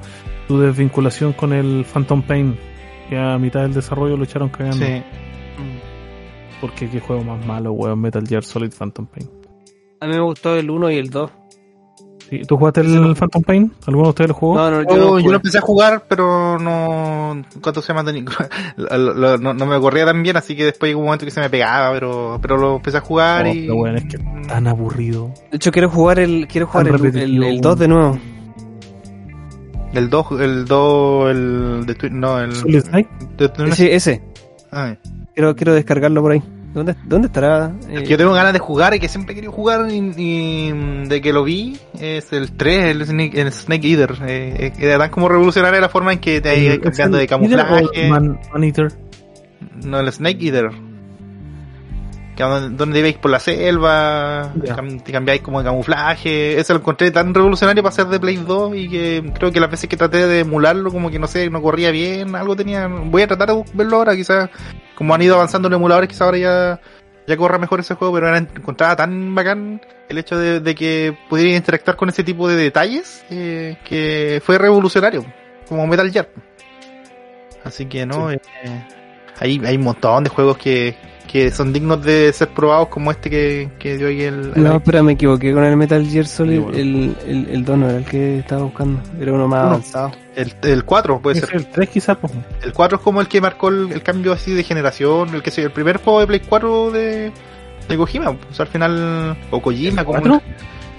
su 0.48 0.58
desvinculación 0.58 1.32
con 1.32 1.52
el 1.52 1.84
Phantom 1.84 2.22
Pain. 2.22 2.58
Que 3.08 3.16
a 3.16 3.38
mitad 3.38 3.62
del 3.62 3.74
desarrollo 3.74 4.16
lo 4.16 4.24
echaron 4.24 4.48
cagando. 4.48 4.84
sí. 4.84 5.02
Porque 6.60 6.88
qué 6.88 7.00
juego 7.00 7.22
más 7.22 7.44
malo, 7.44 7.72
weón, 7.72 8.00
Metal 8.00 8.26
Gear 8.26 8.42
Solid 8.42 8.72
Phantom 8.72 9.06
Pain. 9.06 9.30
A 10.00 10.06
mí 10.06 10.14
me 10.14 10.20
gustó 10.20 10.56
el 10.56 10.70
1 10.70 10.90
y 10.90 10.96
el 10.96 11.10
2. 11.10 11.30
Sí, 12.28 12.42
¿Tú 12.46 12.56
jugaste 12.56 12.80
el 12.80 13.14
Phantom 13.14 13.42
Pain? 13.42 13.72
¿Alguno 13.86 14.04
de 14.06 14.08
ustedes 14.10 14.28
lo 14.28 14.34
jugó? 14.34 14.56
No, 14.56 14.68
no, 14.70 14.82
yo, 14.82 14.88
Yo, 14.88 14.96
no 14.96 15.18
yo 15.20 15.30
lo 15.30 15.36
empecé 15.36 15.58
a 15.58 15.60
jugar, 15.60 16.02
pero 16.08 16.58
no. 16.58 17.40
¿Cuánto 17.62 17.80
se 17.82 17.92
llama? 17.94 18.10
No, 18.76 19.54
no 19.54 19.66
me 19.66 19.78
corría 19.80 20.04
tan 20.06 20.22
bien, 20.24 20.36
así 20.36 20.56
que 20.56 20.64
después 20.64 20.90
llegó 20.90 21.00
un 21.00 21.06
momento 21.06 21.24
que 21.24 21.30
se 21.30 21.40
me 21.40 21.48
pegaba, 21.48 21.92
pero, 21.92 22.38
pero 22.42 22.56
lo 22.56 22.76
empecé 22.76 22.96
a 22.98 23.00
jugar 23.00 23.44
No, 23.46 23.52
y. 23.54 23.60
pero 23.62 23.76
bueno, 23.76 23.98
es 23.98 24.04
que 24.06 24.18
Tan 24.48 24.66
aburrido. 24.66 25.32
De 25.50 25.56
hecho, 25.56 25.70
quiero 25.70 25.88
jugar 25.88 26.18
el, 26.18 26.48
quiero 26.48 26.66
jugar 26.66 26.88
el, 26.88 27.16
el, 27.16 27.42
el 27.44 27.60
2 27.60 27.78
de 27.78 27.88
nuevo. 27.88 28.18
El 29.92 30.10
2, 30.10 30.26
el 30.40 30.64
2, 30.66 31.30
el. 31.30 31.86
De, 31.86 32.10
no, 32.10 32.40
el. 32.40 32.54
Solid 32.54 32.80
Snake. 32.80 33.08
de- 33.38 33.48
de- 33.48 33.68
Ese, 33.70 33.94
ese. 33.94 34.22
Ay. 34.70 34.98
Quiero, 35.34 35.54
quiero 35.54 35.74
descargarlo 35.74 36.22
por 36.22 36.32
ahí. 36.32 36.42
¿Dónde, 36.76 36.94
dónde 37.06 37.28
estará? 37.28 37.72
Eh, 37.88 38.04
Yo 38.06 38.18
tengo 38.18 38.34
ganas 38.34 38.52
de 38.52 38.58
jugar 38.58 38.94
y 38.94 39.00
que 39.00 39.08
siempre 39.08 39.32
he 39.32 39.34
querido 39.34 39.50
jugar 39.50 39.90
y, 39.90 40.12
y 40.14 40.72
de 41.08 41.22
que 41.22 41.32
lo 41.32 41.42
vi 41.42 41.78
es 41.98 42.34
el 42.34 42.52
3, 42.52 42.84
el 42.84 43.06
Snake, 43.06 43.40
el 43.40 43.50
Snake 43.50 43.88
Eater. 43.88 44.14
Eh, 44.26 44.54
eh, 44.58 44.72
era 44.78 44.98
tan 44.98 45.08
como 45.08 45.26
revolucionaria 45.30 45.80
la 45.80 45.88
forma 45.88 46.12
en 46.12 46.18
que 46.18 46.42
te 46.42 46.74
¿Es 46.74 46.78
cambiando 46.80 47.16
de 47.16 47.26
camuflaje. 47.26 48.10
Man, 48.10 48.38
Man 48.52 48.64
Eater. 48.64 48.92
No, 49.86 50.00
el 50.00 50.12
Snake 50.12 50.36
Eater. 50.44 50.68
Que 52.36 52.42
donde, 52.44 52.98
ibais 52.98 53.16
por 53.16 53.30
la 53.30 53.40
selva, 53.40 54.52
cam- 54.76 55.02
te 55.02 55.10
cambiáis 55.10 55.40
como 55.40 55.58
de 55.60 55.64
camuflaje. 55.64 56.58
Ese 56.60 56.74
lo 56.74 56.80
encontré 56.80 57.10
tan 57.10 57.32
revolucionario 57.32 57.82
para 57.82 57.94
ser 57.94 58.06
de 58.06 58.20
Play 58.20 58.36
2 58.36 58.76
y 58.76 58.88
que 58.90 59.32
creo 59.34 59.50
que 59.50 59.58
las 59.58 59.70
veces 59.70 59.88
que 59.88 59.96
traté 59.96 60.26
de 60.26 60.40
emularlo, 60.40 60.92
como 60.92 61.10
que 61.10 61.18
no 61.18 61.26
sé, 61.28 61.48
no 61.48 61.62
corría 61.62 61.90
bien, 61.90 62.34
algo 62.36 62.54
tenía. 62.54 62.86
Voy 62.88 63.22
a 63.22 63.26
tratar 63.26 63.48
de 63.48 63.64
verlo 63.72 63.96
ahora, 63.96 64.14
quizás. 64.14 64.50
Como 64.94 65.14
han 65.14 65.22
ido 65.22 65.34
avanzando 65.34 65.68
los 65.70 65.76
emuladores, 65.78 66.08
quizás 66.08 66.22
ahora 66.22 66.38
ya, 66.38 66.80
ya 67.26 67.36
corra 67.38 67.56
mejor 67.58 67.80
ese 67.80 67.94
juego, 67.94 68.12
pero 68.14 68.28
era, 68.28 68.38
encontraba 68.38 68.94
tan 68.96 69.34
bacán 69.34 69.80
el 70.08 70.18
hecho 70.18 70.38
de, 70.38 70.60
de 70.60 70.74
que 70.74 71.16
pudiera 71.30 71.56
interactuar 71.56 71.96
con 71.96 72.10
ese 72.10 72.22
tipo 72.22 72.48
de 72.48 72.56
detalles 72.56 73.24
eh, 73.30 73.78
que 73.84 74.42
fue 74.44 74.58
revolucionario, 74.58 75.24
como 75.68 75.86
Metal 75.86 76.10
Gear. 76.12 76.28
Así 77.64 77.86
que 77.86 78.06
no, 78.06 78.30
eh, 78.30 78.40
hay, 79.40 79.60
hay 79.64 79.76
un 79.76 79.82
montón 79.82 80.22
de 80.24 80.30
juegos 80.30 80.56
que, 80.58 80.94
que 81.36 81.50
son 81.50 81.72
dignos 81.72 82.02
de 82.02 82.32
ser 82.32 82.48
probados 82.48 82.88
como 82.88 83.10
este 83.10 83.28
que, 83.28 83.68
que 83.78 83.98
dio 83.98 84.08
ahí 84.08 84.22
el... 84.22 84.52
el- 84.56 84.62
No, 84.64 84.76
espera, 84.76 85.02
me 85.02 85.12
equivoqué 85.12 85.52
con 85.52 85.64
el 85.64 85.76
Metal 85.76 86.06
Gear 86.06 86.26
Solid. 86.26 86.60
Bueno. 86.60 86.78
El, 86.78 87.16
el, 87.26 87.48
el 87.50 87.64
2 87.64 87.78
no 87.78 87.88
era 87.90 87.98
el 87.98 88.04
que 88.04 88.38
estaba 88.38 88.62
buscando. 88.62 89.00
Era 89.20 89.32
uno 89.32 89.46
más 89.46 89.60
Uno. 89.60 89.68
avanzado. 89.70 90.12
el, 90.34 90.54
el 90.62 90.84
4 90.84 91.20
puede 91.20 91.38
Es 91.38 91.44
ser. 91.44 91.56
el 91.56 91.66
3 91.66 91.88
quizás, 91.90 92.16
pues. 92.16 92.32
El 92.62 92.72
4 92.72 92.96
es 92.98 93.02
como 93.04 93.20
el 93.20 93.28
que 93.28 93.40
marcó 93.40 93.68
el, 93.68 93.92
el 93.92 94.02
cambio 94.02 94.32
así 94.32 94.52
de 94.54 94.62
generación, 94.62 95.34
el 95.34 95.42
que 95.42 95.50
se, 95.50 95.62
el 95.62 95.70
primer 95.72 95.98
juego 95.98 96.20
de 96.20 96.26
Play 96.26 96.40
4 96.48 96.90
de, 96.90 97.32
de 97.88 97.96
Kojima, 97.96 98.30
o 98.30 98.54
sea, 98.54 98.64
al 98.64 98.70
final, 98.72 99.36
o 99.50 99.60
Kojima, 99.60 100.04
como 100.04 100.18
¿Cuatro? 100.20 100.42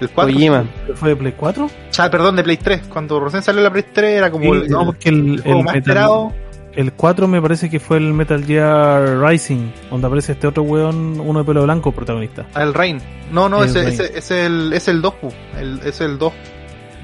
el 0.00 0.08
4. 0.10 0.32
Kojima. 0.34 0.64
¿Fue 0.94 1.08
de 1.10 1.16
Play 1.16 1.34
4? 1.36 1.64
O 1.64 1.70
sea, 1.90 2.08
perdón, 2.10 2.36
de 2.36 2.44
Play 2.44 2.56
3, 2.58 2.82
cuando 2.88 3.18
recién 3.18 3.42
salió 3.42 3.60
la 3.62 3.70
Play 3.72 3.84
3 3.92 4.18
era 4.18 4.30
como 4.30 4.54
el, 4.54 4.68
no, 4.70 4.80
el- 4.80 4.86
porque 4.86 5.08
el, 5.08 5.34
el 5.34 5.40
juego 5.42 5.58
el 5.58 5.64
más 5.64 5.74
Metal- 5.74 5.78
esperado. 5.90 6.32
El 6.78 6.92
4 6.92 7.26
me 7.26 7.42
parece 7.42 7.68
que 7.68 7.80
fue 7.80 7.96
el 7.96 8.14
Metal 8.14 8.44
Gear 8.44 9.20
Rising, 9.20 9.70
donde 9.90 10.06
aparece 10.06 10.32
este 10.32 10.46
otro 10.46 10.62
weón, 10.62 11.18
uno 11.20 11.40
de 11.40 11.44
pelo 11.44 11.64
blanco, 11.64 11.90
protagonista. 11.92 12.46
Ah, 12.54 12.62
El 12.62 12.72
Rain. 12.72 13.00
No, 13.32 13.48
no, 13.48 13.64
El 13.64 13.68
ese, 13.70 13.82
Rain. 13.82 13.94
ese, 13.94 14.16
es 14.18 14.30
el, 14.30 14.72
es 14.72 14.86
el 14.86 15.02
2, 15.02 15.14
pu. 15.14 15.32
el, 15.58 15.80
es 15.84 16.00
el 16.00 16.18
2. 16.18 16.32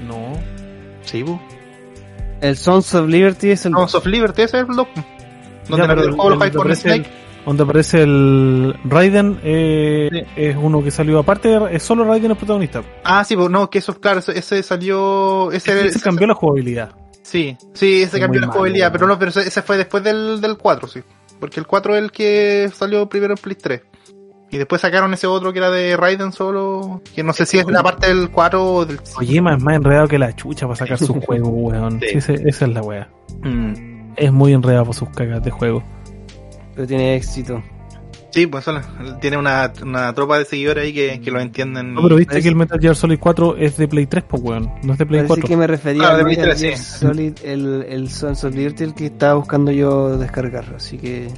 No. 0.07 0.33
Sí, 1.03 1.23
pu. 1.23 1.37
El 2.41 2.55
Sons 2.55 2.93
of 2.95 3.07
Liberty 3.09 3.51
es 3.51 3.65
el 3.65 3.73
Sons 3.73 3.95
of 3.95 4.05
Liberty, 4.05 4.43
ese 4.43 4.57
es 4.61 4.67
el 4.69 4.75
2, 4.75 4.87
pu. 4.87 5.01
Donde 5.67 5.85
el 5.85 5.99
el- 5.99 6.15
donde 6.15 6.45
aparece 6.57 6.93
el-. 6.93 7.05
Donde 7.45 7.63
aparece 7.63 8.01
el 8.01 8.75
Raiden, 8.85 9.39
eh, 9.43 10.09
Sí. 10.11 10.21
es 10.35 10.55
uno 10.59 10.83
que 10.83 10.89
salió 10.89 11.19
aparte, 11.19 11.59
es 11.71 11.83
solo 11.83 12.03
Raiden 12.05 12.31
el 12.31 12.37
protagonista. 12.37 12.81
Ah, 13.03 13.23
sí, 13.23 13.35
pues 13.35 13.49
no, 13.51 13.69
que 13.69 13.77
eso, 13.79 13.99
claro, 13.99 14.19
ese, 14.19 14.37
ese 14.39 14.63
salió, 14.63 15.51
ese, 15.51 15.85
Ese 15.87 15.99
cambió 15.99 16.25
la 16.27 16.33
jugabilidad. 16.33 16.89
Sí, 17.25 17.57
sí, 17.73 18.03
ese 18.03 18.17
Es 18.17 18.21
cambió 18.21 18.39
muy 18.39 18.47
la 18.47 18.53
jugabilidad, 18.53 18.91
pero 18.91 19.07
no, 19.07 19.17
pero 19.17 19.31
ese, 19.31 19.61
fue 19.63 19.77
después 19.77 20.03
del, 20.03 20.39
del 20.39 20.57
4, 20.59 20.87
sí. 20.87 21.01
Porque 21.39 21.59
el 21.59 21.65
4 21.65 21.95
es 21.95 22.03
el 22.03 22.11
que 22.11 22.69
salió 22.73 23.09
primero 23.09 23.33
en 23.33 23.37
Play 23.41 23.55
3. 23.55 23.81
Y 24.51 24.57
después 24.59 24.79
sacaron 24.81 25.11
ese 25.13 25.25
otro 25.25 25.51
que 25.51 25.57
era 25.57 25.71
de 25.71 25.97
Raiden 25.97 26.31
solo, 26.31 27.01
que 27.15 27.23
no 27.23 27.33
sé 27.33 27.47
si 27.47 27.57
es 27.57 27.65
la 27.65 27.81
parte 27.81 28.07
del 28.07 28.29
4 28.29 28.63
o 28.63 28.85
del... 28.85 29.01
Kojima 29.01 29.55
es 29.55 29.63
más 29.63 29.75
enredado 29.75 30.07
que 30.07 30.19
la 30.19 30.35
chucha 30.35 30.67
para 30.67 30.75
sacar 30.75 30.99
sus 30.99 31.17
juegos, 31.25 31.49
weón. 31.51 31.99
Sí. 31.99 32.07
Sí, 32.11 32.17
ese- 32.19 32.47
esa 32.47 32.65
es 32.65 32.71
la 32.71 32.81
wea. 32.83 33.09
Mm. 33.41 34.13
Es 34.15 34.31
muy 34.31 34.53
enredado 34.53 34.85
por 34.85 34.93
sus 34.95 35.09
cagas 35.09 35.43
de 35.43 35.49
juego. 35.49 35.83
Pero 36.75 36.85
tiene 36.87 37.15
éxito. 37.15 37.61
Sí, 38.35 38.47
pues 38.47 38.65
solo, 38.65 38.81
tiene 39.21 39.37
una, 39.37 39.71
una 39.81 40.13
tropa 40.13 40.37
de 40.37 40.43
seguidores 40.43 40.83
ahí 40.83 40.93
que, 40.93 41.21
que 41.21 41.31
lo 41.31 41.39
entienden. 41.39 41.93
No, 41.93 42.01
pero 42.03 42.17
viste 42.17 42.31
Parece- 42.33 42.43
que 42.43 42.49
el 42.49 42.55
Metal 42.57 42.79
Gear 42.81 42.95
Solid 42.95 43.17
4 43.17 43.55
es 43.57 43.77
de 43.77 43.87
Play 43.87 44.05
3, 44.07 44.25
pues 44.27 44.43
weón. 44.43 44.69
No 44.83 44.91
es 44.91 44.99
de 44.99 45.05
Play 45.05 45.19
Parece 45.21 45.27
4. 45.41 45.47
que 45.47 45.55
me 45.57 45.67
refería 45.67 46.03
Ah, 46.03 46.13
de 46.15 46.19
al 46.19 46.23
Play 46.25 46.35
Metal 46.35 46.49
3, 46.57 46.61
Gear 46.61 46.77
sí. 46.77 46.83
Solid, 46.99 47.33
el, 47.45 47.85
el 47.87 48.09
Sons 48.09 48.43
of 48.43 48.53
Liberty, 48.53 48.83
el 48.83 48.93
que 48.93 49.05
estaba 49.05 49.35
buscando 49.35 49.71
yo 49.71 50.17
descargar. 50.17 50.65
Así 50.75 50.97
que 50.97 51.29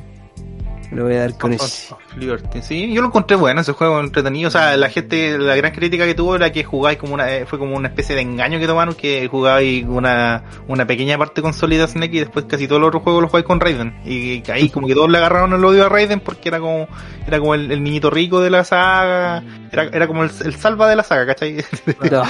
le 0.92 1.02
voy 1.02 1.14
a 1.16 1.20
dar 1.22 1.38
con 1.38 1.54
ese. 1.54 1.94
Of 1.94 2.18
Liberty, 2.18 2.62
sí, 2.62 2.94
yo 2.94 3.02
lo 3.02 3.08
encontré 3.08 3.36
bueno 3.36 3.62
ese 3.62 3.74
juego 3.74 4.00
entretenido, 4.00 4.48
o 4.48 4.52
sea, 4.52 4.76
la 4.78 4.90
gente, 4.90 5.38
la 5.38 5.56
gran 5.56 5.72
crítica 5.72 6.06
que 6.06 6.16
tuvo 6.16 6.36
era 6.36 6.52
que 6.52 6.64
jugáis 6.64 6.98
como 6.98 7.14
una, 7.14 7.32
eh, 7.32 7.46
fue 7.46 7.60
como 7.60 7.76
una 7.76 7.90
especie 7.90 8.16
de 8.16 8.22
engaño 8.22 8.60
que 8.60 8.68
tomaron, 8.68 8.96
que 8.96 9.28
jugabais 9.28 9.86
una, 9.86 10.44
una 10.68 10.88
pequeña 10.88 11.18
parte 11.18 11.42
con 11.42 11.54
Solid 11.54 11.86
Snake 11.86 12.16
y 12.16 12.20
después 12.20 12.46
casi 12.46 12.68
todos 12.68 12.82
los 12.82 12.88
otros 12.90 13.04
juegos 13.04 13.22
los 13.22 13.32
jugáis 13.32 13.46
con 13.46 13.60
Raiden, 13.60 14.00
y 14.06 14.44
ahí 14.52 14.70
como 14.70 14.88
que 14.88 14.96
todos 14.96 15.10
le 15.10 15.18
agarraron 15.18 15.54
el 15.54 15.64
odio 15.64 15.86
a 15.86 15.90
Raiden 15.90 16.20
porque 16.20 16.50
era 16.50 16.60
como, 16.60 16.88
era 17.28 17.40
como 17.40 17.54
el, 17.54 17.72
el 17.72 17.84
niñito 17.84 18.10
rico 18.10 18.42
de 18.42 18.50
la 18.50 18.64
saga, 18.64 19.44
era, 19.72 19.84
era 19.84 20.08
como 20.08 20.24
el, 20.24 20.32
el 20.46 20.56
salva 20.56 20.90
de 20.90 20.96
la 20.96 21.04
saga, 21.04 21.26
¿cachai? 21.28 21.58
No. 22.12 22.24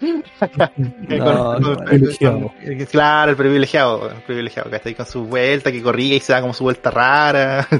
Con- 0.00 1.18
No, 1.18 1.24
con- 1.54 1.62
no, 1.62 1.76
privilegiado. 1.84 2.40
con- 2.40 2.84
claro, 2.90 3.30
el 3.30 3.36
privilegiado, 3.36 4.10
el 4.10 4.22
privilegiado, 4.22 4.70
¿cachai? 4.70 4.94
Con 4.94 5.06
su 5.06 5.24
vuelta, 5.24 5.72
que 5.72 5.82
corría 5.82 6.16
y 6.16 6.20
se 6.20 6.32
da 6.32 6.40
como 6.40 6.54
su 6.54 6.64
vuelta 6.64 6.90
rara. 6.90 7.66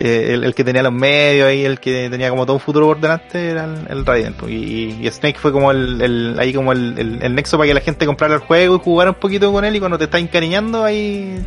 Eh, 0.00 0.34
el, 0.34 0.44
el 0.44 0.54
que 0.54 0.62
tenía 0.62 0.82
los 0.82 0.92
medios 0.92 1.48
ahí, 1.48 1.64
el 1.64 1.80
que 1.80 2.08
tenía 2.08 2.30
como 2.30 2.46
todo 2.46 2.54
un 2.54 2.60
futuro 2.60 2.86
por 2.86 3.00
delante 3.00 3.50
era 3.50 3.64
el, 3.64 3.86
el 3.88 4.06
Raiden. 4.06 4.34
pues, 4.34 4.52
Y, 4.52 4.96
y 5.00 5.10
Snake 5.10 5.38
fue 5.38 5.50
como 5.50 5.72
el, 5.72 6.00
el 6.00 6.36
ahí 6.38 6.52
como 6.52 6.70
el, 6.72 6.96
el, 6.98 7.18
el 7.22 7.34
nexo 7.34 7.56
para 7.58 7.66
que 7.66 7.74
la 7.74 7.80
gente 7.80 8.06
comprara 8.06 8.34
el 8.34 8.40
juego 8.40 8.76
y 8.76 8.78
jugara 8.78 9.10
un 9.10 9.16
poquito 9.16 9.50
con 9.52 9.64
él 9.64 9.74
y 9.74 9.80
cuando 9.80 9.98
te 9.98 10.04
está 10.04 10.18
encariñando 10.18 10.84
ahí 10.84 11.44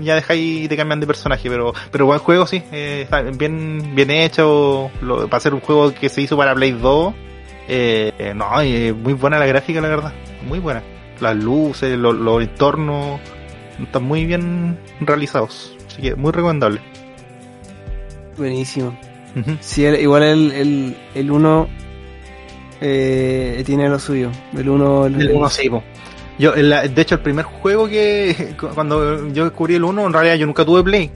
ya 0.00 0.14
dejáis 0.14 0.64
y 0.64 0.68
te 0.68 0.76
cambian 0.76 1.00
de 1.00 1.06
personaje, 1.06 1.48
pero 1.50 1.72
pero 1.90 2.06
buen 2.06 2.18
juego 2.20 2.46
sí, 2.46 2.62
eh, 2.72 3.00
está 3.02 3.22
bien 3.22 3.94
bien 3.94 4.10
hecho, 4.10 4.90
lo, 5.02 5.28
para 5.28 5.40
ser 5.40 5.54
un 5.54 5.60
juego 5.60 5.92
que 5.92 6.08
se 6.08 6.22
hizo 6.22 6.36
para 6.36 6.54
Play 6.54 6.72
2, 6.72 7.14
eh, 7.68 8.12
eh, 8.18 8.32
no, 8.34 8.60
eh, 8.62 8.92
muy 8.92 9.12
buena 9.14 9.38
la 9.38 9.46
gráfica 9.46 9.80
la 9.80 9.88
verdad, 9.88 10.12
muy 10.46 10.58
buena, 10.58 10.82
las 11.20 11.36
luces, 11.36 11.98
los, 11.98 12.14
los 12.14 12.42
entornos, 12.42 13.20
están 13.82 14.04
muy 14.04 14.24
bien 14.26 14.78
realizados, 15.00 15.76
así 15.86 16.02
que 16.02 16.14
muy 16.14 16.32
recomendable. 16.32 16.80
Buenísimo. 18.36 18.96
Sí, 19.60 19.84
el- 19.84 20.00
igual 20.00 20.22
el, 20.22 20.52
el, 20.52 20.96
el 21.14 21.30
1 21.30 21.68
eh, 22.80 23.62
tiene 23.64 23.88
lo 23.88 23.98
suyo. 23.98 24.30
El 24.56 24.68
1 24.68 25.06
el, 25.06 25.20
El 25.22 25.30
uno 25.32 25.48
sí, 25.48 25.68
po. 25.70 25.82
Yo, 26.38 26.52
de 26.52 26.92
hecho, 26.96 27.16
el 27.16 27.20
primer 27.20 27.44
juego 27.44 27.88
que 27.88 28.56
cuando 28.74 29.28
yo 29.32 29.44
descubrí 29.44 29.74
el 29.74 29.84
1, 29.84 30.06
en 30.06 30.12
realidad 30.12 30.34
yo 30.36 30.46
nunca 30.46 30.64
tuve 30.64 30.82
Play. 30.82 31.10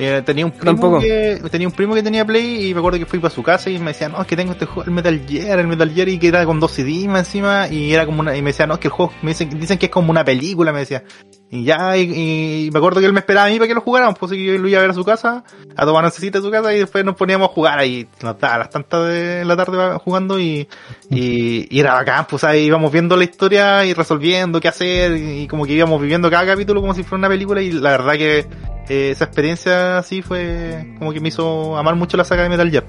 Eh, 0.00 0.22
tenía 0.24 0.46
un 0.46 0.52
primo 0.52 0.64
Tampoco. 0.64 1.00
que 1.00 1.40
tenía 1.50 1.66
un 1.66 1.74
primo 1.74 1.92
que 1.92 2.04
tenía 2.04 2.24
Play 2.24 2.68
y 2.68 2.72
me 2.72 2.78
acuerdo 2.78 3.00
que 3.00 3.06
fui 3.06 3.18
para 3.18 3.34
su 3.34 3.42
casa 3.42 3.68
y 3.68 3.80
me 3.80 3.86
decía, 3.86 4.08
no, 4.08 4.20
es 4.20 4.28
que 4.28 4.36
tengo 4.36 4.52
este 4.52 4.64
juego, 4.64 4.84
el 4.84 4.92
Metal 4.92 5.20
Gear, 5.26 5.58
el 5.58 5.66
Metal 5.66 5.90
Gear 5.90 6.08
y 6.08 6.18
que 6.20 6.28
era 6.28 6.44
con 6.44 6.60
dos 6.60 6.70
CD 6.70 7.08
más 7.08 7.26
encima 7.26 7.66
y 7.68 7.92
era 7.92 8.06
como 8.06 8.20
una, 8.20 8.36
y 8.36 8.42
me 8.42 8.50
decía, 8.50 8.64
no, 8.68 8.74
es 8.74 8.80
que 8.80 8.86
el 8.86 8.92
juego, 8.92 9.12
me 9.22 9.30
dicen, 9.30 9.58
dicen 9.58 9.76
que 9.76 9.86
es 9.86 9.92
como 9.92 10.12
una 10.12 10.24
película, 10.24 10.72
me 10.72 10.80
decía. 10.80 11.02
Y 11.50 11.64
ya, 11.64 11.96
y, 11.96 12.66
y 12.66 12.70
me 12.70 12.78
acuerdo 12.78 13.00
que 13.00 13.06
él 13.06 13.14
me 13.14 13.20
esperaba 13.20 13.46
a 13.46 13.50
mí 13.50 13.56
para 13.56 13.68
que 13.68 13.74
lo 13.74 13.80
jugáramos, 13.80 14.18
pues 14.18 14.32
que 14.32 14.44
yo 14.44 14.58
lo 14.58 14.68
iba 14.68 14.78
a 14.78 14.82
ver 14.82 14.90
a 14.90 14.94
su 14.94 15.02
casa, 15.02 15.44
a 15.74 15.86
tomar 15.86 16.04
oncecita 16.04 16.40
a 16.40 16.42
su 16.42 16.50
casa 16.50 16.74
y 16.74 16.80
después 16.80 17.06
nos 17.06 17.16
poníamos 17.16 17.48
a 17.48 17.52
jugar 17.54 17.78
ahí, 17.78 18.06
nos 18.22 18.38
daba 18.38 18.58
las 18.58 18.70
tantas 18.70 19.08
de 19.08 19.46
la 19.46 19.56
tarde 19.56 19.98
jugando 20.04 20.38
y, 20.38 20.68
y, 21.08 21.80
era 21.80 21.94
bacán, 21.94 22.26
pues 22.28 22.44
ahí 22.44 22.64
íbamos 22.64 22.92
viendo 22.92 23.16
la 23.16 23.24
historia 23.24 23.86
y 23.86 23.94
resolviendo 23.94 24.60
qué 24.60 24.68
hacer 24.68 25.16
y, 25.16 25.46
como 25.46 25.64
que 25.64 25.72
íbamos 25.72 25.98
viviendo 26.02 26.30
cada 26.30 26.44
capítulo 26.44 26.82
como 26.82 26.92
si 26.92 27.02
fuera 27.02 27.20
una 27.20 27.28
película 27.28 27.62
y 27.62 27.72
la 27.72 27.92
verdad 27.92 28.12
que 28.14 28.46
eh, 28.90 29.10
esa 29.12 29.24
experiencia 29.24 29.96
así 29.96 30.20
fue 30.20 30.94
como 30.98 31.14
que 31.14 31.20
me 31.20 31.28
hizo 31.28 31.78
amar 31.78 31.94
mucho 31.94 32.18
la 32.18 32.24
saga 32.24 32.42
de 32.42 32.50
Metal 32.50 32.70
Gear. 32.70 32.84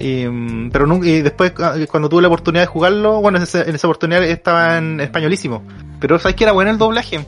Y, 0.00 0.24
pero 0.70 0.88
nunca, 0.88 1.06
y 1.06 1.22
después 1.22 1.52
ah, 1.60 1.76
cuando 1.88 2.08
tuve 2.08 2.22
la 2.22 2.28
oportunidad 2.28 2.64
de 2.64 2.66
jugarlo, 2.66 3.20
bueno, 3.20 3.38
en 3.38 3.44
esa, 3.44 3.62
en 3.62 3.76
esa 3.76 3.86
oportunidad 3.86 4.24
estaba 4.24 4.78
en 4.78 4.98
españolísimo. 4.98 5.62
Pero 6.00 6.18
sabes 6.18 6.34
que 6.34 6.42
era 6.42 6.52
bueno 6.52 6.72
el 6.72 6.78
doblaje. 6.78 7.24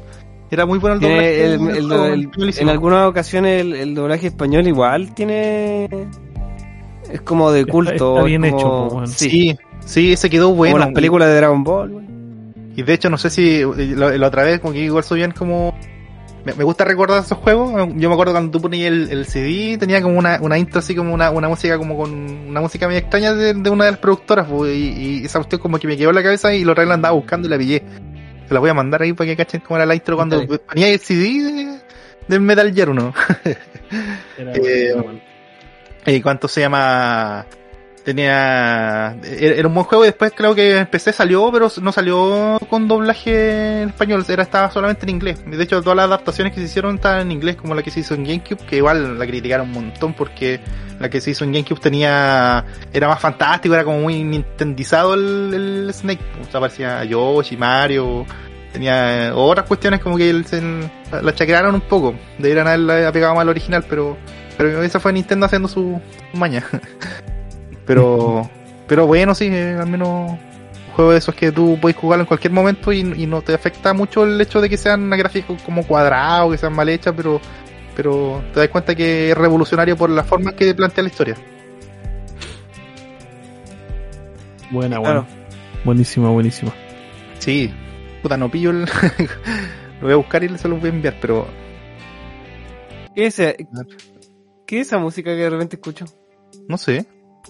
Era 0.50 0.66
muy 0.66 0.78
bueno 0.78 0.94
el 0.96 1.00
doblaje. 1.00 1.44
El- 1.46 1.52
el- 1.70 2.30
el- 2.36 2.58
en 2.58 2.68
algunas 2.68 3.06
ocasiones 3.08 3.60
el, 3.62 3.74
el 3.74 3.94
doblaje 3.94 4.28
español 4.28 4.66
igual 4.68 5.14
tiene. 5.14 5.88
Es 7.10 7.20
como 7.22 7.50
de 7.52 7.64
culto. 7.66 8.14
está 8.16 8.22
bien 8.24 8.44
es 8.44 8.52
hecho, 8.54 8.62
como- 8.62 8.82
pues, 8.82 8.92
bueno. 8.94 9.06
Sí, 9.08 9.28
Sí, 9.30 9.56
sí, 9.84 10.16
se 10.16 10.30
quedó 10.30 10.50
bueno. 10.54 10.74
como 10.74 10.84
las 10.86 10.94
películas 10.94 11.28
de 11.28 11.36
Dragon 11.36 11.64
Ball. 11.64 12.06
Y 12.76 12.82
de 12.82 12.92
hecho, 12.92 13.08
no 13.10 13.18
sé 13.18 13.30
si 13.30 13.62
la, 13.94 14.16
la 14.16 14.26
otra 14.26 14.42
vez, 14.44 14.60
como 14.60 14.72
que 14.74 14.80
igual 14.80 15.04
bien 15.14 15.30
como. 15.32 15.74
Me, 16.44 16.52
me 16.52 16.64
gusta 16.64 16.84
recordar 16.84 17.22
esos 17.22 17.38
juegos. 17.38 17.72
Yo 17.96 18.08
me 18.08 18.12
acuerdo 18.14 18.32
cuando 18.32 18.50
tú 18.50 18.60
ponías 18.60 18.88
el, 18.92 19.08
el 19.10 19.24
CD, 19.26 19.78
tenía 19.78 20.02
como 20.02 20.18
una, 20.18 20.38
una 20.42 20.58
intro 20.58 20.80
así 20.80 20.94
como 20.94 21.14
una, 21.14 21.30
una 21.30 21.48
música 21.48 21.78
como 21.78 21.96
con 21.96 22.12
una 22.12 22.60
música 22.60 22.86
medio 22.86 23.00
extraña 23.00 23.32
de, 23.32 23.54
de 23.54 23.70
una 23.70 23.86
de 23.86 23.92
las 23.92 24.00
productoras. 24.00 24.46
pues, 24.46 24.74
y, 24.76 25.20
y 25.20 25.24
esa 25.24 25.38
cuestión 25.38 25.60
como 25.62 25.78
que 25.78 25.86
me 25.88 25.96
quedó 25.96 26.10
en 26.10 26.16
la 26.16 26.22
cabeza 26.22 26.52
y 26.54 26.62
lo 26.64 26.72
otra 26.72 26.82
vez 26.82 26.88
la 26.88 26.94
andaba 26.94 27.14
buscando 27.14 27.48
y 27.48 27.50
la 27.50 27.56
pillé. 27.58 27.82
Se 28.48 28.54
la 28.54 28.60
voy 28.60 28.70
a 28.70 28.74
mandar 28.74 29.02
ahí 29.02 29.12
para 29.12 29.28
que 29.28 29.36
cachen 29.36 29.60
cómo 29.60 29.76
era 29.76 29.86
la 29.86 29.94
intro 29.94 30.16
cuando 30.16 30.38
Dale. 30.40 30.58
ponía 30.58 30.88
el 30.88 30.98
CD 31.00 31.42
de, 31.42 31.78
del 32.28 32.40
Metal 32.40 32.72
Gear 32.74 32.90
1. 32.90 33.14
Era 34.38 34.52
Eh, 34.54 34.92
bueno, 34.94 35.02
bueno. 35.04 35.20
¿Y 36.06 36.20
cuánto 36.20 36.48
se 36.48 36.60
llama? 36.60 37.46
Tenía. 38.04 39.16
Era 39.24 39.54
era 39.56 39.68
un 39.68 39.72
buen 39.74 39.86
juego 39.86 40.04
y 40.04 40.08
después 40.08 40.32
creo 40.36 40.54
que 40.54 40.78
en 40.78 40.86
PC 40.86 41.12
salió, 41.12 41.50
pero 41.50 41.68
no 41.80 41.90
salió 41.92 42.58
con 42.68 42.86
doblaje 42.86 43.82
en 43.82 43.88
español, 43.88 44.24
era 44.28 44.42
estaba 44.42 44.70
solamente 44.70 45.04
en 45.06 45.10
inglés. 45.10 45.42
De 45.46 45.62
hecho, 45.62 45.80
todas 45.82 45.96
las 45.96 46.06
adaptaciones 46.06 46.52
que 46.52 46.60
se 46.60 46.66
hicieron 46.66 46.96
estaban 46.96 47.22
en 47.22 47.32
inglés, 47.32 47.56
como 47.56 47.74
la 47.74 47.82
que 47.82 47.90
se 47.90 48.00
hizo 48.00 48.14
en 48.14 48.24
GameCube, 48.24 48.58
que 48.66 48.76
igual 48.76 49.18
la 49.18 49.26
criticaron 49.26 49.68
un 49.68 49.72
montón 49.72 50.12
porque 50.12 50.60
la 51.00 51.08
que 51.08 51.20
se 51.22 51.30
hizo 51.30 51.44
en 51.44 51.52
GameCube 51.52 51.80
tenía. 51.80 52.64
Era 52.92 53.08
más 53.08 53.20
fantástico, 53.20 53.74
era 53.74 53.84
como 53.84 54.00
muy 54.00 54.22
nintendizado 54.22 55.14
el, 55.14 55.50
el 55.86 55.94
Snake. 55.94 56.20
O 56.46 56.50
sea, 56.50 56.60
parecía 56.60 57.02
Yoshi, 57.04 57.56
Mario. 57.56 58.26
Tenía 58.72 59.32
otras 59.34 59.66
cuestiones 59.66 60.00
como 60.00 60.18
que 60.18 60.28
el- 60.28 60.44
la 61.22 61.34
chacrearon 61.34 61.74
un 61.74 61.80
poco. 61.80 62.14
Deberían 62.38 62.66
haberla 62.66 63.10
pegado 63.12 63.34
más 63.34 63.42
al 63.42 63.48
original, 63.48 63.84
pero 63.88 64.16
pero 64.58 64.82
esa 64.82 65.00
fue 65.00 65.12
Nintendo 65.12 65.46
haciendo 65.46 65.68
su 65.68 66.00
maña. 66.34 66.62
pero, 67.86 68.48
pero 68.88 69.06
bueno, 69.06 69.34
sí, 69.34 69.46
eh, 69.50 69.76
al 69.80 69.88
menos 69.88 70.08
un 70.32 70.38
juego 70.96 71.12
de 71.12 71.18
esos 71.18 71.34
que 71.34 71.50
tú 71.52 71.78
puedes 71.80 71.96
jugarlo 71.96 72.22
en 72.22 72.26
cualquier 72.28 72.52
momento 72.52 72.92
y, 72.92 73.00
y 73.00 73.26
no 73.26 73.42
te 73.42 73.52
afecta 73.54 73.92
mucho 73.94 74.24
el 74.24 74.40
hecho 74.40 74.60
de 74.60 74.68
que 74.70 74.76
sean 74.76 75.10
gráficos 75.10 75.60
como 75.62 75.86
cuadrados, 75.86 76.52
que 76.52 76.58
sean 76.58 76.72
mal 76.74 76.88
hechas, 76.88 77.14
pero, 77.16 77.40
pero 77.96 78.42
te 78.52 78.60
das 78.60 78.68
cuenta 78.68 78.94
que 78.94 79.30
es 79.30 79.36
revolucionario 79.36 79.96
por 79.96 80.10
la 80.10 80.22
forma 80.24 80.52
que 80.54 80.74
plantea 80.74 81.02
la 81.04 81.10
historia. 81.10 81.36
Buena, 84.70 84.98
Claro. 85.00 85.22
buena. 85.26 85.44
Buenísima, 85.84 86.30
buenísima. 86.30 86.72
Sí, 87.38 87.72
puta, 88.22 88.36
no 88.36 88.50
pillo 88.50 88.70
el... 88.70 88.80
lo 90.00 90.02
voy 90.02 90.12
a 90.12 90.16
buscar 90.16 90.42
y 90.44 90.56
se 90.58 90.68
lo 90.68 90.76
voy 90.76 90.90
a 90.90 90.92
enviar, 90.92 91.16
pero 91.20 91.46
¿Qué 93.14 93.26
es, 93.26 93.38
esa- 93.38 93.54
¿Qué 94.66 94.80
es 94.80 94.86
esa 94.88 94.98
música 94.98 95.30
que 95.30 95.36
de 95.42 95.50
repente 95.50 95.76
escucho? 95.76 96.06
no 96.68 96.78
sé. 96.78 97.04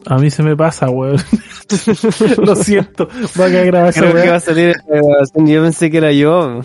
A 0.06 0.18
mí 0.18 0.30
se 0.30 0.42
me 0.42 0.56
pasa, 0.56 0.90
weón. 0.90 1.16
Lo 2.44 2.56
siento. 2.56 3.08
Va 3.38 3.46
a 3.46 3.48
quedar 3.48 3.66
grabada 3.66 3.90
esa 3.90 4.00
Creo 4.00 4.22
que 4.22 4.30
va 4.30 4.36
a 4.36 4.40
salir 4.40 4.74
grabación. 4.86 5.46
Yo 5.46 5.62
pensé 5.62 5.90
que 5.90 5.96
era 5.98 6.12
yo. 6.12 6.60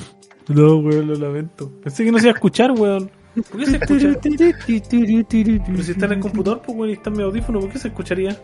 No, 0.48 0.78
weón, 0.78 1.08
lo 1.08 1.16
lamento. 1.16 1.72
Pensé 1.84 2.06
que 2.06 2.12
no 2.12 2.18
se 2.18 2.26
iba 2.26 2.32
a 2.32 2.36
escuchar, 2.36 2.72
weón. 2.72 3.10
¿Por 3.36 3.60
qué 3.60 3.66
se 3.66 3.78
escucha? 3.78 4.20
Pero 4.22 5.84
si 5.84 5.92
está 5.92 6.06
en 6.08 6.14
el 6.14 6.20
computador, 6.20 6.62
pues, 6.66 6.78
weón, 6.78 6.90
y 6.90 6.94
está 6.94 7.10
en 7.12 7.18
mi 7.18 7.24
audífono, 7.24 7.60
¿por 7.60 7.70
qué 7.70 7.80
se 7.80 7.90
escucharía? 7.90 8.36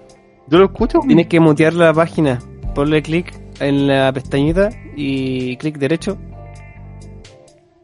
Yo 0.47 0.59
lo 0.59 0.65
escucho. 0.65 0.99
Tienes 0.99 1.27
que 1.27 1.39
mutear 1.39 1.73
la 1.73 1.93
página. 1.93 2.39
Ponle 2.75 3.01
clic 3.01 3.33
en 3.59 3.87
la 3.87 4.13
pestañita 4.13 4.69
y 4.95 5.57
clic 5.57 5.77
derecho. 5.77 6.17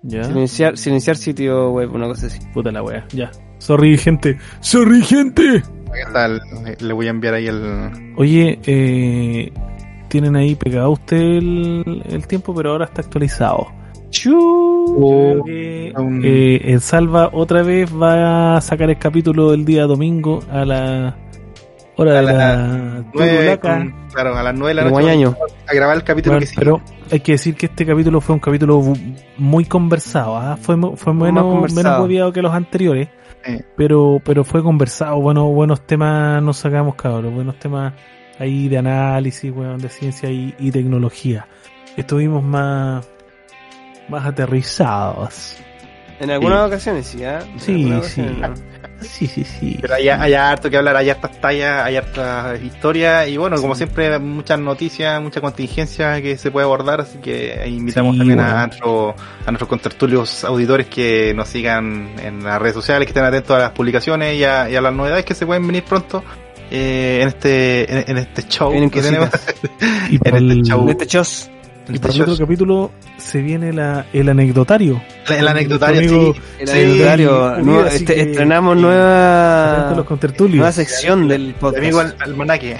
Ya. 0.04 0.24
Silenciar, 0.24 0.78
silenciar 0.78 1.18
sitio 1.18 1.72
web, 1.72 1.94
una 1.94 2.08
cosa 2.08 2.28
así. 2.28 2.40
Puta 2.54 2.72
la 2.72 2.84
wea, 2.84 3.08
ya. 3.14 3.32
Sorry, 3.58 3.98
gente. 3.98 4.38
Sorry, 4.60 5.02
gente. 5.02 5.64
Ahí 5.94 6.02
está, 6.06 6.26
el- 6.26 6.42
le 6.80 6.94
voy 6.94 7.08
a 7.08 7.10
enviar 7.10 7.34
ahí 7.34 7.48
el... 7.48 8.14
Oye, 8.16 8.60
eh, 8.66 9.52
tienen 10.08 10.36
ahí 10.36 10.56
pegado 10.56 10.92
usted 10.92 11.18
el, 11.18 12.04
el 12.10 12.28
tiempo, 12.28 12.54
pero 12.56 12.72
ahora 12.72 12.86
está 12.86 13.02
actualizado. 13.02 13.68
Creo 14.14 15.44
que, 15.46 15.94
un- 15.98 16.22
eh, 16.24 16.62
el 16.66 16.82
Salva 16.82 17.30
otra 17.34 17.64
vez 17.64 17.90
va 17.94 18.58
a 18.58 18.62
sacar 18.62 18.90
el 18.90 18.98
capítulo 18.98 19.52
del 19.52 19.64
día 19.66 19.84
domingo 19.86 20.42
a 20.52 20.66
la 20.66 21.16
hora 21.98 22.12
A 22.12 22.16
de 22.16 22.22
la 22.24 22.34
la 22.34 23.04
Nueve, 23.14 23.34
turulaca. 23.36 23.78
con- 23.78 23.94
claro, 24.14 24.36
a 24.38 24.44
las 24.44 24.54
9 24.56 24.68
de 24.70 24.74
la 24.76 24.90
noche 24.90 25.36
a 25.68 25.74
grabar 25.74 25.96
el 25.98 26.04
capítulo 26.04 26.34
Bueno, 26.34 26.40
que 26.42 26.48
sigue. 26.48 26.60
pero 26.60 26.82
hay 27.12 27.20
que 27.22 27.32
decir 27.34 27.56
que 27.56 27.66
este 27.68 27.86
capítulo 27.86 28.20
fue 28.22 28.36
un 28.36 28.40
capítulo 28.40 28.82
muy 29.38 29.66
conversado, 29.66 30.36
¿ah? 30.38 30.58
fue, 30.60 30.76
menos, 30.76 31.00
conversado. 31.00 32.08
menos 32.08 32.34
que 32.34 32.42
los 32.42 32.54
anteriores, 32.54 33.08
Pero 33.76 34.22
pero 34.24 34.44
fue 34.44 34.62
conversado, 34.64 35.20
bueno, 35.20 35.48
buenos 35.50 35.86
temas 35.88 36.42
nos 36.44 36.58
sacamos 36.58 36.96
cabros, 36.96 37.34
buenos 37.34 37.58
temas 37.60 37.94
ahí 38.40 38.68
de 38.68 38.78
análisis, 38.78 39.52
bueno, 39.54 39.78
de 39.78 39.90
ciencia 39.90 40.30
y, 40.30 40.54
y 40.60 40.72
tecnología. 40.72 41.48
Estuvimos 41.98 42.44
más 42.44 43.08
más 44.10 44.26
aterrizados. 44.26 45.58
En 46.20 46.30
algunas 46.30 46.68
ocasiones 46.68 47.08
sí, 47.08 47.24
¿ah? 47.24 47.40
En 47.42 47.60
Sí, 47.60 47.84
sí. 47.86 47.92
ocasiones 47.94 48.38
no. 48.38 48.54
Sí, 49.02 49.28
sí, 49.28 49.44
sí. 49.44 49.78
Pero 49.82 49.96
hay, 49.96 50.10
hay 50.10 50.34
harto 50.34 50.70
que 50.70 50.78
hablar, 50.78 50.96
hay 50.96 51.10
hartas 51.10 51.40
tallas, 51.42 51.86
hay 51.86 51.98
hartas 51.98 52.62
historias 52.62 53.28
y 53.28 53.38
bueno, 53.38 53.60
como 53.60 53.76
siempre, 53.76 54.20
muchas 54.20 54.60
noticias, 54.60 55.22
mucha 55.22 55.42
contingencia 55.42 56.22
que 56.22 56.38
se 56.38 56.52
puede 56.52 56.66
abordar, 56.66 57.02
así 57.02 57.18
que 57.20 57.64
invitamos 57.68 58.14
Sí, 58.14 58.20
también 58.20 58.40
bueno. 58.40 58.58
a, 58.58 58.68
nuestro, 58.68 59.16
a 59.46 59.52
nuestros 59.52 59.68
contertulios 59.70 60.44
auditores 60.44 60.88
que 60.88 61.34
nos 61.34 61.50
sigan 61.50 62.16
en 62.22 62.44
las 62.44 62.62
redes 62.62 62.76
sociales, 62.76 63.06
que 63.06 63.12
estén 63.12 63.24
atentos 63.26 63.56
a 63.56 63.60
las 63.60 63.72
publicaciones 63.72 64.38
y 64.38 64.44
a, 64.44 64.70
y 64.70 64.76
a 64.76 64.82
las 64.82 64.94
novedades 64.94 65.26
que 65.26 65.34
se 65.34 65.46
pueden 65.46 65.66
venir 65.66 65.84
pronto 65.84 66.24
eh, 66.70 67.20
en 67.22 67.28
este 67.28 67.92
en, 67.92 68.12
en 68.12 68.18
este 68.18 68.44
show 68.48 68.72
que 68.90 69.02
tenemos. 69.02 69.30
En 70.24 70.36
este 70.36 70.62
show. 70.64 70.84
En 70.84 70.90
este 70.90 71.08
chos. 71.08 71.50
Y 71.90 72.00
para 72.00 72.14
el 72.14 72.22
otro 72.22 72.38
capítulo 72.38 72.92
se 73.18 73.42
viene 73.42 73.74
la, 73.74 74.06
el 74.14 74.30
anecdotario. 74.30 75.02
El, 75.28 75.36
el 75.36 75.48
anecdotario, 75.48 76.00
Amigo, 76.00 76.34
sí. 76.34 76.42
El 76.60 76.68
Sí, 76.68 76.74
anecdotario. 76.74 77.56
sí, 77.58 77.62
nueva- 77.64 77.88
así 77.88 77.96
este- 77.98 78.14
que- 78.16 78.22
estrenamos 78.22 78.78
nueva, 78.78 79.94
los 79.96 80.40
nueva 80.50 80.72
sección 80.72 81.28
del 81.28 81.54
podcast. 81.56 81.84
Amigo 81.84 82.00
al, 82.00 82.16
almanaque. 82.20 82.78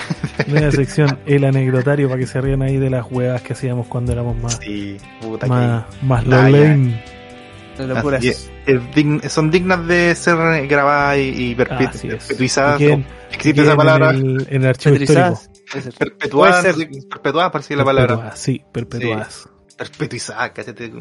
Nueva 0.48 0.72
sección, 0.72 1.18
el 1.26 1.44
anecdotario, 1.46 2.08
para 2.08 2.20
que 2.20 2.28
se 2.28 2.40
rían 2.42 2.62
ahí 2.62 2.78
de 2.78 2.90
las 2.90 3.06
huevas 3.12 3.42
que 3.42 3.54
hacíamos 3.54 3.88
cuando 3.88 4.12
éramos 4.12 4.38
más, 4.38 4.60
Sí, 4.62 4.98
puta 5.22 5.48
más, 5.48 5.86
más 6.02 6.24
Ah, 6.32 6.48
que- 6.52 7.88
locuras. 7.88 8.24
es. 8.24 8.50
Es 8.66 8.80
dign- 8.96 9.28
son 9.28 9.50
dignas 9.50 9.88
de 9.88 10.14
ser 10.14 10.68
grabadas 10.68 11.18
y, 11.18 11.52
y 11.52 11.56
perpetuizadas. 11.56 12.80
Existe 12.82 13.54
queden 13.54 13.66
esa 13.68 13.76
palabra. 13.76 14.12
En 14.12 14.18
el, 14.18 14.48
en 14.50 14.62
el 14.64 14.68
archivo 14.70 14.96
histórico. 14.96 15.42
Ser. 15.72 15.94
Perpetuadas, 15.98 16.62
ser. 16.64 16.76
perpetuadas 17.10 17.52
parece 17.52 17.76
la 17.76 17.86
palabra. 17.86 18.08
Perpetuadas, 18.10 18.40
sí, 18.40 18.62
perpetuadas. 18.72 19.50
Perpetuizadas, 19.78 20.52
cállate. 20.52 20.92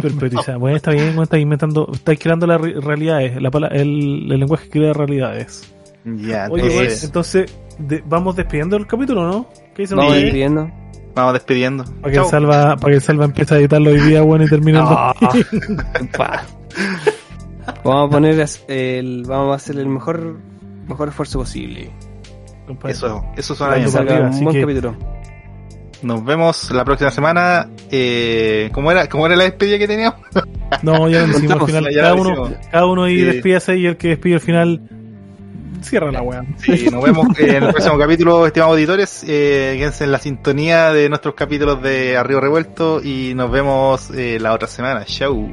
Perpetuadas. 0.00 0.58
Bueno, 0.58 0.76
está 0.76 0.90
bien, 0.90 1.06
bueno, 1.08 1.22
está 1.22 1.38
inventando, 1.38 1.88
está 1.92 2.14
creando 2.16 2.46
las 2.46 2.60
re- 2.60 2.80
realidades, 2.80 3.40
la, 3.40 3.48
el, 3.72 4.30
el 4.32 4.40
lenguaje 4.40 4.68
crea 4.68 4.92
realidades. 4.92 5.72
Ya, 6.04 6.48
Oye, 6.50 6.64
entonces, 6.64 6.74
bueno, 6.74 6.90
entonces, 7.04 7.58
de- 7.78 8.02
vamos 8.06 8.36
despidiendo 8.36 8.76
el 8.76 8.86
capítulo, 8.86 9.24
¿no? 9.26 9.48
¿Qué 9.74 9.82
dicen 9.82 9.96
Vamos 9.96 10.14
despidiendo. 10.16 10.70
vamos 11.14 11.32
despidiendo. 11.34 11.84
Para 11.84 12.12
que, 12.12 12.18
el 12.18 12.24
salva, 12.26 12.76
para 12.76 12.90
que 12.90 12.96
el 12.96 13.02
Salva 13.02 13.24
empiece 13.26 13.54
a 13.54 13.58
editarlo 13.58 13.90
hoy 13.90 14.00
día, 14.00 14.20
bueno, 14.22 14.44
y 14.44 14.48
termine 14.48 14.78
el 14.78 14.84
Ah. 14.86 15.14
Vamos 17.84 18.08
a 18.08 18.10
poner 18.10 18.46
el, 18.68 19.24
vamos 19.26 19.52
a 19.52 19.56
hacer 19.56 19.76
el 19.78 19.86
mejor, 19.86 20.38
mejor 20.88 21.08
esfuerzo 21.08 21.38
posible. 21.38 21.90
Compadre. 22.66 22.92
Eso, 22.94 23.24
eso 23.36 23.64
arriba, 23.64 24.30
un 24.30 24.44
buen 24.44 24.54
que- 24.56 24.60
capítulo. 24.62 24.96
Nos 26.02 26.24
vemos 26.24 26.70
la 26.72 26.84
próxima 26.84 27.10
semana. 27.12 27.68
Eh, 27.90 28.70
¿cómo, 28.72 28.90
era, 28.90 29.08
¿Cómo 29.08 29.24
era 29.26 29.36
la 29.36 29.44
despedida 29.44 29.78
que 29.78 29.86
teníamos? 29.88 30.20
No, 30.82 31.06
ya 31.08 31.20
lo 31.20 31.26
decimos 31.34 31.60
al 31.60 31.66
final. 31.66 31.86
Cada 31.94 32.14
uno, 32.14 32.50
cada 32.70 32.86
uno 32.86 33.02
ahí 33.04 33.18
Sí. 33.18 33.24
despídase 33.26 33.76
y 33.76 33.86
el 33.86 33.98
que 33.98 34.08
despide 34.08 34.34
al 34.36 34.40
final 34.40 34.80
cierra 35.82 36.10
la 36.10 36.22
weá. 36.22 36.42
Sí, 36.56 36.86
nos 36.90 37.04
vemos 37.04 37.38
en 37.38 37.62
el 37.64 37.68
próximo 37.68 37.98
capítulo, 37.98 38.46
estimados 38.46 38.72
auditores. 38.72 39.22
Eh, 39.28 39.74
quédense 39.76 40.04
en 40.04 40.12
la 40.12 40.18
sintonía 40.18 40.90
de 40.90 41.10
nuestros 41.10 41.34
capítulos 41.34 41.82
de 41.82 42.16
Arriba 42.16 42.40
Revuelto 42.40 43.02
y 43.04 43.34
nos 43.34 43.50
vemos 43.50 44.10
eh, 44.12 44.38
la 44.40 44.54
otra 44.54 44.66
semana. 44.66 45.04
Chau. 45.04 45.46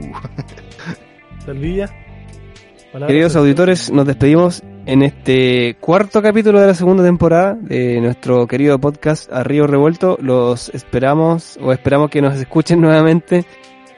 Queridos 3.08 3.36
auditores, 3.36 3.92
nos 3.92 4.06
despedimos 4.08 4.64
en 4.90 5.04
este 5.04 5.78
cuarto 5.80 6.20
capítulo 6.20 6.60
de 6.60 6.66
la 6.66 6.74
segunda 6.74 7.04
temporada 7.04 7.54
de 7.54 8.02
nuestro 8.02 8.48
querido 8.48 8.80
podcast 8.80 9.32
A 9.32 9.44
Río 9.44 9.68
Revuelto. 9.68 10.18
Los 10.20 10.70
esperamos 10.70 11.60
o 11.62 11.72
esperamos 11.72 12.10
que 12.10 12.24
nos 12.24 12.36
escuchen 12.36 12.82
nuevamente 12.82 13.46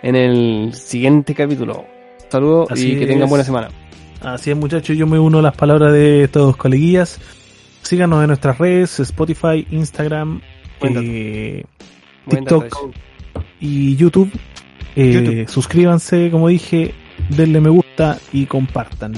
en 0.03 0.17
el 0.17 0.73
siguiente 0.73 1.33
capítulo. 1.33 1.85
Saludos 2.27 2.71
Así 2.71 2.91
y 2.91 2.99
que 2.99 3.07
tengan 3.07 3.23
es. 3.23 3.29
buena 3.29 3.45
semana. 3.45 3.69
Así 4.19 4.51
es, 4.51 4.57
muchachos, 4.57 4.97
yo 4.97 5.07
me 5.07 5.17
uno 5.17 5.39
a 5.39 5.41
las 5.41 5.55
palabras 5.55 5.93
de 5.93 6.27
todos 6.27 6.57
coleguillas. 6.57 7.21
Síganos 7.83 8.19
en 8.21 8.27
nuestras 8.27 8.57
redes, 8.57 8.99
Spotify, 8.99 9.65
Instagram, 9.71 10.41
eh, 10.81 11.63
TikTok 12.27 12.91
y 13.61 13.95
YouTube. 13.95 14.29
Eh, 14.97 15.13
YouTube. 15.13 15.47
Suscríbanse, 15.47 16.29
como 16.31 16.49
dije, 16.49 16.93
denle 17.29 17.61
me 17.61 17.69
gusta 17.69 18.19
y 18.33 18.45
compartan. 18.45 19.13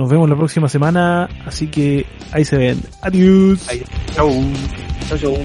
Nos 0.00 0.08
vemos 0.08 0.30
la 0.30 0.34
próxima 0.34 0.66
semana, 0.66 1.28
así 1.44 1.66
que 1.66 2.06
ahí 2.32 2.42
se 2.42 2.56
ven. 2.56 2.80
Adiós. 3.02 3.68
Chau. 4.14 4.30
Chau, 5.10 5.18
chau. 5.18 5.36